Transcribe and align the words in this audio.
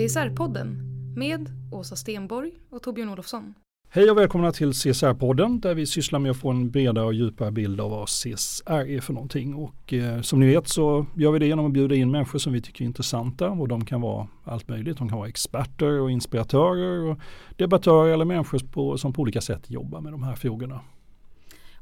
CSR-podden 0.00 0.76
med 1.16 1.50
Åsa 1.72 1.96
Stenborg 1.96 2.52
och 2.70 2.82
Torbjörn 2.82 3.08
Olofsson. 3.08 3.54
Hej 3.88 4.10
och 4.10 4.18
välkomna 4.18 4.52
till 4.52 4.72
CSR-podden 4.72 5.60
där 5.60 5.74
vi 5.74 5.86
sysslar 5.86 6.18
med 6.18 6.30
att 6.30 6.36
få 6.36 6.50
en 6.50 6.70
bredare 6.70 7.04
och 7.04 7.14
djupare 7.14 7.50
bild 7.50 7.80
av 7.80 7.90
vad 7.90 8.08
CSR 8.08 8.90
är 8.90 9.00
för 9.00 9.12
någonting. 9.12 9.54
Och 9.54 9.92
eh, 9.92 10.20
som 10.20 10.40
ni 10.40 10.46
vet 10.46 10.68
så 10.68 11.06
gör 11.16 11.32
vi 11.32 11.38
det 11.38 11.46
genom 11.46 11.66
att 11.66 11.72
bjuda 11.72 11.94
in 11.94 12.10
människor 12.10 12.38
som 12.38 12.52
vi 12.52 12.60
tycker 12.60 12.84
är 12.84 12.86
intressanta 12.86 13.50
och 13.50 13.68
de 13.68 13.84
kan 13.84 14.00
vara 14.00 14.28
allt 14.44 14.68
möjligt. 14.68 14.98
De 14.98 15.08
kan 15.08 15.18
vara 15.18 15.28
experter 15.28 16.00
och 16.00 16.10
inspiratörer 16.10 17.10
och 17.10 17.18
debattörer 17.56 18.12
eller 18.12 18.24
människor 18.24 18.58
på, 18.58 18.98
som 18.98 19.12
på 19.12 19.22
olika 19.22 19.40
sätt 19.40 19.70
jobbar 19.70 20.00
med 20.00 20.12
de 20.12 20.22
här 20.22 20.34
frågorna. 20.34 20.80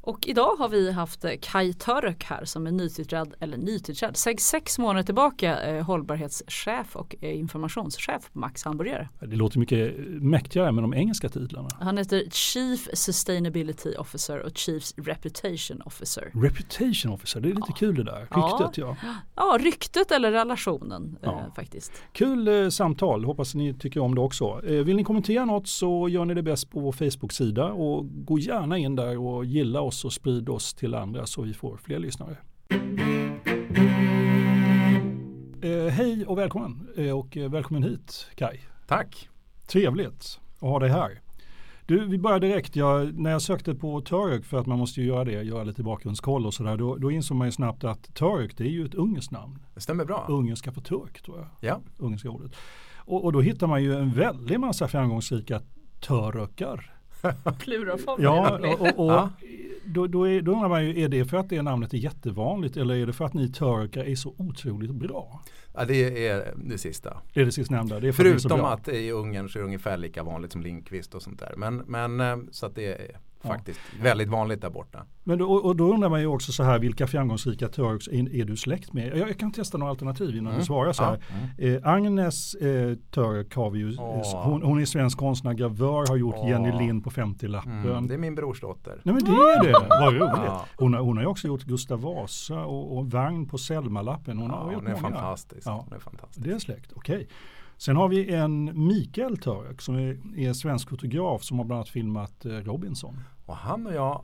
Och 0.09 0.27
idag 0.27 0.55
har 0.55 0.69
vi 0.69 0.91
haft 0.91 1.25
eh, 1.25 1.31
Kai 1.41 1.73
Török 1.73 2.23
här 2.23 2.45
som 2.45 2.67
är 2.67 2.71
nytillträdd, 2.71 3.33
eller 3.39 3.57
nytillträdd, 3.57 4.17
sex, 4.17 4.43
sex 4.43 4.79
månader 4.79 5.03
tillbaka 5.03 5.61
eh, 5.61 5.85
hållbarhetschef 5.85 6.95
och 6.95 7.15
eh, 7.21 7.39
informationschef 7.39 8.31
på 8.33 8.39
Max 8.39 8.63
Hamburgare. 8.63 9.09
Det 9.19 9.35
låter 9.35 9.59
mycket 9.59 9.95
mäktigare 10.07 10.71
med 10.71 10.83
de 10.83 10.93
engelska 10.93 11.29
titlarna. 11.29 11.69
Han 11.79 11.97
heter 11.97 12.23
Chief 12.31 12.87
Sustainability 12.93 13.95
Officer 13.95 14.39
och 14.39 14.57
Chief 14.57 14.83
Reputation 14.97 15.81
Officer. 15.81 16.31
Reputation 16.33 17.11
Officer, 17.11 17.39
det 17.39 17.47
är 17.47 17.53
lite 17.53 17.67
ja. 17.67 17.75
kul 17.75 17.95
det 17.95 18.03
där. 18.03 18.19
Ryktet 18.19 18.77
ja. 18.77 18.97
Ja, 19.03 19.15
ja 19.35 19.57
ryktet 19.61 20.11
eller 20.11 20.31
relationen 20.31 21.17
ja. 21.21 21.31
eh, 21.31 21.53
faktiskt. 21.53 21.91
Kul 22.13 22.47
eh, 22.47 22.69
samtal, 22.69 23.25
hoppas 23.25 23.55
ni 23.55 23.73
tycker 23.73 23.99
om 23.99 24.15
det 24.15 24.21
också. 24.21 24.61
Eh, 24.65 24.71
vill 24.71 24.95
ni 24.95 25.03
kommentera 25.03 25.45
något 25.45 25.67
så 25.67 26.09
gör 26.09 26.25
ni 26.25 26.33
det 26.33 26.43
bäst 26.43 26.69
på 26.69 26.79
vår 26.79 26.91
Facebook-sida 26.91 27.65
och 27.65 28.25
gå 28.25 28.39
gärna 28.39 28.77
in 28.77 28.95
där 28.95 29.17
och 29.17 29.45
gilla 29.45 29.81
oss 29.81 29.98
och 30.05 30.13
sprid 30.13 30.49
oss 30.49 30.73
till 30.73 30.95
andra 30.95 31.25
så 31.25 31.41
vi 31.41 31.53
får 31.53 31.77
fler 31.77 31.99
lyssnare. 31.99 32.37
Eh, 35.61 35.87
hej 35.87 36.25
och 36.25 36.37
välkommen 36.37 36.89
eh, 36.97 37.17
och 37.17 37.37
eh, 37.37 37.51
välkommen 37.51 37.83
hit 37.83 38.27
Kai. 38.35 38.59
Tack. 38.87 39.29
Trevligt 39.67 40.39
att 40.55 40.69
ha 40.69 40.79
dig 40.79 40.89
här. 40.89 41.21
Du, 41.85 42.05
vi 42.05 42.17
börjar 42.17 42.39
direkt. 42.39 42.75
Jag, 42.75 43.19
när 43.19 43.31
jag 43.31 43.41
sökte 43.41 43.75
på 43.75 44.01
Török 44.01 44.45
för 44.45 44.57
att 44.57 44.65
man 44.65 44.79
måste 44.79 45.01
ju 45.01 45.07
göra 45.07 45.23
det, 45.23 45.43
göra 45.43 45.63
lite 45.63 45.83
bakgrundskoll 45.83 46.45
och 46.45 46.53
sådär. 46.53 46.77
Då, 46.77 46.95
då 46.95 47.11
insåg 47.11 47.37
man 47.37 47.47
ju 47.47 47.51
snabbt 47.51 47.83
att 47.83 48.15
Török 48.15 48.57
det 48.57 48.63
är 48.63 48.69
ju 48.69 48.85
ett 48.85 48.95
ungerskt 48.95 49.31
namn. 49.31 49.59
Det 49.73 49.81
stämmer 49.81 50.05
bra. 50.05 50.25
Ungerska 50.29 50.71
för 50.71 50.81
turk 50.81 51.21
tror 51.21 51.37
jag. 51.37 51.47
Ja. 51.69 51.81
Ungerska 51.97 52.29
ordet. 52.29 52.51
Och, 52.95 53.25
och 53.25 53.33
då 53.33 53.41
hittar 53.41 53.67
man 53.67 53.83
ju 53.83 53.95
en 53.95 54.13
väldig 54.13 54.59
massa 54.59 54.87
framgångsrika 54.87 55.61
törökar. 55.99 56.98
Pluralform. 57.59 58.23
Ja, 58.23 58.57
och, 58.57 58.81
och, 58.81 59.05
och 59.05 59.11
ja. 59.11 59.29
Då, 59.93 60.07
då, 60.07 60.27
är, 60.27 60.41
då 60.41 60.51
undrar 60.51 60.69
man 60.69 60.85
ju, 60.85 61.03
är 61.03 61.09
det 61.09 61.25
för 61.25 61.37
att 61.37 61.49
det 61.49 61.61
namnet 61.61 61.93
är 61.93 61.97
jättevanligt 61.97 62.77
eller 62.77 62.95
är 62.95 63.05
det 63.05 63.13
för 63.13 63.25
att 63.25 63.33
ni 63.33 63.51
törkar 63.51 64.03
är 64.03 64.15
så 64.15 64.35
otroligt 64.37 64.91
bra? 64.91 65.43
Ja, 65.73 65.85
det 65.85 66.27
är 66.27 66.53
det 66.57 66.77
sista. 66.77 67.17
Det 67.33 67.41
är 67.41 67.45
det 67.45 67.51
sistnämnda. 67.51 67.99
Det 67.99 68.07
är 68.07 68.11
Förutom 68.11 68.61
att, 68.61 68.87
att 68.87 68.87
i 68.87 69.11
Ungern 69.11 69.49
så 69.49 69.59
är 69.59 69.61
det 69.61 69.65
ungefär 69.65 69.97
lika 69.97 70.23
vanligt 70.23 70.51
som 70.51 70.61
Lindqvist 70.61 71.15
och 71.15 71.21
sånt 71.21 71.39
där. 71.39 71.53
Men, 71.57 71.77
men 71.77 72.19
eh, 72.19 72.37
så 72.51 72.65
att 72.65 72.75
det 72.75 72.85
är 72.85 73.19
faktiskt 73.47 73.79
ja. 73.97 74.03
väldigt 74.03 74.29
vanligt 74.29 74.61
där 74.61 74.69
borta. 74.69 75.05
Men 75.23 75.37
då, 75.37 75.51
och 75.51 75.75
då 75.75 75.93
undrar 75.93 76.09
man 76.09 76.19
ju 76.19 76.27
också 76.27 76.51
så 76.51 76.63
här, 76.63 76.79
vilka 76.79 77.07
framgångsrika 77.07 77.67
Turks 77.67 78.07
är, 78.07 78.35
är, 78.35 78.45
du 78.45 78.57
släkt 78.57 78.93
med? 78.93 79.07
Jag, 79.07 79.29
jag, 79.29 79.37
kan 79.37 79.51
testa 79.51 79.77
några 79.77 79.89
alternativ 79.89 80.29
innan 80.29 80.47
mm. 80.47 80.59
du 80.59 80.65
svarar 80.65 80.93
så 80.93 81.03
här. 81.03 81.23
Ja. 81.29 81.63
Mm. 81.63 81.75
Eh, 81.75 81.89
Agnes 81.89 82.55
eh, 82.55 82.95
Turk 83.11 83.55
har 83.55 83.69
vi 83.69 83.79
ju, 83.79 83.95
oh. 83.95 84.43
hon, 84.43 84.63
hon, 84.63 84.81
är 84.81 84.85
svensk 84.85 85.17
konstnär, 85.17 85.53
gravör, 85.53 86.07
har 86.07 86.17
gjort 86.17 86.35
oh. 86.35 86.49
Jenny 86.49 86.71
Lind 86.71 87.03
på 87.03 87.09
50-lappen. 87.09 87.85
Mm. 87.85 88.07
Det 88.07 88.13
är 88.13 88.17
min 88.17 88.35
brorsdotter. 88.35 89.01
Nej 89.03 89.15
men 89.15 89.23
det 89.23 89.31
är 89.31 89.63
det, 89.63 89.87
vad 89.89 90.13
roligt. 90.13 90.45
Ja. 90.45 90.65
Hon, 90.77 90.93
har, 90.93 91.01
hon 91.01 91.17
har 91.17 91.23
ju 91.23 91.29
också 91.29 91.47
gjort 91.47 91.63
Gustav 91.63 92.01
Vasa 92.01 92.65
och, 92.65 92.97
och 92.97 93.11
Vagn 93.11 93.47
på 93.47 93.57
Selma-lappen. 93.57 94.37
Hon, 94.37 94.49
har 94.49 94.73
gjort 94.73 94.83
hon, 94.83 94.87
är 94.87 95.01
många. 95.01 95.15
fantastisk. 95.15 95.67
Ja. 95.67 95.85
hon 95.85 95.93
är 95.93 95.99
fantastisk. 95.99 96.47
Det 96.47 96.51
är 96.51 96.59
släkt, 96.59 96.91
okej. 96.95 97.15
Okay. 97.15 97.27
Sen 97.79 97.95
har 97.95 98.07
vi 98.07 98.33
en 98.33 98.87
Mikael 98.87 99.37
Török 99.37 99.81
som 99.81 99.95
är, 99.95 100.17
är 100.37 100.53
svensk 100.53 100.89
fotograf 100.89 101.43
som 101.43 101.57
har 101.57 101.65
bland 101.65 101.77
annat 101.77 101.89
filmat 101.89 102.45
eh, 102.45 102.51
Robinson. 102.51 103.19
Och 103.45 103.55
han 103.55 103.87
och 103.87 103.93
jag 103.93 104.23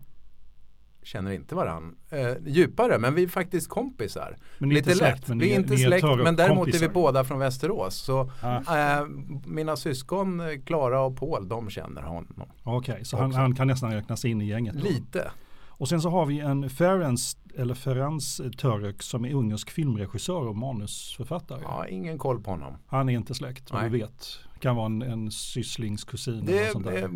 känner 1.04 1.32
inte 1.32 1.56
varann 1.56 1.96
eh, 2.10 2.32
djupare 2.46 3.00
men 3.00 3.16
vi 3.16 3.24
är 3.24 3.28
faktiskt 3.28 3.70
kompisar. 3.70 4.38
Men 4.58 4.70
Lite 4.70 4.96
släkt, 4.96 5.30
lätt. 5.30 5.38
vi 5.42 5.52
är 5.52 5.60
inte 5.60 5.78
släkt 5.78 6.04
men 6.24 6.36
däremot 6.36 6.58
kompisar. 6.58 6.86
är 6.86 6.88
vi 6.88 6.94
båda 6.94 7.24
från 7.24 7.40
Västerås. 7.40 7.96
Så 7.96 8.32
ah. 8.42 9.00
eh, 9.00 9.06
mina 9.46 9.76
syskon 9.76 10.42
Klara 10.66 11.02
och 11.02 11.18
Paul 11.18 11.48
de 11.48 11.70
känner 11.70 12.02
honom. 12.02 12.50
Okej, 12.64 12.94
okay, 12.94 13.06
så 13.06 13.18
han, 13.18 13.34
han, 13.34 13.56
kan 13.56 13.68
nästan 13.68 13.94
räknas 13.94 14.26
in 14.26 14.42
i 14.42 14.46
gänget? 14.46 14.76
Då. 14.76 14.84
Lite. 14.84 15.32
Och 15.78 15.90
sen 15.90 16.02
så 16.02 16.10
har 16.10 16.26
vi 16.26 16.40
en 16.40 16.70
Ferenc 16.70 17.38
eller 17.56 17.74
Ferenc 17.74 18.42
Török 18.58 19.04
som 19.04 19.26
är 19.26 19.34
ungersk 19.34 19.70
filmregissör 19.70 20.48
och 20.48 20.56
manusförfattare. 20.56 21.60
Ja, 21.64 21.88
ingen 21.88 22.18
koll 22.18 22.42
på 22.42 22.52
honom. 22.52 22.78
Han 22.88 23.10
är 23.10 23.14
inte 23.14 23.34
släkt, 23.34 23.72
vad 23.72 23.84
du 23.84 23.90
vet. 23.90 24.40
Kan 24.60 24.76
vara 24.76 24.86
en, 24.86 25.02
en 25.02 25.32
sysslingskusin. 25.32 26.46
Det, 26.46 26.72
sånt 26.72 26.86
där. 26.86 27.10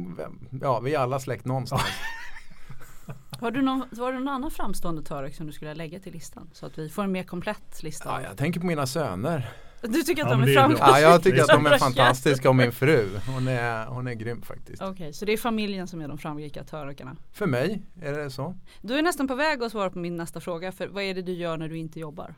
ja, 0.62 0.80
vi 0.80 0.94
är 0.94 1.00
alla 1.00 1.20
släkt 1.20 1.46
någonstans. 1.46 1.82
Har 3.40 3.52
du 3.52 3.62
någon, 3.62 3.84
var 3.92 4.14
det 4.14 4.20
någon 4.20 4.28
annan 4.28 4.52
framstående 4.52 5.04
Török 5.04 5.36
som 5.36 5.46
du 5.46 5.52
skulle 5.52 5.74
lägga 5.74 6.00
till 6.00 6.14
listan? 6.14 6.50
Så 6.54 6.66
att 6.66 6.78
vi 6.78 6.90
får 6.90 7.04
en 7.04 7.12
mer 7.12 7.24
komplett 7.24 7.84
lista. 7.84 8.10
Ja, 8.10 8.22
jag 8.28 8.38
tänker 8.38 8.60
på 8.60 8.66
mina 8.66 8.88
söner. 8.88 9.50
Du 9.82 10.04
tycker 10.04 10.24
att 10.24 10.30
ja, 10.30 10.38
de 10.38 10.44
är 10.44 10.54
framgångsrika? 10.54 10.92
Ja, 10.92 11.00
jag 11.00 11.24
tycker 11.24 11.42
att 11.42 11.48
de 11.48 11.66
är 11.66 11.78
fantastiska 11.78 12.50
och 12.50 12.56
min 12.56 12.72
fru. 12.72 13.10
Hon 13.28 13.48
är, 13.48 13.86
hon 13.86 14.08
är 14.08 14.14
grym 14.14 14.42
faktiskt. 14.42 14.82
Okej, 14.82 14.92
okay, 14.92 15.14
så 15.14 15.26
det 15.26 15.34
är 15.34 15.38
familjen 15.38 15.88
som 15.88 16.02
är 16.02 16.08
de 16.08 16.18
framgångsrika 16.18 16.64
törökarna? 16.64 17.16
För 17.32 17.46
mig 17.46 17.82
är 18.02 18.14
det 18.14 18.30
så. 18.30 18.56
Du 18.82 18.98
är 18.98 19.02
nästan 19.02 19.28
på 19.28 19.36
väg 19.36 19.64
att 19.64 19.72
svara 19.72 19.90
på 19.90 20.00
min 20.00 20.18
nästa 20.18 20.40
fråga. 20.40 20.72
För 20.72 20.88
vad 20.88 21.04
är 21.04 21.14
det 21.14 21.22
du 21.22 21.34
gör 21.34 21.58
när 21.58 21.70
du 21.70 21.78
inte 21.78 22.00
jobbar? 22.00 22.36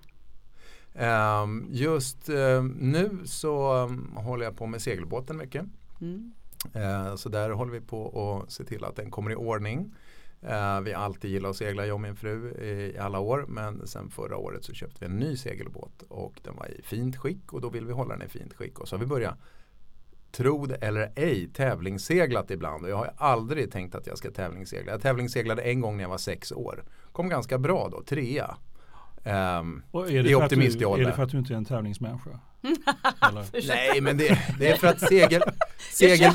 Um, 0.93 1.67
just 1.69 2.29
uh, 2.29 2.63
nu 2.63 3.19
så 3.25 3.73
um, 3.73 4.11
håller 4.15 4.45
jag 4.45 4.57
på 4.57 4.65
med 4.65 4.81
segelbåten 4.81 5.37
mycket. 5.37 5.65
Mm. 6.01 6.31
Uh, 6.75 7.15
så 7.15 7.29
där 7.29 7.49
håller 7.49 7.71
vi 7.71 7.81
på 7.81 8.41
att 8.45 8.51
se 8.51 8.63
till 8.63 8.85
att 8.85 8.95
den 8.95 9.11
kommer 9.11 9.31
i 9.31 9.35
ordning. 9.35 9.95
Eh, 10.41 10.81
vi 10.81 10.93
har 10.93 11.03
alltid 11.03 11.31
gillat 11.31 11.49
att 11.49 11.57
segla, 11.57 11.85
jag 11.85 11.93
och 11.93 12.01
min 12.01 12.15
fru, 12.15 12.51
i, 12.51 12.95
i 12.95 12.97
alla 12.97 13.19
år. 13.19 13.45
Men 13.47 13.87
sen 13.87 14.09
förra 14.09 14.37
året 14.37 14.63
så 14.63 14.73
köpte 14.73 14.97
vi 14.99 15.05
en 15.05 15.19
ny 15.19 15.37
segelbåt 15.37 16.03
och 16.09 16.39
den 16.43 16.55
var 16.55 16.67
i 16.67 16.81
fint 16.81 17.17
skick 17.17 17.53
och 17.53 17.61
då 17.61 17.69
vill 17.69 17.85
vi 17.85 17.93
hålla 17.93 18.15
den 18.17 18.27
i 18.27 18.29
fint 18.29 18.53
skick. 18.53 18.79
Och 18.79 18.87
så 18.87 18.95
har 18.95 18.99
vi 18.99 19.05
börjat, 19.05 19.37
tro 20.31 20.65
det 20.65 20.75
eller 20.75 21.11
ej, 21.15 21.49
tävlingsseglat 21.53 22.51
ibland. 22.51 22.83
Och 22.83 22.89
jag 22.89 22.97
har 22.97 23.13
aldrig 23.17 23.71
tänkt 23.71 23.95
att 23.95 24.07
jag 24.07 24.17
ska 24.17 24.31
tävlingssegla. 24.31 24.91
Jag 24.91 25.01
tävlingsseglade 25.01 25.61
en 25.61 25.81
gång 25.81 25.97
när 25.97 26.03
jag 26.03 26.09
var 26.09 26.17
sex 26.17 26.51
år. 26.51 26.83
Kom 27.11 27.29
ganska 27.29 27.57
bra 27.57 27.89
då, 27.91 28.03
trea. 28.03 28.57
Um, 29.23 29.83
i 30.09 30.35
optimiståldern. 30.35 31.05
Är 31.05 31.09
det 31.09 31.15
för 31.15 31.23
att 31.23 31.29
du 31.29 31.37
inte 31.37 31.53
är 31.53 31.57
en 31.57 31.65
tävlingsmänniska? 31.65 32.39
Nej 33.67 34.01
men 34.01 34.17
det, 34.17 34.39
det, 34.59 34.67
är 34.67 34.75
för 34.75 34.87
att 34.87 34.99
segel, 34.99 35.41
segel, 35.91 36.31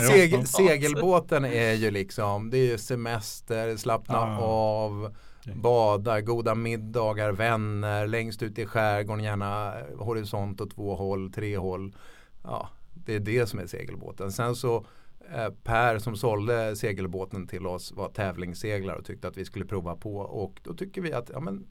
segel, 0.00 0.46
segelbåten 0.46 1.44
är 1.44 1.72
ju 1.72 1.90
liksom 1.90 2.50
det 2.50 2.72
är 2.72 2.76
semester, 2.76 3.76
slappna 3.76 4.18
ah. 4.18 4.38
av, 4.38 5.14
bada, 5.54 6.20
goda 6.20 6.54
middagar, 6.54 7.32
vänner, 7.32 8.06
längst 8.06 8.42
ut 8.42 8.58
i 8.58 8.66
skärgården, 8.66 9.24
gärna 9.24 9.74
horisont 9.98 10.60
åt 10.60 10.74
två 10.74 10.94
håll, 10.94 11.32
tre 11.32 11.56
håll. 11.56 11.94
Ja, 12.42 12.68
det 12.94 13.14
är 13.14 13.20
det 13.20 13.46
som 13.46 13.58
är 13.58 13.66
segelbåten. 13.66 14.32
Sen 14.32 14.56
så 14.56 14.86
eh, 15.34 15.50
Per 15.64 15.98
som 15.98 16.16
sålde 16.16 16.76
segelbåten 16.76 17.46
till 17.46 17.66
oss 17.66 17.92
var 17.92 18.08
tävlingsseglare 18.08 18.96
och 18.96 19.04
tyckte 19.04 19.28
att 19.28 19.36
vi 19.36 19.44
skulle 19.44 19.64
prova 19.64 19.96
på 19.96 20.16
och 20.16 20.60
då 20.62 20.74
tycker 20.74 21.00
vi 21.00 21.12
att 21.12 21.30
ja, 21.32 21.40
men, 21.40 21.66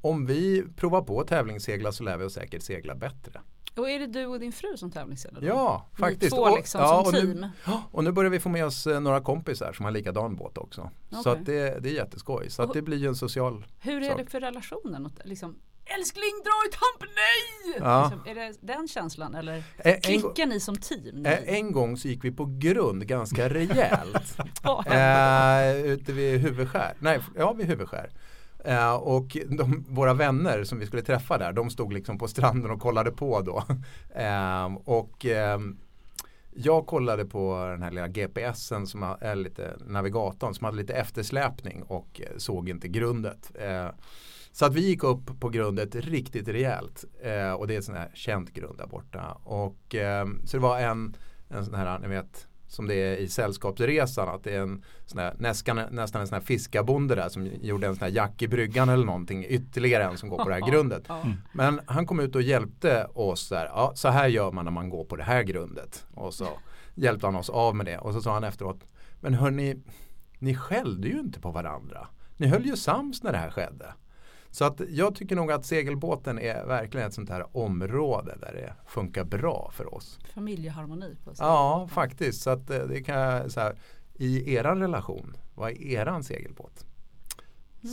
om 0.00 0.26
vi 0.26 0.64
provar 0.76 1.02
på 1.02 1.20
att 1.20 1.28
tävlingssegla 1.28 1.92
så 1.92 2.04
lär 2.04 2.16
vi 2.16 2.24
oss 2.24 2.34
säkert 2.34 2.62
segla 2.62 2.94
bättre. 2.94 3.40
Och 3.76 3.90
är 3.90 3.98
det 3.98 4.06
du 4.06 4.26
och 4.26 4.40
din 4.40 4.52
fru 4.52 4.76
som 4.76 4.90
tävlingsseglar? 4.90 5.42
Ja, 5.42 5.88
faktiskt. 5.98 6.22
Ni 6.22 6.38
två 6.38 6.56
liksom 6.56 6.80
och, 6.80 6.86
ja, 6.86 7.04
som 7.04 7.12
team? 7.12 7.40
Nu, 7.40 7.50
och 7.92 8.04
nu 8.04 8.12
börjar 8.12 8.30
vi 8.30 8.40
få 8.40 8.48
med 8.48 8.64
oss 8.64 8.86
eh, 8.86 9.00
några 9.00 9.20
kompisar 9.20 9.72
som 9.72 9.84
har 9.84 9.92
likadan 9.92 10.36
båt 10.36 10.58
också. 10.58 10.90
Okay. 11.10 11.22
Så 11.22 11.34
det, 11.34 11.80
det 11.80 11.88
är 11.88 11.94
jätteskoj. 11.94 12.50
Så 12.50 12.62
att 12.62 12.72
det 12.72 12.82
blir 12.82 12.96
ju 12.96 13.08
en 13.08 13.16
social 13.16 13.64
Hur 13.78 14.02
är 14.02 14.08
sak. 14.08 14.18
det 14.18 14.30
för 14.30 14.40
relationen? 14.40 15.12
Liksom, 15.24 15.56
älskling 15.84 16.32
dra 16.44 16.68
i 16.68 16.70
tamp, 16.70 17.12
nej! 17.14 17.78
Ja. 17.78 18.02
Liksom, 18.02 18.30
är 18.30 18.34
det 18.34 18.54
den 18.60 18.88
känslan 18.88 19.34
eller 19.34 19.62
en, 19.76 20.00
klickar 20.00 20.46
ni 20.46 20.60
som 20.60 20.76
team? 20.76 21.26
En, 21.26 21.44
en 21.44 21.72
gång 21.72 21.96
så 21.96 22.08
gick 22.08 22.24
vi 22.24 22.32
på 22.32 22.56
grund 22.58 23.06
ganska 23.06 23.48
rejält. 23.48 24.38
eh, 24.86 25.92
ute 25.92 26.12
vid 26.12 26.40
huvudskär, 26.40 26.94
nej, 26.98 27.20
ja 27.36 27.52
vid 27.52 27.66
huvudskär. 27.66 28.10
Eh, 28.64 28.94
och 28.94 29.36
de, 29.48 29.84
våra 29.88 30.14
vänner 30.14 30.64
som 30.64 30.78
vi 30.78 30.86
skulle 30.86 31.02
träffa 31.02 31.38
där, 31.38 31.52
de 31.52 31.70
stod 31.70 31.92
liksom 31.92 32.18
på 32.18 32.28
stranden 32.28 32.70
och 32.70 32.80
kollade 32.80 33.10
på 33.10 33.40
då. 33.40 33.64
Eh, 34.14 34.74
och 34.84 35.26
eh, 35.26 35.58
jag 36.54 36.86
kollade 36.86 37.24
på 37.24 37.66
den 37.70 37.82
här 37.82 37.90
lilla 37.90 38.08
GPSen 38.08 38.86
som 38.86 39.02
är 39.20 39.34
lite 39.34 39.76
navigatorn 39.86 40.54
som 40.54 40.64
hade 40.64 40.76
lite 40.76 40.94
eftersläpning 40.94 41.82
och 41.82 42.20
eh, 42.20 42.36
såg 42.36 42.68
inte 42.68 42.88
grundet. 42.88 43.52
Eh, 43.54 43.88
så 44.52 44.64
att 44.64 44.74
vi 44.74 44.80
gick 44.80 45.04
upp 45.04 45.40
på 45.40 45.48
grundet 45.48 45.94
riktigt 45.94 46.48
rejält 46.48 47.04
eh, 47.22 47.52
och 47.52 47.66
det 47.66 47.74
är 47.74 47.78
ett 47.78 47.84
sånt 47.84 47.98
här 47.98 48.10
känt 48.14 48.52
grund 48.52 48.78
där 48.78 48.86
borta. 48.86 49.38
Och, 49.44 49.94
ehm, 49.94 50.46
så 50.46 50.56
det 50.56 50.62
var 50.62 50.80
en, 50.80 51.16
en 51.48 51.64
sån 51.64 51.74
här, 51.74 51.98
ni 51.98 52.08
vet, 52.08 52.46
som 52.70 52.86
det 52.86 52.94
är 52.94 53.16
i 53.16 53.28
Sällskapsresan. 53.28 54.28
Att 54.28 54.44
det 54.44 54.54
är 54.54 54.60
en 54.60 54.84
sån 55.06 55.18
här, 55.18 55.34
nästan, 55.38 55.76
nästan 55.90 56.20
en 56.20 56.26
sån 56.26 56.34
här 56.34 56.40
fiskabonde 56.42 57.14
där 57.14 57.28
som 57.28 57.46
gjorde 57.46 57.86
en 57.86 57.96
sån 57.96 58.04
här 58.04 58.10
jack 58.10 58.42
i 58.42 58.48
bryggan 58.48 58.88
eller 58.88 59.04
någonting. 59.04 59.44
Ytterligare 59.48 60.04
en 60.04 60.18
som 60.18 60.28
går 60.28 60.38
på 60.38 60.48
det 60.48 60.54
här 60.54 60.70
grundet. 60.70 61.10
Mm. 61.10 61.36
Men 61.52 61.80
han 61.86 62.06
kom 62.06 62.20
ut 62.20 62.34
och 62.34 62.42
hjälpte 62.42 63.06
oss 63.14 63.48
där. 63.48 63.64
Ja, 63.66 63.92
så 63.94 64.08
här 64.08 64.28
gör 64.28 64.52
man 64.52 64.64
när 64.64 64.72
man 64.72 64.90
går 64.90 65.04
på 65.04 65.16
det 65.16 65.22
här 65.22 65.42
grundet. 65.42 66.06
Och 66.14 66.34
så 66.34 66.48
hjälpte 66.94 67.26
han 67.26 67.36
oss 67.36 67.50
av 67.50 67.76
med 67.76 67.86
det. 67.86 67.98
Och 67.98 68.12
så 68.12 68.22
sa 68.22 68.32
han 68.34 68.44
efteråt. 68.44 68.84
Men 69.20 69.34
hörni, 69.34 69.82
ni 70.38 70.54
skällde 70.54 71.08
ju 71.08 71.20
inte 71.20 71.40
på 71.40 71.50
varandra. 71.50 72.08
Ni 72.36 72.46
höll 72.46 72.66
ju 72.66 72.76
sams 72.76 73.22
när 73.22 73.32
det 73.32 73.38
här 73.38 73.50
skedde. 73.50 73.94
Så 74.50 74.64
att 74.64 74.80
jag 74.88 75.14
tycker 75.14 75.36
nog 75.36 75.52
att 75.52 75.66
segelbåten 75.66 76.38
är 76.38 76.66
verkligen 76.66 77.06
ett 77.06 77.14
sånt 77.14 77.30
här 77.30 77.56
område 77.56 78.36
där 78.40 78.52
det 78.52 78.74
funkar 78.86 79.24
bra 79.24 79.70
för 79.74 79.94
oss. 79.94 80.18
Familjeharmoni 80.34 81.16
på 81.24 81.34
sig. 81.34 81.46
Ja, 81.46 81.88
faktiskt. 81.92 82.42
Så 82.42 82.50
att 82.50 82.70
eh, 82.70 82.78
det 82.78 83.02
kan 83.02 83.50
så 83.50 83.60
här, 83.60 83.78
I 84.14 84.54
eran 84.54 84.80
relation, 84.80 85.36
vad 85.54 85.70
är 85.70 85.82
eran 85.82 86.24
segelbåt? 86.24 86.84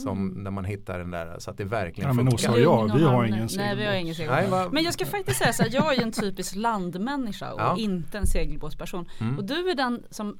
Som 0.04 0.18
mm. 0.18 0.42
när 0.42 0.50
man 0.50 0.64
hittar 0.64 0.98
den 0.98 1.10
där 1.10 1.38
så 1.38 1.50
att 1.50 1.58
det 1.58 1.64
verkligen 1.64 2.08
ja, 2.08 2.14
funkar. 2.14 2.24
Men 2.24 2.34
Åsa 2.34 2.52
och 2.52 2.60
jag, 2.60 2.96
vi 2.96 3.04
har 3.04 3.24
ingen 3.24 3.48
segelbåt. 3.48 3.66
Nej, 3.66 3.76
vi 3.76 3.86
har 3.86 3.94
ingen 3.94 4.14
segelbåt. 4.14 4.50
Nej, 4.50 4.68
men 4.72 4.84
jag 4.84 4.94
ska 4.94 5.06
faktiskt 5.06 5.38
säga 5.38 5.52
så 5.52 5.62
här, 5.62 5.70
jag 5.74 5.94
är 5.94 6.02
en 6.02 6.12
typisk 6.12 6.54
landmänniska 6.56 7.52
och 7.52 7.60
ja. 7.60 7.76
inte 7.78 8.18
en 8.18 8.26
segelbåtsperson. 8.26 9.08
Mm. 9.20 9.38
Och 9.38 9.44
du 9.44 9.70
är 9.70 9.74
den 9.74 10.04
som 10.10 10.38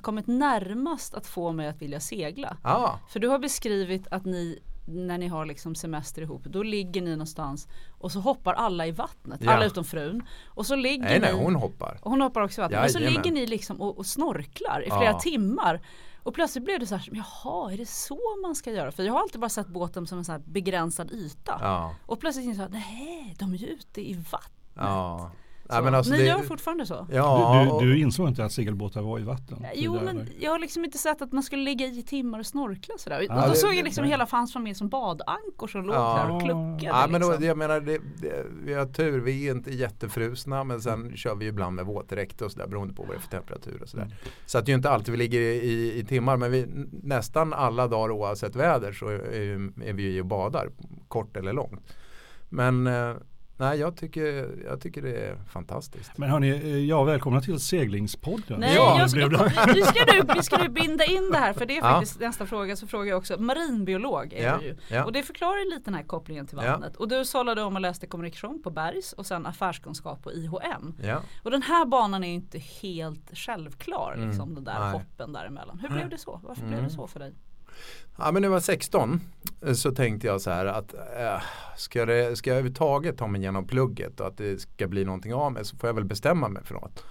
kommit 0.00 0.26
närmast 0.26 1.14
att 1.14 1.26
få 1.26 1.52
mig 1.52 1.68
att 1.68 1.82
vilja 1.82 2.00
segla. 2.00 2.56
Ja. 2.62 3.00
För 3.08 3.20
du 3.20 3.28
har 3.28 3.38
beskrivit 3.38 4.06
att 4.10 4.24
ni 4.24 4.58
när 4.84 5.18
ni 5.18 5.28
har 5.28 5.46
liksom 5.46 5.74
semester 5.74 6.22
ihop, 6.22 6.44
då 6.44 6.62
ligger 6.62 7.02
ni 7.02 7.10
någonstans 7.10 7.68
och 7.90 8.12
så 8.12 8.20
hoppar 8.20 8.54
alla 8.54 8.86
i 8.86 8.90
vattnet, 8.90 9.40
ja. 9.44 9.52
alla 9.52 9.64
utom 9.64 9.84
frun. 9.84 10.22
Och 10.46 10.66
så 10.66 10.76
ligger 10.76 11.04
nej, 11.04 11.20
ni, 11.20 11.26
nej, 11.26 11.44
hon 11.44 11.56
hoppar. 11.56 11.98
Hon 12.02 12.20
hoppar 12.20 12.40
också 12.40 12.60
i 12.60 12.62
vattnet. 12.62 12.80
Ja, 12.80 12.84
och 12.84 12.90
så 12.90 12.98
ligger 12.98 13.32
ni 13.32 13.46
liksom 13.46 13.80
och, 13.80 13.98
och 13.98 14.06
snorklar 14.06 14.80
i 14.80 14.90
flera 14.90 15.04
ja. 15.04 15.20
timmar. 15.20 15.80
Och 16.22 16.34
plötsligt 16.34 16.64
blev 16.64 16.80
det 16.80 16.86
så 16.86 16.96
här, 16.96 17.08
jaha 17.12 17.72
är 17.72 17.76
det 17.76 17.88
så 17.88 18.18
man 18.42 18.54
ska 18.54 18.72
göra? 18.72 18.92
För 18.92 19.02
jag 19.02 19.12
har 19.12 19.20
alltid 19.20 19.40
bara 19.40 19.48
sett 19.48 19.68
båten 19.68 20.06
som 20.06 20.18
en 20.18 20.24
så 20.24 20.38
begränsad 20.44 21.12
yta. 21.12 21.58
Ja. 21.60 21.94
Och 22.06 22.20
plötsligt 22.20 22.46
insåg 22.46 22.64
jag, 22.64 22.72
nej 22.72 23.34
de 23.38 23.52
är 23.52 23.58
ju 23.58 23.66
ute 23.66 24.10
i 24.10 24.14
vattnet. 24.14 24.52
Ja, 25.68 25.82
men 25.82 25.94
alltså 25.94 26.12
Ni 26.12 26.18
det, 26.18 26.24
gör 26.24 26.38
fortfarande 26.38 26.86
så? 26.86 27.06
Ja, 27.10 27.66
du, 27.80 27.86
du, 27.86 27.92
du, 27.92 28.00
insåg 28.00 28.28
inte 28.28 28.44
att 28.44 28.52
segelbåtar 28.52 29.02
var 29.02 29.18
i 29.18 29.22
vatten? 29.22 29.66
Jo 29.74 30.00
men 30.04 30.28
jag 30.40 30.50
har 30.50 30.58
liksom 30.58 30.84
inte 30.84 30.98
sett 30.98 31.22
att 31.22 31.32
man 31.32 31.42
skulle 31.42 31.62
ligga 31.62 31.86
i 31.86 32.02
timmar 32.02 32.38
och 32.38 32.46
snorkla 32.46 32.94
sådär. 32.98 33.26
Ja, 33.28 33.34
och 33.34 33.42
då 33.42 33.48
det, 33.48 33.56
såg 33.56 33.74
jag 33.74 33.84
liksom 33.84 34.04
det, 34.04 34.10
hela 34.10 34.26
hans 34.30 34.52
familj 34.52 34.74
som 34.74 34.88
badankor 34.88 35.66
som 35.68 35.86
låg 35.86 35.96
ja, 35.96 36.24
där 36.24 36.34
och 36.34 36.42
kluckade. 36.42 36.84
Ja 36.84 37.06
men 37.10 37.20
liksom. 37.20 37.40
då, 37.40 37.46
jag 37.46 37.58
menar 37.58 37.80
det, 37.80 37.98
vi 38.64 38.74
har 38.74 38.86
tur, 38.86 39.20
vi 39.20 39.48
är 39.48 39.52
inte 39.52 39.70
jättefrusna 39.74 40.64
men 40.64 40.80
sen 40.80 41.16
kör 41.16 41.34
vi 41.34 41.46
ibland 41.46 41.76
med 41.76 41.86
våtdräkt 41.86 42.42
och 42.42 42.52
sådär 42.52 42.66
beroende 42.66 42.94
på 42.94 43.02
vad 43.02 43.10
det 43.10 43.18
är 43.18 43.20
för 43.20 43.30
temperatur 43.30 43.82
och 43.82 43.88
sådär. 43.88 44.04
Mm. 44.04 44.16
Så 44.46 44.58
att 44.58 44.66
det 44.66 44.70
är 44.70 44.72
ju 44.72 44.76
inte 44.76 44.90
alltid 44.90 45.12
vi 45.12 45.18
ligger 45.18 45.40
i, 45.40 45.44
i, 45.44 45.98
i 45.98 46.04
timmar 46.04 46.36
men 46.36 46.50
vi, 46.50 46.66
nästan 47.02 47.52
alla 47.52 47.88
dagar 47.88 48.10
oavsett 48.10 48.56
väder 48.56 48.92
så 48.92 49.08
är, 49.08 49.18
är 49.84 49.92
vi 49.92 50.02
ju 50.02 50.20
och 50.20 50.26
badar 50.26 50.70
kort 51.08 51.36
eller 51.36 51.52
långt. 51.52 51.94
Men 52.48 52.86
eh, 52.86 53.14
Nej, 53.56 53.78
jag 53.78 53.96
tycker, 53.96 54.58
jag 54.64 54.80
tycker 54.80 55.02
det 55.02 55.16
är 55.16 55.36
fantastiskt. 55.36 56.18
Men 56.18 56.30
hörni, 56.30 56.50
eh, 56.50 56.78
ja, 56.78 57.04
välkomna 57.04 57.40
till 57.40 57.60
seglingspodden. 57.60 58.60
Nej, 58.60 58.74
ja, 58.74 58.98
jag 58.98 59.10
ska, 59.10 59.18
nu 59.74 59.82
ska 59.82 60.04
du, 60.04 60.34
vi 60.34 60.42
ska 60.42 60.58
nu 60.58 60.68
binda 60.68 61.04
in 61.04 61.30
det 61.32 61.38
här 61.38 61.52
för 61.52 61.66
det 61.66 61.76
är 61.76 61.82
faktiskt 61.82 62.20
ja. 62.20 62.26
nästa 62.26 62.46
fråga. 62.46 62.76
Så 62.76 62.86
frågar 62.86 63.10
jag 63.10 63.18
också, 63.18 63.40
marinbiolog 63.40 64.32
är 64.32 64.44
ja, 64.44 64.58
du 64.58 64.66
ju. 64.66 64.76
Ja. 64.88 65.04
Och 65.04 65.12
det 65.12 65.22
förklarar 65.22 65.74
lite 65.74 65.84
den 65.84 65.94
här 65.94 66.02
kopplingen 66.02 66.46
till 66.46 66.56
vattnet. 66.56 66.92
Ja. 66.94 67.00
Och 67.00 67.08
du 67.08 67.24
sållade 67.24 67.62
om 67.62 67.74
och 67.74 67.80
läste 67.80 68.06
kommunikation 68.06 68.62
på 68.62 68.70
Bergs 68.70 69.12
och 69.12 69.26
sen 69.26 69.46
affärskunskap 69.46 70.22
på 70.22 70.32
IHM. 70.32 70.94
Ja. 71.02 71.20
Och 71.42 71.50
den 71.50 71.62
här 71.62 71.84
banan 71.84 72.24
är 72.24 72.34
inte 72.34 72.58
helt 72.58 73.38
självklar, 73.38 74.12
mm. 74.16 74.28
liksom 74.28 74.54
den 74.54 74.64
där 74.64 74.80
Nej. 74.80 74.92
hoppen 74.92 75.32
däremellan. 75.32 75.78
Hur 75.78 75.88
blev 75.88 76.08
det 76.08 76.18
så? 76.18 76.40
Varför 76.42 76.62
mm. 76.62 76.72
blev 76.72 76.84
det 76.84 76.90
så 76.90 77.06
för 77.06 77.20
dig? 77.20 77.34
Ja, 78.18 78.32
men 78.32 78.42
när 78.42 78.48
jag 78.48 78.52
var 78.52 78.60
16 78.60 79.20
eh, 79.66 79.72
så 79.72 79.90
tänkte 79.90 80.26
jag 80.26 80.40
så 80.40 80.50
här 80.50 80.66
att 80.66 80.94
äh, 80.94 81.42
ska, 81.76 82.06
det, 82.06 82.36
ska 82.36 82.50
jag 82.50 82.54
överhuvudtaget 82.54 83.18
ta 83.18 83.26
mig 83.26 83.40
igenom 83.40 83.66
plugget 83.66 84.20
och 84.20 84.26
att 84.26 84.36
det 84.36 84.60
ska 84.60 84.88
bli 84.88 85.04
någonting 85.04 85.34
av 85.34 85.52
mig 85.52 85.64
så 85.64 85.76
får 85.76 85.88
jag 85.88 85.94
väl 85.94 86.04
bestämma 86.04 86.48
mig 86.48 86.64
för 86.64 86.74
något. 86.74 87.04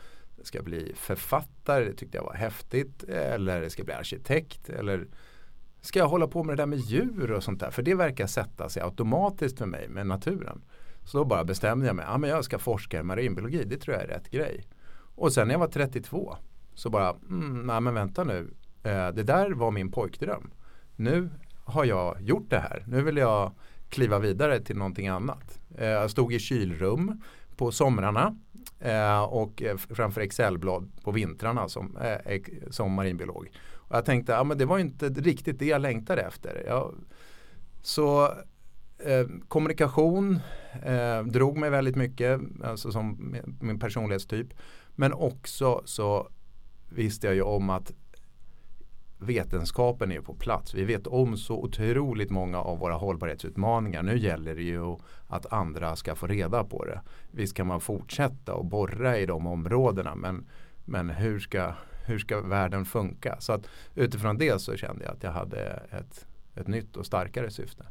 Ska 0.43 0.57
jag 0.57 0.65
bli 0.65 0.93
författare, 0.95 1.85
det 1.85 1.93
tyckte 1.93 2.17
jag 2.17 2.23
var 2.23 2.33
häftigt. 2.33 3.03
Eller 3.03 3.69
ska 3.69 3.79
jag 3.79 3.85
bli 3.85 3.95
arkitekt. 3.95 4.69
Eller 4.69 5.07
ska 5.81 5.99
jag 5.99 6.07
hålla 6.07 6.27
på 6.27 6.43
med 6.43 6.57
det 6.57 6.61
där 6.61 6.67
med 6.67 6.79
djur 6.79 7.31
och 7.31 7.43
sånt 7.43 7.59
där. 7.59 7.71
För 7.71 7.81
det 7.81 7.95
verkar 7.95 8.27
sätta 8.27 8.69
sig 8.69 8.83
automatiskt 8.83 9.57
för 9.57 9.65
mig 9.65 9.89
med 9.89 10.07
naturen. 10.07 10.61
Så 11.05 11.17
då 11.17 11.25
bara 11.25 11.43
bestämde 11.43 11.85
jag 11.85 11.95
mig, 11.95 12.05
ja 12.09 12.17
men 12.17 12.29
jag 12.29 12.45
ska 12.45 12.59
forska 12.59 12.99
i 12.99 13.03
marinbiologi, 13.03 13.63
det 13.63 13.77
tror 13.77 13.95
jag 13.95 14.03
är 14.03 14.07
rätt 14.07 14.29
grej. 14.29 14.67
Och 15.15 15.33
sen 15.33 15.47
när 15.47 15.53
jag 15.53 15.59
var 15.59 15.67
32 15.67 16.35
så 16.73 16.89
bara, 16.89 17.09
mm, 17.09 17.67
nej 17.67 17.81
men 17.81 17.93
vänta 17.93 18.23
nu, 18.23 18.53
Eh, 18.83 19.07
det 19.07 19.23
där 19.23 19.51
var 19.51 19.71
min 19.71 19.91
pojkdröm. 19.91 20.51
Nu 20.95 21.29
har 21.63 21.85
jag 21.85 22.21
gjort 22.21 22.49
det 22.49 22.59
här. 22.59 22.83
Nu 22.87 23.01
vill 23.01 23.17
jag 23.17 23.51
kliva 23.89 24.19
vidare 24.19 24.59
till 24.59 24.77
någonting 24.77 25.07
annat. 25.07 25.59
Eh, 25.77 25.87
jag 25.87 26.11
stod 26.11 26.33
i 26.33 26.39
kylrum 26.39 27.21
på 27.55 27.71
somrarna 27.71 28.37
eh, 28.79 29.23
och 29.23 29.61
eh, 29.61 29.77
framför 29.77 30.21
Excelblad 30.21 30.91
på 31.03 31.11
vintrarna 31.11 31.69
som, 31.69 31.97
eh, 31.97 32.41
som 32.69 32.93
marinbiolog. 32.93 33.49
Och 33.73 33.95
jag 33.95 34.05
tänkte 34.05 34.37
att 34.37 34.47
ja, 34.47 34.55
det 34.55 34.65
var 34.65 34.79
inte 34.79 35.09
riktigt 35.09 35.59
det 35.59 35.65
jag 35.65 35.81
längtade 35.81 36.21
efter. 36.21 36.63
Jag, 36.67 36.95
så 37.81 38.25
eh, 38.97 39.27
kommunikation 39.47 40.39
eh, 40.83 41.23
drog 41.23 41.57
mig 41.57 41.69
väldigt 41.69 41.95
mycket, 41.95 42.41
alltså 42.63 42.91
som 42.91 43.35
min 43.61 43.79
personlighetstyp. 43.79 44.47
Men 44.95 45.13
också 45.13 45.81
så 45.85 46.29
visste 46.89 47.27
jag 47.27 47.35
ju 47.35 47.41
om 47.41 47.69
att 47.69 47.91
vetenskapen 49.17 50.11
är 50.11 50.21
på 50.21 50.33
plats. 50.33 50.73
Vi 50.73 50.83
vet 50.83 51.07
om 51.07 51.37
så 51.37 51.55
otroligt 51.55 52.29
många 52.29 52.59
av 52.59 52.79
våra 52.79 52.93
hållbarhetsutmaningar. 52.93 54.03
Nu 54.03 54.17
gäller 54.17 54.55
det 54.55 54.63
ju 54.63 54.95
att 55.27 55.53
andra 55.53 55.95
ska 55.95 56.15
få 56.15 56.27
reda 56.27 56.63
på 56.63 56.85
det. 56.85 57.01
Visst 57.31 57.55
kan 57.55 57.67
man 57.67 57.81
fortsätta 57.81 58.53
och 58.53 58.65
borra 58.65 59.17
i 59.17 59.25
de 59.25 59.47
områdena 59.47 60.15
men, 60.15 60.45
men 60.85 61.09
hur, 61.09 61.39
ska, 61.39 61.73
hur 62.05 62.19
ska 62.19 62.41
världen 62.41 62.85
funka? 62.85 63.35
Så 63.39 63.53
att 63.53 63.67
utifrån 63.95 64.37
det 64.37 64.61
så 64.61 64.75
kände 64.75 65.03
jag 65.03 65.13
att 65.13 65.23
jag 65.23 65.31
hade 65.31 65.59
ett, 65.91 66.25
ett 66.55 66.67
nytt 66.67 66.97
och 66.97 67.05
starkare 67.05 67.51
syfte. 67.51 67.85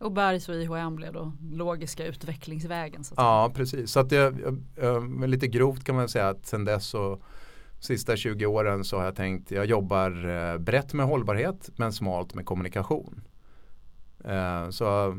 Och 0.00 0.12
Bergs 0.12 0.48
och 0.48 0.54
IHM 0.54 0.96
blev 0.96 1.12
då 1.12 1.32
logiska 1.52 2.06
utvecklingsvägen. 2.06 3.04
Så 3.04 3.14
ja 3.16 3.52
precis, 3.54 3.90
så 3.90 4.00
att 4.00 4.08
det, 4.08 4.34
lite 5.26 5.46
grovt 5.46 5.84
kan 5.84 5.94
man 5.94 6.08
säga 6.08 6.28
att 6.28 6.46
sen 6.46 6.64
dess 6.64 6.86
så 6.86 7.18
sista 7.84 8.16
20 8.16 8.46
åren 8.46 8.84
så 8.84 8.96
har 8.96 9.04
jag 9.04 9.16
tänkt 9.16 9.50
jag 9.50 9.66
jobbar 9.66 10.28
eh, 10.28 10.58
brett 10.58 10.94
med 10.94 11.06
hållbarhet 11.06 11.70
men 11.76 11.92
smalt 11.92 12.34
med 12.34 12.46
kommunikation. 12.46 13.20
Eh, 14.24 14.68
så 14.70 15.16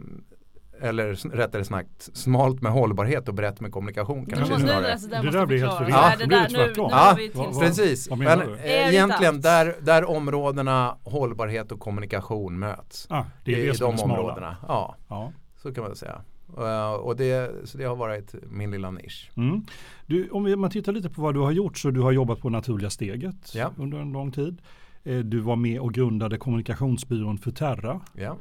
eller 0.81 1.35
rättare 1.35 1.63
sagt 1.63 2.17
smalt 2.17 2.61
med 2.61 2.71
hållbarhet 2.71 3.27
och 3.27 3.33
brett 3.33 3.61
med 3.61 3.71
kommunikation 3.71 4.25
kanske 4.25 4.53
måste, 4.53 4.67
snarare. 4.67 4.91
Alltså, 4.91 5.07
det 5.07 5.31
där 5.31 5.45
blir 5.45 5.59
helt 5.59 5.77
förvirrande. 5.77 6.07
Ja, 6.09 6.15
det 6.17 6.25
där, 6.25 6.49
nu, 6.49 6.67
nu 6.67 6.73
ja, 6.77 7.17
precis. 7.59 8.09
Vad, 8.09 8.23
vad 8.23 8.37
Men 8.37 8.55
äh, 8.55 8.89
egentligen 8.89 9.41
där, 9.41 9.75
där 9.81 10.09
områdena 10.09 10.97
hållbarhet 11.03 11.71
och 11.71 11.79
kommunikation 11.79 12.59
möts. 12.59 13.07
Ah, 13.09 13.23
det 13.43 13.53
är, 13.53 13.57
det 13.57 13.75
i 13.75 13.77
de 13.77 13.99
områdena. 13.99 14.57
Ja, 14.67 14.95
ja, 15.09 15.31
så 15.61 15.73
kan 15.73 15.83
man 15.83 15.95
säga. 15.95 16.21
Uh, 16.57 16.93
och 16.93 17.15
det, 17.15 17.51
så 17.63 17.77
det 17.77 17.83
har 17.83 17.95
varit 17.95 18.35
min 18.51 18.71
lilla 18.71 18.91
nisch. 18.91 19.31
Mm. 19.37 19.61
Du, 20.05 20.29
om 20.29 20.61
man 20.61 20.69
tittar 20.69 20.91
lite 20.91 21.09
på 21.09 21.21
vad 21.21 21.33
du 21.33 21.39
har 21.39 21.51
gjort 21.51 21.77
så 21.77 21.91
du 21.91 22.01
har 22.01 22.11
jobbat 22.11 22.39
på 22.39 22.49
Naturliga 22.49 22.89
Steget 22.89 23.55
ja. 23.55 23.71
under 23.77 23.99
en 23.99 24.11
lång 24.11 24.31
tid. 24.31 24.61
Uh, 25.07 25.19
du 25.19 25.39
var 25.39 25.55
med 25.55 25.79
och 25.79 25.93
grundade 25.93 26.37
kommunikationsbyrån 26.37 27.37
Futerra. 27.37 28.01
Ja. 28.13 28.37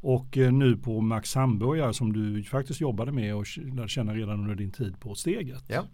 Och 0.00 0.36
uh, 0.36 0.52
nu 0.52 0.76
på 0.76 1.00
Max 1.00 1.34
Hamburgare 1.34 1.94
som 1.94 2.12
du 2.12 2.42
faktiskt 2.42 2.80
jobbade 2.80 3.12
med 3.12 3.34
och 3.36 3.46
lärde 3.56 3.88
känna 3.88 4.14
redan 4.14 4.40
under 4.40 4.54
din 4.54 4.70
tid 4.70 5.00
på 5.00 5.14
Steget. 5.14 5.64
Ja. 5.66 5.84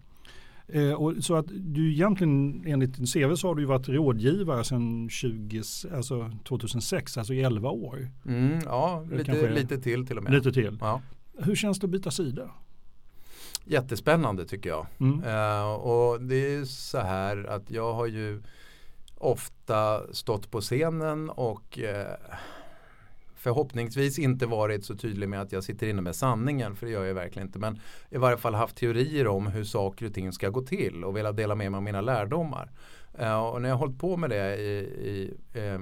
Eh, 0.72 0.92
och 0.92 1.14
så 1.20 1.34
att 1.34 1.46
du 1.48 1.92
egentligen 1.92 2.62
enligt 2.66 2.96
din 2.96 3.06
CV 3.06 3.34
så 3.34 3.48
har 3.48 3.54
du 3.54 3.64
varit 3.64 3.88
rådgivare 3.88 4.64
sedan 4.64 5.08
20, 5.10 5.62
alltså 5.94 6.30
2006, 6.44 7.18
alltså 7.18 7.34
i 7.34 7.42
11 7.42 7.70
år. 7.70 8.08
Mm, 8.26 8.58
ja, 8.64 9.04
lite, 9.10 9.50
lite 9.50 9.78
till 9.78 10.06
till 10.06 10.18
och 10.18 10.24
med. 10.24 10.32
Lite 10.32 10.52
till. 10.52 10.78
Ja. 10.80 11.02
Hur 11.38 11.54
känns 11.56 11.78
det 11.78 11.84
att 11.84 11.90
byta 11.90 12.10
sida? 12.10 12.50
Jättespännande 13.64 14.44
tycker 14.44 14.70
jag. 14.70 14.86
Mm. 15.00 15.24
Uh, 15.24 15.72
och 15.72 16.20
det 16.22 16.54
är 16.54 16.64
så 16.64 16.98
här 16.98 17.44
att 17.44 17.70
jag 17.70 17.92
har 17.92 18.06
ju 18.06 18.42
ofta 19.14 20.02
stått 20.14 20.50
på 20.50 20.60
scenen 20.60 21.30
och 21.30 21.78
uh, 21.78 22.38
förhoppningsvis 23.34 24.18
inte 24.18 24.46
varit 24.46 24.84
så 24.84 24.94
tydlig 24.94 25.28
med 25.28 25.40
att 25.40 25.52
jag 25.52 25.64
sitter 25.64 25.86
inne 25.86 26.02
med 26.02 26.16
sanningen, 26.16 26.76
för 26.76 26.86
det 26.86 26.92
gör 26.92 27.04
jag 27.04 27.14
verkligen 27.14 27.48
inte. 27.48 27.58
Men 27.58 27.80
i 28.10 28.16
varje 28.16 28.36
fall 28.36 28.54
haft 28.54 28.76
teorier 28.76 29.26
om 29.26 29.46
hur 29.46 29.64
saker 29.64 30.06
och 30.06 30.14
ting 30.14 30.32
ska 30.32 30.48
gå 30.48 30.62
till 30.62 31.04
och 31.04 31.16
velat 31.16 31.36
dela 31.36 31.54
med 31.54 31.70
mig 31.70 31.76
av 31.76 31.82
mina 31.82 32.00
lärdomar. 32.00 32.70
Uh, 33.20 33.38
och 33.38 33.62
när 33.62 33.68
jag 33.68 33.76
har 33.76 33.80
hållit 33.80 33.98
på 33.98 34.16
med 34.16 34.30
det 34.30 34.56
i, 34.56 34.78
i, 35.08 35.34
uh, 35.56 35.80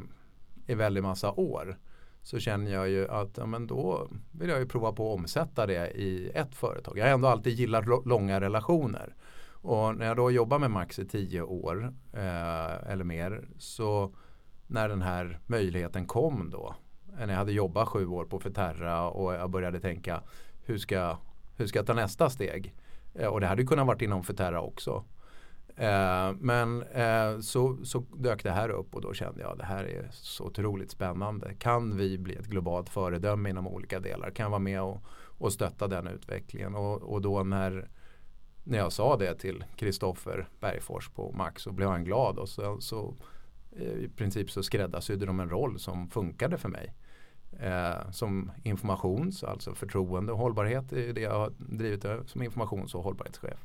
i 0.67 0.75
väldigt 0.75 1.03
massa 1.03 1.33
år 1.33 1.79
så 2.27 2.39
känner 2.39 2.73
jag 2.73 2.89
ju 2.89 3.09
att 3.09 3.37
ja, 3.37 3.47
men 3.47 3.67
då 3.67 4.09
vill 4.33 4.49
jag 4.49 4.59
ju 4.59 4.67
prova 4.67 4.93
på 4.93 5.13
att 5.13 5.19
omsätta 5.19 5.67
det 5.67 5.91
i 5.91 6.31
ett 6.35 6.55
företag. 6.55 6.99
Jag 6.99 7.05
har 7.05 7.11
ändå 7.11 7.29
alltid 7.29 7.53
gillat 7.53 8.07
långa 8.07 8.41
relationer. 8.41 9.15
Och 9.49 9.97
när 9.97 10.07
jag 10.07 10.17
då 10.17 10.31
jobbar 10.31 10.59
med 10.59 10.71
Max 10.71 10.99
i 10.99 11.05
tio 11.05 11.43
år 11.43 11.95
eh, 12.13 12.91
eller 12.93 13.05
mer 13.05 13.49
så 13.59 14.15
när 14.67 14.89
den 14.89 15.03
här 15.03 15.41
möjligheten 15.47 16.07
kom 16.07 16.51
då 16.51 16.75
när 17.19 17.29
jag 17.29 17.37
hade 17.37 17.53
jobbat 17.53 17.89
sju 17.89 18.07
år 18.07 18.25
på 18.25 18.39
Ferterra 18.39 19.09
och 19.09 19.35
jag 19.35 19.51
började 19.51 19.81
tänka 19.81 20.23
hur 20.65 20.79
ska, 20.79 21.17
hur 21.57 21.67
ska 21.67 21.79
jag 21.79 21.87
ta 21.87 21.95
nästa 21.95 22.31
steg? 22.31 22.75
Eh, 23.15 23.29
och 23.29 23.41
det 23.41 23.47
hade 23.47 23.65
kunnat 23.65 23.87
varit 23.87 24.03
inom 24.03 24.25
Ferterra 24.25 24.61
också. 24.61 25.05
Eh, 25.77 26.33
men 26.39 26.83
eh, 26.83 27.39
så, 27.41 27.77
så 27.85 28.05
dök 28.17 28.43
det 28.43 28.51
här 28.51 28.69
upp 28.69 28.95
och 28.95 29.01
då 29.01 29.15
kände 29.15 29.41
jag 29.41 29.53
att 29.53 29.59
det 29.59 29.65
här 29.65 29.85
är 29.85 30.09
så 30.13 30.45
otroligt 30.45 30.91
spännande. 30.91 31.55
Kan 31.55 31.97
vi 31.97 32.19
bli 32.19 32.35
ett 32.35 32.47
globalt 32.47 32.89
föredöme 32.89 33.51
inom 33.51 33.67
olika 33.67 34.01
delar? 34.01 34.31
Kan 34.31 34.45
jag 34.45 34.51
vara 34.51 34.59
med 34.59 34.83
och, 34.83 35.03
och 35.39 35.53
stötta 35.53 35.89
den 35.89 36.07
utvecklingen? 36.07 36.75
Och, 36.75 37.03
och 37.03 37.23
då 37.23 37.43
när, 37.43 37.89
när 38.65 38.79
jag 38.79 38.93
sa 38.93 39.17
det 39.17 39.35
till 39.35 39.65
Kristoffer 39.77 40.49
Bergfors 40.61 41.09
på 41.09 41.33
Max 41.33 41.63
så 41.63 41.73
blev 41.73 41.89
han 41.89 42.05
glad 42.05 42.39
och 42.39 42.49
så, 42.49 42.81
så 42.81 43.15
i 43.77 44.09
princip 44.09 44.51
så 44.51 44.63
skräddarsydde 44.63 45.27
de 45.27 45.41
en 45.41 45.51
roll 45.51 45.79
som 45.79 46.09
funkade 46.09 46.59
för 46.59 46.69
mig. 46.69 46.95
Eh, 47.61 48.11
som 48.11 48.51
informations, 48.63 49.45
alltså 49.45 49.75
förtroende 49.75 50.33
och 50.33 50.39
hållbarhet 50.39 50.93
är 50.93 51.13
det 51.13 51.21
jag 51.21 51.39
har 51.39 51.53
drivit 51.59 52.05
eh, 52.05 52.25
som 52.25 52.43
informations 52.43 52.95
och 52.95 53.03
hållbarhetschef 53.03 53.59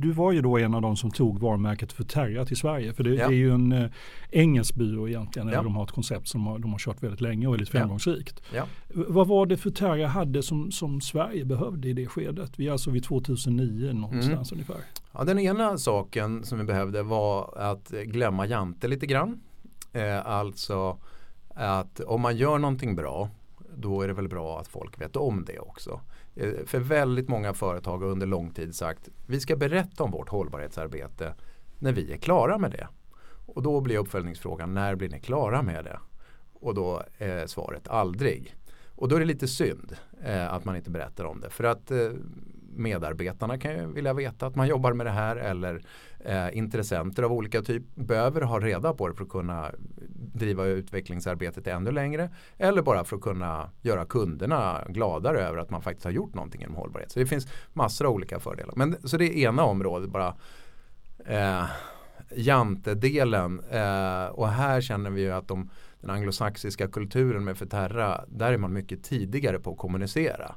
du 0.00 0.12
var 0.12 0.32
ju 0.32 0.42
då 0.42 0.58
en 0.58 0.74
av 0.74 0.82
de 0.82 0.96
som 0.96 1.10
tog 1.10 1.38
varumärket 1.38 1.92
för 1.92 2.04
Terra 2.04 2.44
till 2.44 2.56
Sverige. 2.56 2.92
För 2.92 3.04
det, 3.04 3.14
ja. 3.14 3.28
det 3.28 3.34
är 3.34 3.38
ju 3.38 3.52
en 3.52 3.72
eh, 3.72 3.90
engelsk 4.30 4.74
byrå 4.74 5.08
egentligen. 5.08 5.48
Ja. 5.48 5.62
De 5.62 5.76
har 5.76 5.84
ett 5.84 5.90
koncept 5.90 6.28
som 6.28 6.46
har, 6.46 6.58
de 6.58 6.72
har 6.72 6.78
kört 6.78 7.02
väldigt 7.02 7.20
länge 7.20 7.46
och 7.46 7.54
är 7.54 7.58
väldigt 7.58 7.72
framgångsrikt. 7.72 8.42
Ja. 8.54 8.64
Vad 8.88 9.26
var 9.26 9.46
det 9.46 9.56
för 9.56 9.70
Terra 9.70 10.06
hade 10.06 10.42
som, 10.42 10.70
som 10.72 11.00
Sverige 11.00 11.44
behövde 11.44 11.88
i 11.88 11.92
det 11.92 12.06
skedet? 12.06 12.52
Vi 12.56 12.68
är 12.68 12.72
alltså 12.72 12.90
vid 12.90 13.04
2009 13.04 13.92
någonstans 13.92 14.52
mm. 14.52 14.62
ungefär. 14.64 14.84
Ja, 15.12 15.24
den 15.24 15.38
ena 15.38 15.78
saken 15.78 16.44
som 16.44 16.58
vi 16.58 16.64
behövde 16.64 17.02
var 17.02 17.58
att 17.58 17.90
glömma 17.90 18.46
Jante 18.46 18.88
lite 18.88 19.06
grann. 19.06 19.40
Eh, 19.92 20.26
alltså 20.26 20.98
att 21.48 22.00
om 22.00 22.20
man 22.20 22.36
gör 22.36 22.58
någonting 22.58 22.96
bra 22.96 23.30
då 23.76 24.02
är 24.02 24.08
det 24.08 24.14
väl 24.14 24.28
bra 24.28 24.60
att 24.60 24.68
folk 24.68 25.00
vet 25.00 25.16
om 25.16 25.44
det 25.44 25.58
också. 25.58 26.00
Eh, 26.36 26.64
för 26.66 26.80
väldigt 26.80 27.28
många 27.28 27.54
företag 27.54 27.98
har 27.98 28.06
under 28.06 28.26
lång 28.26 28.50
tid 28.50 28.74
sagt 28.74 29.08
vi 29.26 29.40
ska 29.40 29.56
berätta 29.56 30.04
om 30.04 30.10
vårt 30.10 30.28
hållbarhetsarbete 30.28 31.34
när 31.78 31.92
vi 31.92 32.12
är 32.12 32.16
klara 32.16 32.58
med 32.58 32.70
det. 32.70 32.88
Och 33.46 33.62
då 33.62 33.80
blir 33.80 33.98
uppföljningsfrågan 33.98 34.74
när 34.74 34.94
blir 34.94 35.08
ni 35.08 35.20
klara 35.20 35.62
med 35.62 35.84
det? 35.84 35.98
Och 36.52 36.74
då 36.74 37.02
är 37.18 37.46
svaret 37.46 37.88
aldrig. 37.88 38.54
Och 38.96 39.08
då 39.08 39.16
är 39.16 39.20
det 39.20 39.26
lite 39.26 39.48
synd 39.48 39.96
eh, 40.24 40.52
att 40.52 40.64
man 40.64 40.76
inte 40.76 40.90
berättar 40.90 41.24
om 41.24 41.40
det. 41.40 41.50
För 41.50 41.64
att 41.64 41.90
eh, 41.90 42.10
medarbetarna 42.76 43.58
kan 43.58 43.72
ju 43.72 43.92
vilja 43.92 44.12
veta 44.12 44.46
att 44.46 44.56
man 44.56 44.68
jobbar 44.68 44.92
med 44.92 45.06
det 45.06 45.10
här 45.10 45.36
eller 45.36 45.82
eh, 46.18 46.56
intressenter 46.58 47.22
av 47.22 47.32
olika 47.32 47.62
typ 47.62 47.82
behöver 47.94 48.40
ha 48.40 48.60
reda 48.60 48.94
på 48.94 49.08
det 49.08 49.14
för 49.14 49.24
att 49.24 49.30
kunna 49.30 49.72
driva 50.38 50.66
utvecklingsarbetet 50.66 51.66
ännu 51.66 51.90
längre 51.90 52.30
eller 52.56 52.82
bara 52.82 53.04
för 53.04 53.16
att 53.16 53.22
kunna 53.22 53.70
göra 53.82 54.04
kunderna 54.04 54.84
gladare 54.88 55.40
över 55.40 55.58
att 55.58 55.70
man 55.70 55.82
faktiskt 55.82 56.04
har 56.04 56.12
gjort 56.12 56.34
någonting 56.34 56.62
inom 56.62 56.74
hållbarhet. 56.74 57.12
Så 57.12 57.18
det 57.18 57.26
finns 57.26 57.48
massor 57.72 58.06
av 58.06 58.12
olika 58.12 58.40
fördelar. 58.40 58.74
Men, 58.76 58.96
så 59.04 59.16
det 59.16 59.24
är 59.24 59.48
ena 59.48 59.64
området 59.64 60.10
bara 60.10 60.34
eh, 61.26 61.64
jantedelen 62.34 63.60
eh, 63.70 64.26
och 64.26 64.48
här 64.48 64.80
känner 64.80 65.10
vi 65.10 65.20
ju 65.20 65.32
att 65.32 65.48
de, 65.48 65.70
den 66.00 66.10
anglosaxiska 66.10 66.88
kulturen 66.88 67.44
med 67.44 67.58
Ferterra 67.58 68.24
där 68.28 68.52
är 68.52 68.58
man 68.58 68.72
mycket 68.72 69.04
tidigare 69.04 69.58
på 69.58 69.70
att 69.70 69.78
kommunicera 69.78 70.54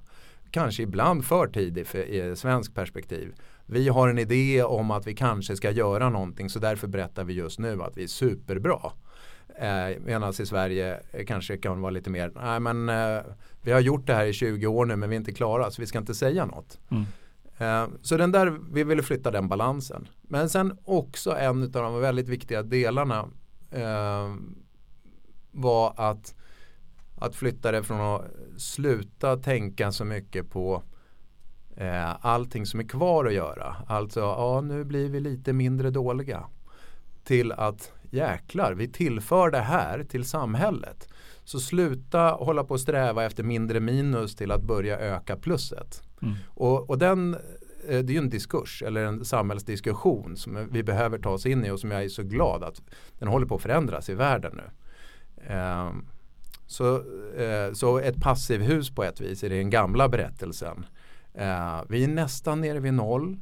kanske 0.51 0.83
ibland 0.83 1.25
för 1.25 1.47
tidigt 1.47 1.87
för, 1.87 1.99
i 1.99 2.35
svensk 2.35 2.75
perspektiv. 2.75 3.33
Vi 3.65 3.89
har 3.89 4.09
en 4.09 4.19
idé 4.19 4.63
om 4.63 4.91
att 4.91 5.07
vi 5.07 5.15
kanske 5.15 5.55
ska 5.55 5.71
göra 5.71 6.09
någonting 6.09 6.49
så 6.49 6.59
därför 6.59 6.87
berättar 6.87 7.23
vi 7.23 7.33
just 7.33 7.59
nu 7.59 7.83
att 7.83 7.97
vi 7.97 8.03
är 8.03 8.07
superbra. 8.07 8.91
Eh, 9.61 9.97
Medan 10.05 10.29
i 10.39 10.45
Sverige 10.45 10.99
kanske 11.27 11.57
kan 11.57 11.81
vara 11.81 11.91
lite 11.91 12.09
mer, 12.09 12.31
nej 12.35 12.59
men 12.59 12.89
eh, 12.89 13.21
vi 13.61 13.71
har 13.71 13.79
gjort 13.79 14.07
det 14.07 14.13
här 14.13 14.25
i 14.25 14.33
20 14.33 14.67
år 14.67 14.85
nu 14.85 14.95
men 14.95 15.09
vi 15.09 15.15
är 15.15 15.19
inte 15.19 15.31
klara 15.31 15.71
så 15.71 15.81
vi 15.81 15.87
ska 15.87 15.97
inte 15.97 16.15
säga 16.15 16.45
något. 16.45 16.79
Mm. 16.89 17.05
Eh, 17.57 17.97
så 18.01 18.17
den 18.17 18.31
där, 18.31 18.59
vi 18.71 18.83
ville 18.83 19.03
flytta 19.03 19.31
den 19.31 19.47
balansen. 19.47 20.07
Men 20.21 20.49
sen 20.49 20.77
också 20.85 21.35
en 21.35 21.63
av 21.63 21.69
de 21.69 21.99
väldigt 21.99 22.27
viktiga 22.27 22.63
delarna 22.63 23.27
eh, 23.71 24.35
var 25.51 25.93
att 25.97 26.35
att 27.21 27.35
flytta 27.35 27.71
det 27.71 27.83
från 27.83 28.01
att 28.01 28.25
sluta 28.57 29.37
tänka 29.37 29.91
så 29.91 30.05
mycket 30.05 30.49
på 30.49 30.83
eh, 31.75 32.25
allting 32.25 32.65
som 32.65 32.79
är 32.79 32.83
kvar 32.83 33.25
att 33.25 33.33
göra. 33.33 33.75
Alltså, 33.87 34.19
ja 34.19 34.61
nu 34.61 34.83
blir 34.83 35.09
vi 35.09 35.19
lite 35.19 35.53
mindre 35.53 35.89
dåliga. 35.89 36.43
Till 37.23 37.51
att 37.51 37.91
jäklar, 38.09 38.73
vi 38.73 38.87
tillför 38.87 39.51
det 39.51 39.59
här 39.59 40.03
till 40.03 40.25
samhället. 40.25 41.09
Så 41.43 41.59
sluta 41.59 42.21
hålla 42.21 42.63
på 42.63 42.73
att 42.73 42.81
sträva 42.81 43.25
efter 43.25 43.43
mindre 43.43 43.79
minus 43.79 44.35
till 44.35 44.51
att 44.51 44.63
börja 44.63 44.99
öka 44.99 45.35
plusset. 45.35 46.01
Mm. 46.21 46.35
Och, 46.47 46.89
och 46.89 46.97
den 46.97 47.33
eh, 47.33 47.39
det 47.87 48.11
är 48.11 48.13
ju 48.13 48.17
en 48.17 48.29
diskurs 48.29 48.83
eller 48.83 49.05
en 49.05 49.25
samhällsdiskussion 49.25 50.37
som 50.37 50.67
vi 50.71 50.83
behöver 50.83 51.17
ta 51.17 51.29
oss 51.29 51.45
in 51.45 51.65
i 51.65 51.71
och 51.71 51.79
som 51.79 51.91
jag 51.91 52.03
är 52.03 52.09
så 52.09 52.23
glad 52.23 52.63
att 52.63 52.81
den 53.19 53.27
håller 53.27 53.45
på 53.45 53.55
att 53.55 53.61
förändras 53.61 54.09
i 54.09 54.13
världen 54.13 54.55
nu. 54.55 54.63
Um, 55.55 56.05
så, 56.67 56.95
eh, 57.37 57.73
så 57.73 57.99
ett 57.99 58.21
passivhus 58.21 58.89
på 58.89 59.03
ett 59.03 59.21
vis 59.21 59.43
i 59.43 59.49
den 59.49 59.69
gamla 59.69 60.09
berättelsen. 60.09 60.85
Eh, 61.33 61.81
vi 61.89 62.03
är 62.03 62.07
nästan 62.07 62.61
nere 62.61 62.79
vid 62.79 62.93
noll. 62.93 63.39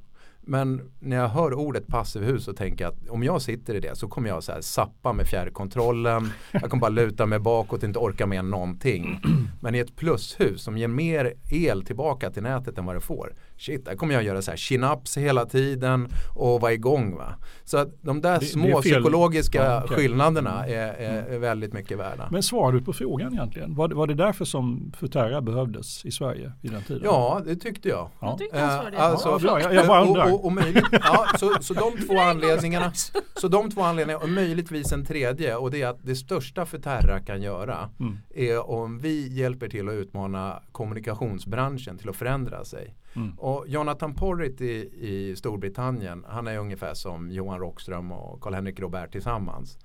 Men 0.50 0.92
när 1.00 1.18
jag 1.18 1.28
hör 1.28 1.54
ordet 1.54 1.88
passivhus 1.88 2.44
så 2.44 2.54
tänker 2.54 2.86
jag 2.86 2.94
att 2.94 3.10
om 3.10 3.24
jag 3.24 3.42
sitter 3.42 3.76
i 3.76 3.80
det 3.80 3.96
så 3.96 4.08
kommer 4.08 4.30
jag 4.30 4.44
så 4.44 4.52
här 4.52 4.62
sappa 4.62 5.14
med 5.14 5.28
fjärrkontrollen. 5.28 6.30
Jag 6.52 6.70
kommer 6.70 6.82
bara 6.82 6.90
luta 6.90 7.26
mig 7.26 7.40
bakåt 7.40 7.80
och 7.80 7.88
inte 7.88 8.00
orka 8.00 8.26
med 8.26 8.46
någonting. 8.46 9.22
Men 9.62 9.76
i 9.76 9.80
ett 9.80 9.96
plushus 9.96 10.62
som 10.62 10.78
ger 10.78 10.88
mer 10.88 11.34
el 11.52 11.86
tillbaka 11.86 12.32
till 12.32 12.44
nätet 12.44 12.78
än 12.78 12.86
vad 12.86 12.96
det 12.96 13.02
får 13.02 13.34
shit, 13.58 13.86
där 13.86 13.96
kommer 13.96 14.14
jag 14.14 14.24
göra 14.24 14.42
så 14.42 14.52
här 14.52 14.58
chin-ups 14.58 15.18
hela 15.18 15.46
tiden 15.46 16.08
och 16.36 16.62
vara 16.62 16.74
igång. 16.74 17.16
Va? 17.16 17.36
Så 17.64 17.78
att 17.78 17.90
de 18.02 18.22
där 18.22 18.40
det, 18.40 18.46
små 18.46 18.68
det 18.68 18.82
psykologiska 18.82 19.64
ja, 19.64 19.84
okay. 19.84 19.98
skillnaderna 19.98 20.66
mm. 20.66 20.80
är, 20.80 20.94
är, 20.94 21.24
är, 21.24 21.40
väldigt 21.40 21.74
mycket 21.74 21.98
värda. 21.98 22.28
Men 22.32 22.44
svarar 22.44 22.72
du 22.72 22.82
på 22.82 22.94
frågan 22.94 23.34
egentligen? 23.34 23.76
Var, 23.76 23.90
var 23.90 24.08
det 24.08 24.14
därför 24.14 24.46
som 24.46 24.92
Futerra 24.98 25.42
behövdes 25.42 26.06
i 26.06 26.12
Sverige 26.12 26.52
vid 26.62 26.72
den 26.72 26.84
tiden? 26.84 27.02
Ja, 27.04 27.42
det 27.46 27.56
tyckte 27.56 27.90
jag. 27.90 28.10
Ja. 28.20 28.28
Jag 28.28 28.38
tyckte 28.38 28.60
han 28.60 28.92
det. 28.92 28.98
Alltså, 28.98 29.40
ja, 29.44 29.60
jag, 29.60 29.74
jag 29.74 29.88
bara 29.88 30.02
undrar. 30.02 30.26
Och, 30.26 30.34
och, 30.34 30.46
och 30.46 30.52
möjligt, 30.52 30.86
ja, 30.92 31.28
så, 31.40 31.52
så 31.62 31.74
de 31.74 32.06
två 32.08 32.20
anledningarna 32.20 32.92
så 33.36 33.48
de 33.48 33.72
två 33.72 33.82
anledningarna 33.82 34.24
och 34.24 34.30
möjligtvis 34.30 34.92
en 34.92 35.06
tredje 35.06 35.56
och 35.56 35.72
det 35.72 35.82
är 35.82 35.88
att 35.88 36.00
det 36.06 36.16
största 36.16 36.66
Futerra 36.66 37.20
kan 37.20 37.42
göra 37.42 37.90
mm. 38.00 38.18
är 38.36 38.70
om 38.70 39.00
vi 39.00 39.28
hjälper 39.28 39.70
till 39.70 39.90
att 39.90 39.94
utmana 39.94 40.62
kommunikationsbranschen 40.72 41.98
till 41.98 42.10
att 42.10 42.16
förändra 42.16 42.66
sig. 42.66 42.96
Mm. 43.16 43.40
Och 43.40 43.66
Jonathan 43.68 44.16
Porritt 44.16 44.62
i, 44.62 44.90
i 45.08 45.36
Storbritannien, 45.36 46.26
han 46.28 46.48
är 46.48 46.58
ungefär 46.58 46.94
som 46.94 47.32
Johan 47.32 47.60
Rockström 47.60 48.12
och 48.12 48.42
Karl-Henrik 48.42 48.80
Robert 48.80 49.12
tillsammans. 49.12 49.78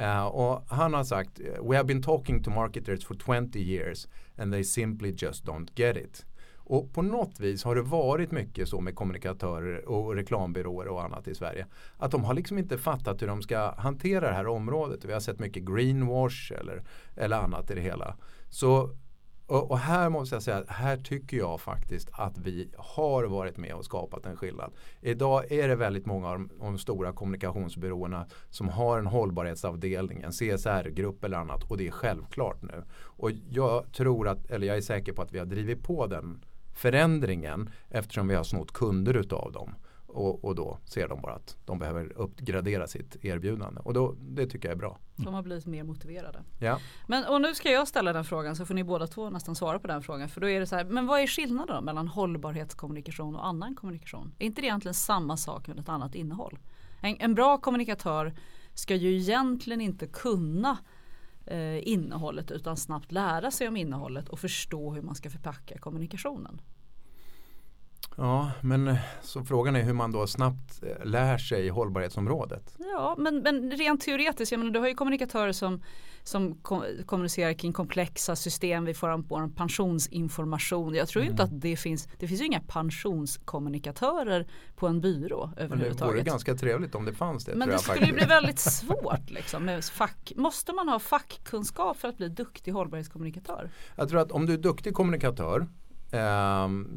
Uh, 0.00 0.26
och 0.26 0.64
han 0.68 0.94
har 0.94 1.04
sagt 1.04 1.40
We 1.40 1.76
have 1.76 1.84
been 1.84 2.02
talking 2.02 2.42
to 2.42 2.50
marketers 2.50 3.06
for 3.06 3.14
20 3.14 3.58
years 3.58 4.08
and 4.36 4.52
they 4.52 4.64
simply 4.64 5.14
just 5.18 5.44
don't 5.44 5.68
get 5.74 5.96
it. 5.96 6.26
Och 6.68 6.92
på 6.92 7.02
något 7.02 7.40
vis 7.40 7.64
har 7.64 7.74
det 7.74 7.82
varit 7.82 8.30
mycket 8.30 8.68
så 8.68 8.80
med 8.80 8.94
kommunikatörer 8.94 9.88
och 9.88 10.14
reklambyråer 10.14 10.88
och 10.88 11.04
annat 11.04 11.28
i 11.28 11.34
Sverige. 11.34 11.66
Att 11.96 12.10
de 12.10 12.24
har 12.24 12.34
liksom 12.34 12.58
inte 12.58 12.78
fattat 12.78 13.22
hur 13.22 13.26
de 13.26 13.42
ska 13.42 13.74
hantera 13.78 14.28
det 14.28 14.34
här 14.34 14.46
området. 14.46 15.04
Vi 15.04 15.12
har 15.12 15.20
sett 15.20 15.38
mycket 15.38 15.64
greenwash 15.64 16.52
eller, 16.60 16.82
eller 17.16 17.36
annat 17.36 17.70
i 17.70 17.74
det 17.74 17.80
hela. 17.80 18.16
Så 18.48 18.90
och, 19.48 19.70
och, 19.70 19.78
här 19.78 20.08
måste 20.08 20.34
jag 20.34 20.42
säga 20.42 20.56
att 20.56 20.68
här 20.68 20.96
tycker 20.96 21.36
jag 21.36 21.60
faktiskt 21.60 22.08
att 22.12 22.38
vi 22.38 22.70
har 22.76 23.24
varit 23.24 23.56
med 23.56 23.74
och 23.74 23.84
skapat 23.84 24.26
en 24.26 24.36
skillnad. 24.36 24.72
Idag 25.00 25.52
är 25.52 25.68
det 25.68 25.76
väldigt 25.76 26.06
många 26.06 26.28
av 26.28 26.48
de 26.58 26.78
stora 26.78 27.12
kommunikationsbyråerna 27.12 28.26
som 28.50 28.68
har 28.68 28.98
en 28.98 29.06
hållbarhetsavdelning, 29.06 30.22
en 30.22 30.32
CSR-grupp 30.32 31.24
eller 31.24 31.36
annat 31.36 31.70
och 31.70 31.76
det 31.76 31.86
är 31.86 31.90
självklart 31.90 32.62
nu. 32.62 32.84
Och 33.00 33.30
jag 33.48 33.92
tror 33.92 34.28
att, 34.28 34.50
eller 34.50 34.66
jag 34.66 34.76
är 34.76 34.80
säker 34.80 35.12
på 35.12 35.22
att 35.22 35.32
vi 35.32 35.38
har 35.38 35.46
drivit 35.46 35.82
på 35.82 36.06
den 36.06 36.44
förändringen 36.74 37.70
eftersom 37.88 38.28
vi 38.28 38.34
har 38.34 38.44
snott 38.44 38.72
kunder 38.72 39.14
utav 39.14 39.52
dem. 39.52 39.74
Och, 40.08 40.44
och, 40.44 40.54
då 40.54 40.78
ser 40.84 41.08
de 41.08 41.20
bara 41.20 41.34
att 41.34 41.56
de 41.64 41.78
behöver 41.78 42.12
uppgradera 42.12 42.86
sitt 42.86 43.24
erbjudande. 43.24 43.80
Och 43.80 43.94
då, 43.94 44.14
det 44.20 44.46
tycker 44.46 44.68
jag 44.68 44.74
är 44.74 44.78
bra. 44.78 44.98
De 45.16 45.34
har 45.34 45.42
blivit 45.42 45.66
mer 45.66 45.84
motiverade. 45.84 46.42
Ja. 46.60 46.78
Men, 47.06 47.24
och 47.24 47.40
nu 47.40 47.54
ska 47.54 47.70
jag 47.70 47.88
ställa 47.88 48.12
den 48.12 48.24
frågan 48.24 48.56
så 48.56 48.66
får 48.66 48.74
ni 48.74 48.84
båda 48.84 49.06
två 49.06 49.30
nästan 49.30 49.54
svara 49.54 49.78
på 49.78 49.86
den 49.86 50.02
frågan. 50.02 50.28
För 50.28 50.40
då 50.40 50.48
är 50.48 50.60
det 50.60 50.66
så 50.66 50.76
här, 50.76 50.84
men 50.84 51.06
vad 51.06 51.20
är 51.20 51.26
skillnaden 51.26 51.84
mellan 51.84 52.08
hållbarhetskommunikation 52.08 53.36
och 53.36 53.46
annan 53.46 53.74
kommunikation? 53.74 54.34
Är 54.38 54.46
inte 54.46 54.60
det 54.60 54.66
egentligen 54.66 54.94
samma 54.94 55.36
sak 55.36 55.68
med 55.68 55.78
ett 55.78 55.88
annat 55.88 56.14
innehåll? 56.14 56.58
En, 57.00 57.16
en 57.20 57.34
bra 57.34 57.58
kommunikatör 57.58 58.34
ska 58.74 58.94
ju 58.94 59.16
egentligen 59.16 59.80
inte 59.80 60.06
kunna 60.06 60.78
eh, 61.46 61.88
innehållet 61.88 62.50
utan 62.50 62.76
snabbt 62.76 63.12
lära 63.12 63.50
sig 63.50 63.68
om 63.68 63.76
innehållet 63.76 64.28
och 64.28 64.38
förstå 64.38 64.92
hur 64.94 65.02
man 65.02 65.14
ska 65.14 65.30
förpacka 65.30 65.78
kommunikationen. 65.78 66.60
Ja, 68.20 68.50
men 68.60 68.96
så 69.22 69.44
frågan 69.44 69.76
är 69.76 69.82
hur 69.82 69.92
man 69.92 70.12
då 70.12 70.26
snabbt 70.26 70.82
eh, 70.82 71.06
lär 71.06 71.38
sig 71.38 71.68
hållbarhetsområdet. 71.68 72.76
Ja, 72.78 73.14
men, 73.18 73.38
men 73.42 73.70
rent 73.70 74.00
teoretiskt, 74.00 74.52
jag 74.52 74.58
menar, 74.58 74.72
du 74.72 74.80
har 74.80 74.88
ju 74.88 74.94
kommunikatörer 74.94 75.52
som, 75.52 75.82
som 76.22 76.54
kom, 76.54 76.84
kommunicerar 77.06 77.52
kring 77.52 77.72
komplexa 77.72 78.36
system. 78.36 78.84
Vi 78.84 78.94
får 78.94 79.08
en 79.08 79.54
pensionsinformation. 79.54 80.94
Jag 80.94 81.08
tror 81.08 81.22
mm. 81.22 81.30
inte 81.30 81.42
att 81.42 81.60
det 81.60 81.76
finns, 81.76 82.08
det 82.18 82.28
finns 82.28 82.40
ju 82.40 82.44
inga 82.44 82.60
pensionskommunikatörer 82.60 84.46
på 84.76 84.86
en 84.86 85.00
byrå 85.00 85.50
överhuvudtaget. 85.56 86.00
Men 86.00 86.08
det 86.08 86.14
vore 86.14 86.22
ganska 86.22 86.54
trevligt 86.54 86.94
om 86.94 87.04
det 87.04 87.14
fanns 87.14 87.44
det. 87.44 87.54
Men 87.54 87.68
det 87.68 87.78
skulle 87.78 88.06
ju 88.06 88.12
bli 88.12 88.24
väldigt 88.24 88.58
svårt. 88.58 89.30
Liksom, 89.30 89.64
med 89.64 89.84
fack. 89.84 90.32
Måste 90.36 90.72
man 90.72 90.88
ha 90.88 90.98
fackkunskap 90.98 91.96
för 91.96 92.08
att 92.08 92.16
bli 92.16 92.28
duktig 92.28 92.72
hållbarhetskommunikatör? 92.72 93.70
Jag 93.96 94.08
tror 94.08 94.20
att 94.20 94.32
om 94.32 94.46
du 94.46 94.52
är 94.52 94.58
duktig 94.58 94.94
kommunikatör 94.94 95.66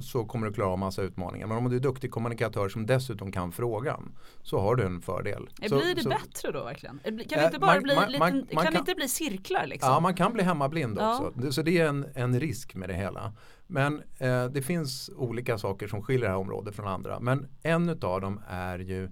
så 0.02 0.26
kommer 0.26 0.48
du 0.48 0.54
klara 0.54 0.70
av 0.70 0.80
massa 0.80 1.02
utmaningar. 1.02 1.48
Men 1.48 1.58
om 1.58 1.70
du 1.70 1.76
är 1.76 1.80
duktig 1.80 2.12
kommunikatör 2.12 2.70
som 2.70 2.86
dessutom 2.86 3.32
kan 3.32 3.52
frågan 3.52 4.16
så 4.42 4.60
har 4.60 4.76
du 4.76 4.84
en 4.86 5.02
fördel. 5.02 5.50
Blir 5.60 5.70
så, 5.70 5.76
det 5.96 6.04
så, 6.04 6.10
bättre 6.10 6.52
då 6.52 6.64
verkligen? 6.64 7.00
Kan 7.04 7.18
det 7.18 7.36
eh, 7.36 7.46
inte 7.46 7.60
bara 7.60 7.74
man, 7.74 7.84
bli, 7.84 7.96
man, 7.96 8.12
liten, 8.12 8.48
man, 8.56 8.64
kan, 8.64 8.74
kan 8.74 8.76
inte 8.76 8.96
bli 8.96 9.08
cirklar? 9.08 9.68
Liksom? 9.68 9.90
Ja, 9.92 10.00
man 10.00 10.16
kan 10.16 10.34
bli 10.34 10.44
hemmablind 10.44 10.98
ja. 10.98 11.20
också. 11.20 11.52
Så 11.52 11.62
det 11.62 11.78
är 11.78 11.88
en, 11.88 12.06
en 12.16 12.40
risk 12.40 12.76
med 12.76 12.90
det 12.90 12.96
hela. 12.96 13.34
Men 13.68 14.02
eh, 14.18 14.46
det 14.46 14.62
finns 14.62 15.10
olika 15.16 15.58
saker 15.58 15.88
som 15.88 16.02
skiljer 16.02 16.26
det 16.26 16.32
här 16.32 16.40
området 16.40 16.76
från 16.76 16.88
andra. 16.88 17.20
Men 17.20 17.48
en 17.64 17.90
av 17.90 18.22
dem 18.22 18.42
är 18.48 18.80
ju 18.80 19.12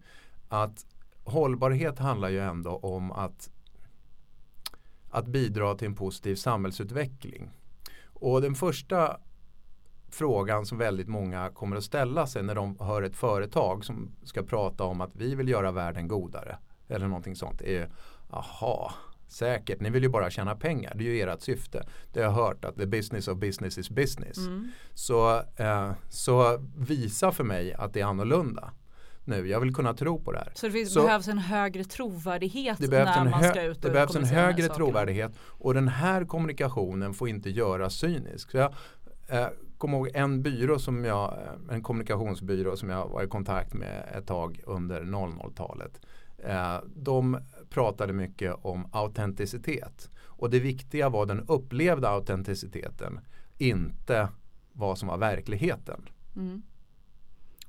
att 0.49 0.85
hållbarhet 1.23 1.99
handlar 1.99 2.29
ju 2.29 2.39
ändå 2.39 2.71
om 2.71 3.11
att, 3.11 3.49
att 5.09 5.27
bidra 5.27 5.75
till 5.75 5.87
en 5.87 5.95
positiv 5.95 6.35
samhällsutveckling. 6.35 7.49
Och 8.13 8.41
den 8.41 8.55
första 8.55 9.19
frågan 10.11 10.65
som 10.65 10.77
väldigt 10.77 11.07
många 11.07 11.49
kommer 11.49 11.75
att 11.75 11.83
ställa 11.83 12.27
sig 12.27 12.43
när 12.43 12.55
de 12.55 12.77
hör 12.79 13.01
ett 13.01 13.15
företag 13.15 13.85
som 13.85 14.11
ska 14.23 14.43
prata 14.43 14.83
om 14.83 15.01
att 15.01 15.15
vi 15.15 15.35
vill 15.35 15.49
göra 15.49 15.71
världen 15.71 16.07
godare 16.07 16.57
eller 16.87 17.07
någonting 17.07 17.35
sånt 17.35 17.61
är 17.61 17.89
aha, 18.29 18.93
säkert, 19.27 19.79
ni 19.79 19.89
vill 19.89 20.03
ju 20.03 20.09
bara 20.09 20.29
tjäna 20.29 20.55
pengar, 20.55 20.93
det 20.95 21.03
är 21.03 21.09
ju 21.09 21.21
ert 21.21 21.41
syfte. 21.41 21.83
Det 22.13 22.19
har 22.19 22.25
jag 22.25 22.31
hört 22.31 22.65
att 22.65 22.75
the 22.75 22.85
business 22.85 23.27
of 23.27 23.37
business 23.37 23.77
is 23.77 23.89
business. 23.89 24.37
Mm. 24.37 24.71
Så, 24.93 25.41
eh, 25.55 25.91
så 26.09 26.57
visa 26.77 27.31
för 27.31 27.43
mig 27.43 27.73
att 27.73 27.93
det 27.93 28.01
är 28.01 28.05
annorlunda 28.05 28.73
nu. 29.25 29.47
Jag 29.47 29.59
vill 29.59 29.75
kunna 29.75 29.93
tro 29.93 30.23
på 30.23 30.31
det 30.31 30.37
här. 30.37 30.51
Så 30.55 30.65
det 30.65 30.71
finns, 30.71 30.93
så, 30.93 31.03
behövs 31.03 31.27
en 31.27 31.37
högre 31.37 31.83
trovärdighet 31.83 32.79
när 32.79 33.29
man 33.29 33.43
ska 33.43 33.61
ut 33.61 33.77
och 33.77 33.83
Det 33.83 33.89
behövs 33.89 34.15
en 34.15 34.25
högre 34.25 34.67
trovärdighet 34.67 35.31
och 35.41 35.73
den 35.73 35.87
här 35.87 36.25
kommunikationen 36.25 37.13
får 37.13 37.29
inte 37.29 37.49
göras 37.49 37.93
cynisk. 37.93 38.51
Så 38.51 38.57
jag, 38.57 38.73
eh, 39.27 39.47
kommer 39.79 39.97
ihåg 39.97 40.09
en 40.13 40.41
byrå 40.41 40.79
som 40.79 41.05
jag, 41.05 41.33
eh, 41.33 41.75
en 41.75 41.83
kommunikationsbyrå 41.83 42.75
som 42.75 42.89
jag 42.89 43.09
var 43.09 43.23
i 43.23 43.27
kontakt 43.27 43.73
med 43.73 44.11
ett 44.17 44.27
tag 44.27 44.61
under 44.65 45.01
00-talet. 45.01 46.01
Eh, 46.37 46.77
de 46.95 47.37
pratade 47.69 48.13
mycket 48.13 48.55
om 48.61 48.87
autenticitet. 48.91 50.09
Och 50.19 50.49
det 50.49 50.59
viktiga 50.59 51.09
var 51.09 51.25
den 51.25 51.45
upplevda 51.47 52.09
autenticiteten, 52.09 53.19
inte 53.57 54.29
vad 54.73 54.97
som 54.97 55.07
var 55.07 55.17
verkligheten. 55.17 56.09
Mm. 56.35 56.61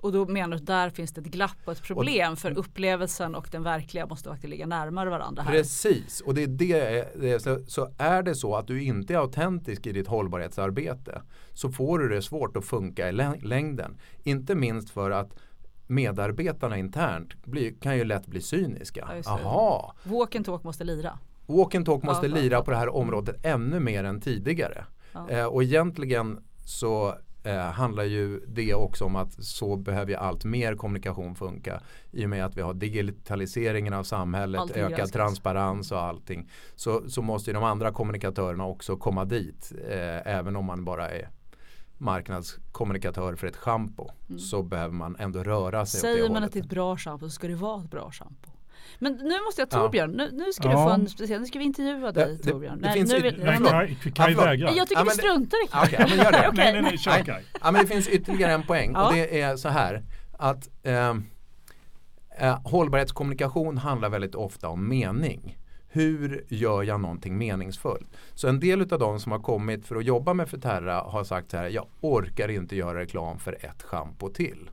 Och 0.02 0.12
då 0.12 0.26
menar 0.26 0.48
du 0.48 0.56
att 0.56 0.66
där 0.66 0.90
finns 0.90 1.12
det 1.12 1.20
ett 1.20 1.26
glapp 1.26 1.56
och 1.64 1.72
ett 1.72 1.82
problem 1.82 2.32
och, 2.32 2.38
för 2.38 2.58
upplevelsen 2.58 3.34
och 3.34 3.48
den 3.50 3.62
verkliga 3.62 4.06
måste 4.06 4.28
faktiskt 4.28 4.50
ligga 4.50 4.66
närmare 4.66 5.10
varandra. 5.10 5.42
Här. 5.42 5.52
Precis, 5.52 6.20
och 6.20 6.34
det 6.34 6.42
är 6.42 7.18
det, 7.20 7.42
så, 7.42 7.58
så, 7.66 7.88
är 7.98 8.22
det 8.22 8.34
så 8.34 8.56
att 8.56 8.66
du 8.66 8.82
inte 8.82 9.14
är 9.14 9.18
autentisk 9.18 9.86
i 9.86 9.92
ditt 9.92 10.06
hållbarhetsarbete 10.06 11.22
så 11.52 11.72
får 11.72 11.98
du 11.98 12.08
det 12.08 12.22
svårt 12.22 12.56
att 12.56 12.64
funka 12.64 13.08
i 13.08 13.12
längden. 13.42 13.98
Inte 14.22 14.54
minst 14.54 14.90
för 14.90 15.10
att 15.10 15.36
medarbetarna 15.86 16.76
internt 16.76 17.44
blir, 17.44 17.74
kan 17.80 17.96
ju 17.96 18.04
lätt 18.04 18.26
bli 18.26 18.40
cyniska. 18.40 19.08
Aha. 19.26 19.94
Walk 20.02 20.34
and 20.34 20.46
talk 20.46 20.64
måste 20.64 20.84
lira. 20.84 21.18
Walk 21.46 21.74
and 21.74 21.86
talk 21.86 22.02
måste 22.02 22.26
ja, 22.26 22.34
lira 22.34 22.62
på 22.62 22.70
det 22.70 22.76
här 22.76 22.94
området 22.94 23.46
ännu 23.46 23.80
mer 23.80 24.04
än 24.04 24.20
tidigare. 24.20 24.84
Ja. 25.12 25.28
Eh, 25.28 25.44
och 25.44 25.62
egentligen 25.62 26.44
så 26.64 27.14
eh, 27.42 27.58
handlar 27.58 28.04
ju 28.04 28.40
det 28.46 28.74
också 28.74 29.04
om 29.04 29.16
att 29.16 29.44
så 29.44 29.76
behöver 29.76 30.14
allt 30.14 30.44
mer 30.44 30.74
kommunikation 30.74 31.34
funka. 31.34 31.80
I 32.10 32.24
och 32.26 32.30
med 32.30 32.44
att 32.44 32.56
vi 32.56 32.62
har 32.62 32.74
digitaliseringen 32.74 33.92
av 33.92 34.02
samhället, 34.02 34.60
allting 34.60 34.82
ökad 34.82 35.12
transparens 35.12 35.92
och 35.92 36.02
allting. 36.02 36.50
Så, 36.76 37.10
så 37.10 37.22
måste 37.22 37.52
de 37.52 37.64
andra 37.64 37.92
kommunikatörerna 37.92 38.66
också 38.66 38.96
komma 38.96 39.24
dit. 39.24 39.72
Eh, 39.88 40.34
även 40.34 40.56
om 40.56 40.64
man 40.64 40.84
bara 40.84 41.10
är 41.10 41.28
marknadskommunikatör 41.98 43.34
för 43.34 43.46
ett 43.46 43.56
schampo 43.56 44.10
mm. 44.28 44.38
så 44.38 44.62
behöver 44.62 44.94
man 44.94 45.16
ändå 45.18 45.42
röra 45.42 45.86
sig 45.86 46.00
Säger 46.00 46.30
man 46.30 46.44
att 46.44 46.52
det 46.52 46.58
är 46.58 46.62
ett 46.62 46.70
bra 46.70 46.96
schampo 46.96 47.26
så 47.26 47.30
ska 47.30 47.48
det 47.48 47.54
vara 47.54 47.84
ett 47.84 47.90
bra 47.90 48.10
schampo. 48.10 48.49
Men 48.98 49.12
nu 49.12 49.34
måste 49.44 49.60
jag 49.60 49.70
Torbjörn, 49.70 50.10
nu, 50.10 50.30
nu 50.32 50.52
ska 50.52 50.68
du 50.68 50.74
få 50.74 50.90
en 50.90 51.08
speciell, 51.08 51.40
nu 51.40 51.46
ska 51.46 51.58
vi 51.58 51.64
intervjua 51.64 52.12
dig 52.12 52.38
det, 52.42 52.50
Torbjörn. 52.50 52.80
Det, 52.80 52.88
det 52.88 52.94
nej, 52.94 53.04
nu, 53.04 53.20
vill, 53.20 53.44
nej, 53.44 53.58
nej, 53.60 54.12
Kaj 54.14 54.34
vägrar. 54.34 54.72
Jag 54.76 54.88
tycker 54.88 55.04
vi 55.04 55.10
struntar 55.10 55.64
i 55.64 55.68
Kaj. 55.68 55.82
Okay, 55.84 56.06
men 56.08 56.18
gör 56.18 56.32
det. 56.32 56.48
okay. 56.52 56.72
Nej, 56.72 56.72
nej, 56.72 56.82
nej, 56.82 56.98
kör. 56.98 57.42
Ja, 57.60 57.70
men 57.70 57.82
det 57.82 57.86
finns 57.86 58.08
ytterligare 58.08 58.52
en 58.52 58.62
poäng 58.62 58.96
och 58.96 59.12
det 59.12 59.40
är 59.40 59.56
så 59.56 59.68
här 59.68 60.02
att 60.32 60.68
eh, 60.82 61.14
eh, 62.38 62.58
hållbarhetskommunikation 62.64 63.78
handlar 63.78 64.08
väldigt 64.08 64.34
ofta 64.34 64.68
om 64.68 64.88
mening. 64.88 65.56
Hur 65.92 66.44
gör 66.48 66.82
jag 66.82 67.00
någonting 67.00 67.38
meningsfullt? 67.38 68.16
Så 68.34 68.48
en 68.48 68.60
del 68.60 68.80
av 68.80 68.98
de 68.98 69.20
som 69.20 69.32
har 69.32 69.38
kommit 69.38 69.86
för 69.86 69.96
att 69.96 70.04
jobba 70.04 70.34
med 70.34 70.48
Ferterra 70.48 71.00
har 71.00 71.24
sagt 71.24 71.50
så 71.50 71.56
här, 71.56 71.68
jag 71.68 71.86
orkar 72.00 72.48
inte 72.48 72.76
göra 72.76 72.98
reklam 72.98 73.38
för 73.38 73.52
ett 73.60 73.82
schampo 73.82 74.28
till. 74.28 74.70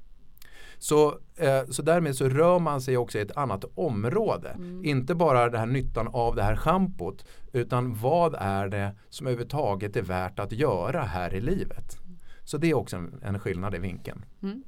Så, 0.79 1.19
eh, 1.35 1.65
så 1.69 1.81
därmed 1.81 2.15
så 2.15 2.29
rör 2.29 2.59
man 2.59 2.81
sig 2.81 2.97
också 2.97 3.17
i 3.17 3.21
ett 3.21 3.37
annat 3.37 3.65
område. 3.75 4.49
Mm. 4.49 4.85
Inte 4.85 5.15
bara 5.15 5.49
den 5.49 5.59
här 5.59 5.67
nyttan 5.67 6.07
av 6.07 6.35
det 6.35 6.43
här 6.43 6.55
schampot 6.55 7.25
utan 7.53 7.95
vad 7.95 8.35
är 8.39 8.67
det 8.67 8.95
som 9.09 9.27
överhuvudtaget 9.27 9.95
är 9.95 10.01
värt 10.01 10.39
att 10.39 10.51
göra 10.51 11.01
här 11.01 11.33
i 11.33 11.41
livet. 11.41 11.97
Så 12.43 12.57
det 12.57 12.69
är 12.69 12.73
också 12.73 12.95
en, 12.95 13.19
en 13.21 13.39
skillnad 13.39 13.75
i 13.75 13.79
vinkeln. 13.79 14.25
Mm. 14.43 14.63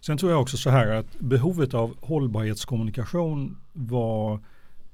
Sen 0.00 0.18
tror 0.18 0.32
jag 0.32 0.40
också 0.40 0.56
så 0.56 0.70
här 0.70 0.86
att 0.86 1.18
behovet 1.18 1.74
av 1.74 1.96
hållbarhetskommunikation 2.00 3.56
var 3.72 4.40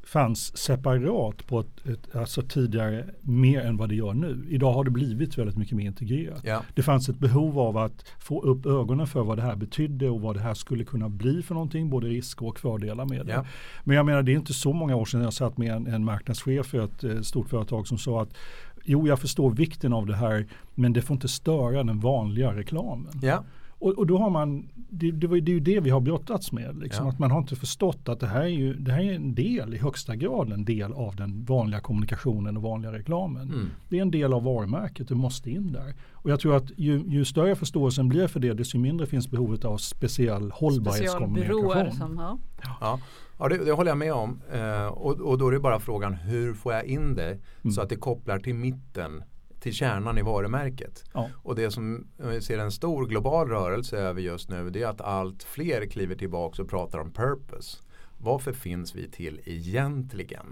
fanns 0.07 0.57
separat 0.57 1.47
på 1.47 1.61
ett, 1.61 1.87
ett, 1.87 2.17
alltså 2.17 2.43
tidigare 2.43 3.05
mer 3.21 3.61
än 3.61 3.77
vad 3.77 3.89
det 3.89 3.95
gör 3.95 4.15
nu. 4.15 4.47
Idag 4.49 4.73
har 4.73 4.85
det 4.85 4.91
blivit 4.91 5.39
väldigt 5.39 5.57
mycket 5.57 5.77
mer 5.77 5.87
integrerat. 5.87 6.41
Ja. 6.45 6.63
Det 6.75 6.83
fanns 6.83 7.09
ett 7.09 7.19
behov 7.19 7.59
av 7.59 7.77
att 7.77 8.05
få 8.19 8.43
upp 8.43 8.67
ögonen 8.67 9.07
för 9.07 9.25
vad 9.25 9.39
det 9.39 9.43
här 9.43 9.57
betydde 9.57 10.09
och 10.09 10.21
vad 10.21 10.37
det 10.37 10.41
här 10.41 10.55
skulle 10.55 10.85
kunna 10.85 11.09
bli 11.09 11.43
för 11.43 11.55
någonting, 11.55 11.91
både 11.91 12.09
risker 12.09 12.47
och 12.47 12.59
fördelar 12.59 13.05
med 13.05 13.27
det. 13.27 13.33
Ja. 13.33 13.47
Men 13.85 13.97
jag 13.97 14.07
menar 14.07 14.23
det 14.23 14.33
är 14.33 14.37
inte 14.37 14.55
så 14.55 14.73
många 14.73 14.97
år 14.97 15.05
sedan 15.05 15.23
jag 15.23 15.33
satt 15.33 15.59
med 15.59 15.73
en, 15.73 15.87
en 15.87 16.05
marknadschef 16.05 16.67
för 16.67 16.85
ett, 16.85 17.05
ett 17.05 17.27
stort 17.27 17.49
företag 17.49 17.87
som 17.87 17.99
sa 17.99 18.23
att 18.23 18.37
jo 18.85 19.09
jag 19.09 19.21
förstår 19.21 19.51
vikten 19.51 19.93
av 19.93 20.07
det 20.07 20.17
här 20.17 20.47
men 20.75 20.93
det 20.93 21.03
får 21.03 21.15
inte 21.15 21.29
störa 21.29 21.85
den 21.85 22.01
vanliga 22.01 22.57
reklamen. 22.57 23.13
Ja. 23.23 23.45
Och, 23.79 23.99
och, 23.99 24.07
då 24.07 24.19
har 24.19 24.31
man, 24.31 24.69
det, 24.75 25.11
det, 25.11 25.27
det 25.27 25.51
är 25.51 25.55
ju 25.55 25.61
det 25.61 25.81
vi 25.81 25.91
har 25.91 26.01
brottats 26.01 26.53
med. 26.53 26.79
Liksom, 26.79 27.07
ja. 27.07 27.13
Att 27.13 27.19
man 27.19 27.31
har 27.31 27.39
inte 27.39 27.57
förstått 27.57 28.09
att 28.09 28.21
det 28.21 28.27
här, 28.27 28.43
är 28.43 28.47
ju, 28.47 28.75
det 28.75 28.93
här 28.93 29.01
är 29.01 29.13
en 29.13 29.35
del, 29.35 29.75
i 29.75 29.79
högsta 29.79 30.17
grad 30.17 30.53
en 30.53 30.65
del 30.65 30.93
av 30.93 31.17
den 31.17 31.45
vanliga 31.45 31.81
kommunikationen 31.81 32.57
och 32.57 32.63
vanliga 32.63 32.93
reklamen. 32.93 33.43
Mm. 33.43 33.67
Det 33.89 33.99
är 33.99 34.03
en 34.03 34.11
del 34.11 34.33
av 34.33 34.45
varumärket, 34.45 35.09
du 35.09 35.15
måste 35.15 35.51
in 35.51 35.73
där. 35.73 35.95
Och 36.13 36.31
jag 36.31 36.41
tror 36.41 36.57
att 36.57 36.71
ju, 36.77 37.03
ju 37.07 37.25
större 37.25 37.57
förståelsen 37.57 38.09
blir 38.09 38.27
för 38.27 38.41
det, 38.41 38.53
desto 38.53 38.79
mindre 38.79 39.07
finns 39.07 39.31
behovet 39.31 39.65
av 39.65 39.77
speciell 39.77 40.51
hållbarhetskommunikation. 40.51 41.93
Som, 41.93 42.17
ja. 42.19 42.39
Ja. 42.81 43.01
Ja, 43.39 43.49
det, 43.49 43.65
det, 43.65 43.73
håller 43.73 43.91
jag 43.91 43.99
med 43.99 44.13
om. 44.13 44.41
Eh, 44.53 44.87
och, 44.87 45.21
och, 45.21 45.39
då 45.39 45.49
är 45.49 45.53
det 45.53 45.61
bara 45.61 45.81
frågan 45.81 46.15
hur 46.15 46.55
får 46.55 46.73
jag 46.73 46.85
in 46.85 47.15
det 47.15 47.31
mm. 47.63 47.73
så 47.73 47.81
att 47.81 47.89
det 47.89 47.97
kopplar 47.97 48.39
till 48.39 48.55
mitten 48.55 49.23
till 49.67 49.75
kärnan 49.75 50.19
i 50.19 50.23
varumärket. 50.23 51.05
Ja. 51.13 51.31
Och 51.43 51.55
det 51.55 51.71
som 51.71 52.07
vi 52.17 52.41
ser 52.41 52.59
en 52.59 52.73
stor 52.73 53.07
global 53.07 53.49
rörelse 53.49 53.97
över 53.97 54.21
just 54.21 54.51
nu 54.51 54.71
det 54.71 54.83
är 54.83 54.87
att 54.87 55.01
allt 55.01 55.43
fler 55.43 55.87
kliver 55.87 56.15
tillbaka 56.15 56.63
och 56.63 56.69
pratar 56.69 56.99
om 56.99 57.13
purpose. 57.13 57.79
Varför 58.19 58.53
finns 58.53 58.95
vi 58.95 59.11
till 59.11 59.41
egentligen? 59.45 60.47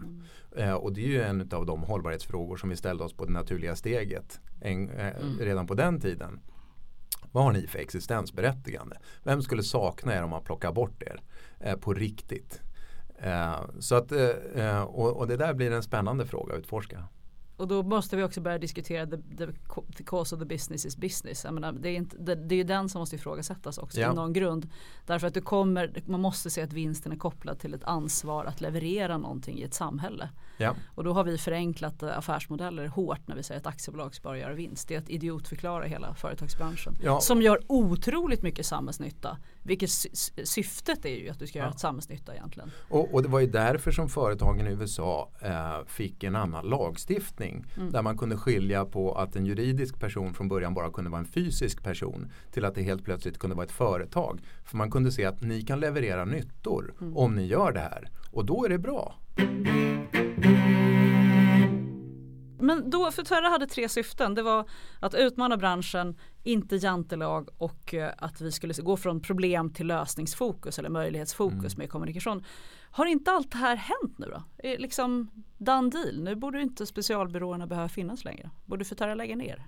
Mm. 0.57 0.69
Eh, 0.69 0.75
och 0.75 0.93
det 0.93 1.01
är 1.01 1.09
ju 1.09 1.23
en 1.23 1.41
av 1.53 1.67
de 1.67 1.83
hållbarhetsfrågor 1.83 2.57
som 2.57 2.69
vi 2.69 2.77
ställde 2.77 3.05
oss 3.05 3.13
på 3.13 3.25
det 3.25 3.33
naturliga 3.33 3.77
steget 3.77 4.41
en, 4.61 4.91
eh, 4.91 5.17
mm. 5.17 5.39
redan 5.39 5.67
på 5.67 5.75
den 5.75 6.01
tiden. 6.01 6.41
Vad 7.33 7.45
har 7.45 7.53
ni 7.53 7.67
för 7.67 7.79
existensberättigande? 7.79 8.97
Vem 9.23 9.43
skulle 9.43 9.63
sakna 9.63 10.15
er 10.15 10.23
om 10.23 10.31
man 10.31 10.45
plockar 10.45 10.73
bort 10.73 11.03
er 11.03 11.21
eh, 11.61 11.77
på 11.77 11.95
riktigt? 11.95 12.63
Eh, 13.19 13.61
så 13.79 13.95
att, 13.95 14.13
eh, 14.13 14.29
eh, 14.55 14.83
och, 14.83 15.17
och, 15.17 15.27
det 15.27 15.37
där 15.37 15.55
blir 15.55 15.73
en 15.73 15.83
spännande 15.83 16.27
fråga 16.27 16.55
att 16.55 16.59
utforska. 16.59 17.09
Och 17.57 17.69
då 17.69 17.83
måste 17.83 18.17
vi 18.17 18.23
också 18.23 18.41
börja 18.41 18.59
diskutera 18.59 19.07
the, 19.07 19.17
the, 19.97 20.05
cause 20.05 20.35
of 20.35 20.41
the 20.41 20.47
business 20.47 20.87
is 20.87 20.97
business. 20.97 21.45
Menar, 21.45 21.73
det, 21.73 21.89
är 21.89 21.97
inte, 21.97 22.17
det, 22.17 22.35
det 22.35 22.55
är 22.55 22.65
den 22.65 22.89
som 22.89 22.99
måste 22.99 23.17
ifrågasättas 23.17 23.79
också 23.79 24.01
ja. 24.01 24.13
i 24.13 24.15
någon 24.15 24.33
grund. 24.33 24.69
Därför 25.07 25.27
att 25.27 25.35
du 25.35 25.41
kommer, 25.41 26.03
man 26.07 26.21
måste 26.21 26.51
se 26.51 26.63
att 26.63 26.73
vinsten 26.73 27.13
är 27.13 27.17
kopplad 27.17 27.59
till 27.59 27.75
ett 27.75 27.85
ansvar 27.85 28.45
att 28.45 28.61
leverera 28.61 29.19
någonting 29.19 29.59
i 29.59 29.63
ett 29.63 29.75
samhälle. 29.75 30.29
Ja. 30.57 30.75
Och 30.95 31.05
då 31.05 31.13
har 31.13 31.25
vi 31.25 31.39
förenklat 31.39 32.03
affärsmodeller 32.03 32.87
hårt 32.87 33.29
när 33.29 33.37
vi 33.37 33.43
säger 33.43 33.61
att 33.61 33.67
aktiebolag 33.67 34.15
ska 34.15 34.23
bara 34.23 34.39
göra 34.39 34.55
vinst. 34.55 34.89
Det 34.89 34.95
är 34.95 34.99
att 34.99 35.09
idiotförklara 35.09 35.85
hela 35.85 36.15
företagsbranschen. 36.15 36.97
Ja. 37.03 37.21
Som 37.21 37.43
gör 37.43 37.61
otroligt 37.67 38.43
mycket 38.43 38.67
samhällsnytta. 38.67 39.39
Vilket 39.63 39.91
syftet 40.45 41.05
är 41.05 41.17
ju 41.17 41.29
att 41.29 41.39
du 41.39 41.47
ska 41.47 41.59
göra 41.59 41.71
ett 41.71 41.81
samhällsnytta 41.81 42.35
egentligen. 42.35 42.71
Och, 42.89 43.15
och, 43.15 43.23
det 43.23 43.29
var 43.29 43.41
ju 43.41 43.47
därför 43.47 43.91
som 43.91 44.09
företagen 44.09 44.67
i 44.67 44.71
USA 44.71 45.31
eh, 45.41 45.85
fick 45.87 46.25
en 46.25 46.37
annan 46.37 46.69
lagstiftning. 46.69 47.65
Mm. 47.77 47.93
Där 47.93 48.03
man 48.03 48.19
kunde 48.19 48.37
skilja 48.37 48.85
på 48.85 49.15
att 49.15 49.37
en 49.37 49.47
juridisk 49.47 50.01
person 50.01 50.35
från 50.35 50.49
början 50.49 50.75
bara 50.75 50.91
kunde 50.91 51.11
vara 51.11 51.21
en 51.21 51.27
fysisk 51.27 51.83
person. 51.83 52.33
Till 52.51 52.65
att 52.65 52.75
det 52.75 52.83
helt 52.83 53.05
plötsligt 53.05 53.39
kunde 53.39 53.57
vara 53.57 53.65
ett 53.65 53.73
företag. 53.73 54.41
För 54.65 54.77
man 54.77 54.91
kunde 54.91 55.13
se 55.13 55.25
att 55.25 55.43
ni 55.43 55.63
kan 55.63 55.81
leverera 55.81 56.25
nyttor 56.25 56.95
mm. 57.01 57.17
om 57.17 57.35
ni 57.35 57.47
gör 57.47 57.73
det 57.73 57.81
här. 57.81 58.11
Och 58.35 58.45
då 58.45 58.65
är 58.65 58.69
det 58.69 58.79
bra. 58.79 59.15
Men 62.61 62.91
då, 62.91 63.11
Futura 63.11 63.49
hade 63.49 63.67
tre 63.67 63.89
syften. 63.89 64.35
Det 64.35 64.43
var 64.43 64.69
att 65.01 65.15
utmana 65.15 65.57
branschen, 65.57 66.19
inte 66.43 66.77
jantelag 66.77 67.49
och 67.59 67.95
eh, 67.95 68.13
att 68.19 68.41
vi 68.41 68.53
skulle 68.53 68.75
gå 68.75 68.97
från 68.97 69.21
problem 69.21 69.71
till 69.71 69.87
lösningsfokus 69.87 70.79
eller 70.79 70.89
möjlighetsfokus 70.89 71.75
mm. 71.75 71.79
med 71.79 71.91
kommunikation. 71.91 72.45
Har 72.91 73.07
inte 73.07 73.31
allt 73.31 73.53
det 73.53 73.59
här 73.59 73.77
hänt 73.77 74.19
nu 74.19 74.27
då? 74.27 74.43
Är 74.59 74.79
liksom 74.79 75.31
done 75.59 75.91
deal? 75.91 76.23
Nu 76.23 76.35
borde 76.35 76.63
inte 76.63 76.87
specialbyråerna 76.87 77.67
behöva 77.67 77.89
finnas 77.89 78.25
längre. 78.25 78.51
Borde 78.67 78.85
Futura 78.85 79.15
lägga 79.15 79.37
ner? 79.37 79.67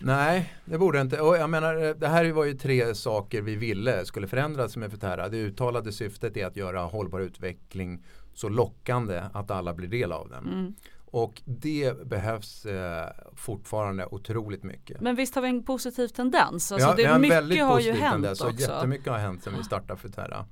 Nej, 0.00 0.54
det 0.64 0.78
borde 0.78 1.00
inte. 1.00 1.20
Och 1.20 1.36
jag 1.36 1.50
menar, 1.50 1.84
eh, 1.84 1.94
det 1.94 2.08
här 2.08 2.32
var 2.32 2.44
ju 2.44 2.54
tre 2.54 2.94
saker 2.94 3.42
vi 3.42 3.56
ville 3.56 4.04
skulle 4.04 4.26
förändras 4.26 4.76
med 4.76 4.90
Futerra. 4.90 5.28
Det 5.28 5.36
uttalade 5.36 5.92
syftet 5.92 6.36
är 6.36 6.46
att 6.46 6.56
göra 6.56 6.80
hållbar 6.80 7.20
utveckling 7.20 8.04
så 8.34 8.48
lockande 8.48 9.22
att 9.32 9.50
alla 9.50 9.74
blir 9.74 9.88
del 9.88 10.12
av 10.12 10.28
den. 10.28 10.46
Mm. 10.46 10.74
Och 11.10 11.42
det 11.44 12.06
behövs 12.06 12.66
eh, 12.66 13.08
fortfarande 13.34 14.06
otroligt 14.06 14.62
mycket. 14.62 15.00
Men 15.00 15.16
visst 15.16 15.34
har 15.34 15.42
vi 15.42 15.48
en 15.48 15.62
positiv 15.62 16.08
tendens? 16.08 16.72
Alltså, 16.72 16.88
ja, 16.88 16.94
det, 16.94 17.04
är 17.04 17.18
mycket 17.18 17.64
har 17.64 17.80
ju 17.80 17.92
hänt 17.92 18.12
tendens, 18.12 18.40
också. 18.40 18.60
Jättemycket 18.60 19.12
har 19.12 19.18
hänt 19.18 19.42
sedan 19.42 19.54
vi 19.56 19.64
startade 19.64 20.00
Futerra. 20.00 20.46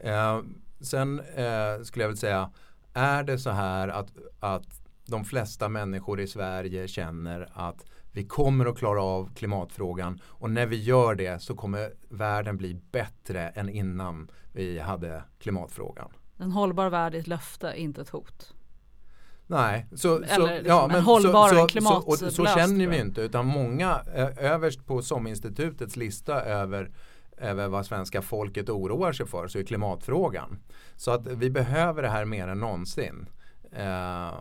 Eh, 0.00 0.40
sen 0.80 1.20
eh, 1.20 1.82
skulle 1.82 2.04
jag 2.04 2.08
vilja 2.08 2.20
säga, 2.20 2.50
är 2.94 3.22
det 3.22 3.38
så 3.38 3.50
här 3.50 3.88
att, 3.88 4.08
att 4.40 4.77
de 5.08 5.24
flesta 5.24 5.68
människor 5.68 6.20
i 6.20 6.26
Sverige 6.26 6.88
känner 6.88 7.48
att 7.52 7.84
vi 8.12 8.24
kommer 8.24 8.66
att 8.66 8.78
klara 8.78 9.02
av 9.02 9.34
klimatfrågan 9.34 10.20
och 10.24 10.50
när 10.50 10.66
vi 10.66 10.82
gör 10.82 11.14
det 11.14 11.42
så 11.42 11.54
kommer 11.54 11.90
världen 12.08 12.56
bli 12.56 12.74
bättre 12.74 13.48
än 13.48 13.68
innan 13.68 14.30
vi 14.52 14.78
hade 14.78 15.22
klimatfrågan. 15.38 16.10
En 16.38 16.52
hållbar 16.52 16.90
värld 16.90 17.14
är 17.14 17.18
ett 17.18 17.26
löfte, 17.26 17.72
inte 17.76 18.00
ett 18.00 18.08
hot. 18.08 18.54
Nej, 19.46 19.86
så, 19.96 20.16
Eller, 20.16 20.26
så, 20.26 20.46
liksom 20.46 20.66
ja, 20.66 20.88
men 20.92 21.02
hållbar 21.02 21.48
så, 21.48 21.66
klimat 21.66 22.04
så, 22.04 22.16
så, 22.16 22.30
så 22.30 22.46
känner 22.46 22.86
vi 22.86 22.98
inte 22.98 23.20
utan 23.20 23.46
många 23.46 24.00
överst 24.36 24.86
på 24.86 25.02
SOM-institutets 25.02 25.96
lista 25.96 26.42
över 26.42 26.90
över 27.40 27.68
vad 27.68 27.86
svenska 27.86 28.22
folket 28.22 28.70
oroar 28.70 29.12
sig 29.12 29.26
för 29.26 29.48
så 29.48 29.58
är 29.58 29.62
klimatfrågan. 29.62 30.58
Så 30.96 31.10
att 31.10 31.26
vi 31.26 31.50
behöver 31.50 32.02
det 32.02 32.08
här 32.08 32.24
mer 32.24 32.48
än 32.48 32.60
någonsin. 32.60 33.26
Eh, 33.72 34.32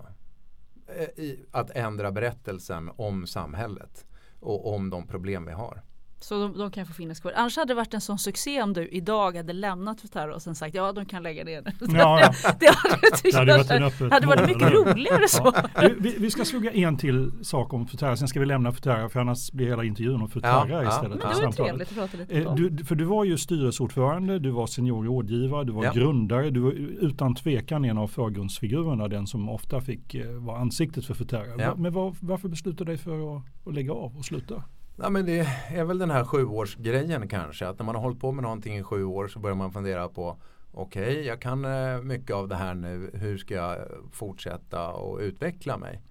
Eh, 0.88 1.34
att 1.52 1.72
ändra 1.72 2.12
berättelsen 2.12 2.92
om 2.96 3.28
samhället 3.28 4.06
och 4.40 4.74
om 4.74 4.90
de 4.90 5.08
problem 5.08 5.46
vi 5.46 5.52
har. 5.52 5.82
Så 6.20 6.40
de, 6.40 6.58
de, 6.58 6.72
kan 6.72 6.86
få 6.86 6.94
finnas 6.94 7.20
kvar. 7.20 7.34
Annars 7.36 7.58
hade 7.58 7.74
det 7.74 7.76
varit 7.76 7.94
en 7.94 8.02
sån 8.02 8.20
succé 8.20 8.62
om 8.62 8.74
du 8.74 8.88
idag 8.88 9.36
hade 9.38 9.54
lämnat 9.54 10.02
Futaro 10.02 10.34
och 10.34 10.42
sen 10.42 10.56
sagt 10.56 10.76
ja 10.76 10.92
de 10.92 11.06
kan 11.06 11.24
lägga 11.24 11.44
ner 11.44 11.64
Ja, 11.80 12.20
ja. 12.22 12.34
det 12.60 12.68
hade, 12.76 12.98
det 13.24 13.36
hade, 13.36 13.58
varit, 13.58 14.12
hade 14.12 14.28
varit 14.28 14.48
mycket 14.48 14.72
roligare 14.74 15.28
så. 15.28 15.54
Ja. 15.76 15.90
Vi, 16.00 16.16
vi, 16.20 16.32
ska 16.32 16.46
suga 16.46 16.72
en 16.72 16.98
till 16.98 17.32
sak 17.42 17.74
om 17.74 17.88
Futara, 17.88 18.18
sen 18.18 18.28
ska 18.28 18.40
vi 18.40 18.46
lämna 18.46 18.72
Futara 18.72 19.10
för 19.10 19.20
annars 19.20 19.52
blir 19.52 19.68
hela 19.68 19.84
intervjun 19.84 20.22
om 20.22 20.30
Futara 20.30 20.84
ja, 20.84 20.90
istället. 20.90 21.24
Men 21.24 21.36
det 21.36 21.46
var 21.46 21.52
trevligt 21.52 21.90
att 21.90 21.96
prata 21.96 22.18
lite 22.18 22.34
eh, 22.34 22.56
du, 22.56 22.86
För 22.86 22.96
du 22.96 23.06
var 23.06 23.24
ju 23.24 23.38
styrelseordförande, 23.38 24.40
du 24.40 24.50
var 24.50 24.68
senior 24.68 25.04
rådgivare, 25.04 25.64
du 25.64 25.72
var 25.72 25.94
grundare, 25.94 26.50
du 26.50 26.60
var 26.60 26.72
utan 26.72 27.36
tvekan 27.36 27.86
en 27.86 27.98
av 27.98 28.08
förgrundsfigurerna, 28.08 29.08
den 29.08 29.28
som 29.28 29.50
ofta 29.50 29.82
fick 29.82 30.16
eh, 30.16 30.32
vara 30.32 30.60
ansiktet 30.60 31.06
för 31.06 31.14
Futara. 31.14 31.76
Men 31.76 31.94
var, 31.94 32.16
varför 32.20 32.50
beslutade 32.50 32.84
du 32.84 32.96
dig 32.96 32.98
för 32.98 33.38
att, 33.38 33.44
att 33.66 33.74
lägga 33.74 33.94
av 33.94 34.18
och 34.18 34.26
sluta? 34.26 34.64
Nej, 35.00 35.12
men 35.12 35.26
det 35.26 35.48
är 35.70 35.84
väl 35.84 35.98
den 35.98 36.12
här 36.12 36.24
sjuårsgrejen 36.24 37.28
kanske. 37.28 37.68
Att 37.68 37.80
när 37.80 37.86
man 37.86 37.96
har 37.96 38.02
hållit 38.02 38.20
på 38.20 38.32
med 38.32 38.44
någonting 38.44 38.78
i 38.78 38.84
sju 38.84 39.04
år 39.04 39.28
så 39.28 39.40
börjar 39.40 39.56
man 39.56 39.72
fundera 39.72 40.10
på 40.10 40.38
Okej, 40.72 41.12
okay, 41.12 41.24
jag 41.24 41.42
kan 41.42 41.66
eh, 41.66 42.02
mycket 42.02 42.36
av 42.36 42.48
det 42.48 42.56
här 42.56 42.74
nu. 42.74 43.12
Hur 43.14 43.38
ska 43.38 43.54
jag 43.54 43.78
fortsätta 44.12 44.90
och 44.90 45.20
utveckla 45.20 45.78
mig? 45.78 46.02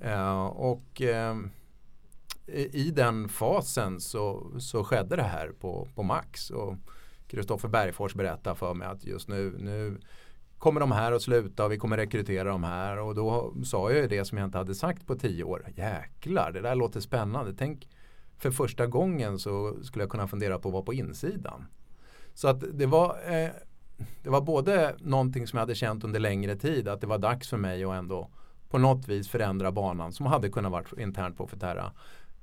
Eh, 0.00 0.46
och 0.46 1.02
eh, 1.02 1.36
i 2.72 2.90
den 2.90 3.28
fasen 3.28 4.00
så, 4.00 4.52
så 4.58 4.84
skedde 4.84 5.16
det 5.16 5.22
här 5.22 5.48
på, 5.60 5.88
på 5.94 6.02
Max. 6.02 6.50
Och 6.50 6.74
Kristoffer 7.26 7.68
Bergfors 7.68 8.14
berättade 8.14 8.56
för 8.56 8.74
mig 8.74 8.88
att 8.88 9.04
just 9.04 9.28
nu, 9.28 9.54
nu 9.58 10.00
kommer 10.58 10.80
de 10.80 10.92
här 10.92 11.12
att 11.12 11.22
sluta 11.22 11.64
och 11.64 11.72
vi 11.72 11.78
kommer 11.78 11.96
rekrytera 11.96 12.48
de 12.48 12.64
här. 12.64 12.98
Och 12.98 13.14
då 13.14 13.54
sa 13.64 13.90
jag 13.90 14.00
ju 14.00 14.08
det 14.08 14.24
som 14.24 14.38
jag 14.38 14.44
inte 14.46 14.58
hade 14.58 14.74
sagt 14.74 15.06
på 15.06 15.14
tio 15.14 15.44
år. 15.44 15.66
Jäklar, 15.76 16.52
det 16.52 16.60
där 16.60 16.74
låter 16.74 17.00
spännande. 17.00 17.54
Tänk 17.58 17.88
för 18.38 18.50
första 18.50 18.86
gången 18.86 19.38
så 19.38 19.84
skulle 19.84 20.02
jag 20.02 20.10
kunna 20.10 20.28
fundera 20.28 20.58
på 20.58 20.68
att 20.68 20.72
vara 20.72 20.82
på 20.82 20.94
insidan. 20.94 21.66
Så 22.34 22.48
att 22.48 22.64
det 22.72 22.86
var, 22.86 23.18
eh, 23.24 23.50
det 24.22 24.30
var 24.30 24.40
både 24.40 24.96
någonting 24.98 25.46
som 25.46 25.56
jag 25.56 25.62
hade 25.62 25.74
känt 25.74 26.04
under 26.04 26.20
längre 26.20 26.56
tid 26.56 26.88
att 26.88 27.00
det 27.00 27.06
var 27.06 27.18
dags 27.18 27.48
för 27.48 27.56
mig 27.56 27.84
att 27.84 27.94
ändå 27.94 28.30
på 28.68 28.78
något 28.78 29.08
vis 29.08 29.28
förändra 29.28 29.72
banan 29.72 30.12
som 30.12 30.26
hade 30.26 30.48
kunnat 30.48 30.72
vara 30.72 30.84
internt 30.98 31.36
på 31.36 31.46
Fetera. 31.46 31.92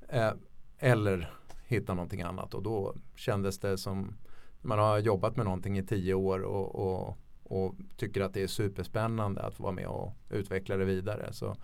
Eh, 0.10 0.32
eller 0.80 1.34
hitta 1.68 1.94
någonting 1.94 2.22
annat 2.22 2.54
och 2.54 2.64
då 2.64 2.96
kändes 3.16 3.60
det 3.60 3.78
som 3.78 4.16
man 4.62 4.80
har 4.80 5.00
jobbat 5.00 5.36
med 5.36 5.46
någonting 5.46 5.78
i 5.78 5.86
tio 5.86 6.14
år 6.14 6.40
och, 6.40 6.76
och, 6.76 7.18
och 7.44 7.76
tycker 7.98 8.22
att 8.22 8.34
det 8.34 8.44
är 8.44 8.48
superspännande 8.48 9.42
att 9.42 9.54
få 9.54 9.64
vara 9.64 9.74
med 9.74 9.88
och 9.88 10.14
utveckla 10.30 10.78
det 10.78 10.86
vidare. 10.86 11.34
Så 11.34 11.56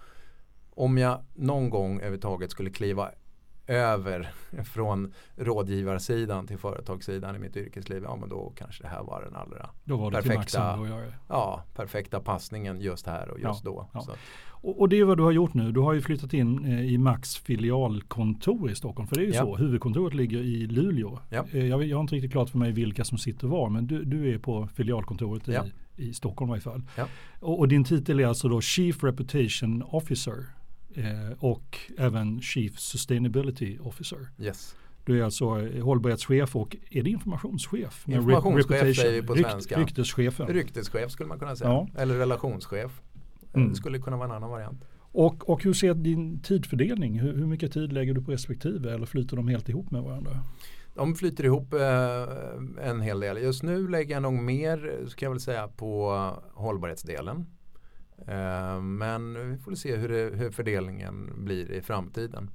om 0.70 0.98
jag 0.98 1.24
någon 1.36 1.70
gång 1.70 1.98
överhuvudtaget 1.98 2.52
skulle 2.52 2.70
kliva 2.70 3.12
över 3.68 4.30
från 4.64 5.14
rådgivarsidan 5.36 6.48
till 6.48 6.58
företagssidan 6.58 7.36
i 7.36 7.40
mitt 7.40 7.58
yrkesliv, 7.58 8.04
ja 8.04 8.16
men 8.16 8.30
då 8.30 8.54
kanske 8.56 8.84
det 8.84 8.90
här 8.90 9.04
var 9.04 9.22
den 9.22 9.36
allra 9.36 9.70
då 9.84 9.98
var 9.98 10.12
det 10.12 10.18
perfekta, 10.18 10.76
då 10.76 10.88
ja, 11.28 11.64
perfekta 11.76 12.20
passningen 12.20 12.82
just 12.82 13.08
här 13.08 13.30
och 13.30 13.40
just 13.40 13.66
ja, 13.66 13.72
då. 13.72 13.88
Ja. 13.94 14.16
Och, 14.62 14.80
och, 14.80 14.90
det 14.90 15.00
är 15.00 15.04
vad 15.04 15.18
du 15.18 15.24
har 15.24 15.32
gjort 15.32 15.54
nu. 15.54 15.72
Du 15.72 15.80
har 15.80 15.94
ju 15.94 16.02
flyttat 16.02 16.34
in 16.34 16.66
eh, 16.66 16.82
i 16.82 16.98
Max 16.98 17.38
filialkontor 17.38 18.72
i 18.72 18.76
Stockholm. 18.76 19.08
För 19.08 19.16
det 19.16 19.22
är 19.22 19.26
ju 19.26 19.34
ja. 19.34 19.42
så, 19.42 19.56
huvudkontoret 19.56 20.14
ligger 20.14 20.40
i 20.40 20.68
Luleå. 20.68 21.20
Eh, 21.30 21.66
jag, 21.66 21.84
jag 21.84 21.98
har 21.98 22.02
inte 22.02 22.16
riktigt 22.16 22.32
klart 22.32 22.50
för 22.50 22.58
mig 22.58 22.72
vilka 22.72 23.04
som 23.04 23.18
sitter 23.18 23.48
var, 23.48 23.70
men 23.70 23.88
du, 23.88 24.06
du 24.06 24.34
är 24.34 24.38
på 24.38 24.68
filialkontoret 24.76 25.50
i, 25.50 25.58
i 25.96 26.14
Stockholm 26.14 26.50
i 26.50 26.54
alla 26.54 26.62
fall. 26.62 26.82
Och, 27.40 27.60
och 27.60 27.68
din 27.68 27.84
titel 27.84 28.20
är 28.20 28.28
alltså 28.28 28.50
då 28.50 28.62
Chief 28.62 29.04
Reputation 29.04 29.84
Officer 29.88 30.46
eh, 30.98 31.32
och 31.40 31.78
även 31.98 32.42
Chief 32.42 32.80
Sustainability 32.80 33.80
Officer. 33.80 34.18
Yes. 34.40 34.76
Du 35.04 35.20
är 35.20 35.24
alltså 35.24 35.68
eh, 35.68 35.84
hållbarhetschef 35.84 36.56
och 36.56 36.76
är 36.92 37.04
det 37.04 37.10
informationschef? 37.10 38.08
Informationschef 38.08 38.96
säger 38.96 39.22
vi 39.22 39.28
på 39.28 39.36
svenska. 39.36 39.80
Rykteschefen. 39.80 40.48
Rykteschef 40.48 41.12
skulle 41.12 41.30
man 41.30 41.40
kunna 41.40 41.56
säga. 41.56 41.70
Ja. 41.70 41.88
Eller 41.98 42.16
relationschef. 42.16 43.02
Mm. 43.54 43.70
Det 43.70 43.76
skulle 43.76 44.00
kunna 44.00 44.18
vara 44.18 44.30
en 44.30 44.36
annan 44.36 44.50
variant. 44.50 44.86
Och, 45.12 45.50
och 45.50 45.64
hur 45.64 45.74
ser 45.74 45.94
din 45.94 46.40
tidfördelning? 46.40 47.20
Hur, 47.20 47.34
hur, 47.34 47.46
mycket 47.46 47.74
tid 47.74 47.94
lägger 47.94 48.14
du 48.14 48.22
på 48.22 48.32
respektive 48.32 48.94
eller 48.94 49.06
flyter 49.06 49.36
de 49.36 49.48
helt 49.48 49.70
ihop 49.70 49.92
med 49.92 50.04
varandra? 50.04 50.32
De 50.96 51.16
flyter 51.16 51.44
ihop 51.44 51.74
eh, 51.74 52.90
en 52.90 53.02
hel 53.02 53.20
del. 53.20 53.38
Just 53.38 53.64
nu 53.64 53.88
lägger 53.88 54.16
jag 54.16 54.24
nog 54.24 54.34
mer, 54.34 55.06
ska 55.08 55.26
jag 55.26 55.32
väl 55.32 55.40
säga, 55.40 55.68
på 55.68 56.12
hållbarhetsdelen. 56.54 57.46
Eh, 58.26 58.82
men 58.82 59.52
vi 59.52 59.58
får 59.58 59.76
se 59.76 59.96
hur, 59.96 60.10
det, 60.10 60.38
hur 60.38 60.52
fördelningen 60.52 61.46
blir 61.46 61.72
i 61.72 61.82
framtiden. 61.82 62.52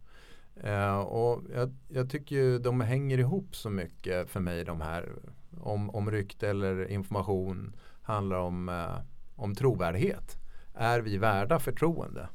Eh, 0.57 0.99
och 0.99 1.43
jag, 1.55 1.75
jag, 1.89 2.11
tycker 2.11 2.37
ju 2.37 2.59
de 2.59 2.81
hänger 2.81 3.19
ihop 3.19 3.57
så 3.57 3.71
mycket 3.71 4.31
för 4.31 4.41
mig 4.41 4.65
de 4.65 4.81
här 4.81 5.13
om, 5.61 5.91
om 5.91 6.11
rykte 6.11 6.49
eller 6.49 6.91
information 6.91 7.77
handlar 8.03 8.37
om, 8.37 8.69
eh, 8.69 8.97
om 9.37 9.55
trovärdighet. 9.55 10.37
Är 10.75 11.01
vi 11.01 11.19
värda 11.19 11.59
förtroende? 11.59 12.29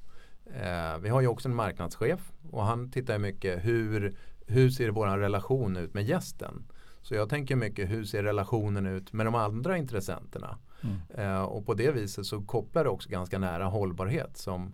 Vi 1.01 1.09
har 1.09 1.21
ju 1.21 1.27
också 1.27 1.49
en 1.49 1.55
marknadschef 1.55 2.31
och 2.51 2.63
han 2.63 2.91
tittar 2.91 3.17
mycket 3.17 3.65
hur, 3.65 4.17
hur 4.47 4.69
ser 4.69 4.89
vår 4.89 5.07
relation 5.17 5.77
ut 5.77 5.93
med 5.93 6.03
gästen? 6.03 6.63
Så 7.01 7.15
jag 7.15 7.29
tänker 7.29 7.55
mycket 7.55 7.89
hur 7.89 8.03
ser 8.03 8.23
relationen 8.23 8.85
ut 8.85 9.13
med 9.13 9.25
de 9.25 9.35
andra 9.35 9.77
intressenterna? 9.77 10.57
Mm. 10.83 11.45
och 11.45 11.65
på 11.65 11.73
det 11.73 11.91
viset 11.91 12.25
så 12.25 12.41
kopplar 12.41 12.83
det 12.83 12.89
också 12.89 13.09
ganska 13.09 13.39
nära 13.39 13.65
hållbarhet 13.65 14.37
som 14.37 14.73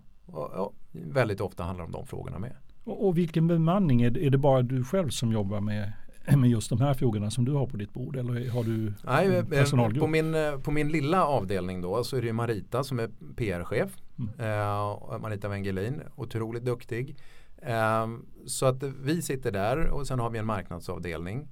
väldigt 0.92 1.40
ofta 1.40 1.62
handlar 1.62 1.84
om 1.84 1.92
de 1.92 2.06
frågorna 2.06 2.38
med. 2.38 2.56
Och, 2.84 3.06
och 3.06 3.18
vilken 3.18 3.46
bemanning? 3.46 4.02
Är, 4.02 4.18
är 4.18 4.30
det 4.30 4.38
bara 4.38 4.62
du 4.62 4.84
själv 4.84 5.08
som 5.08 5.32
jobbar 5.32 5.60
med 5.60 5.92
med 6.36 6.50
just 6.50 6.70
de 6.70 6.80
här 6.80 6.94
frågorna 6.94 7.30
som 7.30 7.44
du 7.44 7.52
har 7.52 7.66
på 7.66 7.76
ditt 7.76 7.92
bord 7.92 8.16
eller 8.16 8.50
har 8.50 8.64
du 8.64 8.92
Nej, 9.04 9.36
eh, 9.36 9.44
personalgrupp? 9.44 10.00
På 10.00 10.06
min, 10.06 10.34
eh, 10.34 10.58
på 10.58 10.70
min 10.70 10.88
lilla 10.88 11.26
avdelning 11.26 11.80
då 11.80 12.04
så 12.04 12.16
är 12.16 12.22
det 12.22 12.32
Marita 12.32 12.84
som 12.84 12.98
är 12.98 13.10
PR-chef. 13.36 13.96
Mm. 14.18 14.30
Eh, 14.38 15.18
Marita 15.20 15.48
Wengelin, 15.48 16.00
otroligt 16.16 16.64
duktig. 16.64 17.16
Eh, 17.56 18.06
så 18.46 18.66
att 18.66 18.82
vi 18.82 19.22
sitter 19.22 19.52
där 19.52 19.86
och 19.86 20.06
sen 20.06 20.20
har 20.20 20.30
vi 20.30 20.38
en 20.38 20.46
marknadsavdelning 20.46 21.48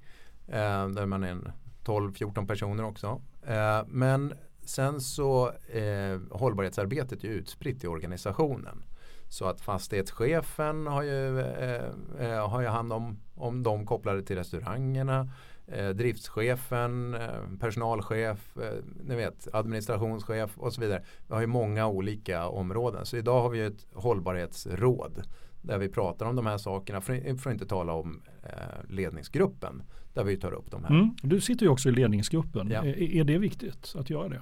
eh, 0.48 0.88
där 0.88 1.06
man 1.06 1.24
är 1.24 1.52
12-14 1.84 2.46
personer 2.46 2.84
också. 2.84 3.20
Eh, 3.46 3.80
men 3.86 4.34
sen 4.64 5.00
så 5.00 5.48
eh, 5.50 6.20
hållbarhetsarbetet 6.30 7.24
är 7.24 7.28
utspritt 7.28 7.84
i 7.84 7.86
organisationen. 7.86 8.84
Så 9.28 9.44
att 9.46 9.60
fastighetschefen 9.60 10.86
har 10.86 11.02
ju, 11.02 11.40
eh, 11.40 11.84
eh 12.18 12.48
har 12.48 12.60
ju 12.60 12.66
hand 12.66 12.92
om, 12.92 13.18
om 13.34 13.62
de 13.62 13.86
kopplade 13.86 14.22
till 14.22 14.36
restaurangerna. 14.36 15.28
Eh, 15.66 15.88
driftschefen, 15.88 17.14
eh, 17.14 17.58
personalchef, 17.60 18.56
eh, 18.56 18.84
ni 19.04 19.14
vet, 19.14 19.48
administrationschef 19.52 20.58
och 20.58 20.72
så 20.72 20.80
vidare. 20.80 21.04
Vi 21.28 21.34
har 21.34 21.40
ju 21.40 21.46
många 21.46 21.86
olika 21.86 22.48
områden. 22.48 23.06
Så 23.06 23.16
idag 23.16 23.42
har 23.42 23.50
vi 23.50 23.60
ett 23.60 23.86
hållbarhetsråd 23.94 25.22
där 25.62 25.78
vi 25.78 25.88
pratar 25.88 26.26
om 26.26 26.36
de 26.36 26.46
här 26.46 26.58
sakerna. 26.58 27.00
För, 27.00 27.38
för 27.38 27.50
att 27.50 27.54
inte 27.54 27.66
tala 27.66 27.92
om 27.92 28.22
eh, 28.42 28.88
ledningsgruppen 28.88 29.82
där 30.14 30.24
vi 30.24 30.36
tar 30.36 30.52
upp 30.52 30.70
de 30.70 30.84
här. 30.84 30.90
Mm, 30.90 31.16
du 31.22 31.40
sitter 31.40 31.66
ju 31.66 31.72
också 31.72 31.88
i 31.88 31.92
ledningsgruppen. 31.92 32.70
Ja. 32.70 32.84
Är, 32.84 33.02
är, 33.02 33.24
det 33.24 33.38
viktigt 33.38 33.94
att 33.96 34.10
göra 34.10 34.28
det? 34.28 34.40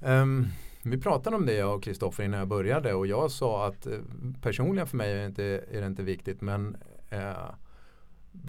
Um, 0.00 0.48
vi 0.82 0.98
pratade 0.98 1.36
om 1.36 1.46
det 1.46 1.54
jag 1.54 1.74
och 1.74 1.82
Kristoffer 1.82 2.24
innan 2.24 2.38
jag 2.38 2.48
började 2.48 2.94
och 2.94 3.06
jag 3.06 3.30
sa 3.30 3.66
att 3.66 3.86
eh, 3.86 3.98
personligen 4.42 4.86
för 4.86 4.96
mig 4.96 5.12
är 5.12 5.16
det 5.16 5.26
inte, 5.26 5.64
är 5.70 5.80
det 5.80 5.86
inte 5.86 6.02
viktigt 6.02 6.40
men 6.40 6.76
eh, 7.10 7.32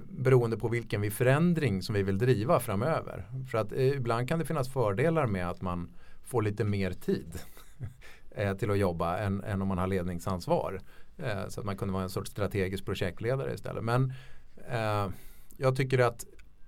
beroende 0.10 0.58
på 0.58 0.68
vilken 0.68 1.02
vi 1.02 1.12
förändring 1.12 1.82
som 1.82 1.96
vi 1.96 2.04
vill 2.04 2.18
driva 2.18 2.60
framöver. 2.60 3.26
För 3.52 3.58
att 3.58 3.72
eh, 3.72 3.88
ibland 3.88 4.28
kan 4.28 4.40
det 4.40 4.46
finnas 4.46 4.70
fördelar 4.70 5.26
med 5.26 5.50
att 5.50 5.62
man 5.62 5.90
får 6.24 6.42
lite 6.42 6.64
mer 6.64 6.92
tid 6.92 7.40
eh, 8.32 8.54
till 8.54 8.72
att 8.72 8.78
jobba 8.78 9.18
än, 9.18 9.44
än, 9.44 9.62
om 9.62 9.68
man 9.68 9.78
har 9.78 9.88
ledningsansvar. 9.88 10.82
Eh, 11.18 11.48
så 11.48 11.60
att 11.60 11.66
man 11.66 11.78
kunde 11.78 11.94
vara 11.94 12.04
en 12.04 12.10
sorts 12.10 12.32
strategisk 12.32 12.86
projektledare 12.86 13.54
istället. 13.54 13.84
Men 13.84 14.14
eh, 14.72 15.08
jag 15.58 15.76
tycker 15.76 16.00
att 16.00 16.26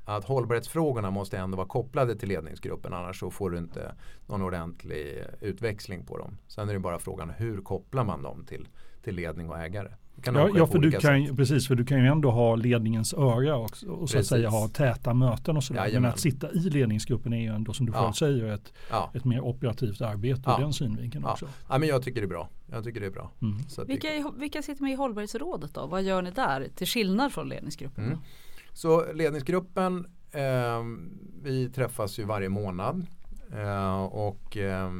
att 0.07 0.25
hållbarhetsfrågorna 0.25 1.11
måste 1.11 1.37
ändå 1.37 1.57
vara 1.57 1.67
kopplade 1.67 2.15
till 2.15 2.29
ledningsgruppen 2.29 2.93
annars 2.93 3.19
så 3.19 3.31
får 3.31 3.49
du 3.49 3.57
inte 3.57 3.95
någon 4.27 4.41
ordentlig 4.41 5.23
utväxling 5.41 6.05
på 6.05 6.17
dem. 6.17 6.37
Sen 6.47 6.69
är 6.69 6.73
det 6.73 6.79
bara 6.79 6.99
frågan 6.99 7.29
hur 7.29 7.61
kopplar 7.61 8.03
man 8.03 8.23
dem 8.23 8.45
till, 8.45 8.67
till 9.03 9.15
ledning 9.15 9.49
och 9.49 9.59
ägare. 9.59 9.89
Ja, 10.25 10.49
ja 10.55 10.67
för 10.67 10.79
du 10.79 10.91
kan, 10.91 11.35
precis, 11.35 11.67
för 11.67 11.75
du 11.75 11.85
kan 11.85 12.03
ju 12.03 12.07
ändå 12.07 12.31
ha 12.31 12.55
ledningens 12.55 13.13
öra 13.13 13.57
och, 13.57 13.71
och 13.87 14.09
så 14.09 14.19
att 14.19 14.25
säga 14.25 14.49
ha 14.49 14.67
täta 14.67 15.13
möten 15.13 15.57
och 15.57 15.63
sådär. 15.63 15.91
Men 15.93 16.05
att 16.05 16.19
sitta 16.19 16.51
i 16.51 16.59
ledningsgruppen 16.59 17.33
är 17.33 17.41
ju 17.41 17.55
ändå 17.55 17.73
som 17.73 17.85
du 17.85 17.93
ja. 17.93 18.03
själv 18.03 18.13
säger 18.13 18.53
ett, 18.53 18.73
ja. 18.89 19.11
ett 19.13 19.25
mer 19.25 19.41
operativt 19.41 20.01
arbete 20.01 20.41
ja. 20.45 20.57
ur 20.57 20.61
den 20.61 20.73
synvinkeln 20.73 21.23
ja. 21.27 21.31
också. 21.31 21.47
Ja, 21.69 21.77
men 21.77 21.89
jag 21.89 22.03
tycker 22.03 22.21
det 22.21 22.25
är 22.25 22.29
bra. 22.29 22.49
Jag 22.71 22.83
tycker 22.83 22.99
det 22.99 23.05
är 23.05 23.11
bra. 23.11 23.31
Mm. 23.41 23.57
vilka, 23.87 24.31
vilka 24.37 24.61
sitter 24.61 24.83
med 24.83 24.91
i 24.91 24.95
hållbarhetsrådet 24.95 25.73
då? 25.73 25.87
Vad 25.87 26.03
gör 26.03 26.21
ni 26.21 26.31
där 26.31 26.67
till 26.75 26.87
skillnad 26.87 27.33
från 27.33 27.49
ledningsgruppen? 27.49 28.05
Mm. 28.05 28.19
Så 28.77 29.13
ledningsgruppen, 29.13 30.05
eh, 30.31 30.83
vi 31.43 31.69
träffas 31.69 32.19
ju 32.19 32.23
varje 32.23 32.49
månad 32.49 33.05
eh, 33.53 34.03
och 34.03 34.57
eh, 34.57 34.91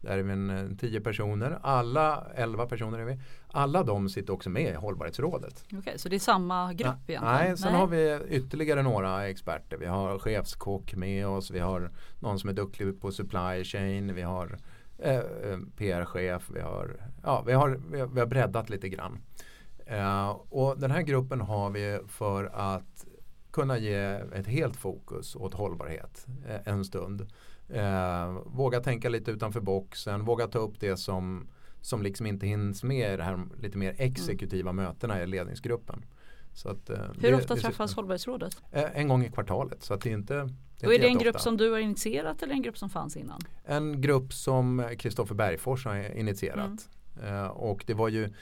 där 0.00 0.18
är 0.18 0.22
vi 0.22 0.32
en, 0.32 0.76
tio 0.80 1.00
personer. 1.00 1.58
Alla, 1.62 2.26
elva 2.34 2.66
personer 2.66 2.98
är 2.98 3.04
vi. 3.04 3.18
Alla 3.46 3.82
de 3.82 4.08
sitter 4.08 4.32
också 4.32 4.50
med 4.50 4.72
i 4.72 4.74
hållbarhetsrådet. 4.74 5.64
Okej, 5.78 5.98
så 5.98 6.08
det 6.08 6.16
är 6.16 6.20
samma 6.20 6.72
grupp 6.72 6.94
ja, 7.06 7.12
egentligen? 7.12 7.24
Nej, 7.24 7.56
sen 7.56 7.72
nej. 7.72 7.80
har 7.80 7.86
vi 7.86 8.20
ytterligare 8.28 8.82
några 8.82 9.28
experter. 9.28 9.76
Vi 9.76 9.86
har 9.86 10.18
chefskock 10.18 10.94
med 10.94 11.26
oss. 11.26 11.50
Vi 11.50 11.58
har 11.58 11.90
någon 12.20 12.38
som 12.38 12.50
är 12.50 12.54
duktig 12.54 13.00
på 13.00 13.12
supply 13.12 13.64
chain. 13.64 14.14
Vi 14.14 14.22
har 14.22 14.58
eh, 14.98 15.16
eh 15.16 15.58
PR-chef. 15.76 16.50
Vi 16.54 16.60
har, 16.60 16.96
ja, 17.22 17.42
vi, 17.46 17.52
har, 17.52 17.80
vi, 17.90 18.20
har, 18.20 18.26
breddat 18.26 18.70
lite 18.70 18.88
grann. 18.88 19.18
Uh, 19.90 20.30
och 20.30 20.78
den 20.78 20.90
här 20.90 21.02
gruppen 21.02 21.40
har 21.40 21.70
vi 21.70 22.00
för 22.08 22.44
att 22.44 22.91
kunna 23.52 23.78
ge 23.78 23.94
ett 24.34 24.46
helt 24.46 24.76
fokus 24.76 25.36
åt 25.36 25.54
hållbarhet 25.54 26.26
eh, 26.48 26.72
en 26.72 26.84
stund. 26.84 27.26
Eh, 27.68 28.32
våga 28.46 28.80
tänka 28.80 29.08
lite 29.08 29.30
utanför 29.30 29.60
boxen, 29.60 30.24
våga 30.24 30.46
ta 30.46 30.58
upp 30.58 30.80
det 30.80 30.96
som, 30.96 31.48
som 31.80 32.02
liksom 32.02 32.26
inte 32.26 32.46
hinns 32.46 32.82
med 32.82 33.14
i 33.14 33.16
de 33.16 33.22
här 33.22 33.44
lite 33.60 33.78
mer 33.78 33.94
exekutiva 33.98 34.70
mm. 34.70 34.84
mötena 34.84 35.22
i 35.22 35.26
ledningsgruppen. 35.26 36.04
Att, 36.64 36.90
eh, 36.90 36.98
Hur 37.20 37.30
det, 37.30 37.34
ofta 37.34 37.54
det, 37.54 37.60
träffas 37.60 37.94
hållbarhetsrådet? 37.94 38.62
Eh, 38.72 38.96
en 38.96 39.08
gång 39.08 39.24
i 39.24 39.30
kvartalet. 39.30 39.82
Så 39.82 39.94
att 39.94 40.00
det 40.00 40.10
är 40.10 40.14
inte, 40.14 40.34
det 40.34 40.86
är, 40.86 40.86
och 40.86 40.94
är 40.94 40.98
det 40.98 41.06
en 41.06 41.18
grupp 41.18 41.36
ofta. 41.36 41.44
som 41.44 41.56
du 41.56 41.70
har 41.70 41.78
initierat 41.78 42.42
eller 42.42 42.54
en 42.54 42.62
grupp 42.62 42.78
som 42.78 42.90
fanns 42.90 43.16
innan? 43.16 43.40
En 43.64 44.00
grupp 44.00 44.32
som 44.32 44.88
Kristoffer 44.98 45.34
Bergfors 45.34 45.84
har 45.84 46.16
initierat. 46.16 46.88
Mm. 47.20 47.34
Eh, 47.34 47.46
och 47.46 47.84
det 47.86 47.94
var 47.94 48.08
ju 48.08 48.32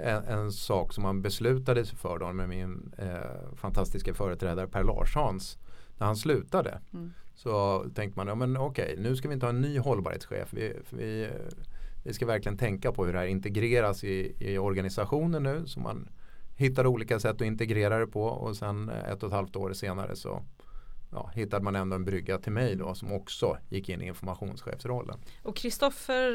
en, 0.00 0.24
en, 0.24 0.52
sak 0.52 0.92
som 0.92 1.02
man 1.02 1.22
beslutade 1.22 1.84
sig 1.84 1.98
för 1.98 2.18
då 2.18 2.32
med 2.32 2.48
min 2.48 2.92
eh, 2.98 3.54
fantastiska 3.56 4.14
företrädare 4.14 4.68
Per 4.68 4.84
Larssons 4.84 5.58
när 5.98 6.06
han 6.06 6.16
slutade. 6.16 6.80
Mm. 6.92 7.12
Så 7.34 7.84
tänkte 7.94 8.18
man, 8.18 8.26
ja 8.28 8.34
men 8.34 8.56
okej, 8.56 8.94
nu 8.98 9.16
ska 9.16 9.28
vi 9.28 9.34
inte 9.34 9.46
ha 9.46 9.50
en 9.50 9.60
ny 9.60 9.78
hållbarhetschef. 9.78 10.48
Vi, 10.52 10.72
vi, 10.90 11.28
vi 12.04 12.12
ska 12.12 12.26
verkligen 12.26 12.58
tänka 12.58 12.92
på 12.92 13.04
hur 13.04 13.12
det 13.12 13.18
här 13.18 13.26
integreras 13.26 14.04
i, 14.04 14.34
i 14.38 14.58
organisationen 14.58 15.42
nu. 15.42 15.62
Så 15.66 15.80
man 15.80 16.08
hittar 16.56 16.86
olika 16.86 17.20
sätt 17.20 17.34
att 17.34 17.40
integrera 17.40 17.98
det 17.98 18.06
på 18.06 18.24
och 18.24 18.56
sen 18.56 18.88
ett 18.88 19.22
och 19.22 19.26
ett 19.26 19.34
halvt 19.34 19.56
år 19.56 19.72
senare 19.72 20.16
så 20.16 20.42
ja, 21.14 21.30
hittade 21.34 21.64
man 21.64 21.76
ändå 21.76 21.96
en 21.96 22.04
brygga 22.04 22.38
till 22.38 22.52
mig 22.52 22.76
då 22.76 22.94
som 22.94 23.12
också 23.12 23.58
gick 23.68 23.88
in 23.88 24.02
i 24.02 24.06
informationschefsrollen. 24.06 25.18
Och 25.42 25.56
Kristoffer 25.56 26.28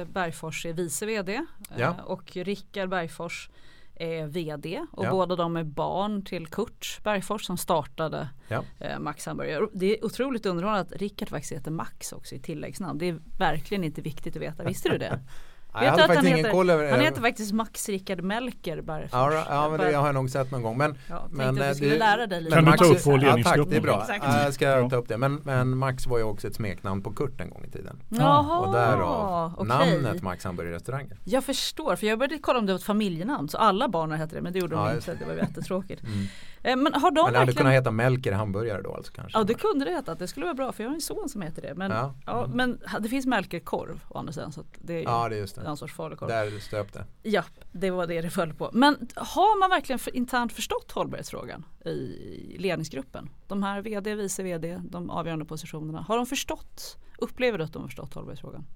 eh, 0.00 0.04
Bergfors 0.04 0.66
är 0.66 0.72
vice 0.72 1.06
vd 1.06 1.34
eh, 1.34 1.42
ja. 1.76 1.96
och 2.04 2.36
Rickard 2.36 2.88
Bergfors 2.88 3.50
är 3.96 4.26
vd 4.26 4.86
och 4.92 5.04
ja. 5.04 5.10
båda 5.10 5.36
de 5.36 5.56
är 5.56 5.64
barn 5.64 6.24
till 6.24 6.46
Kurt 6.46 7.00
Bergfors 7.02 7.44
som 7.44 7.56
startade 7.56 8.28
ja. 8.48 8.64
Eh, 8.78 8.98
Max 8.98 9.26
Hamburgare. 9.26 9.66
Det 9.72 9.98
är 9.98 10.04
otroligt 10.04 10.46
underhållande 10.46 10.94
att 10.94 11.00
Rickard 11.00 11.28
faktiskt 11.28 11.52
heter 11.52 11.70
Max 11.70 12.12
också 12.12 12.34
i 12.34 12.38
tilläggsnamn. 12.38 12.98
Det 12.98 13.08
är 13.08 13.18
verkligen 13.38 13.84
inte 13.84 14.00
viktigt 14.00 14.36
att 14.36 14.42
veta. 14.42 14.64
Visste 14.64 14.88
du 14.88 14.98
det? 14.98 15.20
jag, 15.74 15.84
jag 15.84 15.90
hade 15.90 16.02
faktiskt 16.02 16.24
ingen 16.24 16.38
heter, 16.38 16.50
koll 16.50 16.70
över 16.70 16.90
Han 16.90 17.00
heter 17.00 17.20
faktiskt 17.20 17.52
Max 17.52 17.88
Rickard 17.88 18.22
Melker 18.22 18.80
Bergfors. 18.80 19.10
Ja, 19.12 19.44
ja 19.48 19.68
men 19.70 19.80
det 19.80 19.96
har 19.96 20.06
jag 20.06 20.14
nog 20.14 20.30
sett 20.30 20.50
någon 20.50 20.62
gång. 20.62 20.78
Men, 20.78 20.98
ja, 21.08 21.26
men 21.30 21.48
att 21.48 21.68
du 21.68 21.74
skulle 21.74 21.90
det, 21.90 21.98
lära 21.98 22.26
dig 22.26 22.40
lite. 22.40 22.56
Kan 22.56 22.64
du 22.64 22.72
ta 22.72 22.84
upp 22.84 23.04
på 23.04 23.18
ja, 23.22 23.38
tack, 23.44 23.60
det 23.68 23.76
är 23.76 23.80
bra. 23.80 24.00
Exakt. 24.00 24.24
Jag 24.44 24.54
ska 24.54 24.88
ta 24.88 24.96
upp 24.96 25.08
det. 25.08 25.18
Men, 25.18 25.34
men 25.44 25.76
Max 25.78 26.06
var 26.06 26.18
ju 26.18 26.24
också 26.24 26.46
ett 26.46 26.54
smeknamn 26.54 27.02
på 27.02 27.12
Kurt 27.12 27.40
en 27.40 27.50
gång 27.50 27.64
i 27.64 27.70
tiden. 27.70 28.00
Jaha, 28.08 28.58
och 28.58 28.72
därav 28.72 29.52
okay. 29.52 29.66
namnet 29.66 30.22
Max 30.22 30.44
hamburgerrestauranger. 30.44 31.18
Jag 31.24 31.44
förstår, 31.44 31.96
för 31.96 32.06
jag 32.06 32.18
började 32.18 32.38
kolla 32.38 32.58
om 32.58 32.66
det 32.66 32.72
var 32.72 32.78
ett 32.78 32.84
familjenamn. 32.84 33.48
Så 33.48 33.58
alla 33.58 33.88
barnen 33.88 34.18
hette 34.18 34.34
det, 34.36 34.42
men 34.42 34.52
det 34.52 34.58
gjorde 34.58 34.76
de 34.76 34.94
inte. 34.94 35.14
Det 35.14 35.24
var 35.24 35.34
jättetråkigt. 35.34 36.02
Mm. 36.14 36.26
Eh, 36.64 36.76
men 36.76 36.94
har 36.94 37.10
de 37.10 37.24
men 37.24 37.32
det 37.32 37.38
hade 37.38 37.52
kunnat 37.52 37.72
heta 37.72 37.90
Melker 37.90 38.32
hamburgare 38.32 38.82
då 38.82 38.94
alltså 38.94 39.12
kanske? 39.12 39.38
Ja 39.38 39.44
det 39.44 39.54
kunde 39.54 39.84
det 39.84 39.90
heta, 39.90 40.14
det 40.14 40.28
skulle 40.28 40.46
vara 40.46 40.54
bra 40.54 40.72
för 40.72 40.82
jag 40.82 40.90
har 40.90 40.94
en 40.94 41.00
son 41.00 41.28
som 41.28 41.42
heter 41.42 41.62
det. 41.62 41.74
Men, 41.74 41.90
ja. 41.90 42.14
ja 42.26 42.46
men 42.46 42.78
det 43.00 43.08
finns 43.08 43.26
Melker 43.26 43.60
korv 43.60 44.00
å 44.08 44.18
andra 44.18 44.32
sidan 44.32 44.52
så 44.52 44.64
det 44.78 44.98
är 44.98 45.02
ja, 45.02 45.28
det 45.28 45.36
är 45.36 45.40
just 45.40 45.54
det. 45.54 45.62
En 45.64 45.76
sorts 45.76 45.94
falukorv. 45.94 46.28
Där 46.28 46.58
stöp 46.58 46.92
det. 46.92 47.04
Ja, 47.22 47.44
det 47.72 47.90
var 47.90 48.06
det 48.06 48.20
det 48.20 48.30
föll 48.30 48.54
på. 48.54 48.70
Men 48.72 49.08
har 49.16 49.60
man 49.60 49.70
verkligen 49.70 49.98
för, 49.98 50.16
internt 50.16 50.52
förstått 50.52 50.92
hållbarhetsfrågan 50.92 51.64
i 51.84 52.56
ledningsgruppen? 52.58 53.30
De 53.48 53.62
här 53.62 53.82
vd, 53.82 54.14
vice 54.14 54.42
vd, 54.42 54.80
de 54.90 55.10
avgörande 55.10 55.44
positionerna. 55.44 56.00
Har 56.00 56.16
de 56.16 56.26
förstått, 56.26 56.96
upplever 57.18 57.58
du 57.58 57.64
att 57.64 57.72
de 57.72 57.82
har 57.82 57.88
förstått 57.88 58.14
hållbarhetsfrågan? 58.14 58.66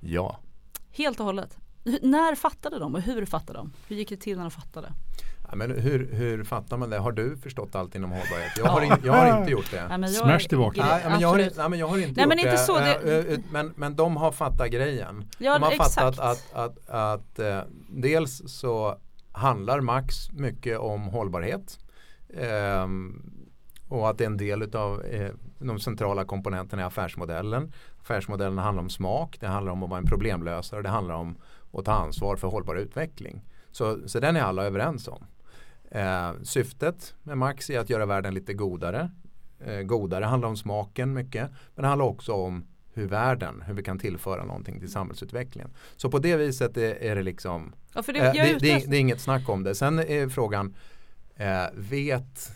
Ja. 0.00 0.40
Helt 0.90 1.20
och 1.20 1.26
hållet? 1.26 1.58
När 2.02 2.34
fattade 2.34 2.78
de 2.78 2.94
och 2.94 3.00
hur 3.00 3.26
fattade 3.26 3.58
de? 3.58 3.72
Hur 3.88 3.96
gick 3.96 4.08
det 4.08 4.16
till 4.16 4.36
när 4.36 4.44
de 4.44 4.50
fattade? 4.50 4.92
Ja, 5.48 5.56
men 5.56 5.70
hur, 5.70 6.12
hur 6.12 6.44
fattar 6.44 6.76
man 6.76 6.90
det? 6.90 6.98
Har 6.98 7.12
du 7.12 7.36
förstått 7.36 7.74
allt 7.74 7.94
inom 7.94 8.10
hållbarhet? 8.10 8.52
Jag 8.58 8.64
har, 8.64 8.82
in, 8.82 8.92
jag 9.04 9.12
har 9.12 9.38
inte 9.38 9.50
gjort 9.50 9.70
det. 9.70 9.86
Ja, 9.90 10.08
Smash 10.08 10.38
tillbaka. 10.38 11.00
Ja, 11.02 11.10
men 11.10 11.20
jag, 11.20 11.28
har, 11.28 11.38
nej, 11.38 11.68
men 11.68 11.78
jag 11.78 11.88
har 11.88 11.98
inte 11.98 12.12
nej, 12.12 12.22
gjort 12.22 12.28
men 12.28 12.38
inte 12.38 12.50
det. 12.50 12.58
Så 12.58 12.78
det... 12.78 13.40
Men, 13.50 13.72
men 13.76 13.96
de 13.96 14.16
har 14.16 14.32
fattat 14.32 14.70
grejen. 14.70 15.24
Ja, 15.38 15.52
de 15.52 15.62
har 15.62 15.72
exakt. 15.72 15.94
fattat 15.94 16.18
att, 16.18 16.52
att, 16.52 16.88
att, 16.88 17.38
att 17.38 17.68
dels 17.88 18.42
så 18.46 18.98
handlar 19.32 19.80
Max 19.80 20.30
mycket 20.32 20.78
om 20.78 21.02
hållbarhet. 21.02 21.78
Um, 22.82 23.32
och 23.88 24.10
att 24.10 24.18
det 24.18 24.24
är 24.24 24.26
en 24.26 24.36
del 24.36 24.76
av 24.76 25.04
eh, 25.04 25.30
de 25.58 25.78
centrala 25.78 26.24
komponenterna 26.24 26.82
i 26.82 26.84
affärsmodellen. 26.84 27.72
Affärsmodellen 28.00 28.58
handlar 28.58 28.82
om 28.82 28.90
smak, 28.90 29.36
det 29.40 29.46
handlar 29.46 29.72
om 29.72 29.82
att 29.82 29.90
vara 29.90 29.98
en 29.98 30.06
problemlösare, 30.06 30.82
det 30.82 30.88
handlar 30.88 31.14
om 31.14 31.36
att 31.72 31.84
ta 31.84 31.92
ansvar 31.92 32.36
för 32.36 32.48
hållbar 32.48 32.74
utveckling. 32.74 33.44
Så, 33.70 34.08
så 34.08 34.20
den 34.20 34.36
är 34.36 34.40
alla 34.40 34.64
överens 34.64 35.08
om. 35.08 35.26
Eh, 35.90 36.32
syftet 36.42 37.14
med 37.22 37.38
Max 37.38 37.70
är 37.70 37.78
att 37.78 37.90
göra 37.90 38.06
världen 38.06 38.34
lite 38.34 38.54
godare. 38.54 39.10
Eh, 39.60 39.80
godare 39.80 40.24
handlar 40.24 40.48
om 40.48 40.56
smaken 40.56 41.12
mycket, 41.12 41.50
men 41.74 41.82
det 41.82 41.88
handlar 41.88 42.06
också 42.06 42.32
om 42.32 42.66
hur 42.92 43.06
världen, 43.06 43.62
hur 43.66 43.74
vi 43.74 43.82
kan 43.82 43.98
tillföra 43.98 44.44
någonting 44.44 44.80
till 44.80 44.92
samhällsutvecklingen. 44.92 45.70
Så 45.96 46.10
på 46.10 46.18
det 46.18 46.36
viset 46.36 46.76
är, 46.76 47.02
är 47.02 47.16
det 47.16 47.22
liksom, 47.22 47.74
ja, 47.94 48.02
det, 48.06 48.18
eh, 48.18 48.32
det, 48.32 48.58
det, 48.60 48.90
det, 48.90 48.96
är 48.96 49.00
inget 49.00 49.20
snack 49.20 49.48
om 49.48 49.62
det. 49.62 49.74
Sen 49.74 49.98
är 49.98 50.28
frågan, 50.28 50.74
eh, 51.36 51.66
vet 51.74 52.50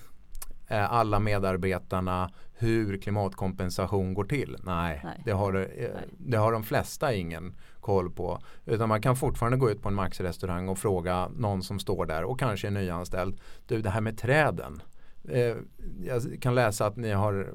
Eh, 0.71 0.93
alla 0.93 1.21
medarbetarna 1.21 2.31
hur 2.59 2.99
klimatkompensation 2.99 4.15
går 4.15 4.25
till. 4.25 4.57
Nej, 4.63 5.01
Nej. 5.05 5.23
Det, 5.25 5.33
har, 5.33 5.55
eh, 5.55 5.89
det 6.19 6.37
har 6.37 6.53
de 6.53 6.63
flesta 6.63 7.15
ingen 7.15 7.55
koll 7.81 8.11
på. 8.11 8.39
Utan 8.67 8.89
man 8.89 9.03
kan 9.03 9.17
fortfarande 9.17 9.59
gå 9.59 9.71
ut 9.71 9.83
på 9.83 9.89
en 9.89 9.95
Max-restaurang 9.95 10.69
och 10.69 10.79
fråga 10.79 11.29
någon 11.37 11.63
som 11.63 11.79
står 11.79 12.07
där 12.07 12.25
och 12.25 12.39
kanske 12.39 12.67
är 12.67 12.71
nyanställd. 12.71 13.41
Du, 13.67 13.83
det 13.83 13.91
här 13.91 14.01
med 14.01 14.19
träden. 14.19 14.83
Eh, 15.29 15.57
jag 16.03 16.43
kan 16.43 16.55
läsa 16.55 16.87
att 16.87 16.97
ni 16.97 17.11
har 17.11 17.55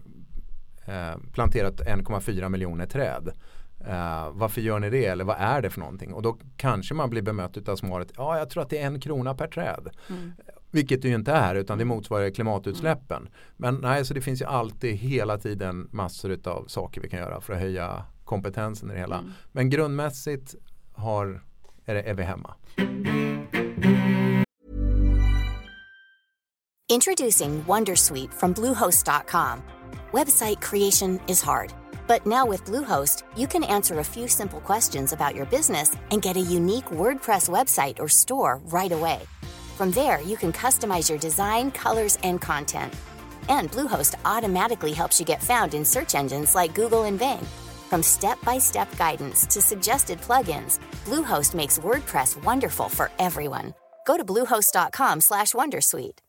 planterat 1.33 1.81
1,4 1.81 2.49
miljoner 2.49 2.85
träd. 2.85 3.31
Uh, 3.81 4.29
varför 4.31 4.61
gör 4.61 4.79
ni 4.79 4.89
det 4.89 5.05
eller 5.05 5.23
vad 5.23 5.35
är 5.39 5.61
det 5.61 5.69
för 5.69 5.79
någonting? 5.79 6.13
Och 6.13 6.21
då 6.21 6.37
kanske 6.57 6.93
man 6.93 7.09
blir 7.09 7.21
bemött 7.21 7.69
av 7.69 7.75
svaret 7.75 8.11
ja 8.17 8.37
jag 8.37 8.49
tror 8.49 8.63
att 8.63 8.69
det 8.69 8.77
är 8.77 8.87
en 8.87 8.99
krona 8.99 9.35
per 9.35 9.47
träd. 9.47 9.89
Mm. 10.09 10.31
Vilket 10.71 11.01
det 11.01 11.07
ju 11.07 11.15
inte 11.15 11.31
är 11.31 11.55
utan 11.55 11.77
det 11.77 11.85
motsvarar 11.85 12.29
klimatutsläppen. 12.29 13.17
Mm. 13.17 13.31
Men 13.57 13.75
nej, 13.75 14.05
så 14.05 14.13
det 14.13 14.21
finns 14.21 14.41
ju 14.41 14.45
alltid 14.45 14.95
hela 14.95 15.37
tiden 15.37 15.87
massor 15.91 16.39
av 16.43 16.65
saker 16.67 17.01
vi 17.01 17.09
kan 17.09 17.19
göra 17.19 17.41
för 17.41 17.53
att 17.53 17.59
höja 17.59 18.05
kompetensen 18.25 18.89
i 18.91 18.93
det 18.93 18.99
hela. 18.99 19.17
Mm. 19.17 19.33
Men 19.51 19.69
grundmässigt 19.69 20.55
har, 20.93 21.41
är, 21.85 21.95
det, 21.95 22.01
är 22.01 22.13
vi 22.13 22.23
hemma. 22.23 22.53
Introducing 26.89 27.63
Wondersweet 27.63 28.33
from 28.33 28.53
Bluehost.com. 28.53 29.61
Website 30.11 30.61
creation 30.61 31.19
is 31.27 31.41
hard. 31.41 31.73
But 32.07 32.27
now 32.27 32.45
with 32.45 32.63
Bluehost, 32.65 33.23
you 33.35 33.47
can 33.47 33.63
answer 33.63 33.99
a 33.99 34.03
few 34.03 34.27
simple 34.27 34.61
questions 34.61 35.13
about 35.13 35.35
your 35.35 35.47
business 35.47 35.95
and 36.11 36.21
get 36.21 36.37
a 36.37 36.39
unique 36.39 36.85
WordPress 36.85 37.49
website 37.49 37.99
or 37.99 38.07
store 38.07 38.59
right 38.65 38.91
away. 38.91 39.19
From 39.77 39.91
there, 39.91 40.21
you 40.21 40.37
can 40.37 40.53
customize 40.53 41.09
your 41.09 41.19
design, 41.19 41.71
colors, 41.71 42.17
and 42.23 42.39
content. 42.39 42.93
And 43.49 43.71
Bluehost 43.71 44.15
automatically 44.23 44.93
helps 44.93 45.19
you 45.19 45.25
get 45.25 45.43
found 45.43 45.73
in 45.73 45.83
search 45.83 46.15
engines 46.15 46.55
like 46.55 46.75
Google 46.75 47.03
and 47.03 47.19
Bing. 47.19 47.45
From 47.89 48.03
step-by-step 48.03 48.97
guidance 48.97 49.47
to 49.53 49.61
suggested 49.61 50.21
plugins, 50.21 50.79
Bluehost 51.05 51.55
makes 51.55 51.79
WordPress 51.79 52.43
wonderful 52.43 52.89
for 52.89 53.09
everyone. 53.17 53.73
Go 54.07 54.17
to 54.17 54.23
bluehost.com/wondersuite. 54.23 56.21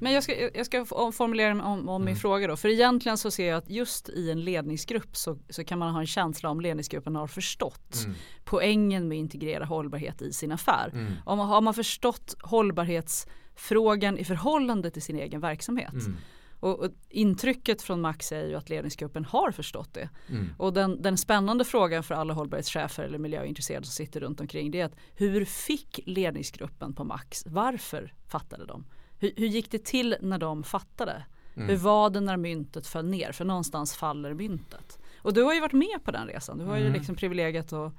Men 0.00 0.12
jag 0.12 0.22
ska, 0.22 0.50
jag 0.54 0.66
ska 0.66 0.84
formulera 1.12 1.52
om, 1.52 1.60
om 1.60 1.88
mm. 1.88 2.04
min 2.04 2.16
fråga 2.16 2.46
då. 2.46 2.56
För 2.56 2.68
egentligen 2.68 3.18
så 3.18 3.30
ser 3.30 3.48
jag 3.48 3.58
att 3.58 3.70
just 3.70 4.08
i 4.08 4.30
en 4.30 4.40
ledningsgrupp 4.40 5.16
så, 5.16 5.38
så 5.50 5.64
kan 5.64 5.78
man 5.78 5.92
ha 5.92 6.00
en 6.00 6.06
känsla 6.06 6.48
om 6.48 6.60
ledningsgruppen 6.60 7.16
har 7.16 7.26
förstått 7.26 7.96
mm. 8.04 8.16
poängen 8.44 9.08
med 9.08 9.16
att 9.16 9.20
integrera 9.20 9.64
hållbarhet 9.64 10.22
i 10.22 10.32
sin 10.32 10.52
affär. 10.52 10.90
Mm. 10.92 11.12
Om 11.24 11.38
har 11.38 11.60
man 11.60 11.74
förstått 11.74 12.34
hållbarhetsfrågan 12.40 14.18
i 14.18 14.24
förhållande 14.24 14.90
till 14.90 15.02
sin 15.02 15.16
egen 15.16 15.40
verksamhet. 15.40 15.92
Mm. 15.92 16.16
Och, 16.60 16.80
och, 16.80 16.90
intrycket 17.08 17.82
från 17.82 18.00
Max 18.00 18.32
är 18.32 18.44
ju 18.44 18.54
att 18.54 18.68
ledningsgruppen 18.68 19.24
har 19.24 19.50
förstått 19.50 19.94
det. 19.94 20.08
Mm. 20.28 20.48
Och 20.58 20.72
den, 20.72 21.02
den, 21.02 21.16
spännande 21.16 21.64
frågan 21.64 22.02
för 22.02 22.14
alla 22.14 22.34
hållbarhetschefer 22.34 23.02
eller 23.02 23.18
miljöintresserade 23.18 23.86
som 23.86 23.92
sitter 23.92 24.20
runt 24.20 24.40
omkring 24.40 24.70
det 24.70 24.80
är 24.80 24.84
att 24.84 24.96
hur 25.14 25.44
fick 25.44 26.00
ledningsgruppen 26.06 26.94
på 26.94 27.04
Max, 27.04 27.46
varför 27.46 28.14
fattade 28.28 28.66
de? 28.66 28.84
Hur, 29.18 29.32
hur 29.36 29.46
gick 29.46 29.70
det 29.70 29.84
till 29.84 30.16
när 30.20 30.38
de 30.38 30.62
fattade? 30.62 31.24
Mm. 31.56 31.68
Hur 31.68 31.76
var 31.76 32.10
det 32.10 32.20
när 32.20 32.36
myntet 32.36 32.86
föll 32.86 33.06
ner? 33.06 33.32
För 33.32 33.44
någonstans 33.44 33.94
faller 33.94 34.34
myntet. 34.34 34.98
Och 35.22 35.34
du 35.34 35.42
har 35.42 35.54
ju 35.54 35.60
varit 35.60 35.72
med 35.72 36.04
på 36.04 36.10
den 36.10 36.26
resan. 36.26 36.58
Du 36.58 36.64
har 36.64 36.76
mm. 36.76 36.86
ju 36.86 36.92
liksom 36.92 37.14
privilegiet 37.14 37.72
att 37.72 37.92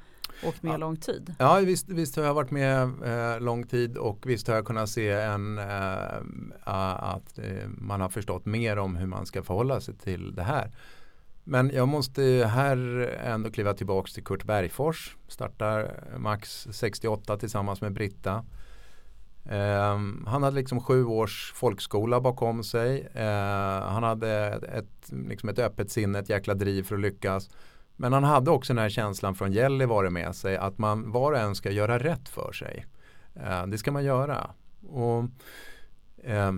åkt 0.44 0.64
med 0.64 0.74
ja. 0.74 0.78
lång 0.78 0.98
tid. 0.98 1.36
Ja 1.40 1.56
visst, 1.56 1.90
visst 1.90 2.16
har 2.16 2.24
jag 2.24 2.34
varit 2.34 2.52
med 2.52 2.82
eh, 2.84 3.40
lång 3.40 3.64
tid 3.64 3.98
och 3.98 4.24
visst 4.26 4.48
har 4.48 4.56
jag 4.56 4.66
kunnat 4.66 4.90
se 4.90 5.10
en, 5.12 5.58
eh, 5.58 6.14
att 6.64 7.40
eh, 7.40 7.68
man 7.68 8.02
har 8.02 8.10
förstått 8.10 8.46
mer 8.46 8.78
om 8.78 8.96
hur 8.96 9.08
man 9.08 9.26
ska 9.26 9.44
förhålla 9.44 9.82
sig 9.82 9.96
till 9.96 10.36
det 10.36 10.44
här. 10.44 10.72
Men 11.44 11.72
jag 11.74 11.88
måste 11.88 12.22
här 12.52 12.78
ändå 13.24 13.52
kliva 13.52 13.74
tillbaka 13.74 14.12
till 14.14 14.24
Kurt 14.24 14.44
Bergfors. 14.44 15.16
Startar 15.28 16.04
Max 16.18 16.68
68 16.72 17.38
tillsammans 17.38 17.82
med 17.82 17.94
Britta. 17.94 18.46
Um, 19.50 20.26
han 20.28 20.44
hade 20.44 20.56
liksom 20.56 20.82
sju 20.82 21.06
års 21.06 21.54
folkskola 21.56 22.22
bakom 22.22 22.64
sig. 22.64 23.08
Uh, 23.16 23.22
han 23.90 24.04
hade 24.04 24.30
ett, 24.74 25.12
liksom 25.28 25.50
ett 25.50 25.60
öppet 25.60 25.92
sinne, 25.92 26.20
ett 26.20 26.30
jäkla 26.30 26.54
driv 26.54 26.84
för 26.84 26.96
att 26.96 27.02
lyckas. 27.02 27.50
Men 27.98 28.14
han 28.14 28.24
hade 28.24 28.52
också 28.52 28.74
den 28.74 28.82
här 28.82 28.90
känslan 28.90 29.36
från 29.36 29.52
Gällivare 29.52 30.10
med 30.10 30.36
sig 30.36 30.58
att 30.58 30.78
man 30.78 31.12
var 31.12 31.32
och 31.32 31.40
en 31.40 31.56
ska 31.56 31.72
göra 31.72 32.00
rätt 32.00 32.30
för 32.30 32.52
sig. 32.52 32.86
Eh, 33.36 33.68
det 33.68 33.78
ska 33.78 33.92
man 33.92 34.04
göra. 34.04 34.50
Och, 34.90 35.24
eh, 36.24 36.52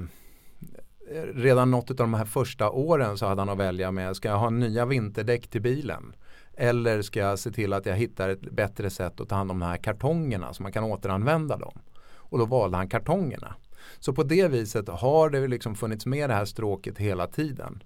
redan 1.33 1.71
något 1.71 1.89
av 1.89 1.95
de 1.95 2.13
här 2.13 2.25
första 2.25 2.69
åren 2.69 3.17
så 3.17 3.25
hade 3.25 3.41
han 3.41 3.49
att 3.49 3.57
välja 3.57 3.91
med, 3.91 4.15
ska 4.15 4.29
jag 4.29 4.37
ha 4.37 4.49
nya 4.49 4.85
vinterdäck 4.85 5.47
till 5.47 5.61
bilen? 5.61 6.15
Eller 6.53 7.01
ska 7.01 7.19
jag 7.19 7.39
se 7.39 7.51
till 7.51 7.73
att 7.73 7.85
jag 7.85 7.95
hittar 7.95 8.29
ett 8.29 8.51
bättre 8.51 8.89
sätt 8.89 9.21
att 9.21 9.29
ta 9.29 9.35
hand 9.35 9.51
om 9.51 9.59
de 9.59 9.65
här 9.65 9.77
kartongerna 9.77 10.53
så 10.53 10.63
man 10.63 10.71
kan 10.71 10.83
återanvända 10.83 11.57
dem? 11.57 11.79
Och 12.11 12.39
då 12.39 12.45
valde 12.45 12.77
han 12.77 12.89
kartongerna. 12.89 13.55
Så 13.99 14.13
på 14.13 14.23
det 14.23 14.47
viset 14.47 14.87
har 14.89 15.29
det 15.29 15.47
liksom 15.47 15.75
funnits 15.75 16.05
med 16.05 16.29
det 16.29 16.33
här 16.33 16.45
stråket 16.45 16.97
hela 16.97 17.27
tiden. 17.27 17.83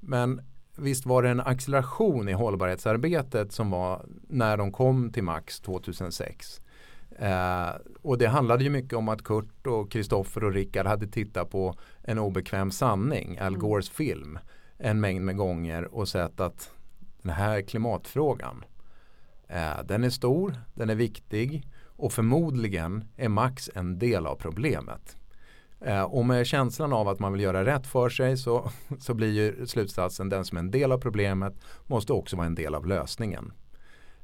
Men 0.00 0.40
visst 0.76 1.06
var 1.06 1.22
det 1.22 1.28
en 1.28 1.40
acceleration 1.40 2.28
i 2.28 2.32
hållbarhetsarbetet 2.32 3.52
som 3.52 3.70
var 3.70 4.06
när 4.28 4.56
de 4.56 4.72
kom 4.72 5.12
till 5.12 5.22
Max 5.22 5.60
2006. 5.60 6.60
Eh, 7.18 7.68
och 8.02 8.18
det 8.18 8.26
handlade 8.26 8.64
ju 8.64 8.70
mycket 8.70 8.92
om 8.92 9.08
att 9.08 9.24
Kurt 9.24 9.66
och 9.66 9.90
Kristoffer 9.90 10.44
och 10.44 10.52
Rickard 10.52 10.86
hade 10.86 11.06
tittat 11.06 11.50
på 11.50 11.74
en 12.02 12.18
obekväm 12.18 12.70
sanning, 12.70 13.38
Al 13.38 13.46
mm. 13.46 13.60
Gores 13.60 13.90
film, 13.90 14.38
en 14.78 15.00
mängd 15.00 15.24
med 15.24 15.36
gånger 15.36 15.94
och 15.94 16.08
sett 16.08 16.40
att 16.40 16.70
den 17.22 17.32
här 17.32 17.62
klimatfrågan, 17.62 18.64
eh, 19.48 19.84
den 19.84 20.04
är 20.04 20.10
stor, 20.10 20.54
den 20.74 20.90
är 20.90 20.94
viktig 20.94 21.68
och 21.96 22.12
förmodligen 22.12 23.04
är 23.16 23.28
Max 23.28 23.70
en 23.74 23.98
del 23.98 24.26
av 24.26 24.36
problemet. 24.36 25.16
Eh, 25.86 26.02
och 26.02 26.26
med 26.26 26.46
känslan 26.46 26.92
av 26.92 27.08
att 27.08 27.18
man 27.18 27.32
vill 27.32 27.42
göra 27.42 27.64
rätt 27.64 27.86
för 27.86 28.08
sig 28.08 28.36
så, 28.36 28.70
så 28.98 29.14
blir 29.14 29.32
ju 29.32 29.66
slutsatsen 29.66 30.28
den 30.28 30.44
som 30.44 30.58
är 30.58 30.60
en 30.60 30.70
del 30.70 30.92
av 30.92 30.98
problemet 30.98 31.54
måste 31.86 32.12
också 32.12 32.36
vara 32.36 32.46
en 32.46 32.54
del 32.54 32.74
av 32.74 32.86
lösningen. 32.86 33.52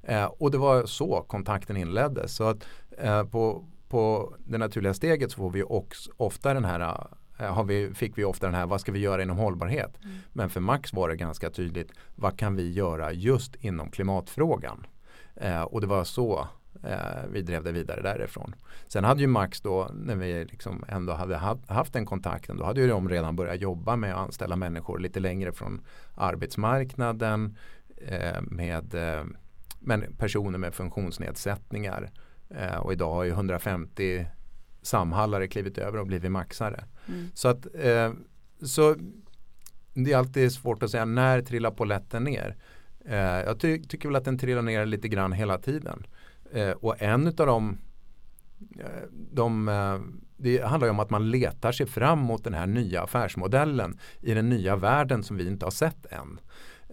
Eh, 0.02 0.24
och 0.24 0.50
det 0.50 0.58
var 0.58 0.86
så 0.86 1.24
kontakten 1.28 1.76
inleddes. 1.76 2.36
Så 2.36 2.44
att 2.44 2.66
eh, 2.98 3.24
på, 3.24 3.64
på 3.88 4.34
det 4.38 4.58
naturliga 4.58 4.94
steget 4.94 5.32
så 5.32 5.36
får 5.36 5.50
vi 5.50 5.62
också 5.62 6.10
ofta 6.16 6.54
den 6.54 6.64
här 6.64 7.06
eh, 7.38 7.54
har 7.54 7.64
vi, 7.64 7.94
fick 7.94 8.18
vi 8.18 8.24
ofta 8.24 8.46
den 8.46 8.54
här, 8.54 8.66
vad 8.66 8.80
ska 8.80 8.92
vi 8.92 8.98
göra 8.98 9.22
inom 9.22 9.36
hållbarhet? 9.36 9.98
Mm. 10.02 10.16
Men 10.32 10.50
för 10.50 10.60
Max 10.60 10.92
var 10.92 11.08
det 11.08 11.16
ganska 11.16 11.50
tydligt, 11.50 11.92
vad 12.14 12.38
kan 12.38 12.56
vi 12.56 12.72
göra 12.72 13.12
just 13.12 13.54
inom 13.54 13.90
klimatfrågan? 13.90 14.86
Eh, 15.34 15.62
och 15.62 15.80
det 15.80 15.86
var 15.86 16.04
så 16.04 16.48
Eh, 16.82 17.28
vi 17.30 17.42
drev 17.42 17.64
det 17.64 17.72
vidare 17.72 18.02
därifrån. 18.02 18.54
Sen 18.86 19.04
hade 19.04 19.20
ju 19.20 19.26
Max 19.26 19.60
då, 19.60 19.90
när 19.94 20.16
vi 20.16 20.44
liksom 20.44 20.84
ändå 20.88 21.12
hade 21.12 21.36
haft 21.66 21.92
den 21.92 22.06
kontakten, 22.06 22.56
då 22.56 22.64
hade 22.64 22.80
ju 22.80 22.88
de 22.88 23.08
redan 23.08 23.36
börjat 23.36 23.60
jobba 23.60 23.96
med 23.96 24.14
att 24.14 24.18
anställa 24.18 24.56
människor 24.56 24.98
lite 24.98 25.20
längre 25.20 25.52
från 25.52 25.80
arbetsmarknaden 26.14 27.56
eh, 27.96 28.42
med 28.42 28.94
eh, 28.94 29.24
men 29.80 30.16
personer 30.18 30.58
med 30.58 30.74
funktionsnedsättningar. 30.74 32.10
Eh, 32.50 32.76
och 32.76 32.92
idag 32.92 33.14
har 33.14 33.24
ju 33.24 33.30
150 33.30 34.26
samhallare 34.82 35.48
klivit 35.48 35.78
över 35.78 35.98
och 35.98 36.06
blivit 36.06 36.30
maxare. 36.30 36.84
Mm. 37.08 37.28
Så 37.34 37.48
att 37.48 37.66
eh, 37.74 38.12
så 38.62 38.96
det 39.94 40.12
är 40.12 40.16
alltid 40.16 40.52
svårt 40.52 40.82
att 40.82 40.90
säga 40.90 41.04
när 41.04 41.42
trillar 41.42 41.70
poletten 41.70 42.24
ner. 42.24 42.56
Eh, 43.04 43.16
jag 43.16 43.60
ty 43.60 43.82
tycker 43.82 44.08
väl 44.08 44.16
att 44.16 44.24
den 44.24 44.38
trillar 44.38 44.62
ner 44.62 44.86
lite 44.86 45.08
grann 45.08 45.32
hela 45.32 45.58
tiden. 45.58 46.06
Eh, 46.52 46.70
och 46.70 47.02
en 47.02 47.26
av 47.26 47.34
dem 47.34 47.78
eh, 48.78 49.02
de, 49.32 49.68
eh, 49.68 49.98
det 50.36 50.64
handlar 50.64 50.86
ju 50.86 50.90
om 50.90 51.00
att 51.00 51.10
man 51.10 51.30
letar 51.30 51.72
sig 51.72 51.86
fram 51.86 52.18
mot 52.18 52.44
den 52.44 52.54
här 52.54 52.66
nya 52.66 53.02
affärsmodellen 53.02 53.98
i 54.20 54.34
den 54.34 54.48
nya 54.48 54.76
världen 54.76 55.22
som 55.22 55.36
vi 55.36 55.46
inte 55.46 55.66
har 55.66 55.70
sett 55.70 56.06
än. 56.06 56.40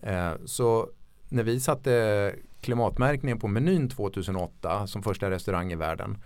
Eh, 0.01 0.33
så 0.45 0.89
när 1.29 1.43
vi 1.43 1.59
satte 1.59 2.35
klimatmärkningen 2.61 3.39
på 3.39 3.47
menyn 3.47 3.89
2008 3.89 4.87
som 4.87 5.03
första 5.03 5.29
restaurang 5.29 5.71
i 5.71 5.75
världen 5.75 6.17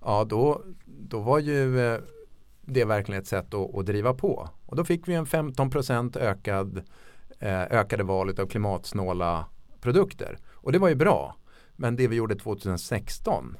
ja 0.00 0.24
då, 0.24 0.62
då 0.84 1.20
var 1.20 1.38
ju 1.38 1.80
eh, 1.80 2.00
det 2.60 2.84
verkligen 2.84 3.20
ett 3.20 3.28
sätt 3.28 3.54
att, 3.54 3.74
att 3.74 3.86
driva 3.86 4.14
på. 4.14 4.48
Och 4.66 4.76
då 4.76 4.84
fick 4.84 5.08
vi 5.08 5.14
en 5.14 5.26
15% 5.26 6.18
ökad, 6.18 6.82
eh, 7.38 7.62
ökade 7.62 8.04
val 8.04 8.40
av 8.40 8.46
klimatsnåla 8.46 9.46
produkter. 9.80 10.38
Och 10.52 10.72
det 10.72 10.78
var 10.78 10.88
ju 10.88 10.94
bra. 10.94 11.36
Men 11.80 11.96
det 11.96 12.08
vi 12.08 12.16
gjorde 12.16 12.34
2016 12.34 13.56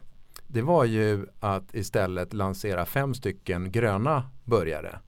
det 0.47 0.63
var 0.63 0.85
ju 0.85 1.27
att 1.41 1.75
istället 1.75 2.33
lansera 2.33 2.87
fem 2.87 3.15
stycken 3.15 3.73
gröna 3.73 4.31
börjare. 4.45 4.99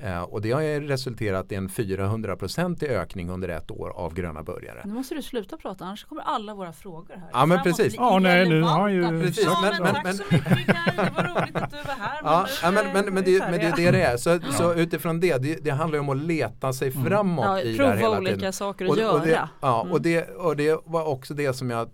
Eh, 0.00 0.22
och 0.22 0.42
det 0.42 0.52
har 0.52 0.80
resulterat 0.80 1.52
i 1.52 1.54
en 1.54 1.68
400% 1.68 2.84
ökning 2.84 3.30
under 3.30 3.48
ett 3.48 3.70
år 3.70 3.90
av 3.90 4.14
gröna 4.14 4.42
börjare. 4.42 4.82
Nu 4.84 4.92
måste 4.92 5.14
du 5.14 5.22
sluta 5.22 5.56
prata 5.56 5.84
annars 5.84 6.04
kommer 6.04 6.22
alla 6.22 6.54
våra 6.54 6.72
frågor 6.72 7.14
här. 7.14 7.30
Ja 7.32 7.46
men 7.46 7.62
precis. 7.62 7.94
Ja 7.94 8.18
nej 8.18 8.48
nu 8.48 8.62
har 8.62 8.88
ju... 8.88 9.20
Precis. 9.20 9.44
Ja, 9.44 9.58
men, 9.62 9.82
men, 9.82 9.94
tack 9.94 10.04
men, 10.04 10.14
så 10.14 10.24
mycket 10.30 10.66
Kaj, 10.66 10.96
det 10.96 11.12
var 11.16 11.24
roligt 11.24 11.56
att 11.56 11.70
du 11.70 11.76
var 11.76 11.94
här. 11.94 12.20
Ja, 12.22 12.46
men, 12.62 12.74
ja, 12.74 12.92
men, 12.92 13.14
men, 13.14 13.24
det, 13.24 13.38
men 13.38 13.52
det 13.52 13.66
är 13.66 13.76
det 13.76 13.90
det 13.90 14.02
är. 14.02 14.16
Så, 14.16 14.30
ja. 14.30 14.52
så 14.52 14.74
utifrån 14.74 15.20
det, 15.20 15.42
det, 15.42 15.64
det, 15.64 15.70
handlar 15.70 15.96
ju 15.96 16.00
om 16.00 16.08
att 16.08 16.22
leta 16.22 16.72
sig 16.72 16.92
mm. 16.92 17.04
framåt 17.04 17.44
ja, 17.44 17.60
i 17.60 17.76
det 17.76 17.86
här 17.86 17.96
hela 17.96 17.96
tiden. 17.96 18.14
Prova 18.14 18.18
olika 18.18 18.52
saker 18.52 18.84
att 18.84 18.90
och, 18.90 18.96
göra. 18.96 19.12
Och 19.12 19.20
det, 19.20 19.48
ja, 19.60 19.80
mm. 19.80 19.92
och, 19.92 20.02
det, 20.02 20.24
och 20.24 20.56
det 20.56 20.80
var 20.84 21.04
också 21.04 21.34
det 21.34 21.52
som 21.52 21.70
jag 21.70 21.90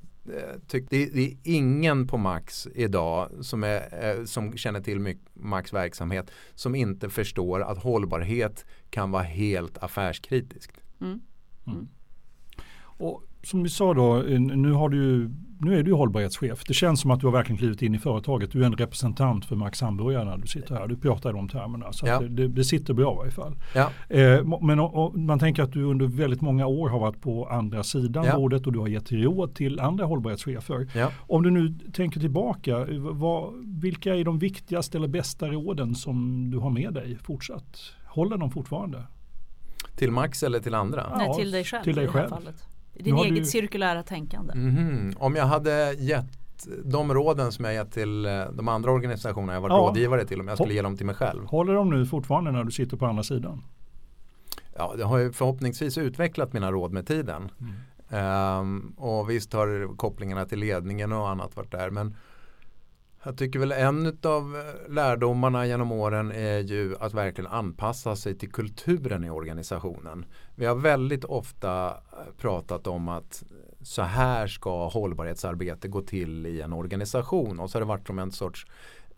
tyck, 0.67 0.91
det, 0.91 1.07
det, 1.07 1.27
är 1.27 1.37
ingen 1.43 2.07
på 2.07 2.19
Max 2.19 2.69
idag 2.75 3.31
som, 3.41 3.65
är, 3.65 4.05
eh, 4.19 4.25
som 4.25 4.57
känner 4.57 4.81
till 4.81 5.17
Max 5.35 5.73
verksamhet 5.73 6.31
som 6.55 6.75
inte 6.75 7.11
förstår 7.11 7.61
att 7.61 7.79
hållbarhet 7.79 8.65
kan 8.91 9.11
vara 9.11 9.23
helt 9.23 9.79
affärskritiskt. 9.79 10.81
Mm. 11.01 11.21
Mm. 11.67 11.89
Och 12.81 13.28
som 13.43 13.63
vi 13.63 13.69
sa 13.69 13.95
då, 13.95 14.17
nu, 14.39 14.73
har 14.73 14.89
du, 14.89 15.31
nu 15.61 15.79
är 15.79 15.83
du 15.83 15.93
hållbarhetschef. 15.93 16.65
Det 16.65 16.75
känns 16.75 17.01
som 17.01 17.11
att 17.11 17.21
du 17.21 17.27
har 17.27 17.33
verkligen 17.33 17.59
klivit 17.59 17.83
in 17.83 17.95
i 17.95 17.99
företaget. 17.99 18.53
Du 18.53 18.63
är 18.63 18.67
en 18.67 18.77
representant 18.77 19.45
för 19.45 19.57
Max 19.57 19.81
Hamburgare 19.81 20.25
när 20.25 20.37
du 20.37 20.47
sitter 20.47 20.75
här. 20.75 20.87
Du 20.87 20.97
pratar 20.97 21.31
i 21.31 21.33
de 21.33 21.49
termerna. 21.49 21.93
Så 21.93 22.07
ja. 22.07 22.21
det, 22.21 22.49
det, 22.49 22.65
sitter 22.65 22.95
bra 22.95 23.13
i 23.15 23.17
varje 23.17 23.31
fall. 23.31 23.57
Ja. 23.75 23.91
Eh, 24.09 24.45
men 24.61 24.81
och, 24.81 25.05
och, 25.05 25.19
man 25.19 25.39
tänker 25.39 25.63
att 25.63 25.73
du 25.73 25.83
under 25.83 26.07
väldigt 26.07 26.41
många 26.41 26.67
år 26.67 26.89
har 26.89 26.99
varit 26.99 27.21
på 27.21 27.47
andra 27.47 27.83
sidan 27.83 28.25
ja. 28.25 28.37
bordet 28.37 28.67
och 28.67 28.73
du 28.73 28.79
har 28.79 28.89
gett 28.89 29.13
råd 29.13 29.55
till 29.55 29.81
andra 29.81 30.05
hållbarhetschefer. 30.05 30.91
Ja. 30.95 31.11
Om 31.19 31.43
du 31.43 31.51
nu 31.51 31.75
tänker 31.93 32.21
tillbaka, 32.21 32.87
vad, 32.99 33.53
vilka 33.65 34.15
är 34.15 34.25
de 34.25 34.39
viktigaste 34.39 34.99
eller 34.99 35.09
bästa 35.09 35.49
råden 35.49 35.95
som 35.95 36.51
du 36.51 36.59
har 36.59 36.71
med 36.71 36.95
dig 36.95 37.19
fortsatt? 37.23 37.79
Håller 38.07 38.37
de 38.37 38.51
fortfarande? 38.51 39.03
Till 39.97 40.11
Max 40.11 40.43
eller 40.43 40.61
till 40.61 40.75
andra? 40.75 41.17
Nej, 41.17 41.35
till 41.35 41.51
dig 41.51 41.65
själv. 41.65 41.85
Till 41.85 41.97
dig 41.97 42.09
själv. 42.09 42.31
Din 42.99 43.17
eget 43.17 43.37
du... 43.37 43.45
cirkulära 43.45 44.03
tänkande. 44.03 44.53
Mm 44.53 44.77
-hmm. 44.77 45.15
Om 45.19 45.37
jag 45.37 45.47
hade 45.47 45.95
gett 45.99 46.39
de 46.85 47.15
råden 47.15 47.53
som 47.53 47.65
jag 47.65 47.75
gett 47.75 47.93
till 47.93 48.27
eh, 48.27 48.45
de 48.53 48.69
andra 48.69 48.93
organisationerna 48.93 49.53
jag 49.53 49.61
varit 49.61 49.73
ja. 49.73 49.79
rådgivare 49.79 50.25
till 50.25 50.41
om 50.41 50.49
jag 50.49 50.59
skulle 50.59 50.75
ge 50.75 50.83
dem 50.83 50.97
till 50.97 51.07
mig 51.07 51.15
själv. 51.15 51.45
Håller 51.47 51.75
de 51.75 51.91
nu 51.91 52.07
fortfarande 52.07 52.51
när 52.51 52.65
du 52.65 52.71
sitter 52.71 52.97
på 52.97 53.07
andra 53.07 53.23
sidan? 53.23 53.65
Ja, 54.77 54.95
det 54.97 55.05
har 55.05 55.19
ju 55.19 55.33
förhoppningsvis 55.33 55.99
utvecklat 55.99 56.53
mina 56.53 56.73
råd 56.73 56.93
med 56.93 57.07
tiden. 57.07 57.51
Mm. 57.61 57.75
Um, 58.11 58.95
och 58.97 59.31
visst 59.31 59.53
har 59.53 59.97
kopplingarna 59.97 60.45
till 60.45 60.59
ledningen 60.59 61.13
och 61.13 61.29
annat 61.29 61.57
varit 61.57 61.71
där. 61.71 61.91
Men 61.91 62.17
jag 63.23 63.39
tycker 63.39 63.59
väl 63.59 63.73
en 63.73 64.07
av 64.23 64.57
eh, 64.57 64.93
lärdomarna 64.93 65.67
genom 65.67 65.93
åren 65.93 66.33
är 66.33 66.59
ju 66.59 66.97
att 67.01 67.15
verkligen 67.15 67.51
anpassa 67.51 68.17
sig 68.17 68.35
till 68.35 68.53
kulturen 68.53 69.25
i 69.25 69.31
organisationen. 69.31 70.25
Vi 70.59 70.67
har 70.67 70.75
väldigt 70.75 71.25
ofta 71.25 71.87
eh, 71.87 72.33
pratat 72.39 72.87
om 72.87 73.09
att 73.09 73.45
så 73.81 74.03
här 74.03 74.47
ska 74.47 74.89
hållbarhetsarbete 74.89 75.89
gå 75.89 76.03
till 76.03 76.47
i 76.47 76.61
en 76.61 76.73
organisation 76.73 77.61
och 77.61 77.71
så 77.71 77.77
har 77.77 77.81
det 77.81 77.87
varit 77.87 78.07
som 78.07 78.19
en 78.19 78.33
sorts 78.33 78.67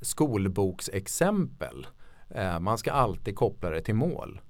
skolboksexempel. 0.01 1.86
Eh, 2.30 2.61
man 2.61 2.78
ska 2.78 2.93
alltid 2.93 3.36
koppla 3.36 3.70
det 3.70 3.80
till 3.80 3.95
mål. 3.95 4.41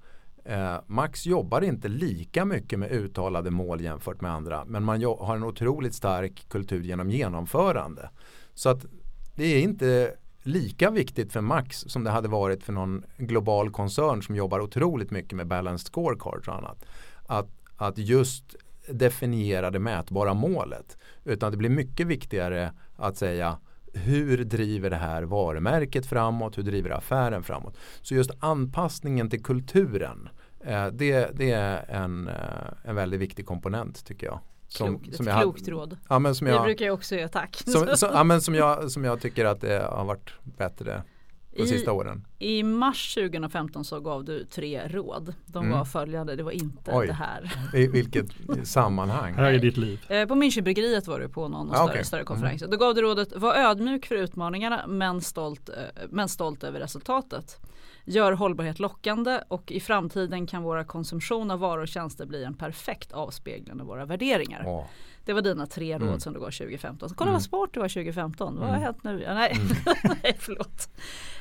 Eh, 0.45 0.77
Max 0.87 1.27
jobbar 1.27 1.61
inte 1.61 1.89
lika 1.89 2.45
mycket 2.45 2.79
med 2.79 2.93
uttalade 2.93 3.51
mål 3.51 3.81
jämfört 3.81 4.21
med 4.21 4.33
andra 4.33 4.65
men 4.65 4.85
man 4.85 5.03
har 5.03 5.37
en 5.37 5.45
otroligt 5.45 5.95
stark 5.95 6.49
kultur 6.49 6.83
genom 6.83 7.11
genomförande. 7.11 8.11
Så 8.55 8.69
att 8.69 8.87
det 9.35 9.45
är 9.45 9.61
inte 9.61 10.15
lika 10.43 10.91
viktigt 10.91 11.33
för 11.33 11.41
Max 11.41 11.85
som 11.87 12.05
det 12.05 12.11
hade 12.11 12.29
varit 12.29 12.63
för 12.63 12.73
någon 12.73 13.05
global 13.17 13.71
koncern 13.71 14.23
som 14.23 14.37
jobbar 14.37 14.61
otroligt 14.61 15.11
mycket 15.11 15.33
med 15.33 15.47
balanced 15.47 15.87
scorecards 15.87 16.49
och 16.49 16.55
annat. 16.55 16.85
Att, 17.27 17.49
att 17.77 17.99
just 17.99 18.57
definiera 18.89 19.71
det 19.71 19.79
mätbara 19.79 20.35
målet. 20.35 20.99
Utan 21.25 21.51
det 21.51 21.57
blir 21.57 21.71
mycket 21.71 22.07
viktigare 22.07 22.73
att 22.97 23.17
säga 23.17 23.59
hur 23.95 24.45
driver 24.45 24.91
det 24.91 24.97
här 24.97 25.23
varumärket 25.23 26.07
framåt? 26.07 26.59
Hur 26.59 26.63
driver 26.63 26.91
affären 26.91 27.43
framåt? 27.43 27.77
Så 28.03 28.15
just 28.15 28.31
anpassningen 28.39 29.31
till 29.31 29.43
kulturen 29.43 30.29
eh, 30.65 30.87
det, 30.87 31.31
det, 31.35 31.51
är 31.51 31.85
en, 31.89 32.29
eh, 32.29 32.35
en 32.85 32.97
väldigt 32.97 33.21
viktig 33.21 33.47
komponent 33.47 34.05
tycker 34.05 34.27
jag. 34.27 34.41
Som, 34.71 34.99
Klok, 34.99 35.15
som 35.15 35.29
ett 35.29 35.35
jag, 35.35 35.43
klokt 35.43 35.69
råd. 35.69 35.97
Ja, 36.09 36.19
men 36.19 36.35
som 36.35 36.47
jag, 36.47 36.61
det 36.61 36.65
brukar 36.65 36.87
jag 36.87 36.95
också 36.95 37.15
göra, 37.15 37.29
tack. 37.29 37.63
Som, 37.67 37.97
som, 37.97 38.11
ja, 38.15 38.25
men 38.25 38.41
som, 38.41 38.55
jag, 38.55 38.91
som 38.91 39.05
jag 39.05 39.21
tycker 39.21 39.45
att 39.45 39.61
det 39.61 39.89
har 39.91 40.05
varit 40.05 40.31
bättre 40.43 41.03
de 41.57 41.63
I, 41.63 41.67
sista 41.67 41.93
åren. 41.93 42.27
I 42.39 42.63
mars 42.63 43.15
2015 43.15 43.85
så 43.85 44.01
gav 44.01 44.25
du 44.25 44.45
tre 44.45 44.89
råd. 44.89 45.35
De 45.47 45.65
mm. 45.65 45.79
var 45.79 45.85
följande, 45.85 46.37
det 46.37 46.43
var 46.43 46.53
inte 46.53 46.91
Oj. 46.93 47.07
det 47.07 47.13
här. 47.13 47.53
I 47.75 47.87
vilket 47.87 48.27
sammanhang? 48.65 49.35
Här 49.35 49.53
är 49.53 49.59
ditt 49.59 49.77
liv. 49.77 50.07
Eh, 50.09 50.27
på 50.27 50.35
Münchenbryggeriet 50.35 51.09
var 51.09 51.21
du 51.21 51.29
på 51.29 51.49
någon 51.49 51.71
ah, 51.71 51.75
större, 51.75 51.91
okay. 51.91 52.05
större 52.05 52.25
konferens. 52.25 52.63
Mm. 52.63 52.71
Då 52.71 52.77
gav 52.77 52.95
du 52.95 53.03
rådet, 53.03 53.37
var 53.37 53.55
ödmjuk 53.55 54.07
för 54.07 54.15
utmaningarna 54.15 54.87
men 54.87 55.21
stolt, 55.21 55.69
eh, 55.69 55.75
men 56.11 56.29
stolt 56.29 56.65
över 56.65 56.81
resultatet 56.81 57.61
gör 58.11 58.33
hållbarhet 58.33 58.79
lockande 58.79 59.41
och 59.49 59.73
i 59.73 59.81
framtiden 59.81 60.47
kan 60.47 60.63
våra 60.63 60.85
konsumtion 60.85 61.51
av 61.51 61.59
varor 61.59 61.83
och 61.83 61.89
tjänster 61.89 62.27
bli 62.27 62.45
en 62.45 62.55
perfekt 62.55 63.13
avspegling 63.13 63.81
av 63.81 63.87
våra 63.87 64.05
värderingar. 64.05 64.65
Oh. 64.67 64.87
Det 65.25 65.33
var 65.33 65.43
dina 65.43 65.67
tre 65.67 65.95
råd 65.99 66.09
mm. 66.09 66.21
som 66.21 66.33
du 66.33 66.41
gav 66.41 66.51
2015. 66.51 67.09
Så 67.09 67.15
kolla 67.15 67.29
mm. 67.29 67.35
vad 67.35 67.43
smart 67.43 67.71
du 67.73 67.81
var 67.81 67.89
2015. 67.89 68.55
Vad 68.55 68.69
har 68.69 68.75
mm. 68.75 68.83
hänt 68.83 69.05
nu? 69.05 69.23
Ja, 69.23 69.35
nej. 69.35 69.53
Mm. 69.53 69.67
nej, 70.23 70.37
förlåt. 70.39 70.89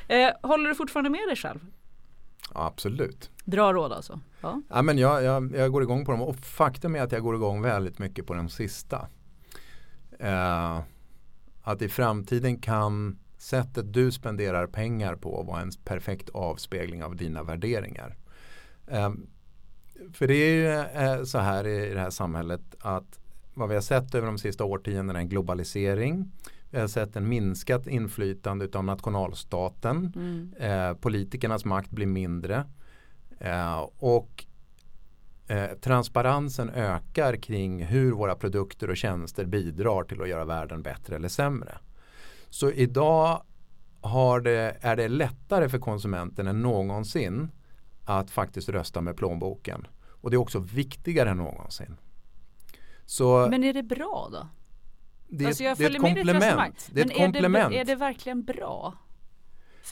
Eh, 0.08 0.30
håller 0.42 0.68
du 0.68 0.74
fortfarande 0.74 1.10
med 1.10 1.28
dig 1.28 1.36
själv? 1.36 1.58
Ja, 2.54 2.66
absolut. 2.66 3.30
Bra 3.44 3.72
råd 3.72 3.92
alltså? 3.92 4.20
Ja. 4.40 4.62
ja 4.68 4.82
men 4.82 4.98
jag, 4.98 5.24
jag, 5.24 5.56
jag, 5.56 5.72
går 5.72 5.82
igång 5.82 6.04
på 6.04 6.12
dem 6.12 6.22
och 6.22 6.36
faktum 6.36 6.96
är 6.96 7.02
att 7.02 7.12
jag 7.12 7.22
går 7.22 7.34
igång 7.34 7.62
väldigt 7.62 7.98
mycket 7.98 8.26
på 8.26 8.34
den 8.34 8.48
sista. 8.48 9.08
Eh, 10.18 10.80
att 11.62 11.82
i 11.82 11.88
framtiden 11.88 12.58
kan 12.60 13.18
sättet 13.40 13.92
du 13.92 14.12
spenderar 14.12 14.66
pengar 14.66 15.16
på 15.16 15.42
vara 15.42 15.60
en 15.60 15.70
perfekt 15.84 16.28
avspegling 16.28 17.04
av 17.04 17.16
dina 17.16 17.42
värderingar. 17.42 18.16
Um, 18.86 19.26
för 20.12 20.26
det 20.26 20.34
är 20.34 20.52
ju 20.52 21.18
uh, 21.18 21.24
så 21.24 21.38
här 21.38 21.66
i 21.66 21.94
det 21.94 22.00
här 22.00 22.10
samhället 22.10 22.62
att 22.80 23.20
vad 23.54 23.68
vi 23.68 23.74
har 23.74 23.82
sett 23.82 24.14
över 24.14 24.26
de 24.26 24.38
sista 24.38 24.64
årtiondena 24.64 25.18
är 25.18 25.22
en 25.22 25.28
globalisering. 25.28 26.32
Vi 26.70 26.80
har 26.80 26.88
sett 26.88 27.16
en 27.16 27.28
minskat 27.28 27.86
inflytande 27.86 28.68
av 28.74 28.84
nationalstaten. 28.84 30.12
Mm. 30.16 30.54
Eh, 30.58 30.96
politikernas 30.96 31.64
makt 31.64 31.90
blir 31.90 32.06
mindre. 32.06 32.64
Eh, 33.38 33.80
och 33.98 34.44
eh, 35.48 35.70
transparensen 35.80 36.70
ökar 36.70 37.36
kring 37.36 37.84
hur 37.84 38.12
våra 38.12 38.34
produkter 38.34 38.90
och 38.90 38.96
tjänster 38.96 39.44
bidrar 39.44 40.04
till 40.04 40.22
att 40.22 40.28
göra 40.28 40.44
världen 40.44 40.82
bättre 40.82 41.16
eller 41.16 41.28
sämre. 41.28 41.78
Så 42.50 42.70
idag 42.70 43.42
det, 44.42 44.76
är 44.80 44.96
det 44.96 45.08
lättare 45.08 45.68
för 45.68 45.78
konsumenten 45.78 46.46
än 46.46 46.62
någonsin 46.62 47.50
att 48.04 48.30
faktiskt 48.30 48.68
rösta 48.68 49.00
med 49.00 49.16
plånboken. 49.16 49.86
Och 50.02 50.30
det 50.30 50.34
är 50.34 50.38
också 50.38 50.58
viktigare 50.58 51.30
än 51.30 51.36
någonsin. 51.36 51.96
Så 53.06 53.48
Men 53.50 53.64
är 53.64 53.72
det 53.72 53.82
bra 53.82 54.28
då? 54.32 54.48
Det, 55.28 55.46
alltså 55.46 55.62
det 55.62 55.84
är 55.84 55.90
ett 55.90 56.00
komplement. 56.00 56.90
Det 56.92 57.00
är, 57.00 57.06
ett 57.06 57.16
komplement. 57.16 57.64
Är, 57.66 57.70
det, 57.70 57.80
är 57.80 57.84
det 57.84 57.94
verkligen 57.94 58.44
bra? 58.44 58.94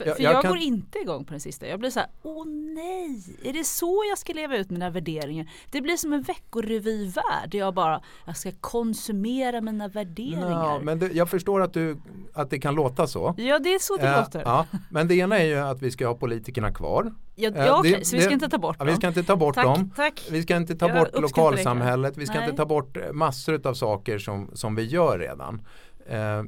För 0.03 0.09
jag, 0.09 0.19
jag, 0.19 0.33
jag 0.33 0.41
kan... 0.41 0.51
går 0.51 0.59
inte 0.59 0.99
igång 0.99 1.25
på 1.25 1.31
den 1.31 1.39
sista. 1.39 1.67
Jag 1.67 1.79
blir 1.79 1.89
så 1.89 1.99
här, 1.99 2.09
åh 2.21 2.47
nej, 2.47 3.37
är 3.43 3.53
det 3.53 3.63
så 3.63 4.03
jag 4.09 4.17
ska 4.17 4.33
leva 4.33 4.57
ut 4.57 4.69
mina 4.69 4.89
värderingar? 4.89 5.49
Det 5.71 5.81
blir 5.81 5.97
som 5.97 6.13
en 6.13 6.21
veckorevyvärld 6.21 7.53
jag 7.55 7.73
bara, 7.73 8.01
jag 8.25 8.37
ska 8.37 8.51
konsumera 8.61 9.61
mina 9.61 9.87
värderingar. 9.87 10.49
Ja, 10.49 10.79
men 10.83 10.99
det, 10.99 11.11
jag 11.11 11.29
förstår 11.29 11.61
att, 11.61 11.73
du, 11.73 11.97
att 12.33 12.49
det 12.49 12.59
kan 12.59 12.75
låta 12.75 13.07
så. 13.07 13.35
Ja, 13.37 13.59
det 13.59 13.73
är 13.73 13.79
så 13.79 13.97
det 13.97 14.07
äh, 14.07 14.19
låter. 14.19 14.41
Ja, 14.41 14.65
men 14.89 15.07
det 15.07 15.15
ena 15.15 15.39
är 15.39 15.45
ju 15.45 15.55
att 15.55 15.81
vi 15.81 15.91
ska 15.91 16.07
ha 16.07 16.15
politikerna 16.15 16.73
kvar. 16.73 17.13
Ja, 17.35 17.51
ja 17.55 17.65
eh, 17.65 17.79
okej, 17.79 17.91
okay, 17.91 18.03
så 18.03 18.15
vi 18.15 18.21
ska 18.21 18.33
inte 18.33 18.49
ta 18.49 18.57
bort 18.57 18.75
ja, 18.79 18.85
dem. 18.85 18.93
Vi 18.93 18.97
ska 18.97 19.07
inte 19.07 19.23
ta 19.23 19.35
bort 19.35 19.55
tack, 19.55 19.65
dem. 19.65 19.91
Tack. 19.95 20.27
Vi 20.31 20.41
ska 20.41 20.55
inte 20.55 20.75
ta 20.75 20.87
jag 20.87 20.97
bort 20.97 21.21
lokalsamhället. 21.21 22.17
Vi 22.17 22.25
ska 22.25 22.35
Nej. 22.35 22.43
inte 22.43 22.57
ta 22.57 22.65
bort 22.65 22.97
massor 23.13 23.67
av 23.67 23.73
saker 23.73 24.19
som, 24.19 24.49
som 24.53 24.75
vi 24.75 24.83
gör 24.83 25.19
redan. 25.19 25.61
Eh, 26.09 26.43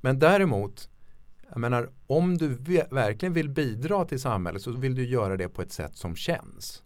Men 0.00 0.18
däremot, 0.18 0.88
jag 1.56 1.60
menar 1.60 1.90
om 2.06 2.38
du 2.38 2.48
verkligen 2.90 3.32
vill 3.32 3.48
bidra 3.48 4.04
till 4.04 4.20
samhället 4.20 4.62
så 4.62 4.72
vill 4.72 4.94
du 4.94 5.06
göra 5.06 5.36
det 5.36 5.48
på 5.48 5.62
ett 5.62 5.72
sätt 5.72 5.96
som 5.96 6.16
känns. 6.16 6.82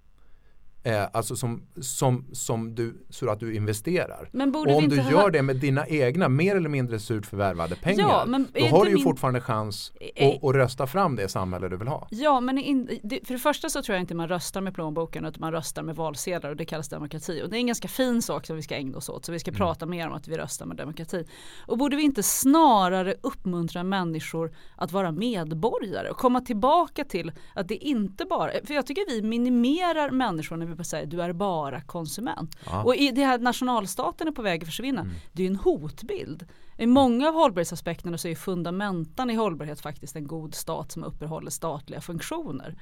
Eh, 0.82 1.06
alltså 1.12 1.36
som, 1.36 1.62
som, 1.80 2.26
som 2.32 2.74
du, 2.74 3.06
så 3.10 3.30
att 3.30 3.40
du 3.40 3.54
investerar. 3.54 4.30
och 4.54 4.76
om 4.76 4.88
du 4.88 4.96
gör 4.96 5.22
ha... 5.22 5.30
det 5.30 5.42
med 5.42 5.56
dina 5.56 5.86
egna 5.86 6.28
mer 6.28 6.56
eller 6.56 6.68
mindre 6.68 6.98
surt 6.98 7.26
förvärvade 7.26 7.76
pengar 7.76 8.08
ja, 8.08 8.24
då 8.54 8.76
har 8.76 8.84
du 8.84 8.90
ju 8.90 8.96
min... 8.96 9.04
fortfarande 9.04 9.40
chans 9.40 9.92
att, 10.16 10.44
att 10.44 10.54
rösta 10.54 10.86
fram 10.86 11.16
det 11.16 11.28
samhälle 11.28 11.68
du 11.68 11.76
vill 11.76 11.88
ha. 11.88 12.08
Ja 12.10 12.40
men 12.40 12.58
in, 12.58 12.86
för 13.24 13.32
det 13.32 13.38
första 13.38 13.68
så 13.68 13.82
tror 13.82 13.94
jag 13.94 14.02
inte 14.02 14.14
man 14.14 14.28
röstar 14.28 14.60
med 14.60 14.74
plånboken 14.74 15.24
utan 15.24 15.40
man 15.40 15.52
röstar 15.52 15.82
med 15.82 15.96
valsedlar 15.96 16.50
och 16.50 16.56
det 16.56 16.64
kallas 16.64 16.88
demokrati. 16.88 17.42
Och 17.44 17.50
det 17.50 17.56
är 17.56 17.60
en 17.60 17.66
ganska 17.66 17.88
fin 17.88 18.22
sak 18.22 18.46
som 18.46 18.56
vi 18.56 18.62
ska 18.62 18.74
ägna 18.74 18.98
oss 18.98 19.08
åt 19.08 19.24
så 19.24 19.32
vi 19.32 19.38
ska 19.38 19.50
mm. 19.50 19.58
prata 19.58 19.86
mer 19.86 20.08
om 20.08 20.12
att 20.12 20.28
vi 20.28 20.36
röstar 20.36 20.66
med 20.66 20.76
demokrati. 20.76 21.24
Och 21.66 21.78
borde 21.78 21.96
vi 21.96 22.02
inte 22.02 22.22
snarare 22.22 23.14
uppmuntra 23.20 23.82
människor 23.82 24.52
att 24.76 24.92
vara 24.92 25.12
medborgare 25.12 26.10
och 26.10 26.16
komma 26.16 26.40
tillbaka 26.40 27.04
till 27.04 27.32
att 27.54 27.68
det 27.68 27.76
inte 27.76 28.24
bara, 28.24 28.50
för 28.64 28.74
jag 28.74 28.86
tycker 28.86 29.10
vi 29.10 29.22
minimerar 29.22 30.10
människor 30.10 30.69
vi 30.70 30.76
bara 30.76 30.84
säger 30.84 31.06
du 31.06 31.22
är 31.22 31.32
bara 31.32 31.80
konsument. 31.80 32.56
Ja. 32.66 32.84
Och 32.84 32.96
i 32.96 33.10
det 33.10 33.24
här 33.24 33.38
nationalstaten 33.38 34.28
är 34.28 34.32
på 34.32 34.42
väg 34.42 34.62
att 34.62 34.68
försvinna. 34.68 35.00
Mm. 35.00 35.14
Det 35.32 35.42
är 35.42 35.46
en 35.46 35.56
hotbild. 35.56 36.46
I 36.78 36.86
många 36.86 37.28
av 37.28 37.34
hållbarhetsaspekterna 37.34 38.18
så 38.18 38.28
är 38.28 38.34
fundamentan 38.34 39.30
i 39.30 39.34
hållbarhet 39.34 39.80
faktiskt 39.80 40.16
en 40.16 40.26
god 40.26 40.54
stat 40.54 40.92
som 40.92 41.04
uppehåller 41.04 41.50
statliga 41.50 42.00
funktioner. 42.00 42.76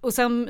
Och 0.00 0.14
sen 0.14 0.48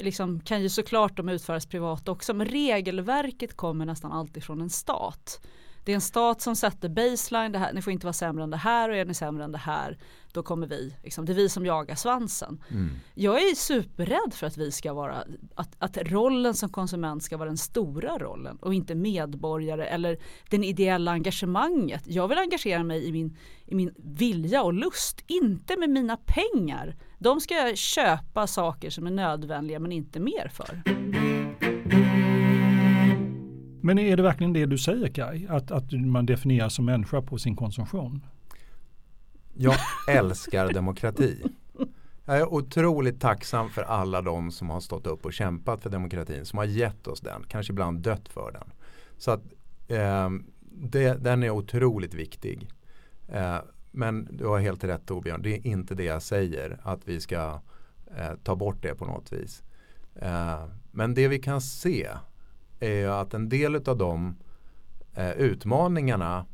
liksom, 0.00 0.40
kan 0.40 0.62
ju 0.62 0.68
såklart 0.68 1.16
de 1.16 1.28
utföras 1.28 1.66
privat 1.66 2.08
också 2.08 2.34
men 2.34 2.46
regelverket 2.46 3.56
kommer 3.56 3.86
nästan 3.86 4.12
alltid 4.12 4.44
från 4.44 4.60
en 4.60 4.70
stat. 4.70 5.40
Det 5.88 5.92
är 5.92 5.94
en 5.94 6.00
stat 6.00 6.40
som 6.40 6.56
sätter 6.56 6.88
baseline, 6.88 7.52
det 7.52 7.58
här, 7.58 7.72
ni 7.72 7.82
får 7.82 7.92
inte 7.92 8.06
vara 8.06 8.12
sämre 8.12 8.44
än 8.44 8.50
det 8.50 8.56
här 8.56 8.88
och 8.88 8.96
är 8.96 9.04
ni 9.04 9.14
sämre 9.14 9.44
än 9.44 9.52
det 9.52 9.58
här 9.58 9.98
då 10.32 10.42
kommer 10.42 10.66
vi, 10.66 10.94
liksom, 11.02 11.24
det 11.24 11.32
är 11.32 11.34
vi 11.34 11.48
som 11.48 11.66
jagar 11.66 11.94
svansen. 11.94 12.62
Mm. 12.70 12.90
Jag 13.14 13.36
är 13.36 13.54
superrädd 13.54 14.34
för 14.34 14.46
att 14.46 14.56
vi 14.56 14.72
ska 14.72 14.92
vara, 14.92 15.24
att, 15.54 15.76
att 15.78 15.96
rollen 15.96 16.54
som 16.54 16.68
konsument 16.68 17.22
ska 17.22 17.36
vara 17.36 17.48
den 17.48 17.58
stora 17.58 18.18
rollen 18.18 18.56
och 18.56 18.74
inte 18.74 18.94
medborgare 18.94 19.86
eller 19.86 20.18
den 20.50 20.64
ideella 20.64 21.10
engagemanget. 21.10 22.02
Jag 22.06 22.28
vill 22.28 22.38
engagera 22.38 22.82
mig 22.82 23.08
i 23.08 23.12
min, 23.12 23.36
i 23.66 23.74
min 23.74 23.94
vilja 23.96 24.62
och 24.62 24.72
lust, 24.72 25.24
inte 25.26 25.76
med 25.76 25.90
mina 25.90 26.16
pengar. 26.16 26.96
De 27.18 27.40
ska 27.40 27.54
jag 27.54 27.78
köpa 27.78 28.46
saker 28.46 28.90
som 28.90 29.06
är 29.06 29.10
nödvändiga 29.10 29.78
men 29.78 29.92
inte 29.92 30.20
mer 30.20 30.48
för. 30.48 30.82
Men 33.88 33.98
är 33.98 34.16
det 34.16 34.22
verkligen 34.22 34.52
det 34.52 34.66
du 34.66 34.78
säger 34.78 35.08
Kai? 35.08 35.46
Att, 35.48 35.70
att 35.70 35.92
man 35.92 36.26
definieras 36.26 36.74
som 36.74 36.84
människa 36.84 37.22
på 37.22 37.38
sin 37.38 37.56
konsumtion? 37.56 38.26
Jag 39.54 39.76
älskar 40.08 40.72
demokrati. 40.72 41.42
Jag 42.24 42.38
är 42.38 42.52
otroligt 42.54 43.20
tacksam 43.20 43.70
för 43.70 43.82
alla 43.82 44.22
de 44.22 44.50
som 44.50 44.70
har 44.70 44.80
stått 44.80 45.06
upp 45.06 45.24
och 45.24 45.32
kämpat 45.32 45.82
för 45.82 45.90
demokratin, 45.90 46.44
som 46.44 46.58
har 46.58 46.64
gett 46.64 47.06
oss 47.06 47.20
den, 47.20 47.44
kanske 47.48 47.72
ibland 47.72 48.00
dött 48.00 48.28
för 48.28 48.52
den. 48.52 48.72
Så 49.16 49.30
att 49.30 49.42
eh, 49.88 50.30
det, 50.60 51.24
den 51.24 51.42
är 51.42 51.50
otroligt 51.50 52.14
viktig. 52.14 52.68
Eh, 53.28 53.58
men 53.90 54.28
du 54.30 54.46
har 54.46 54.58
helt 54.58 54.84
rätt 54.84 55.06
Torbjörn, 55.06 55.42
det 55.42 55.54
är 55.54 55.66
inte 55.66 55.94
det 55.94 56.04
jag 56.04 56.22
säger 56.22 56.80
att 56.82 57.08
vi 57.08 57.20
ska 57.20 57.60
eh, 58.16 58.34
ta 58.42 58.56
bort 58.56 58.82
det 58.82 58.94
på 58.94 59.04
något 59.04 59.32
vis. 59.32 59.62
Eh, 60.14 60.64
men 60.90 61.14
det 61.14 61.28
vi 61.28 61.38
kan 61.38 61.60
se 61.60 62.08
är 62.80 63.08
att 63.08 63.34
en 63.34 63.48
del 63.48 63.76
av 63.88 63.96
de 63.98 64.36
eh, 65.14 65.30
utmaningarna 65.30 66.46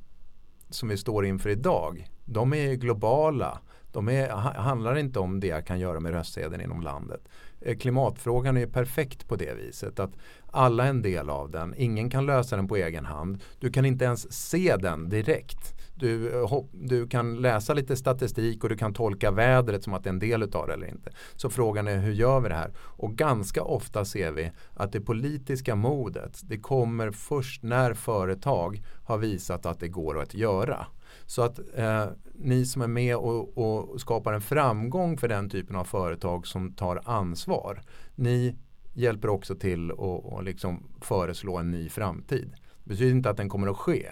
som 0.70 0.88
vi 0.88 0.96
står 0.96 1.26
inför 1.26 1.50
idag 1.50 2.08
de 2.24 2.54
är 2.54 2.74
globala. 2.74 3.58
De 3.92 4.08
är, 4.08 4.28
handlar 4.60 4.98
inte 4.98 5.18
om 5.18 5.40
det 5.40 5.46
jag 5.46 5.66
kan 5.66 5.78
göra 5.78 6.00
med 6.00 6.12
röstsedeln 6.12 6.62
inom 6.62 6.80
landet. 6.80 7.28
Eh, 7.60 7.76
klimatfrågan 7.76 8.56
är 8.56 8.66
perfekt 8.66 9.28
på 9.28 9.36
det 9.36 9.54
viset 9.54 10.00
att 10.00 10.10
alla 10.50 10.84
är 10.84 10.90
en 10.90 11.02
del 11.02 11.30
av 11.30 11.50
den. 11.50 11.74
Ingen 11.76 12.10
kan 12.10 12.26
lösa 12.26 12.56
den 12.56 12.68
på 12.68 12.76
egen 12.76 13.04
hand. 13.04 13.42
Du 13.58 13.70
kan 13.70 13.84
inte 13.84 14.04
ens 14.04 14.32
se 14.32 14.76
den 14.76 15.08
direkt. 15.08 15.74
Du, 15.94 16.42
eh, 16.42 16.60
du 16.72 17.08
kan 17.08 17.36
läsa 17.40 17.74
lite 17.74 17.96
statistik 17.96 18.62
och 18.64 18.70
du 18.70 18.76
kan 18.76 18.94
tolka 18.94 19.30
vädret 19.30 19.84
som 19.84 19.94
att 19.94 20.04
det 20.04 20.08
är 20.08 20.12
en 20.12 20.18
del 20.18 20.42
av 20.42 20.66
det 20.66 20.74
eller 20.74 20.86
inte. 20.86 21.10
Så 21.34 21.50
frågan 21.50 21.88
är 21.88 21.98
hur 21.98 22.12
gör 22.12 22.40
vi 22.40 22.48
det 22.48 22.54
här? 22.54 22.72
Och 22.76 23.14
ganska 23.14 23.62
ofta 23.62 24.04
ser 24.04 24.32
vi 24.32 24.52
att 24.74 24.92
det 24.92 25.00
politiska 25.00 25.74
modet 25.74 26.40
det 26.42 26.58
kommer 26.58 27.10
först 27.10 27.62
när 27.62 27.94
företag 27.94 28.82
har 29.04 29.18
visat 29.18 29.66
att 29.66 29.80
det 29.80 29.88
går 29.88 30.22
att 30.22 30.34
göra. 30.34 30.86
Så 31.26 31.42
att 31.42 31.60
eh, 31.74 32.06
ni 32.34 32.64
som 32.64 32.82
är 32.82 32.86
med 32.86 33.16
och, 33.16 33.58
och, 33.58 34.00
skapar 34.00 34.32
en 34.32 34.40
framgång 34.40 35.16
för 35.16 35.28
den 35.28 35.50
typen 35.50 35.76
av 35.76 35.84
företag 35.84 36.46
som 36.46 36.72
tar 36.72 37.00
ansvar. 37.04 37.82
Ni 38.14 38.56
hjälper 38.94 39.28
också 39.28 39.54
till 39.54 39.92
att 39.92 40.44
liksom 40.44 40.82
föreslå 41.00 41.56
en 41.56 41.70
ny 41.70 41.88
framtid. 41.88 42.54
Det 42.84 42.88
betyder 42.88 43.10
inte 43.10 43.30
att 43.30 43.36
den 43.36 43.48
kommer 43.48 43.68
att 43.68 43.76
ske. 43.76 44.08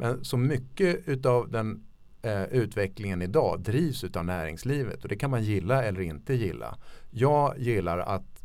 Men 0.00 0.24
så 0.24 0.36
mycket 0.36 1.26
av 1.26 1.50
den 1.50 1.84
eh, 2.22 2.44
utvecklingen 2.44 3.22
idag 3.22 3.60
drivs 3.60 4.04
av 4.04 4.24
näringslivet 4.24 5.02
och 5.02 5.08
det 5.08 5.16
kan 5.16 5.30
man 5.30 5.42
gilla 5.42 5.84
eller 5.84 6.00
inte 6.00 6.34
gilla. 6.34 6.78
Jag 7.10 7.58
gillar 7.58 7.98
att 7.98 8.44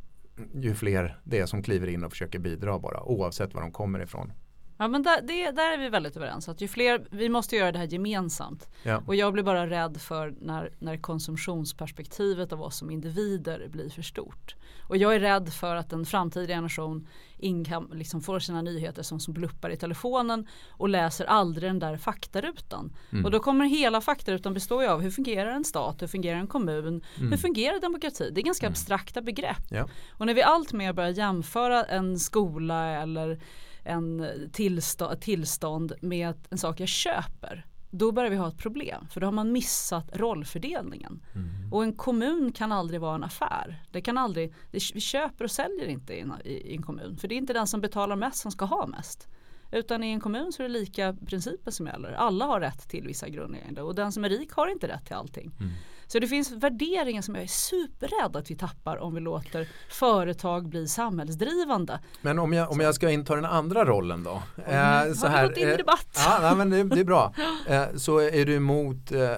ju 0.54 0.76
fler 0.76 1.20
det 1.24 1.40
är 1.40 1.46
som 1.46 1.64
kliver 1.64 1.88
in 1.88 2.04
och 2.04 2.12
försöker 2.12 2.40
bidra 2.40 2.80
bara 2.80 3.04
oavsett 3.04 3.54
var 3.54 3.62
de 3.62 3.72
kommer 3.72 4.00
ifrån. 4.00 4.32
Ja 4.78 4.88
men 4.88 5.04
där, 5.04 5.22
det, 5.22 5.52
där 5.52 5.74
är 5.74 5.78
vi 5.78 5.90
väldigt 5.90 6.18
överens. 6.18 6.50
Att 6.50 6.62
ju 6.62 6.68
fler, 6.68 7.08
vi 7.12 7.30
måste 7.30 7.56
göra 7.56 7.72
det 7.72 7.80
här 7.80 7.86
gemensamt. 7.86 8.70
Ja. 8.84 9.04
Och 9.08 9.16
jag 9.16 9.34
blir 9.34 9.44
bara 9.44 9.70
rädd 9.70 10.02
för 10.02 10.36
när, 10.42 10.72
när 10.80 10.98
konsumtionsperspektivet 10.98 12.54
av 12.54 12.62
oss 12.62 12.78
som 12.78 12.92
individer 12.92 13.68
blir 13.68 13.90
för 13.90 14.02
stort. 14.02 14.56
Och 14.88 14.98
jag 14.98 15.16
är 15.16 15.20
rädd 15.20 15.54
för 15.54 15.76
att 15.76 15.94
en 15.94 16.06
framtida 16.06 16.48
generation 16.48 17.08
inkam, 17.38 17.92
liksom 17.94 18.22
får 18.22 18.40
sina 18.40 18.62
nyheter 18.62 19.04
som, 19.04 19.20
som 19.20 19.34
bluppar 19.34 19.70
i 19.70 19.78
telefonen 19.78 20.48
och 20.70 20.90
läser 20.90 21.26
aldrig 21.26 21.70
den 21.70 21.80
där 21.80 21.98
faktarutan. 21.98 22.94
Mm. 23.12 23.26
Och 23.26 23.32
då 23.32 23.40
kommer 23.40 23.66
hela 23.66 24.02
faktarutan 24.02 24.54
bestå 24.54 24.90
av 24.90 25.02
hur 25.02 25.12
fungerar 25.12 25.52
en 25.52 25.64
stat, 25.64 26.02
hur 26.02 26.08
fungerar 26.08 26.40
en 26.40 26.48
kommun, 26.48 26.88
mm. 27.18 27.32
hur 27.32 27.38
fungerar 27.38 27.80
demokrati? 27.80 28.32
Det 28.34 28.42
är 28.42 28.46
ganska 28.46 28.66
mm. 28.66 28.72
abstrakta 28.72 29.22
begrepp. 29.22 29.72
Ja. 29.72 29.88
Och 30.12 30.26
när 30.26 30.34
vi 30.34 30.44
allt 30.44 30.74
mer 30.74 30.94
börjar 30.94 31.10
jämföra 31.10 31.84
en 31.84 32.20
skola 32.20 32.86
eller 32.86 33.40
en 33.86 34.28
tillstånd, 34.54 35.22
tillstånd 35.22 35.94
med 36.02 36.34
en 36.50 36.58
sak 36.58 36.80
jag 36.80 36.88
köper 36.88 37.66
då 37.98 38.12
börjar 38.12 38.30
vi 38.30 38.38
ha 38.38 38.48
ett 38.48 38.58
problem 38.58 39.08
för 39.10 39.22
då 39.22 39.28
har 39.28 39.32
man 39.32 39.52
missat 39.52 40.10
rollfördelningen. 40.14 41.22
Mm. 41.36 41.74
Och 41.74 41.84
en 41.84 41.94
kommun 41.94 42.52
kan 42.52 42.72
aldrig 42.72 43.02
vara 43.02 43.16
en 43.16 43.24
affär. 43.24 43.84
Det 43.92 44.02
kan 44.02 44.18
aldrig, 44.18 44.54
vi 44.72 44.80
köper 44.80 45.44
och 45.44 45.52
säljer 45.52 45.86
inte 45.86 46.14
i 46.14 46.20
en, 46.20 46.34
i 46.46 46.76
en, 46.76 46.82
kommun 46.82 47.18
för 47.18 47.28
det 47.28 47.36
är 47.36 47.38
inte 47.38 47.54
den 47.54 47.68
som 47.68 47.82
betalar 47.82 48.16
mest 48.16 48.38
som 48.38 48.52
ska 48.52 48.66
ha 48.66 48.88
mest. 48.88 49.28
Utan 49.72 50.04
i 50.04 50.12
en 50.12 50.20
kommun 50.20 50.52
så 50.52 50.64
är 50.64 50.68
det 50.68 50.74
lika 50.74 51.18
principer 51.26 51.72
som 51.72 51.88
gäller. 51.88 52.12
Alla 52.12 52.46
har 52.46 52.60
rätt 52.60 52.90
till 52.90 53.08
vissa 53.08 53.30
grundläggande 53.30 53.82
och 53.82 53.96
den 53.96 54.12
som 54.12 54.26
är 54.26 54.30
rik 54.30 54.52
har 54.52 54.68
inte 54.68 54.88
rätt 54.88 55.06
till 55.06 55.16
allting. 55.16 55.52
Mm. 55.60 55.74
Så 56.08 56.20
det 56.20 56.28
finns 56.28 56.52
värderingar 56.52 57.22
som 57.22 57.36
jag 57.36 57.44
är 57.44 57.48
superrädd 57.48 58.36
att 58.36 58.52
vi 58.52 58.56
tappar 58.56 58.98
om 58.98 59.16
vi 59.16 59.22
låter 59.22 59.68
företag 59.90 60.70
bli 60.70 60.88
samhällsdrivande. 60.88 62.00
Men 62.22 62.40
om 62.40 62.54
jag, 62.54 62.72
om 62.72 62.80
jag 62.80 62.96
ska 62.96 63.10
inta 63.10 63.36
den 63.36 63.46
andra 63.46 63.86
rollen 63.86 64.24
då? 64.24 64.44
Mm. 64.66 65.08
Eh, 65.08 65.14
så 65.14 65.28
har 65.28 65.42
vi 65.42 65.48
gått 65.48 65.58
in 65.58 65.68
i 65.68 65.72
eh, 65.72 65.78
debatt? 65.78 66.20
Ja, 66.42 66.56
men 66.58 66.70
det, 66.70 66.84
det, 66.84 67.00
är 67.00 67.04
bra. 67.04 67.34
Eh, 67.68 67.86
så 67.96 68.20
är 68.20 68.46
du 68.46 68.56
emot 68.56 69.12
eh, 69.12 69.38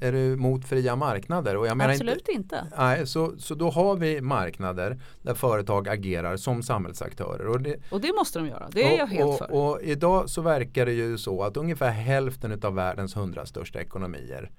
är 0.00 0.12
du 0.12 0.32
emot 0.32 0.64
fria 0.64 0.96
marknader? 0.96 1.56
Och 1.56 1.66
jag 1.66 1.76
menar 1.76 1.90
Absolut 1.90 2.28
inte. 2.28 2.32
inte. 2.32 2.66
Nej, 2.78 3.06
så, 3.06 3.34
så 3.38 3.54
då 3.54 3.70
har 3.70 3.96
vi 3.96 4.20
marknader 4.20 5.00
där 5.22 5.34
företag 5.34 5.88
agerar 5.88 6.36
som 6.36 6.62
samhällsaktörer. 6.62 7.46
Och 7.46 7.60
det, 7.60 7.76
och 7.90 8.00
det 8.00 8.12
måste 8.12 8.38
de 8.38 8.48
göra, 8.48 8.68
det 8.72 8.82
är 8.82 8.92
och, 8.92 8.98
jag 8.98 9.06
helt 9.06 9.24
och, 9.24 9.38
för. 9.38 9.52
Och 9.52 9.82
idag 9.82 10.30
så 10.30 10.42
verkar 10.42 10.86
det 10.86 10.92
ju 10.92 11.18
så 11.18 11.42
att 11.42 11.56
ungefär 11.56 11.90
hälften 11.90 12.60
av 12.62 12.74
världens 12.74 13.16
hundra 13.16 13.46
största 13.46 13.80
ekonomier 13.80 14.50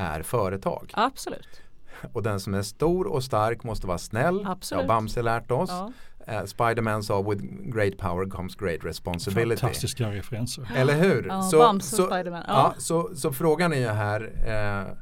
är 0.00 0.22
företag. 0.22 0.90
Absolut. 0.94 1.60
Och 2.12 2.22
den 2.22 2.40
som 2.40 2.54
är 2.54 2.62
stor 2.62 3.06
och 3.06 3.24
stark 3.24 3.64
måste 3.64 3.86
vara 3.86 3.98
snäll. 3.98 4.46
Absolut. 4.46 4.80
Har 4.82 4.88
Bamse 4.88 5.22
lärt 5.22 5.50
oss. 5.50 5.70
Ja. 5.70 5.92
Uh, 6.28 6.44
Spiderman 6.44 7.02
sa 7.02 7.22
with 7.22 7.44
great 7.62 7.98
power 7.98 8.30
comes 8.30 8.54
great 8.54 8.84
responsibility. 8.84 9.60
Fantastiska 9.60 10.10
referenser. 10.10 10.70
Eller 10.76 10.94
hur? 10.94 11.26
Ja, 11.26 11.42
så, 11.42 11.58
Bamse 11.58 11.96
så, 11.96 12.06
Spiderman. 12.06 12.44
Ja. 12.46 12.54
ja. 12.54 12.74
så, 12.78 13.10
så 13.16 13.32
frågan 13.32 13.72
är 13.72 13.76
ju 13.76 13.88
här 13.88 14.22
uh, 14.22 14.96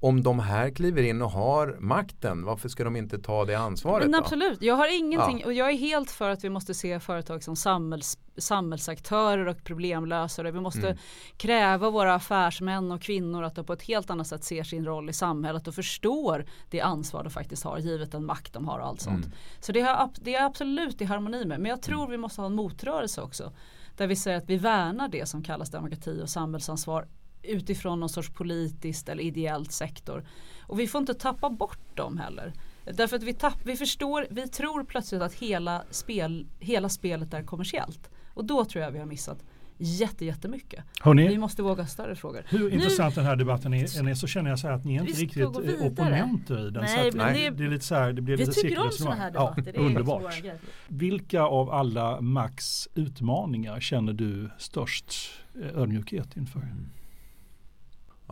om 0.00 0.22
de 0.22 0.38
här 0.38 0.70
kliver 0.70 1.02
in 1.02 1.22
och 1.22 1.30
har 1.30 1.76
makten, 1.80 2.44
varför 2.44 2.68
ska 2.68 2.84
de 2.84 2.96
inte 2.96 3.18
ta 3.18 3.44
det 3.44 3.54
ansvaret? 3.54 4.10
Men 4.10 4.20
absolut, 4.20 4.62
jag 4.62 4.74
har 4.74 4.98
ingenting 4.98 5.40
ja. 5.40 5.46
och 5.46 5.52
jag 5.52 5.70
är 5.70 5.76
helt 5.76 6.10
för 6.10 6.30
att 6.30 6.44
vi 6.44 6.50
måste 6.50 6.74
se 6.74 7.00
företag 7.00 7.42
som 7.42 7.56
samhälls, 7.56 8.18
samhällsaktörer 8.36 9.48
och 9.48 9.64
problemlösare. 9.64 10.50
Vi 10.50 10.60
måste 10.60 10.86
mm. 10.86 10.98
kräva 11.36 11.90
våra 11.90 12.14
affärsmän 12.14 12.92
och 12.92 13.02
kvinnor 13.02 13.42
att 13.42 13.54
de 13.54 13.64
på 13.64 13.72
ett 13.72 13.82
helt 13.82 14.10
annat 14.10 14.26
sätt 14.26 14.44
ser 14.44 14.62
sin 14.62 14.84
roll 14.84 15.10
i 15.10 15.12
samhället 15.12 15.68
och 15.68 15.74
förstår 15.74 16.44
det 16.70 16.80
ansvar 16.80 17.24
de 17.24 17.30
faktiskt 17.30 17.64
har 17.64 17.78
givet 17.78 18.12
den 18.12 18.24
makt 18.24 18.52
de 18.52 18.68
har 18.68 18.78
och 18.78 18.86
allt 18.86 19.00
sånt. 19.00 19.24
Mm. 19.24 19.36
Så 19.60 19.72
det, 19.72 19.80
har, 19.80 20.10
det 20.20 20.34
är 20.34 20.44
absolut 20.44 21.00
i 21.00 21.04
harmoni 21.04 21.44
med, 21.44 21.60
men 21.60 21.70
jag 21.70 21.82
tror 21.82 22.00
mm. 22.00 22.10
vi 22.10 22.16
måste 22.16 22.40
ha 22.40 22.46
en 22.46 22.54
motrörelse 22.54 23.22
också 23.22 23.52
där 23.96 24.06
vi 24.06 24.16
säger 24.16 24.38
att 24.38 24.50
vi 24.50 24.56
värnar 24.56 25.08
det 25.08 25.28
som 25.28 25.42
kallas 25.42 25.70
demokrati 25.70 26.20
och 26.22 26.28
samhällsansvar 26.28 27.06
utifrån 27.42 28.00
någon 28.00 28.08
sorts 28.08 28.30
politiskt 28.30 29.08
eller 29.08 29.22
ideellt 29.22 29.72
sektor. 29.72 30.24
Och 30.62 30.80
vi 30.80 30.86
får 30.86 30.98
inte 30.98 31.14
tappa 31.14 31.50
bort 31.50 31.96
dem 31.96 32.18
heller. 32.18 32.52
Därför 32.84 33.16
att 33.16 33.22
vi, 33.22 33.34
tapp, 33.34 33.58
vi 33.64 33.76
förstår, 33.76 34.26
vi 34.30 34.48
tror 34.48 34.84
plötsligt 34.84 35.22
att 35.22 35.34
hela, 35.34 35.84
spel, 35.90 36.46
hela 36.58 36.88
spelet 36.88 37.34
är 37.34 37.42
kommersiellt. 37.42 38.10
Och 38.34 38.44
då 38.44 38.64
tror 38.64 38.84
jag 38.84 38.90
vi 38.90 38.98
har 38.98 39.06
missat 39.06 39.44
jätte, 39.80 40.24
jättemycket. 40.24 40.84
Hörrni, 41.00 41.28
vi 41.28 41.38
måste 41.38 41.62
våga 41.62 41.86
större 41.86 42.16
frågor. 42.16 42.42
Hur 42.48 42.58
nu, 42.58 42.70
intressant 42.70 43.14
den 43.14 43.24
här 43.24 43.36
debatten 43.36 43.74
är, 43.74 44.08
är 44.08 44.14
så 44.14 44.26
känner 44.26 44.50
jag 44.50 44.58
så 44.58 44.66
här 44.66 44.74
att 44.74 44.84
ni 44.84 44.96
är 44.96 45.00
inte 45.00 45.12
riktigt 45.12 45.46
opponenter 45.80 46.68
i 46.68 46.70
den. 46.70 46.84
Nej, 46.84 47.10
så 47.10 47.16
men 47.16 47.34
det, 47.34 47.50
det, 47.50 47.64
är 47.64 47.68
lite 47.68 47.84
så 47.84 47.94
här, 47.94 48.12
det 48.12 48.22
blir 48.22 48.36
vi 48.36 48.46
lite 48.46 48.60
tycker 48.60 48.78
om 48.78 48.90
sådana 48.90 49.16
här 49.16 49.30
debatter. 49.30 49.72
Ja, 49.74 49.80
underbart. 49.80 50.42
Vilka 50.88 51.42
av 51.42 51.70
alla 51.70 52.20
Max 52.20 52.88
utmaningar 52.94 53.80
känner 53.80 54.12
du 54.12 54.50
störst 54.58 55.14
eh, 55.62 55.82
ödmjukhet 55.82 56.36
inför? 56.36 56.68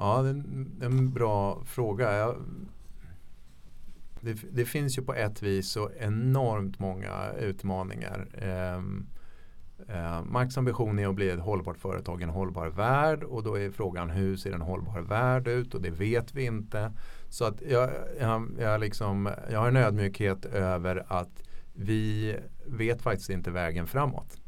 Ja, 0.01 0.23
det 0.23 0.29
är 0.29 0.87
en, 0.87 1.13
bra 1.13 1.65
fråga. 1.65 2.17
Jag, 2.17 2.37
det, 4.21 4.33
det, 4.53 4.65
finns 4.65 4.99
ju 4.99 5.03
på 5.03 5.15
ett 5.15 5.43
vis 5.43 5.71
så 5.71 5.91
enormt 5.99 6.79
många 6.79 7.33
utmaningar. 7.41 8.29
Ehm, 8.43 9.07
eh, 9.09 9.19
Eh, 9.89 10.25
Max 10.25 10.59
ambition 10.59 10.99
är 10.99 11.09
att 11.09 11.15
bli 11.15 11.31
ett 11.31 11.41
hållbart 11.41 11.79
företag 11.79 12.21
i 12.21 12.25
en 12.25 12.31
hållbar 12.31 12.67
värld 12.67 13.23
och 13.23 13.43
då 13.43 13.59
är 13.59 13.71
frågan 13.71 14.11
hur 14.11 14.37
ser 14.37 14.53
en 14.53 14.61
hållbar 14.61 15.01
värld 15.01 15.49
ut 15.49 15.75
och 15.75 15.83
det 15.83 15.91
vet 15.91 16.35
vi 16.35 16.45
inte. 16.45 16.93
Så 17.29 17.45
att 17.45 17.63
jag, 17.63 17.91
jag, 18.21 18.49
jag, 18.59 18.81
liksom, 18.81 19.31
jag 19.51 19.59
har 19.59 19.69
en 19.69 19.77
ödmjukhet 19.77 20.45
över 20.45 21.05
att 21.09 21.43
vi 21.75 22.37
vet 22.67 23.03
faktiskt 23.03 23.31
inte 23.31 23.51
vägen 23.51 23.87
framåt. 23.87 24.41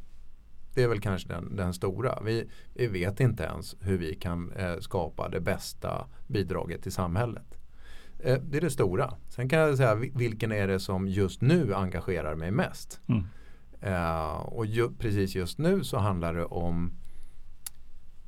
Det 0.75 0.83
är 0.83 0.89
väl 0.89 1.01
kanske 1.01 1.29
den, 1.29 1.57
den 1.57 1.75
stora. 1.75 2.19
Vi, 2.25 2.51
vi, 2.75 2.87
vet 2.87 3.21
inte 3.21 3.43
ens 3.43 3.77
hur 3.81 3.99
vi 3.99 4.15
kan 4.15 4.53
eh, 4.53 4.79
skapa 4.79 5.29
det 5.29 5.41
bästa 5.41 6.07
bidraget 6.27 6.83
till 6.83 6.93
samhället. 6.93 7.59
Eh, 8.19 8.39
det 8.43 8.57
är 8.57 8.61
det 8.61 8.71
stora. 8.71 9.15
Sen 9.29 9.49
kan 9.49 9.59
jag 9.59 9.77
säga 9.77 9.95
vilken 9.95 10.53
är 10.53 10.69
det 10.69 10.81
som 10.81 11.09
just 11.09 11.41
nu 11.41 11.75
engagerar 11.75 12.35
mig 12.35 12.51
mest. 12.51 13.01
Mm. 13.07 13.25
Uh, 13.87 14.33
och 14.33 14.67
ju, 14.67 14.91
precis 14.91 15.35
just 15.35 15.59
nu 15.59 15.85
så 15.85 15.99
handlar 15.99 16.35
det 16.35 16.45
om 16.45 16.93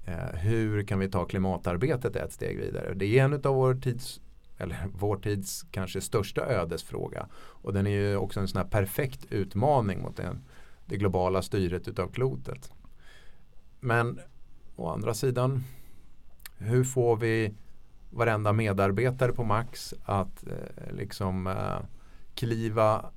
uh, 0.09 0.39
hur 0.39 0.83
kan 0.83 0.99
vi 0.99 1.09
ta 1.09 1.25
klimatarbetet 1.25 2.17
ett 2.17 2.33
steg 2.33 2.59
vidare. 2.59 2.95
Det 2.95 3.19
är 3.19 3.25
en 3.25 3.35
av 3.35 3.55
vår 3.55 3.75
tids, 3.75 4.21
eller 4.59 4.87
vår 4.93 5.17
tids 5.17 5.67
kanske 5.71 6.01
största 6.01 6.47
ödesfråga. 6.47 7.29
Och 7.35 7.73
den 7.73 7.87
är 7.87 7.91
ju 7.91 8.17
också 8.17 8.41
en 8.41 8.49
sån 8.49 8.63
här 8.63 8.69
perfekt 8.69 9.27
utmaning 9.31 10.03
mot 10.03 10.17
den, 10.17 10.45
det 10.87 10.97
globala 10.97 11.43
styret 11.43 11.89
utav 11.89 12.09
klotet. 12.09 12.73
Men 13.81 14.21
å 14.77 14.89
andra 14.89 15.15
sidan, 15.15 15.65
hur 16.59 16.85
får 16.85 17.17
vi 17.17 17.55
varenda 18.11 18.53
medarbetare 18.53 19.33
på 19.33 19.45
Max 19.45 19.95
att 20.05 20.47
eh, 20.47 20.95
liksom 20.95 21.47
eh, 21.47 21.79
kliva 22.35 23.11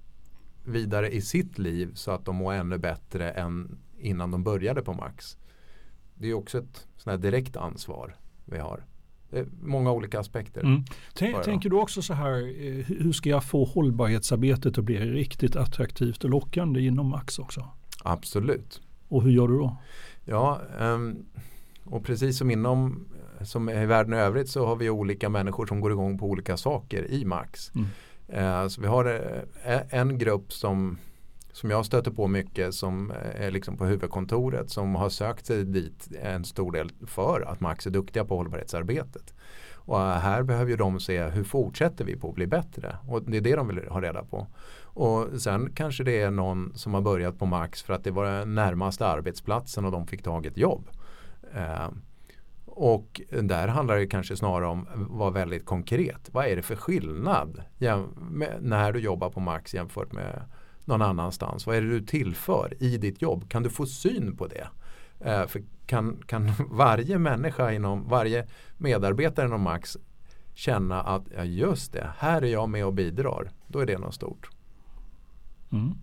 vidare 0.66 1.10
i 1.10 1.22
sitt 1.22 1.58
liv 1.58 1.92
så 1.94 2.12
att 2.12 2.26
de 2.26 2.36
mår 2.36 2.54
ännu 2.54 2.78
bättre 2.78 3.32
än 3.32 3.78
innan 3.98 4.32
de 4.32 4.44
började 4.44 4.82
på 4.82 4.94
Max. 4.94 5.38
Det 6.16 6.28
är 6.28 6.34
också 6.34 6.58
ett 6.58 6.88
sånt 6.98 7.12
här 7.12 7.18
direkt 7.18 7.58
ansvar 7.58 8.16
vi 8.46 8.58
har. 8.58 8.86
Är 9.32 9.46
många 9.62 9.92
olika 9.92 10.20
aspekter. 10.20 10.62
Mm. 10.62 10.84
Tänker 11.44 11.70
du 11.70 11.76
också 11.76 12.02
så 12.02 12.14
här, 12.14 12.38
eh, 12.38 12.86
hur 12.86 13.12
ska 13.12 13.30
jag 13.30 13.44
få 13.44 13.66
hållbarhetsarbetet 13.66 14.78
att 14.78 14.84
bli 14.84 15.00
riktigt 15.00 15.56
attraktivt 15.56 16.24
och 16.24 16.30
lockande 16.30 16.82
inom 16.82 17.08
Max 17.08 17.40
också? 17.40 17.70
Absolut. 18.04 18.82
Och 19.08 19.24
hur 19.24 19.32
gör 19.32 19.48
du 19.48 19.58
då? 19.58 19.78
Ja, 20.26 20.62
um, 20.80 21.26
och 21.84 22.04
precis 22.04 22.38
som 22.38 22.52
inom 22.52 23.06
som 23.42 23.70
i 23.70 23.86
världen 23.86 24.14
i 24.14 24.18
övrigt 24.18 24.50
så 24.50 24.66
har 24.66 24.76
vi 24.76 24.90
olika 24.90 25.30
människor 25.30 25.66
som 25.66 25.82
går 25.82 25.92
igång 25.92 26.18
på 26.18 26.26
olika 26.26 26.58
saker 26.58 27.12
i 27.12 27.26
Max. 27.26 27.72
Mm. 27.76 27.88
Eh, 28.28 28.68
så 28.68 28.82
vi 28.82 28.88
har 28.88 29.06
eh, 29.66 29.82
en 29.90 30.18
grupp 30.18 30.54
som, 30.54 30.98
som 31.56 31.70
jag 31.70 31.86
stöter 31.86 32.12
på 32.12 32.28
mycket 32.28 32.74
som 32.74 33.12
eh, 33.12 33.46
är 33.46 33.52
liksom 33.52 33.78
på 33.78 33.86
huvudkontoret 33.86 34.70
som 34.70 34.96
har 34.96 35.10
sökt 35.10 35.46
sig 35.46 35.64
dit 35.64 36.08
en 36.22 36.46
stor 36.46 36.72
del 36.72 36.92
för 37.08 37.42
att 37.42 37.60
Max 37.60 37.88
är 37.88 37.92
duktiga 37.92 38.26
på 38.26 38.36
hållbarhetsarbetet. 38.36 39.34
Och 39.74 40.02
eh, 40.02 40.18
här 40.18 40.44
behöver 40.44 40.72
ju 40.72 40.78
de 40.78 41.00
se 41.00 41.24
hur 41.24 41.44
fortsätter 41.44 42.06
vi 42.06 42.16
på 42.16 42.30
att 42.30 42.36
bli 42.36 42.48
bättre 42.48 42.98
och 43.08 43.24
det 43.24 43.38
är 43.38 43.42
det 43.42 43.56
de 43.56 43.68
vill 43.68 43.88
ha 43.88 44.02
reda 44.02 44.24
på. 44.24 44.48
Och 44.84 45.42
sen 45.42 45.72
kanske 45.76 46.04
det 46.04 46.22
är 46.22 46.32
någon 46.32 46.72
som 46.76 46.94
har 46.94 47.02
börjat 47.02 47.40
på 47.40 47.46
Max 47.46 47.84
för 47.84 47.94
att 47.94 48.04
det 48.04 48.12
var 48.12 48.26
den 48.26 48.56
närmaste 48.56 49.08
arbetsplatsen 49.08 49.86
och 49.86 49.92
de 49.92 50.08
fick 50.08 50.24
tag 50.24 50.46
i 50.46 50.48
ett 50.48 50.58
jobb. 50.58 50.90
Eh, 51.54 51.90
och 52.66 53.22
där 53.42 53.68
handlar 53.68 53.96
det 53.96 54.08
kanske 54.08 54.36
snarare 54.36 54.68
om 54.68 54.82
att 54.82 55.10
vara 55.10 55.32
väldigt 55.32 55.66
konkret. 55.66 56.30
Vad 56.32 56.46
är 56.46 56.56
det 56.56 56.62
för 56.62 56.76
skillnad 56.76 57.64
när 58.60 58.92
du 58.92 59.00
jobbar 59.00 59.30
på 59.30 59.40
Max 59.40 59.74
jämfört 59.74 60.12
med 60.12 60.42
någon 60.86 61.02
annanstans? 61.02 61.68
Vad 61.68 61.76
är 61.76 61.82
det 61.82 61.90
du 61.90 62.02
tillför 62.02 62.74
i 62.80 62.98
ditt 62.98 63.22
jobb? 63.22 63.50
Kan 63.50 63.64
du 63.64 63.70
få 63.70 63.86
syn 63.86 64.38
på 64.38 64.48
det? 64.48 64.68
Eh, 65.20 65.48
för 65.48 65.64
kan, 65.86 66.18
kan 66.26 66.52
varje 66.70 67.18
människa 67.18 67.72
inom, 67.72 68.08
varje 68.10 68.48
medarbetare 68.78 69.46
inom 69.46 69.62
Max 69.62 69.98
känna 70.54 71.02
att 71.02 71.24
ja 71.36 71.44
just 71.44 71.94
det, 71.94 72.10
här 72.18 72.42
är 72.42 72.48
jag 72.48 72.70
med 72.70 72.86
och 72.86 72.94
bidrar. 72.94 73.52
Då 73.68 73.80
är 73.80 73.86
det 73.86 73.98
något 73.98 74.16
stort. 74.16 74.50
Mm. 75.72 75.94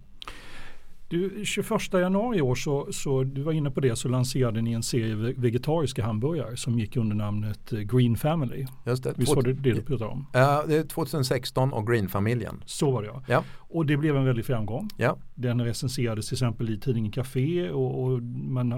Du, 1.13 1.45
21 1.45 2.01
januari 2.01 2.39
i 2.39 2.43
år 2.43 2.55
så, 2.55 2.93
så, 2.93 3.25
du 3.25 3.43
var 3.43 3.53
inne 3.53 3.71
på 3.71 3.81
det, 3.81 3.97
så 3.97 4.09
lanserade 4.09 4.63
ni 4.63 4.73
en 4.73 4.83
serie 4.83 5.15
vegetariska 5.15 6.05
hamburgare 6.05 6.57
som 6.57 6.79
gick 6.79 6.97
under 6.97 7.17
namnet 7.17 7.73
eh, 7.73 7.79
Green 7.79 8.17
Family. 8.17 8.67
Just 8.87 9.05
det. 9.05 9.15
Visst 9.17 9.37
var 9.37 9.43
det 9.43 9.53
det 9.53 9.73
du 9.73 9.83
pratade 9.83 10.11
om? 10.11 10.27
Ja, 10.33 10.65
det 10.69 10.77
är 10.77 10.85
2016 10.85 11.73
och 11.73 11.87
Green-familjen. 11.87 12.63
Så 12.67 12.91
var 12.91 13.03
det 13.03 13.09
ja. 13.09 13.23
ja. 13.27 13.45
Och 13.59 13.87
det 13.87 13.97
blev 13.97 14.17
en 14.17 14.25
väldig 14.25 14.45
framgång. 14.45 14.89
Ja. 14.97 15.17
Den 15.35 15.65
recenserades 15.65 16.27
till 16.29 16.35
exempel 16.35 16.71
i 16.71 16.81
tidningen 16.81 17.13
Café 17.13 17.71
och, 17.71 18.03
och 18.03 18.23
man 18.23 18.73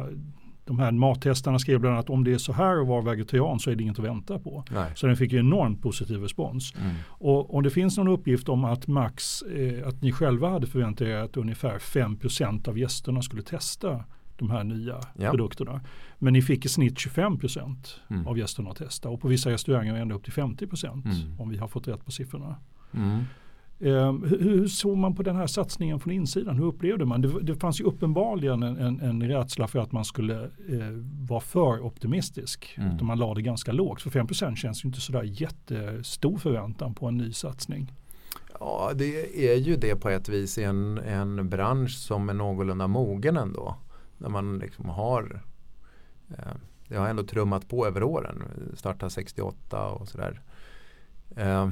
de 0.64 0.78
här 0.78 0.92
mattestarna 0.92 1.58
skrev 1.58 1.80
bland 1.80 1.94
annat 1.94 2.10
om 2.10 2.24
det 2.24 2.32
är 2.32 2.38
så 2.38 2.52
här 2.52 2.80
att 2.80 2.86
vara 2.86 3.02
vegetarian 3.02 3.60
så 3.60 3.70
är 3.70 3.74
det 3.74 3.82
inget 3.82 3.98
att 3.98 4.04
vänta 4.04 4.38
på. 4.38 4.64
Nej. 4.70 4.92
Så 4.94 5.06
den 5.06 5.16
fick 5.16 5.32
ju 5.32 5.38
enormt 5.38 5.82
positiv 5.82 6.20
respons. 6.20 6.74
Mm. 6.74 6.94
Och 7.08 7.54
om 7.54 7.62
det 7.62 7.70
finns 7.70 7.96
någon 7.96 8.08
uppgift 8.08 8.48
om 8.48 8.64
att 8.64 8.86
max, 8.86 9.42
eh, 9.42 9.88
att 9.88 10.02
ni 10.02 10.12
själva 10.12 10.48
hade 10.48 10.66
förväntat 10.66 11.08
er 11.08 11.16
att 11.16 11.36
ungefär 11.36 11.78
5% 11.78 12.68
av 12.68 12.78
gästerna 12.78 13.22
skulle 13.22 13.42
testa 13.42 14.04
de 14.36 14.50
här 14.50 14.64
nya 14.64 15.00
ja. 15.18 15.30
produkterna. 15.30 15.80
Men 16.18 16.32
ni 16.32 16.42
fick 16.42 16.64
i 16.64 16.68
snitt 16.68 16.94
25% 16.94 17.76
mm. 18.10 18.26
av 18.26 18.38
gästerna 18.38 18.70
att 18.70 18.76
testa 18.76 19.08
och 19.08 19.20
på 19.20 19.28
vissa 19.28 19.50
restauranger 19.50 19.94
ända 19.94 20.14
upp 20.14 20.24
till 20.24 20.32
50% 20.32 20.86
mm. 20.86 21.40
om 21.40 21.48
vi 21.48 21.56
har 21.56 21.68
fått 21.68 21.88
rätt 21.88 22.04
på 22.04 22.10
siffrorna. 22.10 22.56
Mm. 22.94 23.24
Eh, 23.84 24.12
hur, 24.12 24.40
hur, 24.40 24.68
såg 24.68 24.96
man 24.96 25.14
på 25.14 25.22
den 25.22 25.36
här 25.36 25.46
satsningen 25.46 26.00
från 26.00 26.12
insidan? 26.12 26.56
Hur 26.56 26.64
upplevde 26.64 27.04
man? 27.04 27.20
Det, 27.20 27.40
det 27.40 27.56
fanns 27.56 27.80
ju 27.80 27.84
uppenbarligen 27.84 28.62
en, 28.62 28.76
en, 28.76 29.00
en 29.00 29.28
rädsla 29.28 29.68
för 29.68 29.78
att 29.78 29.92
man 29.92 30.04
skulle 30.04 30.42
eh, 30.44 30.90
vara 31.28 31.40
för 31.40 31.80
optimistisk. 31.80 32.74
Mm. 32.78 32.94
Utan 32.94 33.06
man 33.06 33.18
lade 33.18 33.34
det 33.34 33.42
ganska 33.42 33.72
lågt. 33.72 34.02
För 34.02 34.10
5% 34.10 34.54
känns 34.54 34.84
ju 34.84 34.86
inte 34.86 35.00
sådär 35.00 35.22
jättestor 35.22 36.38
förväntan 36.38 36.94
på 36.94 37.06
en 37.06 37.16
ny 37.16 37.32
satsning. 37.32 37.92
Ja, 38.60 38.92
det 38.94 39.50
är 39.52 39.56
ju 39.56 39.76
det 39.76 39.96
på 39.96 40.08
ett 40.08 40.28
vis 40.28 40.58
i 40.58 40.62
en, 40.62 40.98
en 40.98 41.48
bransch 41.48 41.96
som 41.98 42.28
är 42.28 42.34
någorlunda 42.34 42.86
mogen 42.86 43.36
ändå. 43.36 43.76
När 44.18 44.28
man 44.28 44.58
liksom 44.58 44.88
har 44.88 45.42
eh, 46.30 46.54
det 46.88 46.96
har 46.96 47.08
ändå 47.08 47.22
trummat 47.22 47.68
på 47.68 47.86
över 47.86 48.02
åren. 48.02 48.42
Starta 48.74 49.10
68 49.10 49.88
och 49.88 50.08
sådär. 50.08 50.40
Eh, 51.36 51.70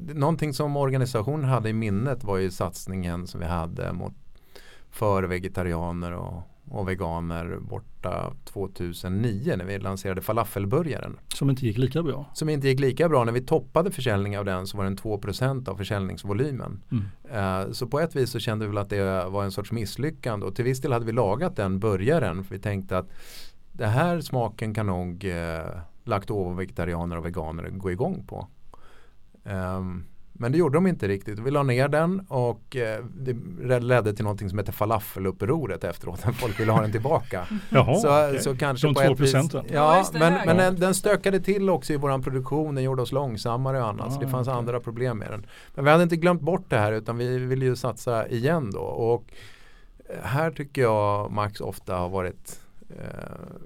Någonting 0.00 0.54
som 0.54 0.76
organisationen 0.76 1.44
hade 1.44 1.68
i 1.68 1.72
minnet 1.72 2.24
var 2.24 2.36
ju 2.36 2.50
satsningen 2.50 3.26
som 3.26 3.40
vi 3.40 3.46
hade 3.46 3.92
mot 3.92 4.14
för 4.90 5.22
vegetarianer 5.22 6.12
och, 6.12 6.42
och 6.68 6.88
veganer 6.88 7.58
borta 7.60 8.32
2009 8.44 9.54
när 9.56 9.64
vi 9.64 9.78
lanserade 9.78 10.20
falafelburgaren. 10.20 11.18
Som 11.34 11.50
inte 11.50 11.66
gick 11.66 11.78
lika 11.78 12.02
bra? 12.02 12.30
Som 12.34 12.48
inte 12.48 12.68
gick 12.68 12.80
lika 12.80 13.08
bra. 13.08 13.24
När 13.24 13.32
vi 13.32 13.40
toppade 13.40 13.90
försäljningen 13.90 14.38
av 14.38 14.44
den 14.44 14.66
så 14.66 14.76
var 14.76 14.84
den 14.84 14.96
2% 14.96 15.68
av 15.68 15.76
försäljningsvolymen. 15.76 16.82
Mm. 16.90 17.66
Uh, 17.66 17.72
så 17.72 17.86
på 17.86 18.00
ett 18.00 18.16
vis 18.16 18.30
så 18.30 18.38
kände 18.38 18.64
vi 18.64 18.68
väl 18.68 18.78
att 18.78 18.90
det 18.90 19.24
var 19.28 19.44
en 19.44 19.52
sorts 19.52 19.72
misslyckande 19.72 20.46
och 20.46 20.54
till 20.56 20.64
viss 20.64 20.80
del 20.80 20.92
hade 20.92 21.06
vi 21.06 21.12
lagat 21.12 21.56
den 21.56 21.80
burgaren 21.80 22.44
för 22.44 22.54
vi 22.54 22.60
tänkte 22.60 22.98
att 22.98 23.08
det 23.72 23.86
här 23.86 24.20
smaken 24.20 24.74
kan 24.74 24.86
nog 24.86 25.24
uh, 25.24 25.80
laktovo-vegetarianer 26.04 27.16
och 27.16 27.26
veganer 27.26 27.68
gå 27.68 27.90
igång 27.90 28.24
på. 28.26 28.48
Um, 29.44 30.04
men 30.40 30.52
det 30.52 30.58
gjorde 30.58 30.76
de 30.76 30.86
inte 30.86 31.08
riktigt. 31.08 31.38
Vi 31.38 31.50
la 31.50 31.62
ner 31.62 31.88
den 31.88 32.20
och 32.28 32.76
eh, 32.76 33.04
det 33.20 33.80
ledde 33.80 34.12
till 34.14 34.24
någonting 34.24 34.48
som 34.48 34.58
heter 34.58 34.72
falafelupproret 34.72 35.84
efteråt. 35.84 36.20
Folk 36.20 36.60
ville 36.60 36.72
ha 36.72 36.80
den 36.80 36.92
tillbaka. 36.92 37.46
Jaha, 37.70 37.94
så, 37.94 38.08
okay. 38.08 38.38
så 38.38 38.56
kanske 38.56 38.86
De 38.86 38.94
på 38.94 39.00
ett 39.00 39.20
vis, 39.20 39.32
Ja, 39.32 39.62
ja 39.72 40.04
men, 40.12 40.46
men 40.46 40.56
den, 40.56 40.80
den, 40.80 40.94
stökade 40.94 41.40
till 41.40 41.70
också 41.70 41.92
i 41.92 41.96
våran 41.96 42.22
produktion. 42.22 42.74
Den 42.74 42.84
gjorde 42.84 43.02
oss 43.02 43.12
långsammare 43.12 43.80
och 43.80 43.88
annat. 43.88 44.06
Ah, 44.06 44.10
så 44.10 44.20
det 44.20 44.28
fanns 44.28 44.48
okay. 44.48 44.58
andra 44.58 44.80
problem 44.80 45.18
med 45.18 45.30
den. 45.30 45.46
Men 45.74 45.84
vi 45.84 45.90
hade 45.90 46.02
inte 46.02 46.16
glömt 46.16 46.42
bort 46.42 46.64
det 46.68 46.78
här 46.78 46.92
utan 46.92 47.18
vi 47.18 47.38
ville 47.38 47.64
ju 47.64 47.76
satsa 47.76 48.28
igen 48.28 48.70
då. 48.70 48.80
Och 48.80 49.32
här 50.22 50.50
tycker 50.50 50.82
jag 50.82 51.30
Max 51.30 51.60
ofta 51.60 51.96
har 51.96 52.08
varit 52.08 52.60
eh, 52.88 53.56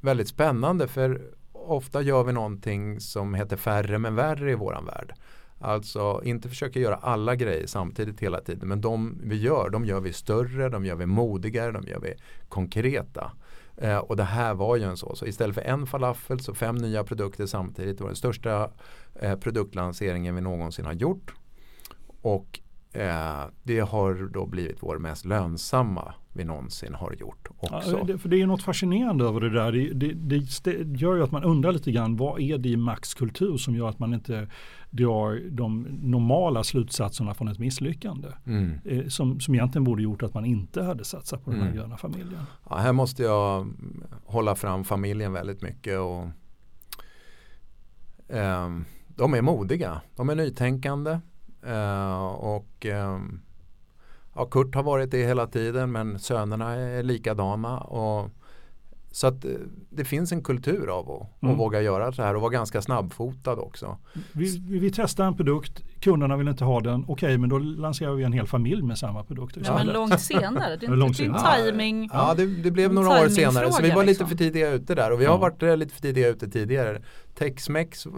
väldigt 0.00 0.28
spännande 0.28 0.88
för 0.88 1.37
ofta 1.68 2.02
gör 2.02 2.24
vi 2.24 2.32
någonting 2.32 3.00
som 3.00 3.34
heter 3.34 3.56
färre 3.56 3.98
men 3.98 4.14
värre 4.14 4.52
i 4.52 4.54
våran 4.54 4.84
värld. 4.84 5.14
Alltså 5.60 6.20
inte 6.24 6.48
försöka 6.48 6.80
göra 6.80 6.96
alla 6.96 7.34
grejer 7.34 7.66
samtidigt 7.66 8.20
hela 8.20 8.40
tiden 8.40 8.68
men 8.68 8.80
de 8.80 9.20
vi 9.24 9.36
gör, 9.36 9.70
de 9.70 9.84
gör 9.84 10.00
vi 10.00 10.12
större, 10.12 10.68
de 10.68 10.84
gör 10.84 10.96
vi 10.96 11.06
modigare, 11.06 11.72
de 11.72 11.84
gör 11.86 12.00
vi 12.00 12.14
konkreta. 12.48 13.32
Eh, 13.76 13.98
och 13.98 14.16
det 14.16 14.24
här 14.24 14.54
var 14.54 14.76
ju 14.76 14.82
en 14.82 14.96
så. 14.96 15.14
Så 15.14 15.26
istället 15.26 15.54
för 15.54 15.62
en 15.62 15.86
falafel 15.86 16.40
så 16.40 16.54
fem 16.54 16.76
nya 16.76 17.04
produkter 17.04 17.46
samtidigt. 17.46 17.98
Det 17.98 18.04
var 18.04 18.08
den 18.08 18.16
största 18.16 18.70
eh, 19.14 19.38
produktlanseringen 19.38 20.34
vi 20.34 20.40
någonsin 20.40 20.84
har 20.84 20.92
gjort. 20.92 21.34
Och 22.22 22.60
eh, 22.92 23.44
det 23.62 23.80
har 23.80 24.30
då 24.32 24.46
blivit 24.46 24.76
vår 24.80 24.98
mest 24.98 25.24
lönsamma 25.24 26.14
vi 26.38 26.44
någonsin 26.44 26.94
har 26.94 27.12
gjort 27.12 27.48
också. 27.58 28.04
Ja, 28.08 28.18
för 28.18 28.28
det 28.28 28.42
är 28.42 28.46
något 28.46 28.62
fascinerande 28.62 29.24
över 29.24 29.40
det 29.40 29.50
där. 29.50 29.72
Det, 29.72 30.12
det, 30.12 30.64
det, 30.64 31.00
gör 31.00 31.16
ju 31.16 31.22
att 31.22 31.30
man 31.30 31.44
undrar 31.44 31.72
lite 31.72 31.92
grann 31.92 32.16
vad 32.16 32.40
är 32.40 32.58
det 32.58 32.68
i 32.68 32.76
Max 32.76 33.14
kultur 33.14 33.56
som 33.56 33.76
gör 33.76 33.88
att 33.88 33.98
man 33.98 34.14
inte 34.14 34.48
drar 34.90 35.50
de 35.50 35.86
normala 36.02 36.64
slutsatserna 36.64 37.34
från 37.34 37.48
ett 37.48 37.58
misslyckande. 37.58 38.28
Mm. 38.46 38.80
Eh, 38.84 39.06
som, 39.06 39.40
som 39.40 39.54
egentligen 39.54 39.84
borde 39.84 40.02
gjort 40.02 40.22
att 40.22 40.34
man 40.34 40.44
inte 40.44 40.82
hade 40.82 41.04
satsat 41.04 41.44
på 41.44 41.50
den 41.50 41.60
här 41.60 41.66
mm. 41.66 41.78
gröna 41.78 41.96
familjen. 41.96 42.42
Ja, 42.70 42.76
här 42.76 42.92
måste 42.92 43.22
jag 43.22 43.68
hålla 44.24 44.54
fram 44.54 44.84
familjen 44.84 45.32
väldigt 45.32 45.62
mycket. 45.62 45.98
och 45.98 46.24
eh, 48.36 48.70
De 49.08 49.34
är 49.34 49.42
modiga, 49.42 50.00
de 50.16 50.28
är 50.30 50.34
nytänkande. 50.34 51.18
Eh, 51.66 52.26
och 52.26 52.86
eh, 52.86 53.18
ja, 54.38 54.44
Kurt 54.44 54.74
har 54.74 54.82
varit 54.82 55.10
det 55.10 55.26
hela 55.26 55.46
tiden 55.46 55.92
men 55.92 56.18
sönerna 56.18 56.74
är 56.74 57.02
likadana. 57.02 57.78
Och, 57.78 58.30
så 59.10 59.26
att 59.26 59.44
eh, 59.44 59.50
det 59.90 60.04
finns 60.04 60.32
en 60.32 60.42
kultur 60.42 60.98
av 60.98 61.10
att 61.10 61.42
mm. 61.42 61.56
våga 61.56 61.82
göra 61.82 62.12
så 62.12 62.22
här 62.22 62.34
och 62.34 62.40
vara 62.40 62.50
ganska 62.50 62.82
snabbfotad 62.82 63.52
också. 63.52 63.96
Vi, 64.32 64.58
vi, 64.58 64.78
vi 64.78 64.90
testar 64.90 65.24
en 65.24 65.36
produkt, 65.36 65.84
kunderna 66.00 66.36
vill 66.36 66.48
inte 66.48 66.64
ha 66.64 66.80
den, 66.80 67.04
okej 67.08 67.38
men 67.38 67.50
då 67.50 67.58
lanserar 67.58 68.14
vi 68.14 68.24
en 68.24 68.32
hel 68.32 68.46
familj 68.46 68.82
med 68.82 68.98
samma 68.98 69.24
produkt. 69.24 69.58
Ja, 69.64 69.74
men 69.74 69.86
långt 69.86 70.20
senare, 70.20 70.76
det 70.76 70.86
är 70.86 71.04
inte 71.06 71.22
din 71.22 71.34
timing. 71.56 72.10
Ja, 72.12 72.34
det, 72.36 72.46
det 72.46 72.70
blev 72.70 72.92
några 72.92 73.08
år 73.08 73.28
senare 73.28 73.72
så 73.72 73.82
vi 73.82 73.90
var 73.90 74.02
lite 74.02 74.06
liksom. 74.06 74.28
för 74.28 74.36
tidiga 74.36 74.70
ute 74.70 74.94
där 74.94 75.12
och 75.12 75.20
vi 75.20 75.24
har 75.24 75.34
ja. 75.34 75.38
varit 75.38 75.62
eh, 75.62 75.76
lite 75.76 75.94
för 75.94 76.02
tidiga 76.02 76.28
ute 76.28 76.48
tidigare. 76.48 77.02
Tex-Mex 77.34 78.06
eh, 78.06 78.12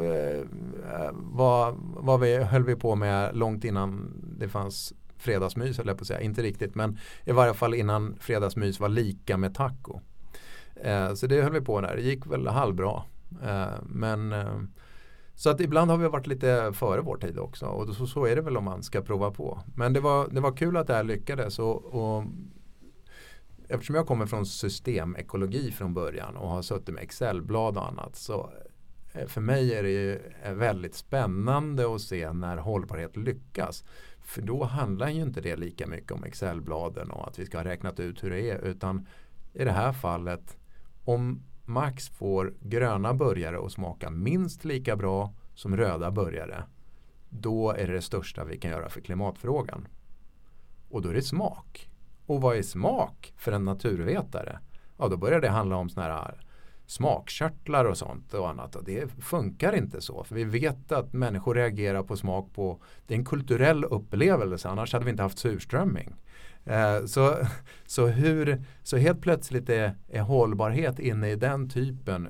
var, 1.13 1.75
var 2.03 2.19
vi, 2.19 2.37
höll 2.37 2.65
vi 2.65 2.77
på 2.77 2.95
med 2.95 3.37
långt 3.37 3.65
innan 3.65 4.13
det 4.39 4.49
fanns 4.49 4.93
fredagsmys, 5.21 5.79
eller 5.79 5.95
på 5.95 6.01
att 6.01 6.07
säga. 6.07 6.21
Inte 6.21 6.43
riktigt, 6.43 6.75
men 6.75 6.99
i 7.25 7.33
varje 7.33 7.55
fall 7.55 7.75
innan 7.75 8.17
fredagsmys 8.21 8.81
var 8.81 8.89
lika 8.89 9.37
med 9.37 9.55
taco. 9.55 10.01
Eh, 10.75 11.15
så 11.15 11.27
det 11.27 11.43
höll 11.43 11.53
vi 11.53 11.61
på 11.61 11.81
där. 11.81 11.97
Det 11.97 12.03
gick 12.03 12.27
väl 12.27 12.47
halvbra. 12.47 13.03
Eh, 13.43 13.83
men 13.83 14.33
eh, 14.33 14.61
så 15.35 15.51
att 15.51 15.61
ibland 15.61 15.91
har 15.91 15.99
vi 15.99 16.09
varit 16.09 16.27
lite 16.27 16.73
före 16.75 17.01
vår 17.01 17.17
tid 17.17 17.39
också 17.39 17.67
och 17.67 17.95
så, 17.95 18.07
så 18.07 18.25
är 18.25 18.37
det 18.37 18.43
väl 18.43 18.57
om 18.57 18.65
man 18.65 18.83
ska 18.83 19.01
prova 19.01 19.31
på. 19.31 19.63
Men 19.77 19.93
det 19.93 20.01
var, 20.01 20.29
det 20.29 20.41
var 20.41 20.57
kul 20.57 20.77
att 20.77 20.87
det 20.87 20.95
här 20.95 21.05
lyckades 21.05 21.59
och, 21.59 21.85
och 21.85 22.25
eftersom 23.69 23.95
jag 23.95 24.07
kommer 24.07 24.27
från 24.27 24.47
systemekologi 24.47 25.73
från 25.73 25.95
början 25.95 26.37
och 26.37 26.49
har 26.49 26.63
suttit 26.63 26.95
med 26.95 27.03
Excelblad 27.03 27.77
och 27.77 27.89
annat 27.89 28.17
så 28.17 28.51
eh, 29.13 29.27
för 29.27 29.41
mig 29.41 29.75
är 29.75 29.83
det 29.83 29.91
ju 29.91 30.21
väldigt 30.55 30.95
spännande 30.95 31.95
att 31.95 32.01
se 32.01 32.33
när 32.33 32.57
hållbarhet 32.57 33.17
lyckas. 33.17 33.85
För 34.31 34.43
då 34.43 34.65
handlar 34.65 35.09
ju 35.09 35.23
inte 35.23 35.41
det 35.41 35.57
lika 35.57 35.87
mycket 35.87 36.13
om 36.13 36.25
Excelbladen 36.25 37.11
och 37.11 37.29
att 37.29 37.39
vi 37.39 37.47
ska 37.47 37.59
ha 37.59 37.65
räknat 37.65 38.01
ut 38.01 38.25
hur 38.25 38.31
det 38.31 38.51
är 38.51 38.59
utan 38.59 39.07
i 39.53 39.65
det 39.65 39.73
här 39.73 39.93
fallet 39.93 40.59
om 41.05 41.43
Max 41.65 42.09
får 42.09 42.55
gröna 42.61 43.15
burgare 43.15 43.59
att 43.59 43.73
smaka 43.73 44.11
minst 44.11 44.65
lika 44.65 44.97
bra 44.97 45.35
som 45.55 45.77
röda 45.77 46.11
burgare 46.11 46.65
då 47.29 47.71
är 47.71 47.87
det 47.87 47.93
det 47.93 48.03
största 48.03 48.45
vi 48.45 48.59
kan 48.59 48.71
göra 48.71 48.89
för 48.89 49.01
klimatfrågan. 49.01 49.89
Och 50.91 51.03
då 51.03 51.09
är 51.09 51.15
det 51.15 51.23
smak. 51.23 51.91
Och 52.27 52.41
vad 52.41 52.57
är 52.57 52.63
smak 52.63 53.35
för 53.37 53.53
en 53.53 53.65
naturvetare? 53.65 54.59
Ja, 54.99 55.09
då 55.09 55.17
börjar 55.17 55.41
det 55.41 55.49
handla 55.49 55.77
om 55.77 55.89
sådana 55.89 56.15
här 56.15 56.47
smakkörtlar 56.91 57.85
och 57.85 57.99
sånt 57.99 58.35
och 58.35 58.49
annat. 58.49 58.77
Och 58.77 58.85
det 58.85 59.11
funkar 59.21 59.75
inte 59.75 60.01
så. 60.01 60.25
För 60.25 60.35
vi 60.35 60.45
vet 60.45 60.93
att 60.93 61.13
människor 61.13 61.55
reagerar 61.55 62.03
på 62.03 62.17
smak 62.17 62.53
på, 62.55 62.81
det 63.07 63.15
är 63.15 63.19
en 63.19 63.25
kulturell 63.25 63.85
upplevelse, 63.85 64.69
annars 64.69 64.93
hade 64.93 65.05
vi 65.05 65.11
inte 65.11 65.23
haft 65.23 65.39
surströmming. 65.39 66.15
Eh, 66.65 67.05
så, 67.07 67.37
så, 67.87 68.07
hur, 68.07 68.65
så 68.83 68.97
helt 68.97 69.21
plötsligt 69.21 69.69
är, 69.69 69.95
är 70.09 70.21
hållbarhet 70.21 70.99
inne 70.99 71.31
i 71.31 71.37
den 71.37 71.69
typen 71.69 72.29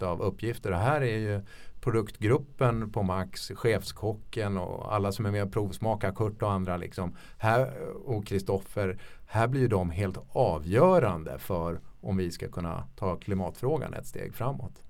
av 0.00 0.22
uppgifter. 0.22 0.72
Och 0.72 0.78
här 0.78 1.00
är 1.00 1.18
ju 1.18 1.40
produktgruppen 1.80 2.92
på 2.92 3.02
Max, 3.02 3.52
chefskocken 3.54 4.58
och 4.58 4.94
alla 4.94 5.12
som 5.12 5.26
är 5.26 5.30
med 5.30 5.42
och 5.42 5.52
provsmakar, 5.52 6.12
Kurt 6.12 6.42
och 6.42 6.52
andra 6.52 6.76
liksom, 6.76 7.16
här, 7.38 7.72
och 8.04 8.26
Kristoffer, 8.26 8.98
här 9.26 9.48
blir 9.48 9.68
de 9.68 9.90
helt 9.90 10.18
avgörande 10.28 11.38
för 11.38 11.80
om 12.06 12.16
vi 12.16 12.30
ska 12.30 12.48
kunna 12.48 12.84
ta 12.96 13.16
klimatfrågan 13.16 13.94
ett 13.94 14.06
steg 14.06 14.34
framåt. 14.34 14.82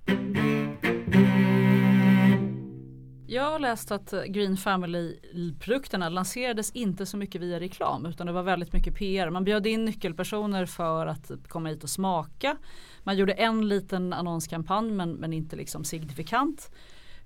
Jag 3.28 3.50
har 3.50 3.58
läst 3.58 3.90
att 3.90 4.14
Green 4.26 4.56
Family-produkterna 4.56 6.08
lanserades 6.08 6.70
inte 6.70 7.06
så 7.06 7.16
mycket 7.16 7.40
via 7.40 7.60
reklam 7.60 8.06
utan 8.06 8.26
det 8.26 8.32
var 8.32 8.42
väldigt 8.42 8.72
mycket 8.72 8.94
PR. 8.94 9.30
Man 9.30 9.44
bjöd 9.44 9.66
in 9.66 9.84
nyckelpersoner 9.84 10.66
för 10.66 11.06
att 11.06 11.30
komma 11.48 11.68
hit 11.68 11.84
och 11.84 11.90
smaka. 11.90 12.56
Man 13.02 13.16
gjorde 13.16 13.32
en 13.32 13.68
liten 13.68 14.12
annonskampanj 14.12 14.90
men, 14.90 15.12
men 15.12 15.32
inte 15.32 15.56
liksom 15.56 15.84
signifikant. 15.84 16.70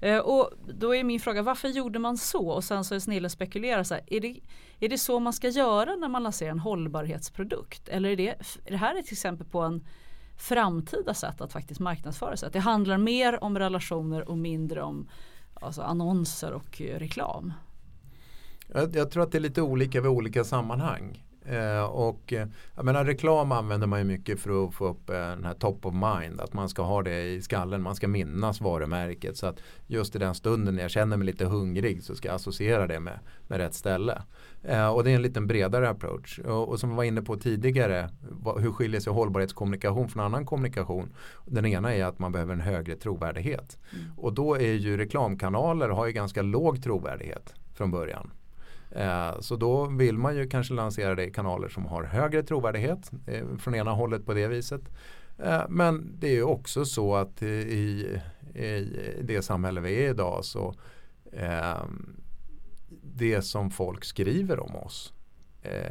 Eh, 0.01 0.19
och 0.19 0.51
då 0.75 0.95
är 0.95 1.05
min 1.05 1.21
fråga 1.21 1.43
varför 1.43 1.69
gjorde 1.69 1.99
man 1.99 2.17
så? 2.17 2.49
Och 2.49 2.65
sen 2.65 2.85
så 2.85 2.95
är 2.95 2.99
Snille 2.99 3.29
spekulerar 3.29 3.83
så 3.83 3.95
här, 3.95 4.03
är 4.07 4.21
det, 4.21 4.41
är 4.81 4.89
det 4.89 4.99
så 4.99 5.21
man 5.21 5.33
ska 5.33 5.49
göra 5.49 5.97
när 5.97 6.09
man 6.09 6.23
lanserar 6.23 6.51
en 6.51 6.59
hållbarhetsprodukt? 6.59 7.89
Eller 7.89 8.11
är 8.11 8.17
det, 8.17 8.29
är 8.65 8.71
det 8.71 8.77
här 8.77 8.99
ett 8.99 9.13
exempel 9.13 9.47
på 9.47 9.61
en 9.61 9.85
framtida 10.37 11.15
sätt 11.15 11.41
att 11.41 11.53
faktiskt 11.53 11.81
marknadsföra 11.81 12.37
sig? 12.37 12.47
Att 12.47 12.53
det 12.53 12.61
handlar 12.61 12.99
mer 12.99 13.45
om 13.45 13.59
relationer 13.59 14.29
och 14.29 14.39
mindre 14.39 14.83
om 14.83 15.09
alltså 15.55 15.83
annonser 15.83 16.53
och 16.53 16.83
eh, 16.83 16.99
reklam? 16.99 17.53
Jag, 18.67 18.97
jag, 18.97 19.11
tror 19.11 19.23
att 19.23 19.33
det 19.33 19.39
är 19.39 19.43
lite 19.43 19.63
olika 19.63 20.01
vid 20.01 20.11
olika 20.11 20.45
sammanhang. 20.45 21.25
Eh, 21.47 21.83
och 21.83 22.33
eh, 22.33 22.47
jag 22.77 22.85
menar, 22.85 23.05
reklam 23.05 23.53
använder 23.53 23.87
man 23.87 23.99
ju 23.99 24.05
mycket 24.05 24.41
för 24.41 24.65
att 24.65 24.75
få 24.75 24.89
upp 24.89 25.11
eh, 25.11 25.15
den 25.15 25.45
här 25.45 25.55
top 25.55 25.87
of 25.87 25.95
mind. 25.95 26.41
Att 26.41 26.53
man 26.53 26.69
ska 26.69 26.83
ha 26.83 27.03
det 27.03 27.23
i 27.23 27.43
skallen, 27.43 27.83
man 27.83 27.95
ska 27.95 28.09
minnas 28.09 28.61
varumärket. 28.61 29.37
Så 29.37 29.47
att 29.47 29.61
just 29.87 30.17
i 30.17 30.19
den 30.19 30.35
stunden 30.35 30.75
när 30.75 30.83
jag 30.83 30.91
känner 30.91 31.17
mig 31.17 31.27
lite 31.27 31.45
hungrig 31.45 32.03
så 32.03 32.15
ska 32.15 32.29
jag 32.29 32.35
associera 32.35 32.87
det 32.87 33.01
med, 33.01 33.19
med 33.49 33.59
rätt 33.59 33.75
ställe. 33.75 34.23
Eh, 34.63 34.89
och 34.89 35.05
det 35.05 35.11
är 35.11 35.17
en 35.17 35.23
lite 35.23 35.41
bredare 35.41 35.89
approach. 35.89 36.39
Och, 36.39 36.69
och, 36.69 36.81
som 36.81 36.91
vi 36.91 36.97
var 36.97 37.05
inne 37.05 37.23
på 37.23 37.37
tidigare, 37.37 38.11
vad, 38.21 38.61
hur 38.61 38.73
skiljer 38.73 39.01
sig 39.01 39.13
hållbarhetskommunikation 39.13 40.09
från 40.09 40.25
annan 40.25 40.47
kommunikation? 40.47 41.13
Den 41.47 41.67
ena 41.67 41.95
är 41.95 42.05
att 42.05 42.19
man 42.19 42.33
behöver 42.33 42.53
en 42.53 42.61
högre 42.61 42.97
trovärdighet. 42.97 43.79
Mm. 43.93 44.19
Och 44.19 44.33
då 44.33 44.55
är 44.55 44.73
ju 44.73 44.97
reklamkanaler 44.97 45.89
har 45.89 46.07
ju 46.07 46.13
ganska 46.13 46.43
låg 46.43 46.83
trovärdighet 46.83 47.55
från 47.75 47.91
början. 47.91 48.31
Eh, 48.91 49.41
så 49.41 49.57
då 49.57 49.87
vill 49.87 50.19
man 50.19 50.37
ju 50.37 50.49
kanske 50.49 50.75
lansera 50.75 51.15
det 51.15 51.27
i 51.27 51.31
kanaler 51.31 51.69
som 51.69 51.87
har 51.87 52.05
högre 52.05 52.43
trovärdighet 52.43 53.11
eh, 53.27 53.57
från 53.59 53.75
ena 53.75 53.91
hållet 53.91 54.27
på 54.27 54.35
det 54.35 54.49
viset. 54.49 54.83
Eh, 55.39 55.63
men 55.69 56.13
det 56.19 56.29
är 56.29 56.35
ju 56.35 56.43
också 56.43 56.85
så 56.85 57.15
att 57.17 57.43
i, 57.43 58.21
i 58.55 59.21
det 59.23 59.43
samhälle 59.43 59.81
vi 59.81 60.05
är 60.05 60.11
idag 60.11 60.45
så 60.45 60.75
det 63.03 63.43
som 63.43 63.71
folk 63.71 64.05
skriver 64.05 64.61
om 64.61 64.77
oss 64.77 65.13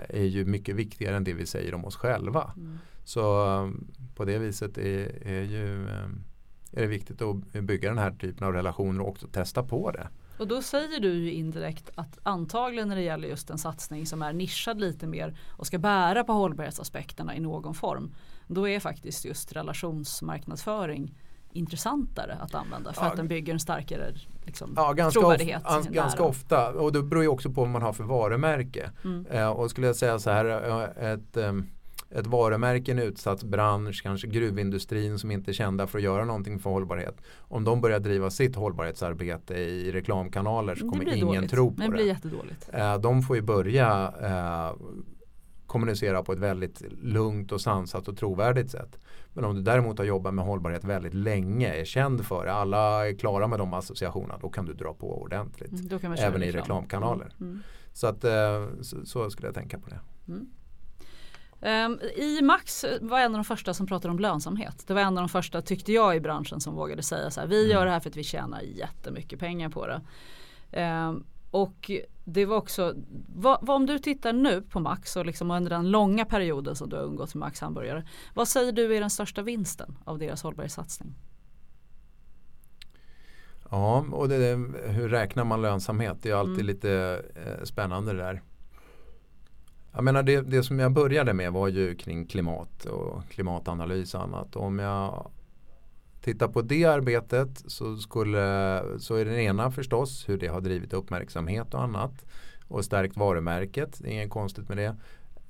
är 0.10 0.24
ju 0.24 0.46
mycket 0.46 0.76
viktigare 0.76 1.16
än 1.16 1.24
det 1.24 1.34
vi 1.34 1.46
säger 1.46 1.74
om 1.74 1.86
oss 1.86 1.96
själva. 1.96 2.54
Mm. 2.58 2.78
Så 3.04 3.74
på 4.16 4.26
det 4.26 4.38
viset 4.38 4.78
är, 4.78 5.28
är, 5.28 5.42
ju, 5.42 5.88
är 6.72 6.82
det 6.82 6.88
viktigt 6.88 7.22
att 7.22 7.36
bygga 7.52 7.90
den 7.90 7.98
här 7.98 8.12
typen 8.12 8.48
av 8.48 8.54
relationer 8.54 9.02
och 9.02 9.10
också 9.10 9.28
testa 9.28 9.64
på 9.64 9.92
det. 9.92 10.08
Och 10.40 10.48
då 10.48 10.62
säger 10.62 11.00
du 11.00 11.14
ju 11.14 11.32
indirekt 11.32 11.90
att 11.96 12.20
antagligen 12.24 12.88
när 12.88 12.96
det 12.96 13.02
gäller 13.02 13.28
just 13.28 13.50
en 13.50 13.58
satsning 13.58 14.06
som 14.06 14.22
är 14.22 14.34
nischad 14.34 14.80
lite 14.80 15.08
mer 15.08 15.38
och 15.58 15.68
ska 15.68 15.78
bära 15.78 16.24
på 16.24 16.34
hållbarhetsaspekterna 16.34 17.36
i 17.36 17.40
någon 17.40 17.74
form. 17.74 18.14
Då 18.48 18.68
är 18.68 18.80
faktiskt 18.80 19.26
just 19.26 19.54
relationsmarknadsföring 19.54 21.16
intressantare 21.52 22.38
att 22.42 22.56
använda 22.56 22.94
för 22.94 23.02
ja, 23.02 23.12
att 23.12 23.18
den 23.18 23.28
bygger 23.28 23.54
en 23.54 23.60
starkare 23.60 24.14
liksom, 24.46 24.74
ja, 24.76 24.94
ganska 24.94 25.20
trovärdighet. 25.20 25.64
Of, 25.66 25.88
ganska 25.88 26.24
ofta 26.24 26.70
och 26.70 26.94
det 26.94 27.04
beror 27.04 27.24
ju 27.24 27.30
också 27.30 27.50
på 27.50 27.62
vad 27.62 27.70
man 27.70 27.82
har 27.82 27.94
för 27.94 28.04
varumärke. 28.04 28.92
Mm. 29.04 29.26
Eh, 29.26 29.50
och 29.50 29.70
skulle 29.70 29.88
jag 29.88 29.96
säga 29.96 30.20
så 30.20 30.30
här 30.30 30.46
eh, 30.46 31.12
ett 31.12 31.38
um, 31.38 31.68
ett 32.10 32.28
varumärke 32.28 32.92
en 32.92 33.00
utsatt 33.00 33.44
bransch, 33.44 34.04
kanske 34.04 34.28
gruvindustrin 34.28 35.20
som 35.20 35.32
inte 35.32 35.52
är 35.52 35.54
kända 35.54 35.88
för 35.88 35.98
att 35.98 36.04
göra 36.04 36.26
någonting 36.26 36.60
för 36.60 36.70
hållbarhet. 36.70 37.22
Om 37.38 37.64
de 37.64 37.82
börjar 37.82 38.00
driva 38.00 38.30
sitt 38.30 38.56
hållbarhetsarbete 38.56 39.54
i 39.54 39.92
reklamkanaler 39.92 40.76
så 40.76 40.90
kommer 40.90 41.16
ingen 41.16 41.28
dåligt. 41.28 41.52
tro 41.52 41.72
på 41.72 41.82
det. 41.82 41.88
Det 41.88 41.92
blir 41.92 42.06
jättedåligt. 42.06 42.70
Eh, 42.74 42.98
de 42.98 43.22
får 43.22 43.36
ju 43.36 43.42
börja 43.42 44.14
eh, 44.22 44.88
kommunicera 45.66 46.24
på 46.24 46.34
ett 46.34 46.40
väldigt 46.40 46.82
lugnt 47.02 47.52
och 47.52 47.62
sansat 47.62 48.08
och 48.08 48.18
trovärdigt 48.18 48.72
sätt. 48.72 49.00
Men 49.34 49.46
om 49.46 49.56
du 49.56 49.62
däremot 49.62 49.98
har 49.98 50.06
jobbat 50.06 50.34
med 50.34 50.46
hållbarhet 50.46 50.84
väldigt 50.84 51.14
länge, 51.14 51.74
är 51.74 51.86
känd 51.86 52.26
för 52.26 52.46
det, 52.46 52.54
alla 52.54 53.08
är 53.08 53.14
klara 53.14 53.48
med 53.48 53.60
de 53.60 53.74
associationerna, 53.74 54.38
då 54.42 54.50
kan 54.50 54.66
du 54.66 54.74
dra 54.74 54.94
på 54.94 55.22
ordentligt. 55.22 55.72
Mm, 55.72 56.14
även 56.18 56.44
i 56.44 56.52
reklamkanaler. 56.52 57.34
Mm. 57.40 57.52
mm. 57.52 57.64
Så, 57.94 58.08
att, 58.08 58.24
eh, 58.24 58.68
så, 58.82 59.06
så, 59.06 59.30
skulle 59.30 59.48
jag 59.48 59.56
tänka 59.56 59.80
på 59.80 59.90
det. 59.90 60.00
Mm. 60.28 60.48
Um, 61.62 62.00
I 62.16 62.42
Max 62.42 62.86
var 63.02 63.20
en 63.20 63.32
av 63.32 63.38
de 63.38 63.44
första 63.44 63.74
som 63.74 63.88
pratade 63.88 64.12
om 64.12 64.20
lönsamhet. 64.20 64.84
Det 64.88 64.94
var 64.94 65.02
en 65.02 65.18
av 65.18 65.22
de 65.22 65.30
första 65.30 65.62
tyckte 65.62 65.92
jag 65.92 66.16
i 66.16 66.20
branschen 66.20 66.60
som 66.60 66.76
vågade 66.76 67.04
säga 67.04 67.32
så 67.32 67.40
här. 67.40 67.48
Vi 67.48 67.60
mm. 67.66 67.72
gör 67.72 67.86
det 67.86 67.92
här 67.92 68.00
för 68.00 68.10
att 68.10 68.16
vi 68.16 68.24
tjänar 68.24 68.62
jättemycket 68.62 69.40
pengar 69.40 69.70
på 69.70 69.88
det. 69.88 70.02
Um, 70.82 71.26
och 71.52 71.92
det 72.24 72.46
var 72.46 72.58
också, 72.58 72.94
vad, 73.36 73.60
vad, 73.62 73.76
om 73.76 73.86
du 73.86 74.00
tittar 74.00 74.34
nu 74.34 74.62
på 74.62 74.80
Max 74.80 75.16
och 75.16 75.26
liksom 75.26 75.52
under 75.52 75.70
den 75.70 75.92
långa 75.92 76.26
perioden 76.26 76.76
som 76.76 76.90
du 76.90 76.96
har 76.96 77.04
umgåtts 77.04 77.36
med 77.36 77.40
Max 77.40 77.62
hamburgare. 77.62 78.08
Vad 78.34 78.48
säger 78.48 78.72
du 78.72 78.96
är 78.96 79.00
den 79.00 79.10
största 79.10 79.42
vinsten 79.42 79.98
av 80.06 80.20
deras 80.20 80.44
hållbarhetssatsning? 80.44 81.16
Ja, 83.72 84.06
och 84.12 84.30
det, 84.30 84.56
hur 84.86 85.10
räknar 85.10 85.44
man 85.44 85.62
lönsamhet? 85.62 86.18
Det 86.22 86.30
är 86.30 86.36
alltid 86.36 86.54
mm. 86.54 86.66
lite 86.66 87.22
eh, 87.36 87.64
spännande 87.64 88.14
det 88.14 88.18
där. 88.18 88.42
Jag 90.00 90.04
menar 90.04 90.24
det, 90.24 90.42
det 90.42 90.64
som 90.64 90.80
jag 90.80 90.92
började 90.92 91.34
med 91.34 91.54
var 91.54 91.68
ju 91.68 91.96
kring 91.96 92.26
klimat 92.26 92.86
och 92.86 93.22
klimatanalys 93.30 94.14
och 94.14 94.24
annat. 94.24 94.56
Om 94.56 94.80
jag 94.80 95.32
tittar 96.22 96.48
på 96.48 96.62
det 96.62 96.86
arbetet 96.86 97.64
så, 97.68 97.98
skulle, 97.98 98.84
så 99.00 99.16
är 99.16 99.26
det 99.26 99.44
ena 99.44 99.72
förstås 99.72 100.30
hur 100.30 100.38
det 100.38 100.48
har 100.48 100.62
drivit 100.62 100.94
uppmärksamhet 100.94 101.74
och 101.74 101.84
annat 101.84 102.26
och 102.68 102.86
stärkt 102.86 103.18
varumärket. 103.18 104.00
Det 104.02 104.08
är 104.08 104.12
inget 104.12 104.30
konstigt 104.30 104.70
med 104.70 104.78
det. 104.78 104.96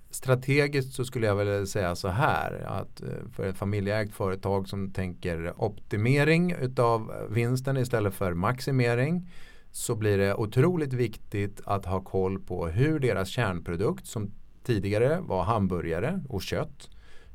Strategiskt 0.09 0.93
så 0.93 1.05
skulle 1.05 1.27
jag 1.27 1.35
väl 1.35 1.67
säga 1.67 1.95
så 1.95 2.07
här 2.07 2.65
att 2.67 3.01
eh, 3.01 3.29
för 3.35 3.47
ett 3.47 3.57
familjeägt 3.57 4.13
företag 4.13 4.67
som 4.67 4.91
tänker 4.91 5.53
optimering 5.57 6.51
utav 6.51 7.11
vinsten 7.29 7.77
istället 7.77 8.13
för 8.13 8.33
maximering 8.33 9.29
så 9.71 9.95
blir 9.95 10.17
det 10.17 10.35
otroligt 10.35 10.93
viktigt 10.93 11.61
att 11.65 11.85
ha 11.85 12.01
koll 12.01 12.39
på 12.39 12.67
hur 12.67 12.99
deras 12.99 13.29
kärnprodukt 13.29 14.07
som 14.07 14.31
tidigare 14.69 15.19
var 15.21 15.43
hamburgare 15.43 16.19
och 16.29 16.41
kött 16.41 16.89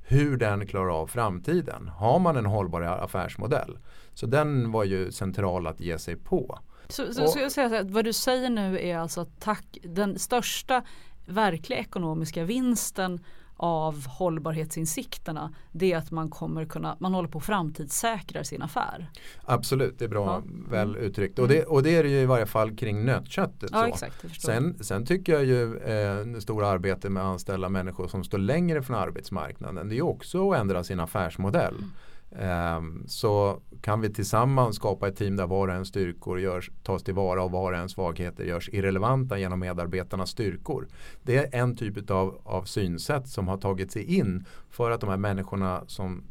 hur 0.06 0.36
den 0.36 0.66
klarar 0.66 1.00
av 1.00 1.06
framtiden. 1.06 1.88
Har 1.88 2.18
man 2.18 2.36
en 2.36 2.46
hållbar 2.46 2.82
affärsmodell? 2.82 3.78
Så 4.14 4.26
den 4.26 4.72
var 4.72 4.84
ju 4.84 5.12
central 5.12 5.66
att 5.66 5.80
ge 5.80 5.98
sig 5.98 6.16
på. 6.16 6.58
Så, 6.88 7.12
så, 7.12 7.22
och, 7.22 7.30
så 7.30 7.38
jag 7.38 7.52
säga 7.52 7.68
så 7.68 7.74
här, 7.74 7.84
vad 7.84 8.04
du 8.04 8.12
säger 8.12 8.50
nu 8.50 8.80
är 8.80 8.98
alltså 8.98 9.20
att 9.20 9.40
tack, 9.40 9.78
den 9.82 10.18
största 10.18 10.82
verkliga 11.26 11.78
ekonomiska 11.78 12.44
vinsten 12.44 13.20
av 13.56 14.06
hållbarhetsinsikterna 14.06 15.54
det 15.72 15.92
är 15.92 15.96
att 15.96 16.10
man 16.10 16.30
kommer 16.30 16.64
kunna, 16.64 16.96
man 17.00 17.14
håller 17.14 17.28
på 17.28 17.38
att 17.38 17.44
framtidssäkra 17.44 18.44
sin 18.44 18.62
affär. 18.62 19.10
Absolut, 19.44 19.98
det 19.98 20.04
är 20.04 20.08
bra 20.08 20.26
ja. 20.26 20.42
väl 20.70 20.88
mm. 20.88 21.02
uttryckt. 21.02 21.38
Och 21.38 21.48
det, 21.48 21.64
och 21.64 21.82
det 21.82 21.96
är 21.96 22.02
det 22.02 22.08
ju 22.08 22.20
i 22.20 22.26
varje 22.26 22.46
fall 22.46 22.76
kring 22.76 23.04
nötköttet. 23.04 23.70
Ja, 23.72 23.88
exakt, 23.88 24.42
sen, 24.42 24.84
sen 24.84 25.06
tycker 25.06 25.32
jag 25.32 25.44
ju 25.44 25.76
eh, 25.76 26.26
det 26.26 26.40
stora 26.40 26.68
arbetet 26.68 27.12
med 27.12 27.22
att 27.22 27.28
anställa 27.28 27.68
människor 27.68 28.08
som 28.08 28.24
står 28.24 28.38
längre 28.38 28.82
från 28.82 28.96
arbetsmarknaden 28.96 29.88
det 29.88 29.98
är 29.98 30.02
också 30.02 30.50
att 30.50 30.58
ändra 30.58 30.84
sin 30.84 31.00
affärsmodell. 31.00 31.74
Mm. 31.74 31.90
Ehm, 32.38 33.04
så 33.06 33.60
kan 33.80 34.00
vi 34.00 34.12
tillsammans 34.12 34.76
skapa 34.76 35.08
ett 35.08 35.16
team 35.16 35.36
där 35.36 35.46
var 35.46 35.68
och 35.68 35.74
en 35.74 35.86
styrkor 35.86 36.40
görs, 36.40 36.70
tas 36.82 37.02
tillvara 37.02 37.42
och 37.42 37.50
var 37.50 37.72
och 37.72 37.78
en 37.78 37.88
svagheter 37.88 38.44
görs 38.44 38.68
irrelevanta 38.72 39.38
genom 39.38 39.60
medarbetarnas 39.60 40.30
styrkor. 40.30 40.88
Det 41.22 41.36
är 41.36 41.60
en 41.60 41.76
typ 41.76 42.10
av, 42.10 42.40
av 42.44 42.62
synsätt 42.62 43.28
som 43.28 43.48
har 43.48 43.58
tagit 43.58 43.92
sig 43.92 44.18
in 44.18 44.44
för 44.70 44.90
att 44.90 45.00
de 45.00 45.10
här 45.10 45.16
människorna 45.16 45.84
som 45.86 46.24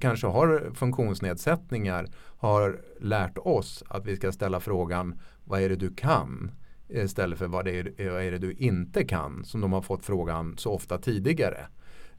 kanske 0.00 0.26
har 0.26 0.70
funktionsnedsättningar 0.74 2.08
har 2.36 2.80
lärt 3.00 3.38
oss 3.38 3.84
att 3.88 4.06
vi 4.06 4.16
ska 4.16 4.32
ställa 4.32 4.60
frågan 4.60 5.20
vad 5.44 5.60
är 5.60 5.68
det 5.68 5.76
du 5.76 5.94
kan 5.94 6.50
istället 6.88 7.38
för 7.38 7.46
vad, 7.46 7.64
det 7.64 7.78
är, 7.78 8.10
vad 8.10 8.22
är 8.22 8.30
det 8.30 8.38
du 8.38 8.52
inte 8.52 9.04
kan 9.04 9.44
som 9.44 9.60
de 9.60 9.72
har 9.72 9.82
fått 9.82 10.04
frågan 10.04 10.58
så 10.58 10.72
ofta 10.72 10.98
tidigare. 10.98 11.66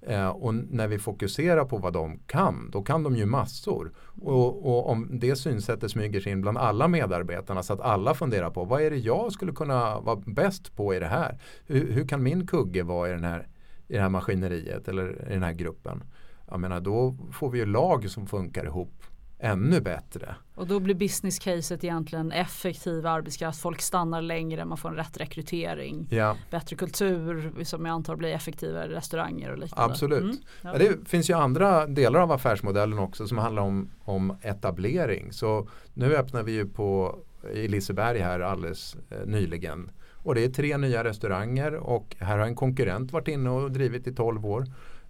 Eh, 0.07 0.27
och 0.27 0.55
när 0.55 0.87
vi 0.87 0.99
fokuserar 0.99 1.65
på 1.65 1.77
vad 1.77 1.93
de 1.93 2.19
kan, 2.27 2.69
då 2.71 2.83
kan 2.83 3.03
de 3.03 3.15
ju 3.15 3.25
massor. 3.25 3.91
Och, 4.21 4.65
och, 4.65 4.89
om 4.89 5.19
det 5.19 5.35
synsättet 5.35 5.91
smyger 5.91 6.19
sig 6.19 6.31
in 6.31 6.41
bland 6.41 6.57
alla 6.57 6.87
medarbetarna 6.87 7.63
så 7.63 7.73
att 7.73 7.81
alla 7.81 8.13
funderar 8.13 8.49
på 8.49 8.63
vad 8.63 8.81
är 8.81 8.91
det 8.91 8.97
jag 8.97 9.31
skulle 9.31 9.51
kunna 9.51 9.99
vara 9.99 10.15
bäst 10.15 10.75
på 10.75 10.93
i 10.93 10.99
det 10.99 11.07
här? 11.07 11.39
Hur, 11.65 11.91
hur 11.91 12.07
kan 12.07 12.23
min 12.23 12.47
kugge 12.47 12.83
vara 12.83 13.09
i, 13.09 13.11
den 13.11 13.23
här, 13.23 13.47
i 13.87 13.93
det 13.93 14.01
här 14.01 14.09
maskineriet 14.09 14.87
eller 14.87 15.29
i 15.29 15.33
den 15.33 15.43
här 15.43 15.53
gruppen? 15.53 16.03
Jag 16.49 16.59
menar, 16.59 16.79
då 16.79 17.17
får 17.31 17.49
vi 17.49 17.59
ju 17.59 17.65
lag 17.65 18.09
som 18.09 18.27
funkar 18.27 18.65
ihop 18.65 19.02
ännu 19.43 19.81
bättre. 19.81 20.35
Och 20.55 20.67
då 20.67 20.79
blir 20.79 20.95
business 20.95 21.39
caset 21.39 21.83
egentligen 21.83 22.31
effektiv 22.31 23.07
arbetskraft, 23.07 23.61
folk 23.61 23.81
stannar 23.81 24.21
längre, 24.21 24.65
man 24.65 24.77
får 24.77 24.89
en 24.89 24.95
rätt 24.95 25.17
rekrytering, 25.17 26.07
ja. 26.09 26.37
bättre 26.51 26.75
kultur 26.75 27.63
som 27.63 27.85
jag 27.85 27.93
antar 27.93 28.15
blir 28.15 28.29
effektivare 28.29 28.95
restauranger 28.95 29.51
och 29.51 29.57
liknande. 29.57 29.93
Absolut. 29.93 30.23
Mm. 30.23 30.37
Ja. 30.61 30.73
det 30.77 31.09
finns 31.09 31.29
ju 31.29 31.33
andra 31.33 31.87
delar 31.87 32.19
av 32.19 32.31
affärsmodellen 32.31 32.99
också 32.99 33.27
som 33.27 33.37
handlar 33.37 33.63
om, 33.63 33.89
om 34.03 34.37
etablering. 34.41 35.33
Så 35.33 35.67
nu 35.93 36.15
öppnar 36.15 36.43
vi 36.43 36.51
ju 36.51 36.65
på 36.67 37.19
i 37.53 37.67
Liseberg 37.67 38.19
här 38.19 38.39
alldeles 38.39 38.95
eh, 39.09 39.25
nyligen 39.25 39.91
och 40.23 40.35
det 40.35 40.43
är 40.43 40.49
tre 40.49 40.77
nya 40.77 41.03
restauranger 41.03 41.73
och 41.73 42.15
här 42.19 42.37
har 42.37 42.45
en 42.45 42.55
konkurrent 42.55 43.11
varit 43.11 43.27
inne 43.27 43.49
och 43.49 43.71
drivit 43.71 44.07
i 44.07 44.13
12 44.13 44.45
år. 44.45 44.65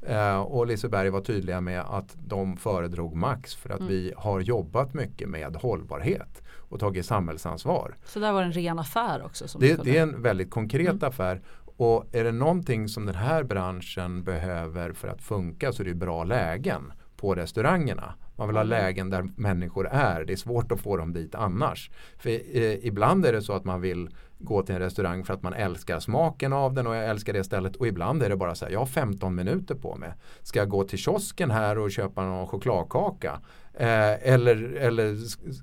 Eh, 0.07 0.41
och 0.41 0.67
Liseberg 0.67 1.09
var 1.09 1.21
tydliga 1.21 1.61
med 1.61 1.81
att 1.81 2.15
de 2.25 2.57
föredrog 2.57 3.15
Max 3.15 3.55
för 3.55 3.69
att 3.69 3.79
mm. 3.79 3.91
vi 3.91 4.13
har 4.17 4.39
jobbat 4.39 4.93
mycket 4.93 5.29
med 5.29 5.55
hållbarhet 5.55 6.41
och 6.69 6.79
tagit 6.79 7.05
samhällsansvar. 7.05 7.95
Så 8.05 8.19
där 8.19 8.31
var 8.31 8.41
det 8.41 8.45
en 8.45 8.53
ren 8.53 8.79
affär 8.79 9.25
också? 9.25 9.59
Det, 9.59 9.83
det, 9.83 9.97
är 9.97 10.01
en 10.01 10.21
väldigt 10.21 10.49
konkret 10.49 10.89
mm. 10.89 11.09
affär. 11.09 11.41
Och 11.77 12.05
är 12.11 12.23
det 12.23 12.31
någonting 12.31 12.87
som 12.87 13.05
den 13.05 13.15
här 13.15 13.43
branschen 13.43 14.23
behöver 14.23 14.93
för 14.93 15.07
att 15.07 15.21
funka 15.21 15.73
så 15.73 15.83
är 15.83 15.87
det 15.87 15.93
bra 15.93 16.23
lägen 16.23 16.93
på 17.17 17.35
restaurangerna. 17.35 18.13
Man 18.35 18.47
vill 18.47 18.57
ha 18.57 18.63
lägen 18.63 19.09
där 19.09 19.29
människor 19.35 19.87
är. 19.91 20.25
Det 20.25 20.33
är 20.33 20.37
svårt 20.37 20.71
att 20.71 20.81
få 20.81 20.97
dem 20.97 21.13
dit 21.13 21.35
annars. 21.35 21.91
För 22.17 22.29
eh, 22.29 22.85
ibland 22.85 23.25
är 23.25 23.33
det 23.33 23.41
så 23.41 23.53
att 23.53 23.65
man 23.65 23.81
vill 23.81 24.09
gå 24.39 24.63
till 24.63 24.75
en 24.75 24.81
restaurang 24.81 25.23
för 25.23 25.33
att 25.33 25.43
man 25.43 25.53
älskar 25.53 25.99
smaken 25.99 26.53
av 26.53 26.73
den 26.73 26.87
och 26.87 26.95
jag 26.95 27.09
älskar 27.09 27.33
det 27.33 27.43
stället. 27.43 27.75
Och 27.75 27.87
ibland 27.87 28.23
är 28.23 28.29
det 28.29 28.35
bara 28.35 28.55
så 28.55 28.65
här, 28.65 28.71
jag 28.71 28.79
har 28.79 28.85
15 28.85 29.35
minuter 29.35 29.75
på 29.75 29.95
mig. 29.95 30.13
Ska 30.41 30.59
jag 30.59 30.69
gå 30.69 30.83
till 30.83 30.99
kiosken 30.99 31.51
här 31.51 31.77
och 31.77 31.91
köpa 31.91 32.25
någon 32.25 32.47
chokladkaka? 32.47 33.39
Eh, 33.73 34.33
eller, 34.33 34.73
eller 34.73 35.17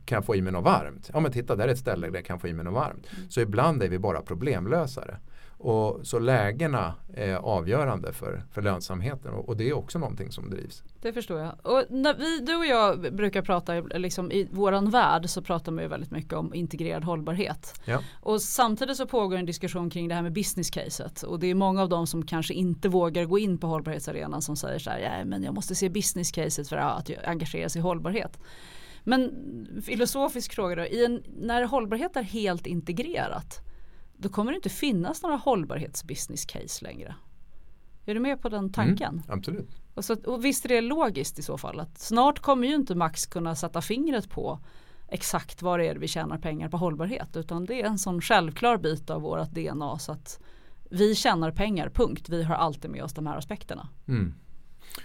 kan 0.07 0.17
jag 0.17 0.25
få 0.25 0.37
i 0.37 0.43
mig 0.43 0.53
något 0.53 0.65
varmt? 0.65 1.11
Ja 1.13 1.21
men 1.21 1.33
titta, 1.33 1.57
där 1.57 1.69
är 1.69 1.73
ett 1.73 1.79
ställe 1.79 2.07
där 2.07 2.15
jag 2.15 2.25
kan 2.25 2.41
få 2.41 2.49
i 2.49 2.53
mig 2.53 2.65
något 2.65 2.75
varmt. 2.75 3.07
Mm. 3.17 3.31
Så 3.31 3.41
ibland 3.41 3.83
är 3.83 3.89
vi 3.89 3.99
bara 3.99 4.23
problemlösare. 4.23 5.17
Och 5.63 6.07
så 6.07 6.19
lägena 6.19 6.95
är 7.15 7.35
avgörande 7.35 8.13
för, 8.13 8.43
för 8.53 8.63
lönsamheten 8.63 9.33
och, 9.35 9.49
och, 9.49 9.57
det 9.57 9.69
är 9.69 9.73
också 9.73 9.99
någonting 9.99 10.33
som 10.33 10.51
drivs. 10.51 10.83
Det 11.03 11.13
förstår 11.13 11.41
jag. 11.41 11.55
Och 11.63 11.85
när 11.91 12.15
vi, 12.15 12.39
du 12.39 12.57
och 12.57 12.67
jag 12.67 13.15
brukar 13.15 13.43
prata, 13.43 13.81
liksom, 13.81 14.33
i 14.33 14.49
våran 14.51 14.91
värld 14.91 15.29
så 15.29 15.43
pratar 15.43 15.73
man 15.73 15.85
ju 15.85 15.89
väldigt 15.89 16.11
mycket 16.11 16.33
om 16.33 16.55
integrerad 16.55 17.05
hållbarhet. 17.05 17.81
Ja. 17.85 18.03
Och 18.21 18.43
samtidigt 18.43 18.97
så 18.97 19.07
pågår 19.07 19.37
en 19.37 19.47
diskussion 19.47 19.91
kring 19.91 20.09
det 20.09 20.15
här 20.15 20.23
med 20.23 20.33
business 20.33 20.71
caset 20.71 21.23
och 21.23 21.39
det 21.41 21.47
är 21.47 21.55
många 21.55 21.83
av 21.83 21.89
dem 21.89 22.07
som 22.07 22.27
kanske 22.27 22.55
inte 22.55 22.89
vågar 22.89 23.25
gå 23.25 23.39
in 23.39 23.59
på 23.59 23.67
hållbarhetsarenan 23.67 24.43
som 24.43 24.57
säger 24.57 24.79
så 24.79 24.91
här, 24.91 25.25
men 25.25 25.43
jag 25.43 25.55
måste 25.55 25.75
se 25.75 25.89
business 25.89 26.33
caset 26.33 26.69
för 26.69 26.77
att 26.77 27.11
engagera 27.25 27.69
sig 27.69 27.79
i 27.79 27.83
hållbarhet. 27.83 28.39
Men 29.05 29.33
filosofisk 29.85 30.55
fråga 30.55 30.75
då, 30.75 30.83
en, 30.83 31.23
när 31.41 31.63
hållbarhet 31.65 32.17
är 32.17 32.23
helt 32.23 32.67
integrerat 32.67 33.70
då 34.21 34.29
kommer 34.29 34.53
det 34.53 34.57
inte 34.57 34.69
finnas 34.69 35.23
några 35.23 35.37
hållbarhetsbusiness 35.37 36.45
case 36.45 36.85
längre. 36.85 37.15
Är 38.07 38.15
du 38.15 38.21
med 38.21 38.43
på 38.43 38.49
den 38.49 38.73
tanken? 38.73 39.15
Mm, 39.15 39.39
absolut. 39.39 39.69
Och, 39.95 40.05
så, 40.05 40.17
och 40.25 40.45
visst 40.45 40.65
är 40.65 40.69
det 40.69 40.81
logiskt 40.81 41.39
i 41.39 41.43
så 41.43 41.59
fall 41.59 41.81
att 41.81 41.99
snart 41.99 42.39
kommer 42.39 42.69
ju 42.69 42.75
inte 42.75 42.95
Max 42.95 43.27
kunna 43.27 43.55
sätta 43.55 43.83
fingret 43.83 44.31
på 44.31 44.59
exakt 45.09 45.63
vad 45.63 45.79
det 45.79 45.89
är 45.89 45.97
vi 45.97 46.09
tjänar 46.09 46.39
pengar 46.39 46.69
på 46.69 46.77
hållbarhet 46.77 47.37
utan 47.37 47.65
det 47.65 47.83
är 47.83 47.87
en 47.87 47.99
sån 47.99 48.21
självklar 48.21 48.77
bit 48.77 49.11
av 49.11 49.23
vårt 49.23 49.51
DNA 49.51 49.99
så 49.99 50.13
att 50.13 50.41
vi 50.91 51.15
tjänar 51.15 51.51
pengar, 51.51 51.89
punkt. 51.89 52.29
Vi 52.29 52.43
har 52.43 52.55
alltid 52.55 52.91
med 52.91 53.05
oss 53.05 53.15
de 53.15 53.27
här 53.27 53.37
aspekterna. 53.37 53.89
Mm. 54.09 54.35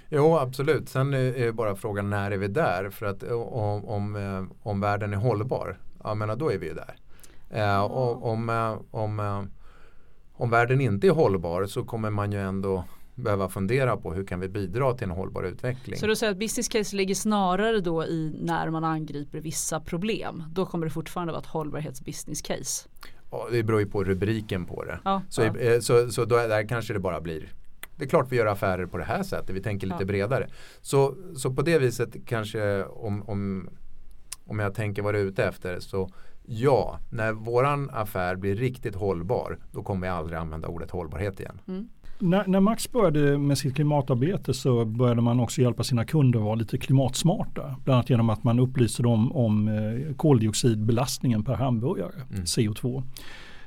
Jo 0.10 0.38
absolut, 0.38 0.90
sen 0.90 1.14
är 1.14 1.52
bara 1.52 1.76
frågan 1.76 2.10
när 2.10 2.32
är 2.32 2.38
vi 2.38 2.48
där? 2.48 2.90
För 2.90 3.06
att 3.06 3.24
om, 3.24 3.86
om, 3.86 4.16
eh, 4.16 4.44
om 4.68 4.82
världen 4.82 5.14
är 5.14 5.18
hållbar, 5.18 5.80
ja 6.04 6.16
men 6.16 6.38
då 6.38 6.52
är 6.52 6.58
vi 6.58 6.68
ju 6.68 6.74
där. 6.74 6.96
Eh, 7.50 7.82
och, 7.82 8.26
om, 8.26 8.50
eh, 8.50 8.78
om, 8.92 9.20
eh, 9.20 9.44
om 10.34 10.50
världen 10.50 10.82
inte 10.82 11.08
är 11.08 11.12
hållbar 11.12 11.66
så 11.66 11.84
kommer 11.84 12.10
man 12.10 12.32
ju 12.32 12.42
ändå 12.42 12.84
behöva 13.16 13.50
fundera 13.50 13.98
på 13.98 14.14
hur 14.14 14.26
kan 14.26 14.40
vi 14.40 14.50
bidra 14.50 14.94
till 14.94 15.04
en 15.04 15.12
hållbar 15.12 15.44
utveckling. 15.44 15.98
Så 15.98 16.08
du 16.08 16.16
säger 16.16 16.32
att 16.32 16.40
business 16.40 16.68
case 16.68 16.96
ligger 16.96 17.16
snarare 17.16 17.80
då 17.80 18.04
i 18.04 18.36
när 18.42 18.70
man 18.70 18.84
angriper 18.84 19.40
vissa 19.40 19.80
problem. 19.80 20.44
Då 20.52 20.66
kommer 20.66 20.86
det 20.86 20.92
fortfarande 20.92 21.34
vara 21.34 21.42
ett 21.42 21.48
hållbarhetsbusiness 21.48 22.42
case. 22.42 22.88
det 23.52 23.64
beror 23.64 23.80
ju 23.80 23.86
på 23.86 24.04
rubriken 24.04 24.66
på 24.66 24.84
det. 24.84 25.00
Ja, 25.04 25.22
så, 25.30 25.42
ja. 25.42 25.82
Så, 25.82 26.12
så 26.12 26.26
då, 26.26 26.36
där 26.36 26.68
kanske 26.68 26.94
det 26.94 27.00
bara 27.00 27.22
blir 27.22 27.54
det 27.96 28.06
är 28.06 28.10
klart 28.10 28.32
vi 28.32 28.36
gör 28.36 28.46
affärer 28.46 28.86
på 28.86 28.98
det 28.98 29.04
här 29.04 29.24
sättet. 29.24 29.56
Vi 29.56 29.62
tänker 29.62 29.88
lite 29.88 30.00
ja. 30.00 30.06
bredare. 30.06 30.50
Så, 30.82 31.16
så 31.36 31.54
på 31.54 31.62
det 31.62 31.80
viset 31.80 32.16
kanske 32.26 32.84
om, 32.84 33.30
om, 33.30 33.70
om 34.46 34.60
jag 34.60 34.74
tänker 34.74 35.02
vad 35.02 35.14
du 35.14 35.20
är 35.20 35.24
ute 35.24 35.46
efter 35.46 35.80
så 35.80 36.10
ja, 36.48 37.00
när 37.10 37.34
våran 37.34 37.90
affär 37.94 38.36
blir 38.36 38.56
riktigt 38.56 38.96
hållbar 38.96 39.58
då 39.72 39.84
kommer 39.84 40.08
jag 40.08 40.16
aldrig 40.16 40.40
använda 40.40 40.68
ordet 40.68 40.92
hållbarhet 40.92 41.40
igen. 41.40 41.62
Mm. 41.68 41.90
När, 42.20 42.48
när, 42.48 42.60
Max 42.60 42.92
började 42.92 43.38
med 43.38 43.58
sitt 43.58 43.76
klimatarbete 43.76 44.54
så 44.54 44.86
började 44.86 45.22
man 45.22 45.40
också 45.40 45.62
hjälpa 45.62 45.84
sina 45.84 46.06
kunder 46.06 46.40
att 46.40 46.46
vara 46.46 46.56
lite 46.56 46.78
klimatsmarta. 46.78 47.76
Bland 47.84 47.96
annat 47.96 48.10
genom 48.10 48.30
att 48.30 48.44
man 48.44 48.60
upplyste 48.60 49.04
dem 49.04 49.32
om 49.32 49.68
eh, 49.68 50.16
koldioxidbelastningen 50.16 51.44
per 51.44 51.54
hamburgare, 51.54 52.14
mm. 52.32 52.44
CO2. 52.44 53.04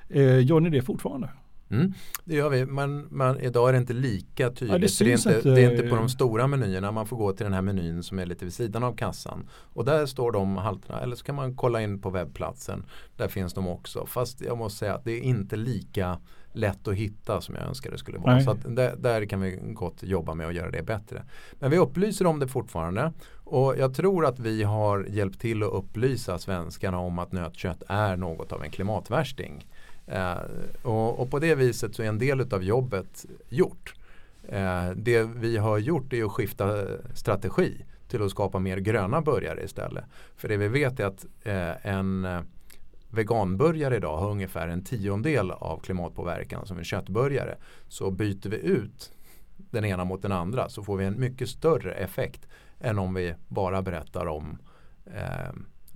Eh, 0.09 0.47
gör 0.47 0.61
ni 0.61 0.71
det 0.71 0.83
fortfarande? 0.83 1.31
Mm, 1.71 1.93
det 2.25 2.35
gör 2.35 2.51
vi, 2.51 2.67
men, 2.67 3.01
men 3.01 3.41
idag 3.41 3.69
är 3.69 3.73
det 3.73 3.79
inte 3.79 3.93
lika 3.93 4.51
tydligt. 4.51 4.73
Ja, 4.73 4.79
det, 4.79 5.05
det, 5.05 5.13
är 5.13 5.17
inte, 5.17 5.37
inte, 5.37 5.51
det, 5.51 5.65
är 5.65 5.71
inte, 5.71 5.89
på 5.89 5.97
de 5.97 6.09
stora 6.09 6.47
menyerna. 6.47 6.93
Man 6.93 7.07
får 7.07 7.17
gå 7.17 7.33
till 7.33 7.45
den 7.45 7.53
här 7.53 7.63
menyn 7.63 8.03
som 8.03 8.19
är 8.19 8.27
lite 8.27 8.45
vid 8.45 8.55
sidan 8.55 8.83
av 8.83 8.97
kassan. 8.97 9.49
Och 9.51 9.85
där 9.85 10.07
står 10.07 10.33
de 10.33 10.57
halterna. 10.57 11.01
Eller 11.01 11.17
så 11.17 11.25
kan 11.25 11.35
man 11.35 11.57
kolla 11.57 11.83
in 11.83 12.01
på 12.01 12.11
webbplatsen. 12.11 12.85
Där 13.17 13.29
finns 13.29 13.55
de 13.55 13.69
också. 13.69 14.07
Fast 14.07 14.41
jag 14.41 14.59
måste 14.59 14.79
säga 14.79 14.95
att 14.95 15.05
det 15.05 15.13
är 15.13 15.21
inte 15.21 15.57
lika 15.57 16.19
lätt 16.53 16.89
att 16.89 16.95
hitta 16.95 17.41
som 17.41 17.55
jag 17.55 17.65
önskar 17.65 17.91
det 17.91 17.99
skulle 17.99 18.19
vara. 18.19 18.35
Nej. 18.35 18.45
Så 18.45 18.51
att 18.51 18.77
där, 18.77 18.97
där, 18.97 19.25
kan 19.25 19.41
vi 19.41 19.61
gott 19.63 20.03
jobba 20.03 20.35
med 20.35 20.47
att 20.47 20.55
göra 20.55 20.71
det 20.71 20.83
bättre. 20.83 21.23
Men 21.53 21.71
vi 21.71 21.79
upplyser 21.79 22.27
om 22.27 22.39
det 22.39 22.49
fortfarande. 22.49 23.13
Och 23.45 23.75
jag 23.79 23.95
tror 23.95 24.27
att 24.27 24.39
vi 24.39 24.63
har 24.63 25.07
hjälpt 25.09 25.41
till 25.41 25.63
att 25.63 25.73
upplysa 25.73 26.39
svenskarna 26.39 26.99
om 26.99 27.19
att 27.19 27.33
nötkött 27.33 27.83
är 27.89 28.17
något 28.17 28.53
av 28.53 28.63
en 28.63 28.71
klimatvärsting. 28.71 29.67
Eh, 30.09 30.39
och, 30.83 31.21
och, 31.21 31.31
på 31.31 31.39
det 31.39 31.55
viset 31.55 31.95
så 31.95 32.03
är 32.03 32.07
en 32.07 32.19
del 32.19 32.53
av 32.53 32.63
jobbet 32.63 33.27
gjort. 33.49 33.95
Eh, 34.49 34.91
det 34.91 35.23
vi 35.23 35.57
har 35.57 35.79
gjort 35.79 36.13
är 36.13 36.25
att 36.25 36.33
skifta 36.33 36.87
strategi 37.15 37.85
till 38.09 38.23
att 38.23 38.31
skapa 38.31 38.59
mer 38.59 38.77
gröna 38.77 39.21
burgare 39.21 39.65
istället. 39.65 40.05
För 40.37 40.49
det 40.49 40.57
vi 40.57 40.69
vet 40.69 41.01
är 41.01 41.07
att 41.07 41.27
eh, 41.43 41.87
en 41.87 42.25
eh, 42.25 42.41
veganburgare 43.11 43.97
idag 43.97 44.17
har 44.17 44.31
ungefär 44.31 44.69
en 44.69 44.85
tiondel 44.85 45.51
av 45.51 45.81
klimatpåverkan 45.81 46.67
som 46.67 46.79
en 46.79 46.85
köttburgare. 46.85 47.57
Så 47.89 48.11
byter 48.11 48.49
vi 48.49 48.57
ut 48.57 49.13
den 49.57 49.85
ena 49.85 50.05
mot 50.05 50.23
den 50.23 50.33
andra 50.33 50.69
så 50.69 50.83
får 50.83 50.97
vi 50.97 51.05
en 51.05 51.21
mycket 51.21 51.49
större 51.49 51.93
effekt 51.93 52.49
än 52.81 52.99
om 52.99 53.15
vi 53.15 53.35
bara 53.49 53.83
berättar 53.83 54.27
om 54.27 54.59
eh, 55.07 55.51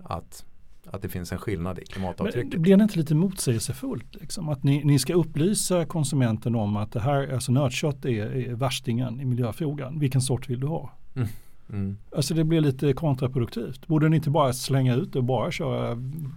att 0.04 0.44
att 0.90 1.02
det 1.02 1.08
finns 1.08 1.32
en 1.32 1.38
skillnad 1.38 1.78
i 1.78 1.84
klimatavtrycket. 1.84 2.52
Men 2.52 2.62
blir 2.62 2.76
det 2.76 2.82
inte 2.82 2.98
lite 2.98 3.14
motsägelsefullt? 3.14 4.14
Liksom? 4.14 4.48
Att 4.48 4.62
ni, 4.62 4.84
ni 4.84 4.98
ska 4.98 5.14
upplysa 5.14 5.84
konsumenten 5.84 6.54
om 6.54 6.76
att 6.76 6.92
det 6.92 7.00
här, 7.00 7.34
alltså 7.34 7.52
nötkött 7.52 8.04
är, 8.04 8.36
är 8.36 8.54
värstingen 8.54 9.20
i 9.20 9.24
miljöfrågan. 9.24 9.98
Vilken 9.98 10.20
sort 10.20 10.48
vill 10.48 10.60
du 10.60 10.66
ha? 10.66 10.90
Mm. 11.14 11.28
Mm. 11.68 11.96
Alltså 12.16 12.34
det 12.34 12.44
blir 12.44 12.60
lite 12.60 12.92
kontraproduktivt. 12.92 13.86
Borde 13.86 14.08
ni 14.08 14.16
inte 14.16 14.30
bara 14.30 14.52
slänga 14.52 14.94
ut 14.94 15.12
det 15.12 15.18
och 15.18 15.24
bara 15.24 15.50
köra 15.50 15.96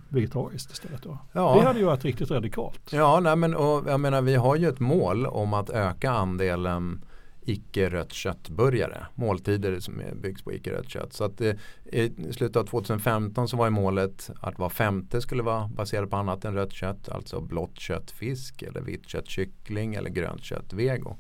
vegetariskt 0.09 0.71
istället 0.71 1.03
då? 1.03 1.17
Ja. 1.31 1.55
Det 1.55 1.67
hade 1.67 1.79
ju 1.79 1.85
varit 1.85 2.05
riktigt 2.05 2.31
radikalt. 2.31 2.93
Ja, 2.93 3.19
nej, 3.19 3.35
men 3.35 3.55
och, 3.55 3.83
jag 3.87 3.99
menar 3.99 4.21
vi 4.21 4.35
har 4.35 4.55
ju 4.55 4.67
ett 4.67 4.79
mål 4.79 5.25
om 5.25 5.53
att 5.53 5.69
öka 5.69 6.11
andelen 6.11 7.01
icke-rött 7.45 8.13
köttburgare. 8.13 9.07
Måltider 9.15 9.79
som 9.79 10.01
byggs 10.21 10.43
på 10.43 10.53
icke-rött 10.53 10.89
kött. 10.89 11.13
Så 11.13 11.23
att 11.23 11.41
eh, 11.41 11.55
i 11.85 12.13
slutet 12.31 12.55
av 12.55 12.65
2015 12.65 13.47
så 13.47 13.57
var 13.57 13.69
målet 13.69 14.29
att 14.41 14.59
var 14.59 14.69
femte 14.69 15.21
skulle 15.21 15.43
vara 15.43 15.67
baserat 15.67 16.09
på 16.09 16.15
annat 16.15 16.45
än 16.45 16.53
rött 16.53 16.73
kött. 16.73 17.09
Alltså 17.09 17.41
blått 17.41 17.79
kött 17.79 18.11
fisk 18.11 18.61
eller 18.61 18.81
vitt 18.81 19.07
kött 19.07 19.29
kyckling 19.29 19.95
eller 19.95 20.09
grönt 20.09 20.43
kött 20.43 20.73
vego. 20.73 21.15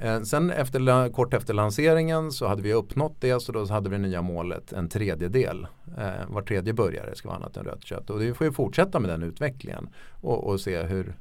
Eh, 0.00 0.22
sen 0.22 0.50
efter, 0.50 1.12
kort 1.12 1.34
efter 1.34 1.54
lanseringen 1.54 2.32
så 2.32 2.46
hade 2.46 2.62
vi 2.62 2.72
uppnått 2.72 3.20
det 3.20 3.40
så 3.40 3.52
då 3.52 3.66
hade 3.66 3.90
vi 3.90 3.96
det 3.96 4.02
nya 4.02 4.22
målet 4.22 4.72
en 4.72 4.88
tredjedel. 4.88 5.66
Eh, 5.98 6.28
var 6.28 6.42
tredje 6.42 6.72
burgare 6.72 7.14
ska 7.14 7.28
vara 7.28 7.38
annat 7.38 7.56
än 7.56 7.64
rött 7.64 7.84
kött. 7.84 8.10
Och 8.10 8.22
vi 8.22 8.34
får 8.34 8.46
ju 8.46 8.52
fortsätta 8.52 9.00
med 9.00 9.10
den 9.10 9.22
utvecklingen 9.22 9.88
och, 10.20 10.46
och 10.46 10.60
se 10.60 10.82
hur, 10.82 11.16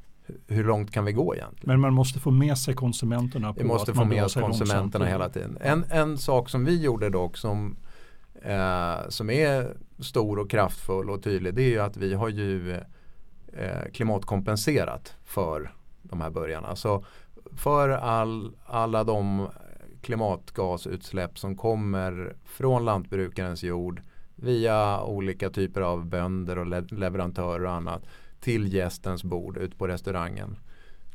hur 0.48 0.64
långt 0.64 0.92
kan 0.92 1.06
vi 1.06 1.14
gå 1.14 1.36
egentligen? 1.36 1.68
Men 1.68 1.80
man 1.80 1.94
måste 1.94 2.20
få 2.20 2.32
med 2.32 2.58
sig 2.58 2.74
konsumenterna. 2.74 3.54
På 3.54 3.60
vi 3.60 3.66
måste 3.66 3.94
få 3.94 4.06
med 4.06 4.24
oss 4.24 4.34
konsumenterna 4.34 5.06
hela 5.06 5.30
tiden. 5.30 5.58
En, 5.62 5.86
en 5.90 6.18
sak 6.18 6.50
som 6.50 6.66
vi 6.66 6.82
gjorde 6.82 7.10
dock 7.10 7.38
som, 7.38 7.78
eh, 8.42 9.10
som 9.10 9.30
är 9.30 9.78
stor 10.00 10.40
och 10.40 10.50
kraftfull 10.50 11.10
och 11.10 11.24
tydlig 11.24 11.54
det 11.54 11.64
är 11.64 11.70
ju 11.70 11.80
att 11.80 11.98
vi 11.98 12.14
har 12.14 12.30
ju 12.30 12.74
eh, 13.54 13.92
klimatkompenserat 13.94 15.16
för 15.24 15.74
de 16.02 16.22
här 16.22 16.30
börjarna. 16.30 16.76
Så 16.76 17.06
för 17.56 17.90
all, 17.90 18.56
alla 18.66 19.04
de 19.04 19.48
klimatgasutsläpp 20.02 21.40
som 21.40 21.56
kommer 21.56 22.36
från 22.46 22.86
lantbrukarens 22.86 23.64
jord 23.64 24.02
via 24.36 25.04
olika 25.04 25.50
typer 25.50 25.82
av 25.82 26.06
bönder 26.06 26.58
och 26.58 26.68
leverantörer 26.92 27.66
och 27.66 27.72
annat 27.72 28.04
till 28.40 28.74
gästens 28.74 29.24
bord 29.24 29.58
ut 29.58 29.78
på 29.78 29.88
restaurangen. 29.88 30.58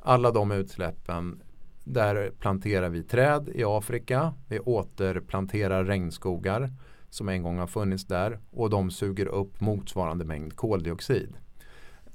Alla 0.03 0.31
de 0.31 0.53
utsläppen, 0.53 1.43
där 1.85 2.31
planterar 2.39 2.89
vi 2.89 3.03
träd 3.03 3.49
i 3.55 3.65
Afrika. 3.65 4.35
Vi 4.49 4.59
återplanterar 4.59 5.85
regnskogar 5.85 6.71
som 7.11 7.29
en 7.29 7.43
gång 7.43 7.59
har 7.59 7.67
funnits 7.67 8.05
där 8.05 8.39
och 8.51 8.71
de 8.71 8.91
suger 8.91 9.27
upp 9.27 9.61
motsvarande 9.61 10.25
mängd 10.25 10.57
koldioxid. 10.57 11.37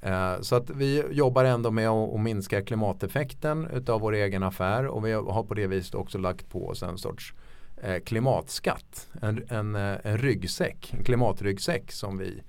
Eh, 0.02 0.40
så 0.40 0.56
att 0.56 0.70
vi 0.70 1.04
jobbar 1.10 1.44
ändå 1.44 1.70
med 1.70 1.88
att 1.88 2.20
minska 2.20 2.62
klimateffekten 2.62 3.66
utav 3.66 4.00
vår 4.00 4.12
egen 4.12 4.42
affär 4.42 4.86
och 4.86 5.06
vi 5.06 5.12
har 5.12 5.42
på 5.42 5.54
det 5.54 5.66
viset 5.66 5.94
också 5.94 6.18
lagt 6.18 6.48
på 6.48 6.68
oss 6.68 6.82
en 6.82 6.98
sorts 6.98 7.34
eh, 7.82 8.00
klimatskatt. 8.00 9.08
En, 9.22 9.42
en, 9.48 9.74
eh, 9.74 9.96
en 10.02 10.18
ryggsäck, 10.18 10.94
en 10.98 11.04
klimatryggsäck 11.04 11.92
som 11.92 12.18
vi 12.18 12.42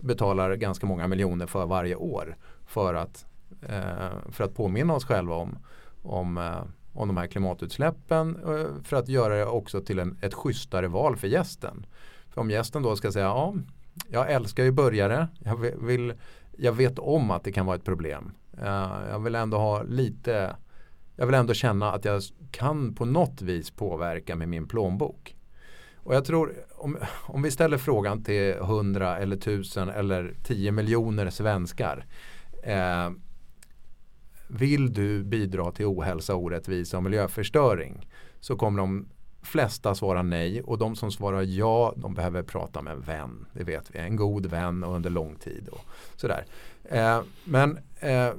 betalar 0.00 0.54
ganska 0.54 0.86
många 0.86 1.08
miljoner 1.08 1.46
för 1.46 1.66
varje 1.66 1.94
år 1.94 2.36
för 2.66 2.94
att, 2.94 3.26
eh, 3.62 4.30
för 4.30 4.44
att 4.44 4.54
påminna 4.54 4.94
oss 4.94 5.04
själva 5.04 5.34
om, 5.34 5.58
om, 6.02 6.38
eh, 6.38 6.62
om 6.92 7.08
de 7.08 7.16
här 7.16 7.26
klimatutsläppen 7.26 8.36
eh, 8.36 8.82
för 8.82 8.96
att 8.96 9.08
göra 9.08 9.36
det 9.36 9.46
också 9.46 9.80
till 9.80 9.98
en, 9.98 10.18
ett 10.22 10.34
schysstare 10.34 10.88
val 10.88 11.16
för 11.16 11.28
gästen. 11.28 11.86
För 12.28 12.40
om 12.40 12.50
gästen 12.50 12.82
då 12.82 12.96
ska 12.96 13.12
säga 13.12 13.24
ja, 13.24 13.54
jag 14.08 14.32
älskar 14.32 14.64
ju 14.64 14.70
burgare, 14.70 15.28
jag, 15.38 15.56
vill, 15.56 16.14
jag 16.56 16.72
vet 16.72 16.98
om 16.98 17.30
att 17.30 17.44
det 17.44 17.52
kan 17.52 17.66
vara 17.66 17.76
ett 17.76 17.84
problem. 17.84 18.32
Eh, 18.58 18.92
jag 19.10 19.18
vill 19.18 19.34
ändå 19.34 19.58
ha 19.58 19.82
lite 19.82 20.56
jag 21.16 21.26
vill 21.26 21.34
ändå 21.34 21.54
känna 21.54 21.92
att 21.92 22.04
jag 22.04 22.22
kan 22.50 22.94
på 22.94 23.04
något 23.04 23.42
vis 23.42 23.70
påverka 23.70 24.36
med 24.36 24.48
min 24.48 24.68
plånbok. 24.68 25.36
Och 26.10 26.16
jag 26.16 26.24
tror 26.24 26.54
om, 26.70 26.98
om 27.22 27.42
vi 27.42 27.50
ställer 27.50 27.78
frågan 27.78 28.24
till 28.24 28.50
100 28.50 29.18
eller 29.18 29.36
1000 29.36 29.88
eller 29.88 30.34
10 30.44 30.72
miljoner 30.72 31.30
svenskar. 31.30 32.06
Eh, 32.62 33.10
vill 34.48 34.92
du 34.92 35.24
bidra 35.24 35.72
till 35.72 35.86
ohälsa, 35.86 36.34
orättvisa 36.34 36.96
och 36.96 37.02
miljöförstöring? 37.02 38.08
Så 38.40 38.56
kommer 38.56 38.78
de 38.78 39.08
flesta 39.42 39.94
svara 39.94 40.22
nej 40.22 40.62
och 40.62 40.78
de 40.78 40.96
som 40.96 41.12
svarar 41.12 41.42
ja 41.42 41.94
de 41.96 42.14
behöver 42.14 42.42
prata 42.42 42.82
med 42.82 42.92
en 42.92 43.00
vän. 43.00 43.46
Det 43.52 43.64
vet 43.64 43.90
vi, 43.90 43.98
en 43.98 44.16
god 44.16 44.46
vän 44.46 44.84
och 44.84 44.94
under 44.94 45.10
lång 45.10 45.34
tid. 45.34 45.68
Och 45.68 45.84
sådär. 46.16 46.44
Eh, 46.84 47.22
men, 47.44 47.78
eh, 48.00 48.32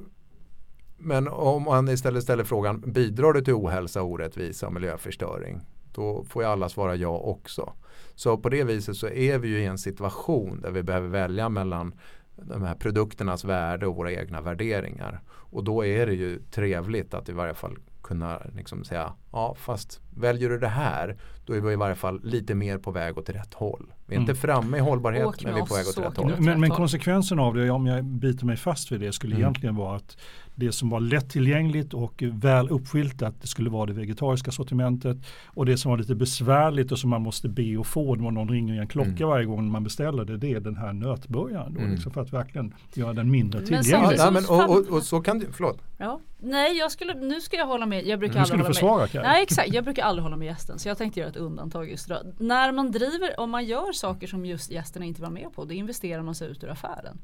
men 0.98 1.28
om 1.28 1.62
man 1.62 1.88
istället 1.88 2.22
ställer 2.22 2.44
frågan 2.44 2.80
bidrar 2.80 3.32
du 3.32 3.40
till 3.40 3.54
ohälsa, 3.54 4.02
orättvisa 4.02 4.66
och 4.66 4.72
miljöförstöring? 4.72 5.60
Då 5.94 6.24
får 6.24 6.42
ju 6.42 6.48
alla 6.48 6.68
svara 6.68 6.96
ja 6.96 7.18
också. 7.18 7.72
Så 8.14 8.38
på 8.38 8.48
det 8.48 8.64
viset 8.64 8.96
så 8.96 9.08
är 9.08 9.38
vi 9.38 9.48
ju 9.48 9.58
i 9.58 9.66
en 9.66 9.78
situation 9.78 10.60
där 10.60 10.70
vi 10.70 10.82
behöver 10.82 11.08
välja 11.08 11.48
mellan 11.48 11.94
de 12.36 12.62
här 12.62 12.74
produkternas 12.74 13.44
värde 13.44 13.86
och 13.86 13.96
våra 13.96 14.12
egna 14.12 14.40
värderingar. 14.40 15.20
Och 15.28 15.64
då 15.64 15.84
är 15.84 16.06
det 16.06 16.14
ju 16.14 16.38
trevligt 16.50 17.14
att 17.14 17.28
i 17.28 17.32
varje 17.32 17.54
fall 17.54 17.76
kunna 18.02 18.42
liksom 18.56 18.84
säga 18.84 19.12
ja 19.32 19.54
fast 19.58 20.00
väljer 20.16 20.48
du 20.48 20.58
det 20.58 20.68
här 20.68 21.16
då 21.46 21.52
är 21.52 21.60
vi 21.60 21.72
i 21.72 21.76
varje 21.76 21.94
fall 21.94 22.20
lite 22.24 22.54
mer 22.54 22.78
på 22.78 22.90
väg 22.90 23.18
åt 23.18 23.28
rätt 23.28 23.54
håll. 23.54 23.92
Vi 24.06 24.14
är 24.14 24.18
mm. 24.18 24.30
inte 24.30 24.40
framme 24.40 24.76
i 24.76 24.80
hållbarhet 24.80 25.44
men 25.44 25.54
vi 25.54 25.60
är 25.60 25.66
på 25.66 25.74
väg 25.74 25.88
åt 25.88 25.98
rätt 25.98 26.16
håll. 26.16 26.34
Men, 26.38 26.60
men 26.60 26.70
konsekvensen 26.70 27.38
av 27.38 27.54
det 27.54 27.70
om 27.70 27.86
jag 27.86 28.04
biter 28.04 28.46
mig 28.46 28.56
fast 28.56 28.92
vid 28.92 29.00
det 29.00 29.12
skulle 29.12 29.34
mm. 29.34 29.42
egentligen 29.42 29.76
vara 29.76 29.96
att 29.96 30.16
det 30.54 30.72
som 30.72 30.90
var 30.90 31.00
lättillgängligt 31.00 31.94
och 31.94 32.22
väl 32.26 32.68
uppskyltat 32.68 33.34
det 33.40 33.46
skulle 33.46 33.70
vara 33.70 33.86
det 33.86 33.92
vegetariska 33.92 34.50
sortimentet 34.50 35.16
och 35.46 35.66
det 35.66 35.76
som 35.76 35.90
var 35.90 35.98
lite 35.98 36.14
besvärligt 36.14 36.92
och 36.92 36.98
som 36.98 37.10
man 37.10 37.22
måste 37.22 37.48
be 37.48 37.76
och 37.76 37.86
få 37.86 38.14
när 38.14 38.30
någon 38.30 38.48
ringer 38.48 38.74
i 38.74 38.78
en 38.78 38.86
klocka 38.86 39.10
mm. 39.10 39.28
varje 39.28 39.46
gång 39.46 39.70
man 39.70 39.84
beställer 39.84 40.24
det, 40.24 40.36
det 40.36 40.52
är 40.52 40.60
den 40.60 40.76
här 40.76 40.92
nötburgaren. 40.92 41.76
mm. 41.76 41.90
liksom 41.90 42.12
för 42.12 42.20
att 42.20 42.32
verkligen 42.32 42.74
göra 42.94 43.12
den 43.12 43.30
mindre 43.30 43.66
tillgänglig. 43.66 44.18
Ja, 44.18 44.30
men, 44.30 44.44
och, 44.48 44.70
och, 44.70 44.88
och, 44.88 45.02
så 45.02 45.20
kan 45.20 45.38
du, 45.38 45.46
förlåt. 45.52 45.82
Ja. 45.98 46.20
Nej, 46.38 46.76
jag 46.78 46.92
skulle, 46.92 47.14
nu 47.14 47.40
ska 47.40 47.56
jag 47.56 47.66
hålla 47.66 47.86
med. 47.86 48.06
Jag 48.06 48.18
brukar 48.18 48.40
nu 48.40 48.46
ska 48.46 48.56
du 48.56 48.64
försvara 48.64 49.08
med. 49.12 49.22
Nej, 49.22 49.42
exakt. 49.42 49.74
Jag 49.74 49.84
brukar 49.84 50.02
aldrig 50.02 50.22
hålla 50.22 50.36
med 50.36 50.46
gästen. 50.46 50.78
Så 50.78 50.88
jag 50.88 50.98
tänkte 50.98 51.20
göra 51.20 51.30
ett 51.30 51.36
undantag 51.36 51.90
just 51.90 52.08
då. 52.08 52.22
När 52.38 52.72
man 52.72 52.90
driver, 52.90 53.40
om 53.40 53.50
man 53.50 53.64
gör 53.64 53.92
saker 53.92 54.26
som 54.26 54.46
just 54.46 54.70
gästerna 54.70 55.06
inte 55.06 55.22
var 55.22 55.30
med 55.30 55.52
på, 55.54 55.64
då 55.64 55.72
investerar 55.72 56.22
man 56.22 56.34
sig 56.34 56.50
ut 56.50 56.64
ur 56.64 56.70
affären. 56.70 57.18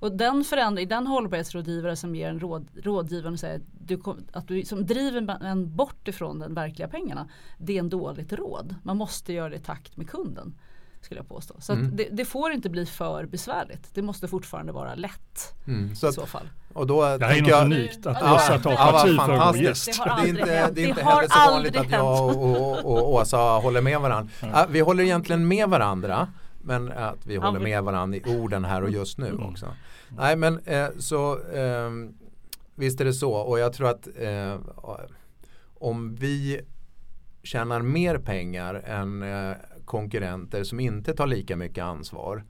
Och 0.00 0.12
den 0.12 0.44
förändring, 0.44 0.88
den 0.88 1.06
hållbarhetsrådgivare 1.06 1.96
som 1.96 2.14
ger 2.14 2.28
en 2.28 2.40
råd, 2.40 2.68
rådgivare 2.82 3.32
och 3.32 3.38
säger 3.38 3.60
du, 3.80 4.02
att 4.32 4.48
du 4.48 4.64
som 4.64 4.86
driver 4.86 5.44
en 5.44 5.76
bort 5.76 6.08
ifrån 6.08 6.38
den 6.38 6.54
verkliga 6.54 6.88
pengarna. 6.88 7.28
Det 7.58 7.76
är 7.76 7.78
en 7.78 7.88
dåligt 7.88 8.32
råd. 8.32 8.74
Man 8.82 8.96
måste 8.96 9.32
göra 9.32 9.48
det 9.48 9.56
i 9.56 9.60
takt 9.60 9.96
med 9.96 10.10
kunden. 10.10 10.54
Skulle 11.00 11.20
jag 11.20 11.28
påstå. 11.28 11.54
Så 11.58 11.72
mm. 11.72 11.96
det, 11.96 12.08
det, 12.12 12.24
får 12.24 12.52
inte 12.52 12.70
bli 12.70 12.86
för 12.86 13.26
besvärligt. 13.26 13.94
Det 13.94 14.02
måste 14.02 14.28
fortfarande 14.28 14.72
vara 14.72 14.94
lätt. 14.94 15.54
Mm. 15.66 15.94
Så 15.94 16.08
i 16.08 16.12
så 16.12 16.26
fall. 16.26 16.48
Och 16.72 16.86
då 16.86 17.16
det 17.16 17.26
här 17.26 17.36
är 17.36 17.40
något 17.40 17.50
jag, 17.50 17.64
unikt 17.64 18.06
att 18.06 18.16
ja, 18.20 18.34
Åsa 18.34 18.58
tar 18.58 18.70
ja, 18.70 18.76
parti 18.76 19.16
för 19.16 19.46
vår 19.46 19.56
gäst. 19.56 19.86
Det, 19.86 20.04
det, 20.04 20.10
är 20.10 20.26
inte, 20.26 20.70
det 20.70 20.82
är 20.84 20.88
inte 20.88 21.02
heller 21.02 21.28
så 21.28 21.50
vanligt 21.50 21.76
att 21.76 21.90
jag 21.90 22.36
och, 22.36 22.60
och, 22.60 22.84
och, 22.84 23.12
Åsa 23.12 23.36
håller 23.36 23.80
med 23.80 24.00
varandra. 24.00 24.32
Ja. 24.40 24.66
Vi 24.70 24.80
håller 24.80 25.04
egentligen 25.04 25.48
med 25.48 25.68
varandra. 25.68 26.28
Men 26.68 26.92
att 26.92 27.26
vi 27.26 27.36
håller 27.36 27.60
med 27.60 27.82
varandra 27.82 28.18
i 28.18 28.22
orden 28.36 28.64
här 28.64 28.82
och 28.82 28.90
just 28.90 29.18
nu 29.18 29.28
mm. 29.28 29.42
också. 29.42 29.66
Nej 30.16 30.36
men 30.36 30.58
eh, 30.58 30.88
så 30.98 31.38
eh, 31.38 31.90
visst 32.74 33.00
är 33.00 33.04
det 33.04 33.12
så 33.12 33.32
och 33.32 33.58
jag 33.58 33.72
tror 33.72 33.88
att 33.88 34.08
eh, 34.16 34.56
om 35.74 36.14
vi 36.14 36.60
tjänar 37.42 37.82
mer 37.82 38.18
pengar 38.18 38.74
än 38.74 39.22
eh, 39.22 39.56
konkurrenter 39.84 40.64
som 40.64 40.80
inte 40.80 41.14
tar 41.14 41.26
lika 41.26 41.56
mycket 41.56 41.84
ansvar. 41.84 42.44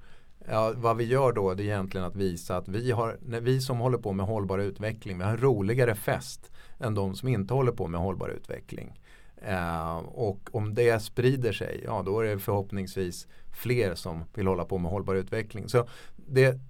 Ja, 0.51 0.73
vad 0.77 0.97
vi 0.97 1.05
gör 1.05 1.33
då 1.33 1.55
det 1.55 1.63
är 1.63 1.65
egentligen 1.65 2.07
att 2.07 2.17
visa 2.17 2.57
att 2.57 2.69
vi, 2.69 2.91
har, 2.91 3.19
vi 3.21 3.61
som 3.61 3.79
håller 3.79 3.99
på 3.99 4.13
med 4.13 4.27
hållbar 4.27 4.59
utveckling 4.59 5.19
vi 5.19 5.25
har 5.25 5.31
en 5.31 5.41
roligare 5.41 5.95
fest 5.95 6.53
än 6.79 6.95
de 6.95 7.15
som 7.15 7.29
inte 7.29 7.55
håller 7.55 7.73
på 7.73 7.87
med 7.87 8.01
hållbar 8.01 8.29
utveckling. 8.29 9.01
Eh, 9.43 9.97
och 9.99 10.49
om 10.53 10.75
det 10.75 11.03
sprider 11.03 11.53
sig, 11.53 11.83
ja 11.85 12.03
då 12.03 12.21
är 12.21 12.25
det 12.25 12.39
förhoppningsvis 12.39 13.27
fler 13.53 13.95
som 13.95 14.25
vill 14.35 14.47
hålla 14.47 14.65
på 14.65 14.79
med 14.79 14.91
hållbar 14.91 15.15
utveckling. 15.15 15.69
Så 15.69 15.89
det, 16.17 16.61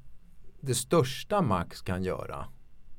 det 0.61 0.75
största 0.75 1.43
Max 1.43 1.83
kan 1.83 2.03
göra, 2.03 2.47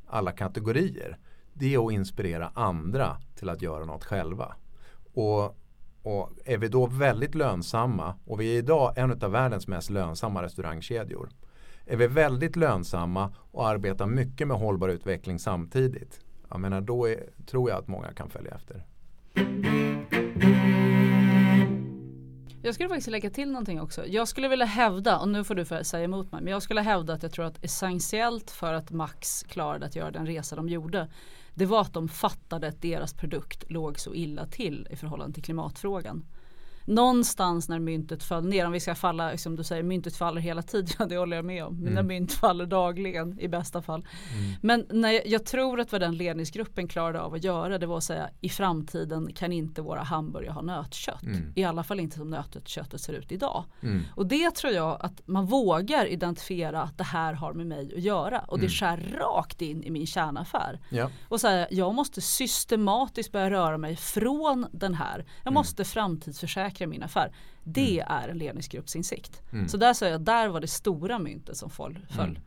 alla 0.08 0.32
kategorier, 0.32 1.18
det 1.54 1.74
är 1.74 1.88
att 1.88 1.94
inspirera 1.94 2.52
andra 2.54 3.18
till 3.36 3.50
att 3.50 3.62
göra 3.62 3.86
något 3.86 4.06
själva. 4.06 4.56
Och 5.14 5.56
och 6.04 6.32
är 6.46 6.58
vi 6.58 6.68
då 6.68 6.86
väldigt 6.86 7.36
lönsamma 7.36 8.16
och 8.26 8.42
vi 8.42 8.54
är 8.54 8.58
idag 8.58 8.94
en 8.98 9.12
av 9.24 9.32
världens 9.32 9.68
mest 9.68 9.90
lönsamma 9.90 10.44
restaurangkedjor. 10.44 11.30
Är 11.86 11.98
vi 11.98 12.08
väldigt 12.08 12.56
lönsamma 12.56 13.34
och 13.52 13.68
arbetar 13.68 14.08
mycket 14.08 14.48
med 14.48 14.58
hållbar 14.58 14.90
utveckling 14.90 15.40
samtidigt. 15.40 16.22
Jag 16.50 16.60
menar, 16.60 16.82
då 16.82 17.10
är, 17.10 17.24
tror 17.46 17.70
jag 17.70 17.80
att 17.80 17.88
många 17.88 18.14
kan 18.14 18.30
följa 18.30 18.52
efter. 18.52 18.86
Jag 22.62 22.74
skulle 22.74 22.90
faktiskt 22.90 23.08
lägga 23.08 23.30
till 23.30 23.52
någonting 23.52 23.82
också. 23.82 24.08
Jag 24.08 24.28
skulle 24.28 24.48
vilja 24.48 24.66
hävda, 24.66 25.20
och 25.20 25.30
nu 25.30 25.44
får 25.44 25.56
du 25.56 25.66
säga 25.66 26.04
emot 26.04 26.32
mig, 26.32 26.42
men 26.42 26.52
jag 26.52 26.64
skulle 26.64 26.82
hävda 26.82 27.14
att 27.14 27.24
jag 27.24 27.32
tror 27.32 27.46
att 27.46 27.64
essentiellt 27.64 28.52
för 28.52 28.74
att 28.74 28.92
Max 28.92 29.44
klarade 29.44 29.86
att 29.86 29.96
göra 29.96 30.12
den 30.12 30.26
resa 30.26 30.56
de 30.56 30.70
gjorde 30.70 31.08
det 31.60 31.66
var 31.66 31.82
att 31.82 31.94
de 31.94 32.08
fattade 32.08 32.68
att 32.68 32.82
deras 32.82 33.14
produkt 33.14 33.72
låg 33.72 34.00
så 34.00 34.14
illa 34.14 34.46
till 34.46 34.88
i 34.92 34.96
förhållande 34.96 35.34
till 35.34 35.44
klimatfrågan 35.44 36.26
någonstans 36.90 37.70
när 37.70 37.80
myntet 37.80 38.24
föll 38.24 38.46
ner, 38.46 38.66
om 38.66 38.72
vi 38.72 38.80
ska 38.80 38.96
falla, 38.96 39.38
som 39.38 39.56
du 39.56 39.64
säger, 39.64 39.84
myntet 39.84 40.16
faller 40.16 40.42
hela 40.42 40.62
tiden, 40.62 40.88
ja, 41.00 41.06
det 41.06 41.18
håller 41.18 41.36
jag 41.36 41.46
med 41.46 41.66
om. 41.66 41.80
Mina 41.84 41.92
mm. 41.92 42.08
mynt 42.08 42.34
faller 42.34 42.66
dagligen 42.66 43.40
i 43.40 43.48
bästa 43.48 43.82
fall. 43.82 44.06
Mm. 44.34 44.54
Men 44.62 44.86
när 45.02 45.12
jag, 45.12 45.28
jag, 45.28 45.46
tror 45.46 45.80
att 45.80 45.92
vad 45.92 46.02
den 46.02 46.18
ledningsgruppen 46.18 46.88
klarade 46.88 47.22
av 47.22 47.34
att 47.34 47.44
göra 47.44 47.78
det 47.78 47.86
var 47.86 47.98
att 47.98 48.04
säga 48.04 48.30
i 48.42 48.50
framtiden 48.50 49.34
kan 49.34 49.54
inte 49.54 49.82
våra 49.82 50.04
hamburgare 50.04 50.54
ha 50.54 50.62
nötkött. 50.62 51.24
Mm. 51.24 51.54
I 51.56 51.64
alla 51.64 51.84
fall 51.84 52.00
inte 52.00 52.18
som 52.18 52.30
nötköttet 52.30 53.02
ser 53.02 53.14
ut 53.14 53.32
idag. 53.32 53.66
Mm. 53.82 54.02
Och 54.16 54.26
det 54.26 54.56
tror 54.56 54.74
jag 54.74 54.98
att 55.00 55.28
man 55.28 55.46
vågar 55.46 56.06
identifiera 56.06 56.82
att 56.82 56.98
det 56.98 57.04
här 57.04 57.34
har 57.34 57.54
med 57.54 57.68
mig 57.68 57.94
att 57.96 58.04
göra. 58.04 58.40
Och 58.40 58.60
det 58.60 58.66
mm. 58.66 58.70
skär 58.70 59.18
rakt 59.20 59.62
in 59.62 59.84
i 59.84 59.92
min 59.92 60.08
kärnaffär. 60.08 60.80
Ja. 60.90 61.12
Och 61.28 61.42
säga 61.42 61.68
jag 61.72 61.94
måste 61.94 62.22
systematiskt 62.22 63.32
börja 63.32 63.50
röra 63.50 63.78
mig 63.78 63.96
från 63.96 64.66
den 64.72 64.94
här. 64.94 65.18
Jag 65.18 65.52
mm. 65.52 65.54
måste 65.54 65.86
framtidsförsäkra 65.86 66.79
säkra 66.80 66.88
min 66.88 67.04
affär. 67.04 67.32
Det 67.64 68.00
mm. 68.00 68.24
är 68.24 68.30
en 68.30 68.38
ledningsgruppsinsikt. 68.38 69.42
Mm. 69.52 69.68
Så 69.68 69.78
där 69.78 69.94
sa 69.94 70.08
jag, 70.08 70.22
där 70.22 70.50
var 70.50 70.62
det 70.62 70.68
stora 70.68 71.20
myntet 71.20 71.58
som 71.58 71.70
föll. 71.70 72.00
Mm. 72.20 72.38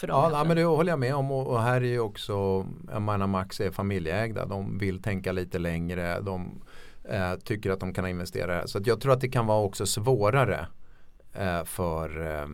ja, 0.00 0.30
ja, 0.32 0.44
men 0.44 0.56
det 0.56 0.64
håller 0.64 0.92
jag 0.92 0.98
med 0.98 1.14
om 1.14 1.30
och, 1.30 1.46
och 1.46 1.62
här 1.62 1.80
är 1.80 1.88
ju 1.88 2.00
också, 2.00 2.66
jag 2.92 3.02
menar 3.02 3.26
Max 3.26 3.60
är 3.60 3.70
familjeägda, 3.70 4.46
de 4.46 4.78
vill 4.78 5.02
tänka 5.02 5.32
lite 5.32 5.58
längre, 5.58 6.20
de 6.20 6.62
eh, 7.04 7.34
tycker 7.44 7.70
att 7.70 7.80
de 7.80 7.94
kan 7.94 8.06
investera. 8.06 8.66
Så 8.66 8.80
jag 8.84 9.00
tror 9.00 9.12
att 9.12 9.20
det 9.20 9.30
kan 9.30 9.46
vara 9.46 9.64
också 9.64 9.86
svårare 9.86 10.66
eh, 11.34 11.64
för 11.64 12.26
eh, 12.26 12.46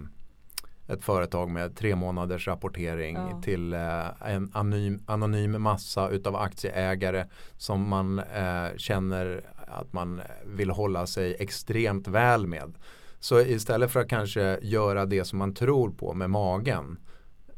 ett 0.88 1.04
företag 1.04 1.50
med 1.50 1.76
tre 1.76 1.96
månaders 1.96 2.48
rapportering 2.48 3.16
ja. 3.16 3.40
till 3.42 3.72
eh, 3.72 4.32
en 4.34 4.50
anonym, 4.54 5.02
anonym 5.06 5.62
massa 5.62 6.08
utav 6.08 6.36
aktieägare 6.36 7.26
som 7.56 7.88
man 7.88 8.18
eh, 8.18 8.76
känner 8.76 9.44
att 9.70 9.92
man 9.92 10.20
vill 10.46 10.70
hålla 10.70 11.06
sig 11.06 11.36
extremt 11.38 12.08
väl 12.08 12.46
med. 12.46 12.74
Så 13.20 13.40
istället 13.40 13.90
för 13.90 14.00
att 14.00 14.08
kanske 14.08 14.58
göra 14.62 15.06
det 15.06 15.24
som 15.24 15.38
man 15.38 15.54
tror 15.54 15.90
på 15.90 16.14
med 16.14 16.30
magen 16.30 16.98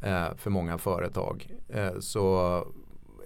eh, 0.00 0.34
för 0.36 0.50
många 0.50 0.78
företag 0.78 1.54
eh, 1.68 1.98
så 2.00 2.56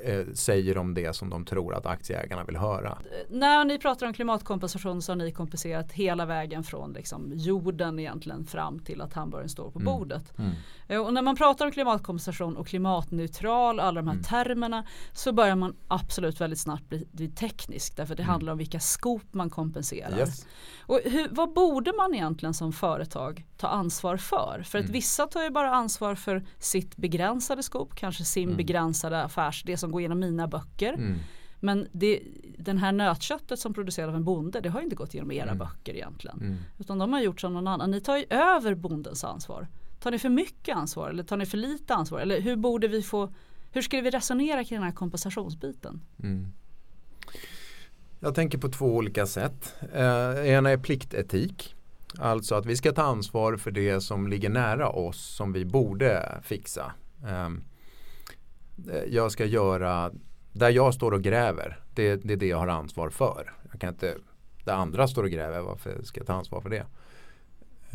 eh, 0.05 0.27
säger 0.35 0.75
de 0.75 0.95
det 0.95 1.17
som 1.17 1.31
de 1.31 1.45
tror 1.45 1.75
att 1.75 1.87
aktieägarna 1.87 2.45
vill 2.45 2.57
höra. 2.57 2.99
När 3.29 3.65
ni 3.65 3.79
pratar 3.79 4.07
om 4.07 4.13
klimatkompensation 4.13 5.03
så 5.03 5.13
har 5.13 5.17
ni 5.17 5.33
kompenserat 5.33 5.93
hela 5.93 6.27
vägen 6.27 6.65
från 6.65 6.93
liksom 6.93 7.33
jorden 7.35 7.99
egentligen 7.99 8.45
fram 8.45 8.79
till 8.79 9.01
att 9.01 9.13
hamburgaren 9.13 9.49
står 9.49 9.71
på 9.71 9.79
mm. 9.79 9.93
bordet. 9.93 10.39
Mm. 10.39 10.51
Eh, 10.89 11.01
och 11.01 11.15
när 11.15 11.23
man 11.23 11.37
pratar 11.37 11.67
om 11.67 11.73
klimatkompensation 11.73 12.57
och 12.57 12.67
klimatneutral 12.67 13.79
och 13.79 13.85
alla 13.85 14.03
de 14.03 14.09
här 14.09 14.15
mm. 14.15 14.25
termerna 14.25 14.85
så 15.13 15.33
börjar 15.33 15.57
man 15.57 15.77
absolut 15.89 16.41
väldigt 16.41 16.59
snabbt 16.59 16.89
bli, 16.89 17.09
bli 17.13 17.29
teknisk 17.29 17.97
därför 17.97 18.15
det 18.15 18.23
mm. 18.23 18.31
handlar 18.31 18.53
om 18.53 18.59
vilka 18.59 18.81
skop 18.81 19.35
man 19.35 19.51
kompenserar. 19.51 20.19
Yes. 20.19 20.47
Och 20.87 21.01
hur, 21.05 21.29
vad 21.31 21.53
borde 21.53 21.93
man 21.93 22.15
egentligen 22.15 22.55
som 22.55 22.73
företag 22.73 23.47
ta 23.57 23.69
ansvar 23.69 24.17
för? 24.17 24.63
För 24.67 24.79
att 24.79 24.85
mm. 24.85 24.93
vissa 24.93 25.27
tar 25.27 25.43
ju 25.43 25.51
bara 25.51 25.71
ansvar 25.71 26.15
för 26.15 26.47
sitt 26.59 26.97
begränsade 26.97 27.63
skop, 27.63 27.95
kanske 27.95 28.25
sin 28.25 28.45
mm. 28.45 28.57
begränsade 28.57 29.23
affärs, 29.23 29.63
det 29.67 29.77
som 29.77 29.91
går 29.93 30.01
igenom 30.01 30.21
mina 30.21 30.49
böcker. 30.49 30.93
Mm. 30.93 31.19
Men 31.61 31.89
det, 31.93 32.23
den 32.59 32.79
här 32.79 32.93
nötköttet 32.93 33.59
som 33.59 33.75
produceras 33.75 34.09
av 34.09 34.17
en 34.17 34.25
bonde 34.25 34.61
det 34.61 34.69
har 34.69 34.81
inte 34.81 34.97
gått 34.97 35.15
igenom 35.15 35.33
era 35.33 35.55
böcker 35.55 35.95
egentligen. 35.95 36.59
Utan 36.79 36.99
de 36.99 37.13
har 37.13 37.21
gjort 37.21 37.41
som 37.41 37.55
någon 37.55 37.67
annan. 37.67 37.91
Ni 37.91 38.01
tar 38.01 38.17
ju 38.17 38.25
över 38.31 38.75
bondens 38.75 39.25
ansvar. 39.25 39.69
Tar 40.05 40.11
ni 40.11 40.19
för 40.19 40.29
mycket 40.29 40.77
ansvar 40.77 41.11
eller 41.11 41.23
tar 41.23 41.37
ni 41.37 41.47
för 41.47 41.59
lite 41.59 41.95
ansvar? 41.95 42.21
Eller 42.21 42.41
hur 42.41 42.57
borde 42.57 42.89
vi 42.89 43.03
få 43.03 43.33
hur 43.73 43.83
skulle 43.83 44.03
vi 44.03 44.11
resonera 44.11 44.65
kring 44.65 44.77
den 44.77 44.85
här 44.85 44.95
kompensationsbiten? 44.95 46.01
Mm. 46.23 46.53
Jag 48.21 48.35
tänker 48.35 48.59
på 48.59 48.69
två 48.69 48.87
olika 48.87 49.27
sätt. 49.27 49.75
Eh, 49.93 50.49
ena 50.49 50.71
är 50.71 50.77
pliktetik. 50.77 51.75
Alltså 52.19 52.55
att 52.55 52.67
vi 52.67 52.77
ska 52.77 52.93
ta 52.93 53.03
ansvar 53.03 53.57
för 53.57 53.71
det 53.71 54.01
som 54.01 54.29
ligger 54.29 54.49
nära 54.49 54.89
oss 54.89 55.37
som 55.37 55.53
vi 55.53 55.65
borde 55.65 56.41
fixa. 56.43 56.93
Ehm, 57.27 57.65
eh, 58.91 59.05
jag 59.09 59.33
ska 59.33 59.45
göra 59.45 60.13
där 60.53 60.71
jag 60.71 60.95
står 60.95 61.13
och 61.13 61.23
gräver. 61.23 61.81
Det, 61.95 62.17
det 62.17 62.33
är 62.33 62.37
det 62.37 62.47
jag 62.47 62.59
har 62.59 62.69
ansvar 62.69 63.11
för. 63.11 63.55
Jag 63.71 63.81
kan 63.81 63.89
inte, 63.91 64.15
där 64.65 64.75
andra 64.75 65.09
står 65.09 65.23
och 65.23 65.31
gräver, 65.31 65.61
varför 65.61 66.03
ska 66.03 66.21
jag 66.21 66.27
ta 66.27 66.33
ansvar 66.33 66.61
för 66.61 66.71
det? 66.71 66.87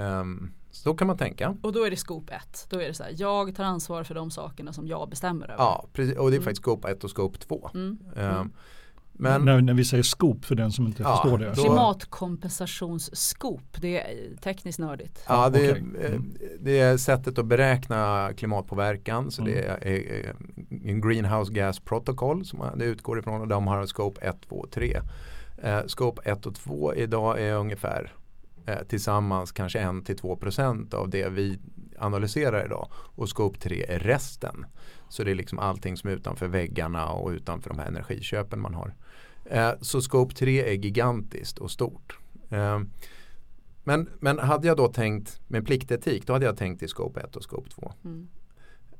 Um, 0.04 0.54
så 0.72 0.94
kan 0.94 1.08
man 1.08 1.18
tänka. 1.18 1.56
Och 1.62 1.74
då 1.74 1.84
är 1.84 1.90
det 1.90 1.98
skop 1.98 2.30
1. 2.30 2.68
Då 2.70 2.82
är 2.82 2.88
det 2.88 2.94
så 2.94 3.04
här, 3.04 3.14
jag 3.18 3.56
tar 3.56 3.64
ansvar 3.64 4.04
för 4.04 4.16
de 4.16 4.32
sakerna 4.32 4.74
som 4.74 4.88
jag 4.88 5.10
bestämmer 5.10 5.46
över. 5.46 5.64
Ja, 5.64 5.88
precis. 5.94 6.18
och 6.18 6.30
det 6.30 6.36
är 6.36 6.38
mm. 6.38 6.44
faktiskt 6.44 6.62
skop 6.62 6.86
1 6.86 7.04
och 7.04 7.10
skop 7.10 7.40
2. 7.40 7.70
Mm. 7.74 7.98
Um, 8.16 8.54
men, 9.22 9.46
när, 9.46 9.62
när, 9.62 9.74
vi 9.74 9.86
säger 9.86 10.04
skop 10.04 10.46
för 10.46 10.56
den 10.56 10.72
som 10.72 10.88
inte 10.88 11.04
ja, 11.04 11.16
förstår 11.16 11.38
det. 11.38 11.54
Klimatkompensationsskop, 11.56 13.82
det 13.82 14.00
är 14.00 14.36
tekniskt 14.36 14.80
nördigt. 14.80 15.24
Ja, 15.28 15.50
det, 15.50 15.66
är, 15.66 15.72
okay. 15.72 15.84
mm. 16.06 16.34
det 16.60 16.80
är 16.80 16.98
sättet 16.98 17.38
att 17.38 17.46
beräkna 17.46 18.30
klimatpåverkan. 18.38 19.32
Så 19.32 19.42
mm. 19.42 19.54
det 19.54 19.60
är 19.60 20.36
en 20.86 21.02
greenhouse 21.02 21.54
gas 21.54 21.80
protocol 21.80 22.46
som 22.46 22.66
det 22.76 22.86
utgår 22.86 23.20
ifrån 23.20 23.42
och 23.42 23.48
de 23.48 23.68
har 23.68 23.86
scope 23.86 24.22
1, 24.22 24.42
2 24.50 24.56
och 24.56 24.72
3. 24.72 25.02
Eh, 25.58 25.80
scope 25.88 26.30
1 26.30 26.46
och 26.46 26.56
2 26.56 26.96
idag 26.96 27.42
är 27.42 27.54
ungefär 27.54 28.04
eh, 28.04 28.10
tillsammans 28.88 29.52
kanske 29.52 29.80
1-2% 29.80 30.94
av 30.96 31.10
det 31.10 31.30
vi 31.30 31.60
analyserar 31.98 32.66
idag. 32.66 32.88
Och 32.94 33.30
scope 33.30 33.60
3 33.60 33.86
är 33.88 34.00
resten. 34.00 34.66
Så 35.10 35.24
det 35.24 35.32
är 35.32 35.36
liksom 35.36 35.60
allting 35.60 35.98
som 35.98 36.10
är 36.10 36.14
utanför 36.14 36.48
väggarna 36.48 37.10
och 37.10 37.30
utanför 37.30 37.70
de 37.70 37.80
här 37.80 37.88
energiköpen 37.88 38.60
man 38.60 38.74
har. 38.74 38.94
Eh, 39.46 39.72
så 39.82 40.02
scope 40.02 40.36
3 40.36 40.70
är 40.70 40.74
gigantiskt 40.74 41.58
och 41.58 41.72
stort. 41.72 42.18
Eh, 42.50 42.80
men, 43.84 44.10
men 44.20 44.40
hade 44.40 44.68
jag 44.68 44.78
då 44.78 44.88
tänkt 44.88 45.42
med 45.48 45.66
pliktetik, 45.66 46.28
då 46.28 46.34
hade 46.34 46.46
jag 46.46 46.58
tänkt 46.58 46.84
i 46.84 46.88
scope 46.88 47.20
1 47.20 47.36
och 47.36 47.44
scope 47.44 47.70
2. 47.70 47.94
Mm. 48.06 48.28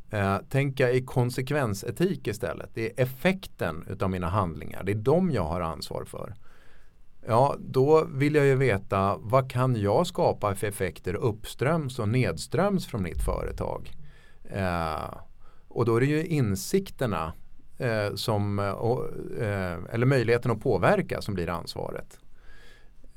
Eh, 0.10 0.38
tänka 0.50 0.92
i 0.92 1.02
konsekvensetik 1.02 2.28
istället. 2.28 2.70
Det 2.74 2.86
är 2.86 3.04
effekten 3.04 3.86
utav 3.90 4.10
mina 4.10 4.30
handlingar. 4.30 4.84
Det 4.84 4.92
är 4.92 4.96
de 4.96 5.32
jag 5.32 5.44
har 5.44 5.62
ansvar 5.62 6.04
för. 6.06 6.36
Ja, 7.30 7.56
då 7.60 8.08
vill 8.14 8.36
jag 8.36 8.46
ju 8.46 8.56
veta 8.56 9.18
vad 9.20 9.52
kan 9.52 9.76
jag 9.76 10.08
skapa 10.08 10.56
för 10.56 10.68
effekter 10.68 11.14
uppströms 11.14 12.00
och 12.00 12.10
nedströms 12.10 12.88
från 12.88 13.04
mitt 13.04 13.22
företag. 13.22 13.92
Eh, 14.44 15.14
och 15.68 15.86
då 15.86 15.96
är 15.96 16.00
det 16.00 16.06
ju 16.06 16.26
insikterna 16.26 17.34
eh, 17.78 18.16
som, 18.16 18.60
eh, 18.60 18.70
och, 18.70 19.06
eh, 19.42 19.80
eller 19.90 20.06
möjligheten 20.06 20.52
att 20.52 20.62
påverka 20.62 21.22
som 21.22 21.34
blir 21.34 21.50
ansvaret. 21.50 22.20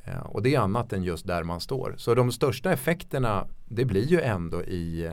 Eh, 0.04 0.20
och 0.20 0.42
det 0.42 0.54
är 0.54 0.60
annat 0.60 0.92
än 0.92 1.02
just 1.02 1.26
där 1.26 1.42
man 1.42 1.60
står. 1.60 1.94
Så 1.96 2.14
de 2.14 2.32
största 2.32 2.72
effekterna 2.72 3.46
det 3.68 3.84
blir 3.84 4.06
ju 4.06 4.20
ändå 4.20 4.62
i, 4.62 5.10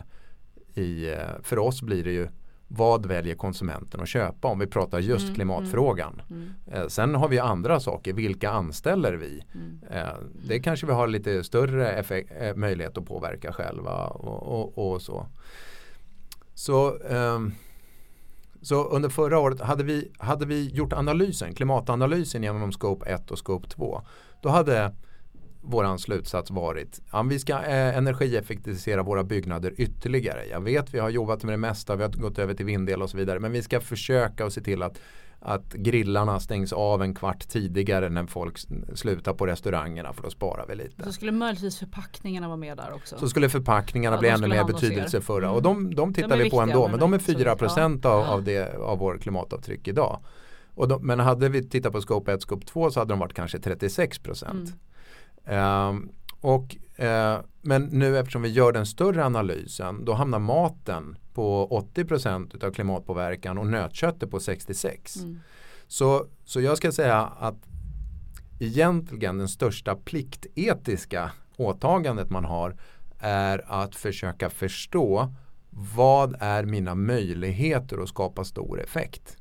i 0.74 1.12
eh, 1.12 1.42
för 1.44 1.60
oss 1.60 1.82
blir 1.82 2.04
det 2.04 2.12
ju 2.12 2.28
vad 2.72 3.06
väljer 3.06 3.36
konsumenten 3.36 4.02
att 4.02 4.08
köpa 4.08 4.48
om 4.48 4.60
vi 4.60 4.68
pratar 4.68 5.00
just 5.00 5.24
mm, 5.24 5.36
klimatfrågan. 5.36 6.22
Mm, 6.30 6.54
mm. 6.72 6.90
sen 6.90 7.16
har 7.16 7.28
vi 7.28 7.40
andra 7.40 7.80
saker, 7.80 8.14
vilka 8.14 8.50
anställer 8.50 9.14
vi? 9.14 9.44
Mm. 9.54 9.80
Eh, 9.92 10.14
det 10.48 10.60
kanske 10.60 10.86
vi 10.86 10.94
har 10.94 11.08
lite 11.08 11.44
större 11.44 11.92
effekt, 11.92 12.32
eh, 12.40 12.56
möjlighet 12.56 12.98
att 12.98 13.06
påverka 13.06 13.54
själva 13.54 14.08
och, 14.08 14.78
och, 14.78 14.92
och 14.92 15.02
så. 15.02 15.28
Så, 16.54 16.98
um, 16.98 17.54
så 18.62 18.84
under 18.84 19.10
förra 19.10 19.40
året 19.40 19.62
hade 19.62 19.84
vi, 19.84 20.12
hade 20.18 20.46
vi 20.46 20.70
gjort 20.70 20.94
analysen, 20.94 21.56
klimatanalysen 21.56 22.44
genom 22.44 22.72
Scope 22.72 23.10
1 23.10 23.32
och 23.32 23.38
Scope 23.38 23.70
2. 23.70 24.02
Då 24.42 24.50
hade 24.50 24.96
våran 25.62 26.00
slutsats 26.00 26.52
varit 26.52 27.02
att 27.10 27.28
vi 27.28 27.40
ska 27.40 27.54
eh, 27.54 27.98
energieffektivisera 27.98 29.04
våra 29.04 29.24
byggnader 29.24 29.74
ytterligare. 29.78 30.46
Jag 30.46 30.62
vet 30.62 30.94
vi 30.94 31.00
har 31.00 31.10
jobbat 31.10 31.44
med 31.44 31.54
det 31.54 31.58
mesta, 31.58 31.96
vi 31.96 32.04
har 32.04 32.10
gått 32.10 32.40
över 32.40 32.54
till 32.54 32.66
vinddel 32.66 33.02
och 33.02 33.10
så 33.10 33.18
vidare. 33.18 33.40
Men 33.40 33.52
vi 33.52 33.62
ska 33.62 33.80
försöka 33.80 34.46
att 34.46 34.54
se 34.54 34.62
till 34.62 34.84
att, 34.84 35.02
att 35.40 35.74
grillarna 35.74 36.40
stängs 36.40 36.74
av 36.74 37.02
en 37.02 37.16
kvart 37.16 37.48
tidigare 37.48 38.10
när 38.10 38.26
folk 38.26 38.58
slutar 38.94 39.34
på 39.34 39.48
restaurangerna 39.48 40.14
för 40.14 40.24
då 40.24 40.30
sparar 40.30 40.66
vi 40.68 40.76
lite. 40.76 41.04
Så 41.04 41.12
skulle 41.12 41.32
möjligtvis 41.32 41.80
förpackningarna 41.80 42.48
vara 42.48 42.58
med 42.58 42.78
där 42.78 42.94
också? 42.94 43.18
Så 43.18 43.30
skulle 43.30 43.50
förpackningarna 43.50 44.16
ja, 44.16 44.20
bli 44.20 44.30
ännu 44.30 44.48
mer 44.48 44.64
betydelsefulla. 44.64 45.48
Mm. 45.48 45.56
Och 45.56 45.62
de, 45.62 45.96
de 45.96 46.14
tittar 46.14 46.38
de 46.38 46.44
vi 46.44 46.50
på 46.50 46.62
ändå, 46.62 46.88
men 46.88 47.00
de 47.00 47.14
är 47.14 47.20
4 47.20 47.56
procent 47.56 48.06
av, 48.06 48.24
av, 48.24 48.44
det, 48.44 48.78
av 48.78 48.98
vår 48.98 49.18
klimatavtryck 49.18 49.88
idag. 49.88 50.20
Och 50.74 50.88
de, 50.88 51.06
men 51.06 51.20
hade 51.20 51.50
vi 51.50 51.70
tittat 51.70 51.92
på 51.92 52.02
Scope 52.02 52.34
1 52.34 52.42
Scope 52.42 52.66
2 52.66 52.92
så 52.92 53.00
hade 53.00 53.14
de 53.14 53.20
varit 53.20 53.34
kanske 53.34 53.60
36 53.60 54.20
procent. 54.20 54.70
Mm. 54.70 54.80
Um, 55.50 56.10
och, 56.42 56.78
uh, 57.00 57.42
men 57.62 57.84
nu 57.84 58.18
eftersom 58.18 58.42
vi 58.42 58.50
gör 58.50 58.72
den 58.72 58.86
större 58.86 59.26
analysen 59.26 60.06
då 60.06 60.14
hamnar 60.14 60.40
maten 60.40 61.18
på 61.34 61.68
80% 61.96 62.66
av 62.66 62.72
klimatpåverkan 62.72 63.58
och 63.58 63.68
nötköttet 63.68 64.32
på 64.32 64.40
66. 64.40 65.16
Mm. 65.16 65.40
Så, 65.88 66.26
så 66.46 66.62
jag 66.62 66.78
ska 66.78 66.92
säga 66.92 67.22
att 67.22 67.68
egentligen 68.60 69.38
den 69.38 69.50
största 69.50 69.96
pliktetiska 69.96 71.32
åtagandet 71.58 72.30
man 72.30 72.46
har 72.46 72.76
är 73.20 73.66
att 73.68 73.96
försöka 73.96 74.50
förstå 74.50 75.34
vad 75.70 76.36
är 76.40 76.66
mina 76.66 76.96
möjligheter 76.96 78.04
att 78.04 78.10
skapa 78.10 78.44
stor 78.44 78.82
effekt. 78.82 79.38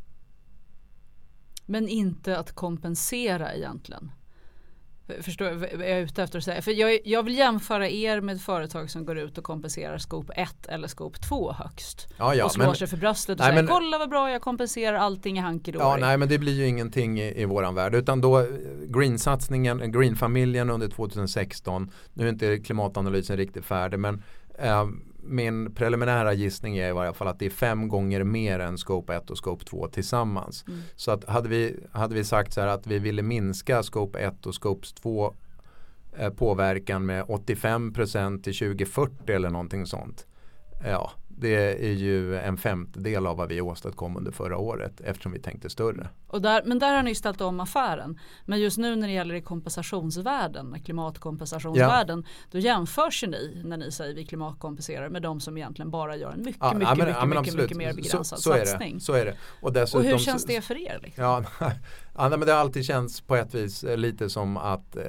Men 1.67 1.89
inte 1.89 2.39
att 2.39 2.53
kompensera 2.53 3.55
egentligen? 3.55 4.11
Förstår 5.21 5.53
vad 5.53 5.69
jag 5.73 5.91
är 5.91 6.01
ute 6.01 6.23
efter 6.23 6.39
att 6.39 6.45
säga? 6.45 6.63
För 6.63 6.71
jag, 6.71 6.99
jag, 7.05 7.23
vill 7.23 7.39
jämföra 7.39 7.89
er 7.89 8.21
med 8.21 8.41
företag 8.41 8.91
som 8.91 9.05
går 9.05 9.19
ut 9.19 9.39
och 9.39 9.45
kompenserar 9.45 9.99
skop 9.99 10.31
1 10.35 10.67
eller 10.67 10.89
skop 10.89 11.21
2 11.21 11.53
högst. 11.53 12.09
Ja, 12.19 12.35
ja, 12.35 12.45
och 12.45 12.53
slår 12.53 12.67
men, 12.67 12.75
sig 12.75 12.89
för 12.89 12.97
bröstet 12.97 13.35
och 13.35 13.39
nej, 13.39 13.49
säger 13.51 13.63
men, 13.63 13.73
kolla 13.73 13.99
vad 13.99 14.11
bra 14.11 14.31
jag 14.31 14.43
kompenserar 14.43 14.99
allting 14.99 15.39
i 15.39 15.41
hankedory. 15.41 15.85
Ja, 15.85 15.97
nej 16.01 16.17
men 16.17 16.29
det 16.29 16.39
blir 16.39 16.53
ju 16.53 16.67
ingenting 16.67 17.21
i, 17.21 17.43
i 17.43 17.45
våran 17.45 17.75
värld 17.75 17.95
utan 17.95 18.21
då 18.21 18.47
Green-satsningen, 18.87 19.93
Green-familjen 19.93 20.71
under 20.71 20.89
2016. 20.89 21.91
Nu 22.13 22.25
är 22.25 22.29
inte 22.29 22.59
klimatanalysen 22.59 23.37
riktigt 23.37 23.65
färdig 23.65 23.99
men 23.99 24.23
eh, 24.59 24.87
min 25.29 25.75
preliminära 25.75 26.33
gissning 26.33 26.77
är 26.77 26.89
i 26.89 26.93
varje 26.93 27.13
fall 27.13 27.29
att 27.29 27.39
det 27.39 27.47
är 27.47 27.51
fem 27.51 27.89
gånger 27.89 28.25
mer 28.25 28.59
än 28.59 28.79
Scope 28.79 29.15
1 29.15 29.31
och 29.31 29.39
Scope 29.39 29.65
2 29.65 29.89
tillsammans. 29.89 30.65
Mm. 30.69 30.81
Så 30.97 31.11
att 31.11 31.25
hade 31.25 31.49
vi, 31.49 31.77
hade 31.93 32.15
vi 32.15 32.25
sagt 32.25 32.53
så 32.53 32.61
här 32.61 32.69
att 32.69 32.87
vi 32.87 32.99
ville 32.99 33.23
minska 33.23 33.83
Scope 33.83 34.19
1 34.19 34.47
och 34.47 34.55
Scope 34.55 34.87
2 35.03 35.35
eh, 36.19 36.31
påverkan 36.31 37.07
med 37.07 37.25
85% 37.25 38.43
till 38.43 38.59
2040 38.59 39.33
eller 39.33 39.51
någonting 39.51 39.87
sånt. 39.87 40.27
Ja, 40.85 41.13
det 41.41 41.87
är 41.89 41.93
ju 41.93 42.39
en 42.39 42.57
femtedel 42.57 43.27
av 43.27 43.37
vad 43.37 43.49
vi 43.49 43.61
åstadkom 43.61 44.17
under 44.17 44.33
förra 44.33 44.59
året 44.59 45.01
eftersom 45.01 45.33
vi 45.33 45.39
tänkte 45.39 45.71
större. 45.71 46.09
Och 46.27 46.43
där, 46.43 46.63
men 46.67 46.79
där 46.79 46.95
har 46.95 47.03
ni 47.03 47.15
ställt 47.15 47.41
om 47.41 47.61
affären. 47.61 48.19
Men 48.45 48.61
just 48.61 48.79
nu 48.79 48.97
när 48.97 49.09
det 49.09 49.15
gäller 49.15 49.41
kompensationsvärden, 49.41 50.77
klimatkompensationsvärden, 50.85 52.25
ja. 52.27 52.49
då 52.51 52.59
jämförs 52.59 53.25
ni 53.27 53.63
när 53.65 53.77
ni 53.77 53.93
säger 53.93 54.15
vi 54.15 54.27
klimatkompenserar 54.27 55.09
med 55.09 55.23
de 55.23 55.41
som 55.41 55.57
egentligen 55.57 55.91
bara 55.91 56.17
gör 56.17 56.33
en 56.33 56.43
mycket, 56.43 56.61
ja, 56.61 56.75
mycket, 56.75 56.99
men, 56.99 57.29
mycket, 57.29 57.29
mycket, 57.29 57.55
mycket, 57.55 57.77
mer 57.77 57.95
begränsad 57.95 58.27
så, 58.27 58.37
så 58.37 58.53
satsning. 58.53 58.91
Är 58.91 58.95
det, 58.95 59.01
så 59.01 59.13
är 59.13 59.25
det. 59.25 59.37
Och, 59.61 59.73
dessutom, 59.73 60.01
och 60.01 60.13
hur 60.13 60.19
känns 60.19 60.45
det 60.45 60.61
för 60.61 60.87
er? 60.87 60.99
Liksom? 61.03 61.25
Ja, 61.25 61.45
ja, 62.15 62.29
men 62.29 62.41
det 62.41 62.53
har 62.53 62.61
alltid 62.61 62.85
känts 62.85 63.21
på 63.21 63.37
ett 63.37 63.55
vis 63.55 63.83
lite 63.83 64.31
som 64.31 64.57
att 64.57 64.97
eh, 64.97 65.03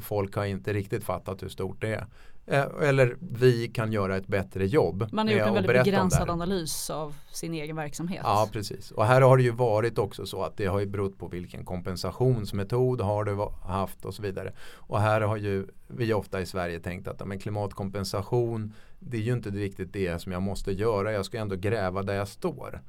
folk 0.00 0.36
har 0.36 0.44
inte 0.44 0.72
riktigt 0.72 1.04
fattat 1.04 1.42
hur 1.42 1.48
stort 1.48 1.80
det 1.80 1.94
är. 1.94 2.06
Eh, 2.48 2.64
eller 2.80 3.16
vi 3.20 3.68
kan 3.68 3.92
göra 3.92 4.16
ett 4.16 4.26
bättre 4.26 4.66
jobb. 4.66 5.08
Man 5.12 5.26
har 5.26 5.34
gjort 5.34 5.46
en 5.46 5.54
väldigt 5.54 5.84
begränsad 5.84 6.30
analys 6.30 6.90
av 6.90 7.14
sin 7.32 7.54
egen 7.54 7.76
verksamhet. 7.76 8.20
Ja 8.24 8.48
precis. 8.52 8.90
Och 8.90 9.06
här 9.06 9.20
har 9.20 9.36
det 9.36 9.42
ju 9.42 9.50
varit 9.50 9.98
också 9.98 10.26
så 10.26 10.42
att 10.42 10.56
det 10.56 10.66
har 10.66 10.80
ju 10.80 10.86
berott 10.86 11.18
på 11.18 11.28
vilken 11.28 11.64
kompensationsmetod 11.64 13.00
har 13.00 13.24
du 13.24 13.48
haft 13.68 14.04
och 14.04 14.14
så 14.14 14.22
vidare. 14.22 14.52
Och 14.74 15.00
här 15.00 15.20
har 15.20 15.36
ju 15.36 15.66
vi 15.86 16.12
ofta 16.12 16.40
i 16.40 16.46
Sverige 16.46 16.80
tänkt 16.80 17.08
att 17.08 17.26
men 17.26 17.38
klimatkompensation 17.38 18.72
det 18.98 19.16
är 19.16 19.20
ju 19.20 19.32
inte 19.32 19.50
riktigt 19.50 19.92
det 19.92 20.22
som 20.22 20.32
jag 20.32 20.42
måste 20.42 20.72
göra. 20.72 21.12
Jag 21.12 21.24
ska 21.24 21.38
ändå 21.38 21.56
gräva 21.56 22.02
där 22.02 22.14
jag 22.14 22.28
står. 22.28 22.82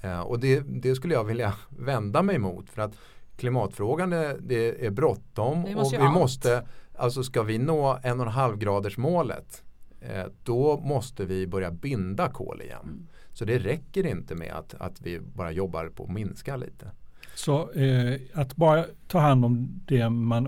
Eh, 0.00 0.20
och 0.20 0.40
det, 0.40 0.60
det 0.60 0.94
skulle 0.94 1.14
jag 1.14 1.24
vilja 1.24 1.54
vända 1.68 2.22
mig 2.22 2.38
mot. 2.38 2.70
För 2.70 2.82
att 2.82 2.94
klimatfrågan 3.36 4.12
är, 4.12 4.36
det 4.40 4.86
är 4.86 4.90
bråttom 4.90 5.64
och 5.64 5.92
vi 5.92 5.96
allt. 5.96 6.14
måste 6.14 6.66
Alltså 6.96 7.22
ska 7.22 7.42
vi 7.42 7.58
nå 7.58 7.98
en 8.02 8.20
och 8.20 8.26
en 8.26 8.32
halv 8.32 8.58
graders 8.58 8.96
målet 8.96 9.62
eh, 10.00 10.24
då 10.42 10.76
måste 10.76 11.24
vi 11.24 11.46
börja 11.46 11.70
binda 11.70 12.28
kol 12.28 12.62
igen. 12.62 12.80
Mm. 12.82 13.06
Så 13.32 13.44
det 13.44 13.58
räcker 13.58 14.06
inte 14.06 14.34
med 14.34 14.52
att, 14.52 14.74
att 14.74 15.00
vi 15.00 15.20
bara 15.20 15.50
jobbar 15.50 15.88
på 15.88 16.04
att 16.04 16.10
minska 16.10 16.56
lite. 16.56 16.90
Så 17.34 17.70
eh, 17.70 18.20
att 18.34 18.56
bara 18.56 18.84
ta 19.08 19.18
hand 19.18 19.44
om 19.44 19.80
det 19.86 20.08
man 20.08 20.46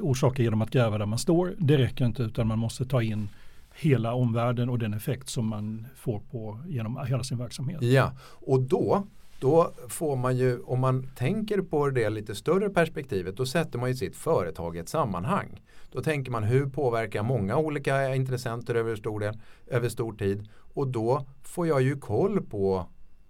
orsakar 0.00 0.42
genom 0.42 0.62
att 0.62 0.70
gräva 0.70 0.98
där 0.98 1.06
man 1.06 1.18
står, 1.18 1.54
det 1.58 1.78
räcker 1.78 2.04
inte 2.04 2.22
utan 2.22 2.46
man 2.46 2.58
måste 2.58 2.84
ta 2.84 3.02
in 3.02 3.28
hela 3.74 4.14
omvärlden 4.14 4.68
och 4.68 4.78
den 4.78 4.94
effekt 4.94 5.28
som 5.28 5.46
man 5.46 5.86
får 5.96 6.20
på 6.30 6.60
genom 6.66 7.06
hela 7.06 7.24
sin 7.24 7.38
verksamhet. 7.38 7.82
Ja, 7.82 8.12
och 8.22 8.60
då 8.60 9.06
då 9.40 9.72
får 9.88 10.16
man 10.16 10.36
ju, 10.36 10.60
om 10.60 10.80
man 10.80 11.08
tänker 11.16 11.60
på 11.60 11.90
det 11.90 12.10
lite 12.10 12.34
större 12.34 12.70
perspektivet, 12.70 13.36
då 13.36 13.46
sätter 13.46 13.78
man 13.78 13.88
ju 13.88 13.96
sitt 13.96 14.16
företag 14.16 14.76
i 14.76 14.78
ett 14.78 14.88
sammanhang. 14.88 15.60
Då 15.90 16.02
tänker 16.02 16.32
man 16.32 16.44
hur 16.44 16.66
påverkar 16.66 17.22
många 17.22 17.56
olika 17.56 18.14
intressenter 18.14 18.74
över 18.74 18.96
stor, 18.96 19.20
del, 19.20 19.40
över 19.66 19.88
stor 19.88 20.12
tid 20.12 20.48
och 20.74 20.88
då 20.88 21.26
får 21.42 21.66
jag 21.66 21.82
ju 21.82 21.96
koll 21.96 22.42
på, 22.42 22.86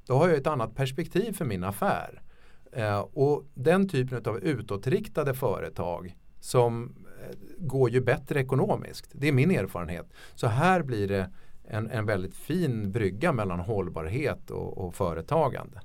då 0.07 0.15
har 0.15 0.29
jag 0.29 0.37
ett 0.37 0.47
annat 0.47 0.75
perspektiv 0.75 1.33
för 1.33 1.45
min 1.45 1.65
affär. 1.65 2.23
Eh, 2.73 2.99
och 2.99 3.45
den 3.55 3.89
typen 3.89 4.23
av 4.27 4.39
utåtriktade 4.39 5.35
företag 5.35 6.17
som 6.41 6.95
eh, 7.23 7.37
går 7.59 7.91
ju 7.91 8.01
bättre 8.01 8.41
ekonomiskt. 8.41 9.11
Det 9.13 9.29
är 9.29 9.33
min 9.33 9.51
erfarenhet. 9.51 10.13
Så 10.35 10.47
här 10.47 10.83
blir 10.83 11.09
det 11.09 11.31
en, 11.65 11.91
en 11.91 12.07
väldigt 12.07 12.35
fin 12.35 12.93
brygga 12.93 13.33
mellan 13.33 13.61
hållbarhet 13.61 14.51
och, 14.51 14.79
och 14.79 14.95
företagande. 14.95 15.81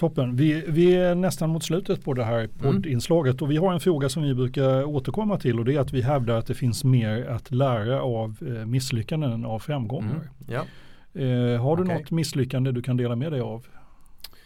Toppen. 0.00 0.36
Vi, 0.36 0.64
vi, 0.68 0.94
är 0.94 1.14
nästan 1.14 1.50
mot 1.50 1.64
slutet 1.64 2.04
på 2.04 2.14
det 2.14 2.24
här 2.24 2.38
mm. 2.38 2.50
poddinslaget 2.58 3.40
mm. 3.40 3.44
och 3.44 3.50
vi 3.50 3.56
har 3.56 3.72
en 3.72 3.80
fråga 3.80 4.08
som 4.08 4.22
vi 4.22 4.34
brukar 4.34 4.84
återkomma 4.84 5.38
till 5.38 5.58
och 5.58 5.64
det 5.64 5.74
är 5.74 5.80
att 5.80 5.92
vi 5.92 6.02
hävdar 6.02 6.38
att 6.38 6.46
det 6.46 6.54
finns 6.54 6.84
mer 6.84 7.26
att 7.26 7.50
lära 7.50 8.02
av 8.02 8.36
eh, 8.40 8.66
misslyckanden 8.66 9.32
än 9.32 9.44
av 9.44 9.58
framgångar. 9.58 10.10
Mm. 10.10 10.26
Ja. 10.48 10.64
Eh, 11.20 11.62
har 11.62 11.76
du 11.76 11.82
okay. 11.82 11.98
något 11.98 12.10
misslyckande 12.10 12.72
du 12.72 12.82
kan 12.82 12.96
dela 12.96 13.16
med 13.16 13.32
dig 13.32 13.40
av? 13.40 13.66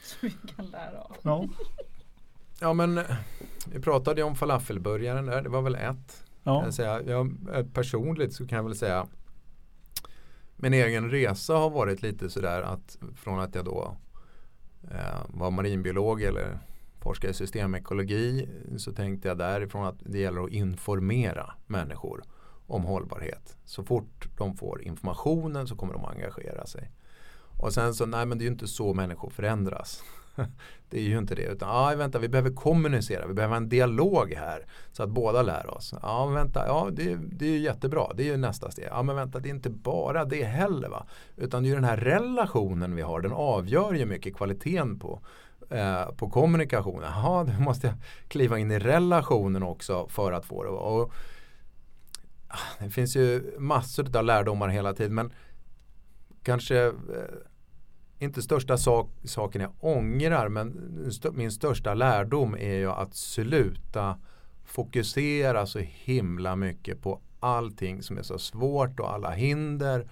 Som 0.03 0.19
vi 0.29 0.31
kan 0.57 0.67
lära 0.67 1.01
av? 1.01 1.17
Ja. 1.23 1.45
ja 2.61 2.73
men 2.73 3.01
vi 3.73 3.81
pratade 3.81 4.21
ju 4.21 4.27
om 4.27 4.37
falafelburgaren 4.37 5.27
där, 5.27 5.43
det 5.43 5.49
var 5.49 5.63
väl 5.63 5.75
ett. 5.75 6.25
Ja. 6.43 6.65
Jag 6.65 6.75
säga. 6.75 7.03
Jag, 7.03 7.35
personligt 7.75 8.35
så 8.35 8.47
kan 8.47 8.57
jag 8.57 8.65
väl 8.65 8.75
säga 8.75 9.07
min 10.57 10.75
egen 10.75 11.11
resa 11.11 11.55
har 11.55 11.71
varit 11.71 12.03
lite 12.03 12.31
sådär 12.31 12.63
att 12.63 12.99
från 13.17 13.41
att 13.41 13.55
jag 13.55 13.65
då 13.65 13.83
eh, 13.83 14.04
Eh, 14.91 15.21
var 15.29 15.51
marinbiolog 15.51 16.23
eller 16.23 16.59
forskare 17.01 17.31
i 17.31 17.35
systemekologi 17.35 18.49
så 18.77 18.93
tänkte 18.93 19.29
jag 19.29 19.39
därifrån 19.39 19.87
att 19.87 19.99
det 19.99 20.19
gäller 20.19 20.45
att 20.45 20.51
informera 20.51 21.55
människor 21.67 22.23
om 22.67 22.85
hållbarhet. 22.85 23.57
Så 23.65 23.85
fort 23.85 24.29
de 24.39 24.57
får 24.57 24.83
informationen 24.83 25.69
så 25.69 25.77
kommer 25.77 25.93
de 25.93 26.05
att 26.05 26.15
engagera 26.15 26.67
sig. 26.67 26.91
Och 27.59 27.73
sen 27.73 27.95
så, 27.95 28.07
nej 28.07 28.27
men 28.27 28.39
det 28.39 28.43
är 28.43 28.47
ju 28.47 28.53
inte 28.53 28.69
så 28.69 28.95
människor 28.95 29.31
förändras. 29.31 30.03
det 30.89 30.99
är 30.99 31.03
ju 31.03 31.19
inte 31.19 31.35
det. 31.35 31.43
Utan, 31.43 31.69
ah, 31.71 31.95
vänta, 31.95 32.19
vi 32.19 32.29
behöver 32.29 32.51
kommunicera, 32.51 33.27
vi 33.27 33.35
behöver 33.35 33.57
en 33.57 33.69
dialog 33.69 34.33
här. 34.33 34.67
Så 34.93 35.03
att 35.03 35.11
båda 35.11 35.43
lär 35.43 35.71
oss. 35.71 35.95
Ja, 36.03 36.27
vänta, 36.27 36.67
ja, 36.67 36.89
det, 36.93 37.15
det 37.15 37.47
är 37.47 37.51
ju 37.51 37.59
jättebra, 37.59 38.13
det 38.15 38.23
är 38.23 38.27
ju 38.27 38.37
nästa 38.37 38.71
steg. 38.71 38.89
Ja, 38.91 39.03
men 39.03 39.17
vänta, 39.17 39.39
det 39.39 39.49
är 39.49 39.55
inte 39.55 39.71
bara 39.71 40.25
det 40.25 40.45
heller. 40.45 40.89
Va? 40.89 41.07
Utan 41.37 41.63
det 41.63 41.67
är 41.67 41.71
ju 41.71 41.75
den 41.75 41.85
här 41.85 41.97
relationen 41.97 42.97
vi 42.97 43.03
har, 43.03 43.21
den 43.21 43.33
avgör 43.33 43.95
ju 43.95 44.07
mycket 44.07 44.37
kvaliteten 44.37 44.99
på, 44.99 45.21
eh, 45.71 46.11
på 46.17 46.31
kommunikationen. 46.31 47.11
Ja, 47.15 47.45
då 47.59 47.63
måste 47.63 47.87
jag 47.87 47.97
kliva 48.29 48.59
in 48.59 48.71
i 48.71 48.79
relationen 48.79 49.63
också 49.63 50.09
för 50.09 50.33
att 50.33 50.47
få 50.47 50.63
det. 50.63 50.69
Och, 50.69 51.13
ah, 52.49 52.85
det 52.85 52.91
finns 52.91 53.17
ju 53.17 53.55
massor 53.59 54.17
av 54.17 54.25
lärdomar 54.25 54.69
hela 54.69 54.95
tiden, 54.95 55.15
men 55.15 55.33
kanske 56.43 56.87
eh, 56.87 56.93
inte 58.19 58.43
största 58.43 58.79
sak, 58.79 59.11
saken 59.25 59.61
jag 59.61 59.71
ångrar 59.81 60.49
men 60.49 60.99
st 61.09 61.29
min 61.33 61.53
största 61.53 61.95
lärdom 61.95 62.55
är 62.55 62.75
ju 62.75 62.91
att 62.91 63.15
sluta 63.15 64.19
fokusera 64.65 65.67
så 65.67 65.79
himla 65.79 66.57
mycket 66.57 67.03
på 67.03 67.21
allting 67.41 68.03
som 68.03 68.19
är 68.19 68.23
så 68.23 68.39
svårt 68.39 69.01
och 69.01 69.13
alla 69.13 69.31
hinder 69.31 70.09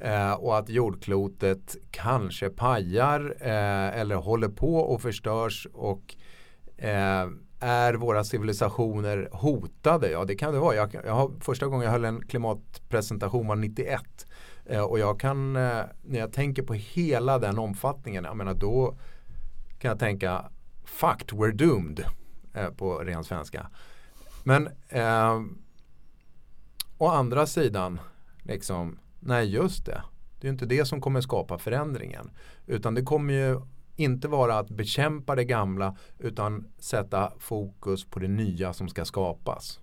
eh, 0.00 0.32
och 0.32 0.58
att 0.58 0.68
jordklotet 0.68 1.76
kanske 1.90 2.48
pajar 2.48 3.36
eh, 3.40 4.00
eller 4.00 4.16
håller 4.16 4.48
på 4.48 4.76
och 4.76 5.02
förstörs 5.02 5.66
och 5.72 6.14
eh, 6.76 7.28
är 7.60 7.94
våra 7.94 8.24
civilisationer 8.24 9.28
hotade? 9.32 10.10
Ja 10.10 10.24
det 10.24 10.34
kan 10.34 10.52
det 10.54 10.60
vara. 10.60 10.74
Jag, 10.74 10.94
jag 11.04 11.14
har, 11.14 11.30
första 11.40 11.66
gången 11.66 11.84
jag 11.84 11.92
höll 11.92 12.04
en 12.04 12.26
klimatpresentation 12.26 13.46
var 13.46 13.56
91 13.56 14.26
Eh, 14.66 14.82
och 14.82 14.98
jag 14.98 15.20
kan, 15.20 15.56
eh, 15.56 15.82
när 16.02 16.18
jag 16.18 16.32
tänker 16.32 16.62
på 16.62 16.74
hela 16.74 17.38
den 17.38 17.58
omfattningen, 17.58 18.24
jag 18.24 18.36
menar 18.36 18.54
då 18.54 18.96
kan 19.78 19.88
jag 19.88 19.98
tänka 19.98 20.50
Fucked, 20.84 21.38
we're 21.38 21.52
doomed 21.52 22.04
eh, 22.54 22.68
på 22.68 22.98
ren 22.98 23.24
svenska. 23.24 23.70
Men 24.42 24.68
eh, 24.88 25.42
å 26.98 27.08
andra 27.08 27.46
sidan, 27.46 28.00
liksom, 28.42 28.98
nej 29.20 29.54
just 29.54 29.86
det. 29.86 30.02
Det 30.40 30.48
är 30.48 30.52
inte 30.52 30.66
det 30.66 30.84
som 30.84 31.00
kommer 31.00 31.20
skapa 31.20 31.58
förändringen. 31.58 32.30
Utan 32.66 32.94
det 32.94 33.02
kommer 33.02 33.34
ju 33.34 33.60
inte 33.96 34.28
vara 34.28 34.58
att 34.58 34.70
bekämpa 34.70 35.34
det 35.34 35.44
gamla 35.44 35.96
utan 36.18 36.68
sätta 36.78 37.32
fokus 37.38 38.04
på 38.04 38.18
det 38.18 38.28
nya 38.28 38.72
som 38.72 38.88
ska 38.88 39.04
skapas. 39.04 39.80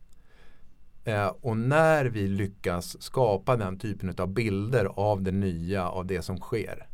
Eh, 1.03 1.27
och 1.27 1.57
när 1.57 2.05
vi 2.05 2.27
lyckas 2.27 3.01
skapa 3.01 3.55
den 3.55 3.79
typen 3.79 4.15
av 4.17 4.27
bilder 4.27 4.85
av 4.85 5.21
det 5.21 5.31
nya, 5.31 5.89
av 5.89 6.05
det 6.05 6.21
som 6.21 6.37
sker. 6.37 6.87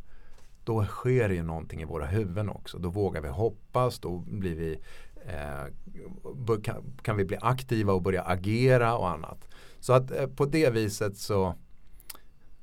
Då 0.64 0.84
sker 0.84 1.28
det 1.28 1.34
ju 1.34 1.42
någonting 1.42 1.82
i 1.82 1.84
våra 1.84 2.06
huvuden 2.06 2.48
också. 2.48 2.78
Då 2.78 2.88
vågar 2.88 3.22
vi 3.22 3.28
hoppas, 3.28 3.98
då 3.98 4.18
blir 4.18 4.54
vi, 4.54 4.80
eh, 5.26 6.60
kan, 6.62 6.82
kan, 7.02 7.16
vi 7.16 7.24
bli 7.24 7.36
aktiva 7.40 7.92
och 7.92 8.02
börja 8.02 8.22
agera 8.22 8.96
och 8.96 9.10
annat. 9.10 9.48
Så 9.80 9.92
att 9.92 10.10
eh, 10.10 10.26
på 10.26 10.44
det 10.44 10.70
viset 10.70 11.16
så 11.16 11.54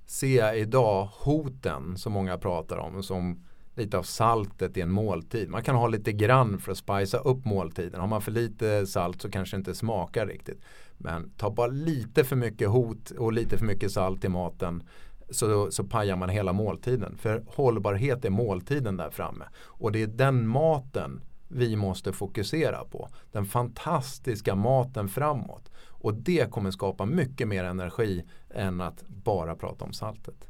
ser 0.05 0.37
jag 0.37 0.59
idag 0.59 1.09
hoten 1.11 1.97
som 1.97 2.13
många 2.13 2.37
pratar 2.37 2.77
om 2.77 3.03
som 3.03 3.43
lite 3.75 3.97
av 3.97 4.03
saltet 4.03 4.77
i 4.77 4.81
en 4.81 4.91
måltid. 4.91 5.49
Man 5.49 5.63
kan 5.63 5.75
ha 5.75 5.87
lite 5.87 6.11
grann 6.11 6.59
för 6.59 6.71
att 6.71 6.77
spicea 6.77 7.19
upp 7.19 7.45
måltiden. 7.45 7.99
Har 7.99 8.07
man 8.07 8.21
för 8.21 8.31
lite 8.31 8.87
salt 8.87 9.21
så 9.21 9.31
kanske 9.31 9.57
det 9.57 9.59
inte 9.59 9.75
smakar 9.75 10.27
riktigt. 10.27 10.61
Men 10.97 11.29
ta 11.29 11.49
bara 11.49 11.67
lite 11.67 12.23
för 12.23 12.35
mycket 12.35 12.69
hot 12.69 13.11
och 13.11 13.33
lite 13.33 13.57
för 13.57 13.65
mycket 13.65 13.91
salt 13.91 14.25
i 14.25 14.29
maten 14.29 14.83
så, 15.29 15.71
så 15.71 15.83
pajar 15.83 16.15
man 16.15 16.29
hela 16.29 16.53
måltiden. 16.53 17.17
För 17.17 17.43
hållbarhet 17.47 18.25
är 18.25 18.29
måltiden 18.29 18.97
där 18.97 19.09
framme. 19.09 19.45
Och 19.63 19.91
det 19.91 20.01
är 20.01 20.07
den 20.07 20.47
maten 20.47 21.21
vi 21.47 21.75
måste 21.75 22.13
fokusera 22.13 22.85
på. 22.85 23.09
Den 23.31 23.45
fantastiska 23.45 24.55
maten 24.55 25.09
framåt. 25.09 25.71
Och 25.89 26.13
det 26.13 26.51
kommer 26.51 26.71
skapa 26.71 27.05
mycket 27.05 27.47
mer 27.47 27.63
energi 27.63 28.23
än 28.49 28.81
att 28.81 29.03
bara 29.07 29.55
prata 29.55 29.85
om 29.85 29.93
saltet. 29.93 30.47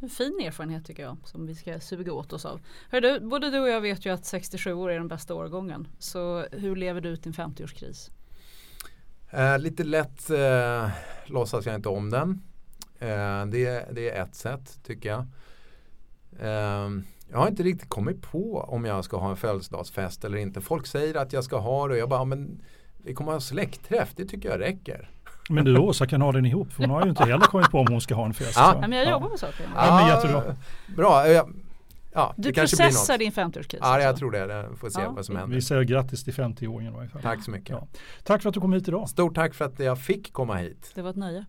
En 0.00 0.08
fin 0.08 0.40
erfarenhet 0.46 0.86
tycker 0.86 1.02
jag 1.02 1.16
som 1.24 1.46
vi 1.46 1.54
ska 1.54 1.80
suga 1.80 2.12
åt 2.12 2.32
oss 2.32 2.44
av. 2.44 2.60
Hör 2.90 3.00
du, 3.00 3.20
både 3.20 3.50
du 3.50 3.58
och 3.58 3.68
jag 3.68 3.80
vet 3.80 4.06
ju 4.06 4.10
att 4.10 4.24
67 4.24 4.72
år 4.72 4.90
är 4.90 4.94
den 4.94 5.08
bästa 5.08 5.34
årgången. 5.34 5.88
Så 5.98 6.46
hur 6.52 6.76
lever 6.76 7.00
du 7.00 7.08
ut 7.08 7.22
din 7.22 7.32
50-årskris? 7.32 8.10
Eh, 9.30 9.58
lite 9.58 9.84
lätt 9.84 10.30
eh, 10.30 10.88
låtsas 11.26 11.66
jag 11.66 11.74
inte 11.74 11.88
om 11.88 12.10
den. 12.10 12.42
Eh, 12.98 13.46
det, 13.46 13.88
det 13.92 14.10
är 14.10 14.22
ett 14.22 14.34
sätt 14.34 14.78
tycker 14.86 15.08
jag. 15.08 15.26
Eh, 16.40 16.90
jag 17.30 17.38
har 17.38 17.48
inte 17.48 17.62
riktigt 17.62 17.88
kommit 17.88 18.22
på 18.22 18.60
om 18.60 18.84
jag 18.84 19.04
ska 19.04 19.16
ha 19.16 19.30
en 19.30 19.36
födelsedagsfest 19.36 20.24
eller 20.24 20.38
inte. 20.38 20.60
Folk 20.60 20.86
säger 20.86 21.14
att 21.14 21.32
jag 21.32 21.44
ska 21.44 21.58
ha 21.58 21.88
det 21.88 21.94
och 21.94 22.00
jag 22.00 22.08
bara, 22.08 22.24
men 22.24 22.62
vi 23.04 23.14
kommer 23.14 23.32
ha 23.32 23.40
släktträff, 23.40 24.12
det 24.16 24.24
tycker 24.24 24.48
jag 24.50 24.60
räcker. 24.60 25.10
Men 25.50 25.64
du 25.64 25.78
Åsa 25.78 26.06
kan 26.06 26.22
ha 26.22 26.32
den 26.32 26.46
ihop, 26.46 26.72
för 26.72 26.82
hon 26.82 26.90
har 26.90 27.04
ju 27.04 27.10
inte 27.10 27.24
heller 27.24 27.46
kommit 27.46 27.70
på 27.70 27.78
om 27.78 27.86
hon 27.90 28.00
ska 28.00 28.14
ha 28.14 28.24
en 28.26 28.34
fest. 28.34 28.56
Ja, 28.56 28.78
men 28.80 28.92
jag 28.92 29.10
jobbar 29.10 29.28
med 29.28 29.38
saker. 29.38 29.68
Ja, 29.74 29.96
men 30.00 30.08
Bra. 30.96 31.24
Ja, 32.12 32.34
du 32.36 32.52
processar 32.52 33.18
din 33.18 33.32
50-årskris? 33.32 33.78
Ja, 33.80 34.00
jag 34.00 34.16
tror 34.16 34.30
det. 34.30 34.46
det. 34.46 34.68
Får 34.76 34.90
se 34.90 35.00
ja. 35.00 35.10
vad 35.10 35.26
som 35.26 35.36
händer. 35.36 35.56
Vi 35.56 35.62
säger 35.62 35.82
grattis 35.82 36.24
till 36.24 36.34
50-åringen 36.34 37.18
i 37.18 37.22
Tack 37.22 37.44
så 37.44 37.50
mycket. 37.50 37.70
Ja. 37.70 37.86
Tack 38.24 38.42
för 38.42 38.48
att 38.48 38.54
du 38.54 38.60
kom 38.60 38.72
hit 38.72 38.88
idag. 38.88 39.08
Stort 39.08 39.34
tack 39.34 39.54
för 39.54 39.64
att 39.64 39.78
jag 39.78 39.98
fick 39.98 40.32
komma 40.32 40.56
hit. 40.56 40.92
Det 40.94 41.02
var 41.02 41.10
ett 41.10 41.16
nöje. 41.16 41.46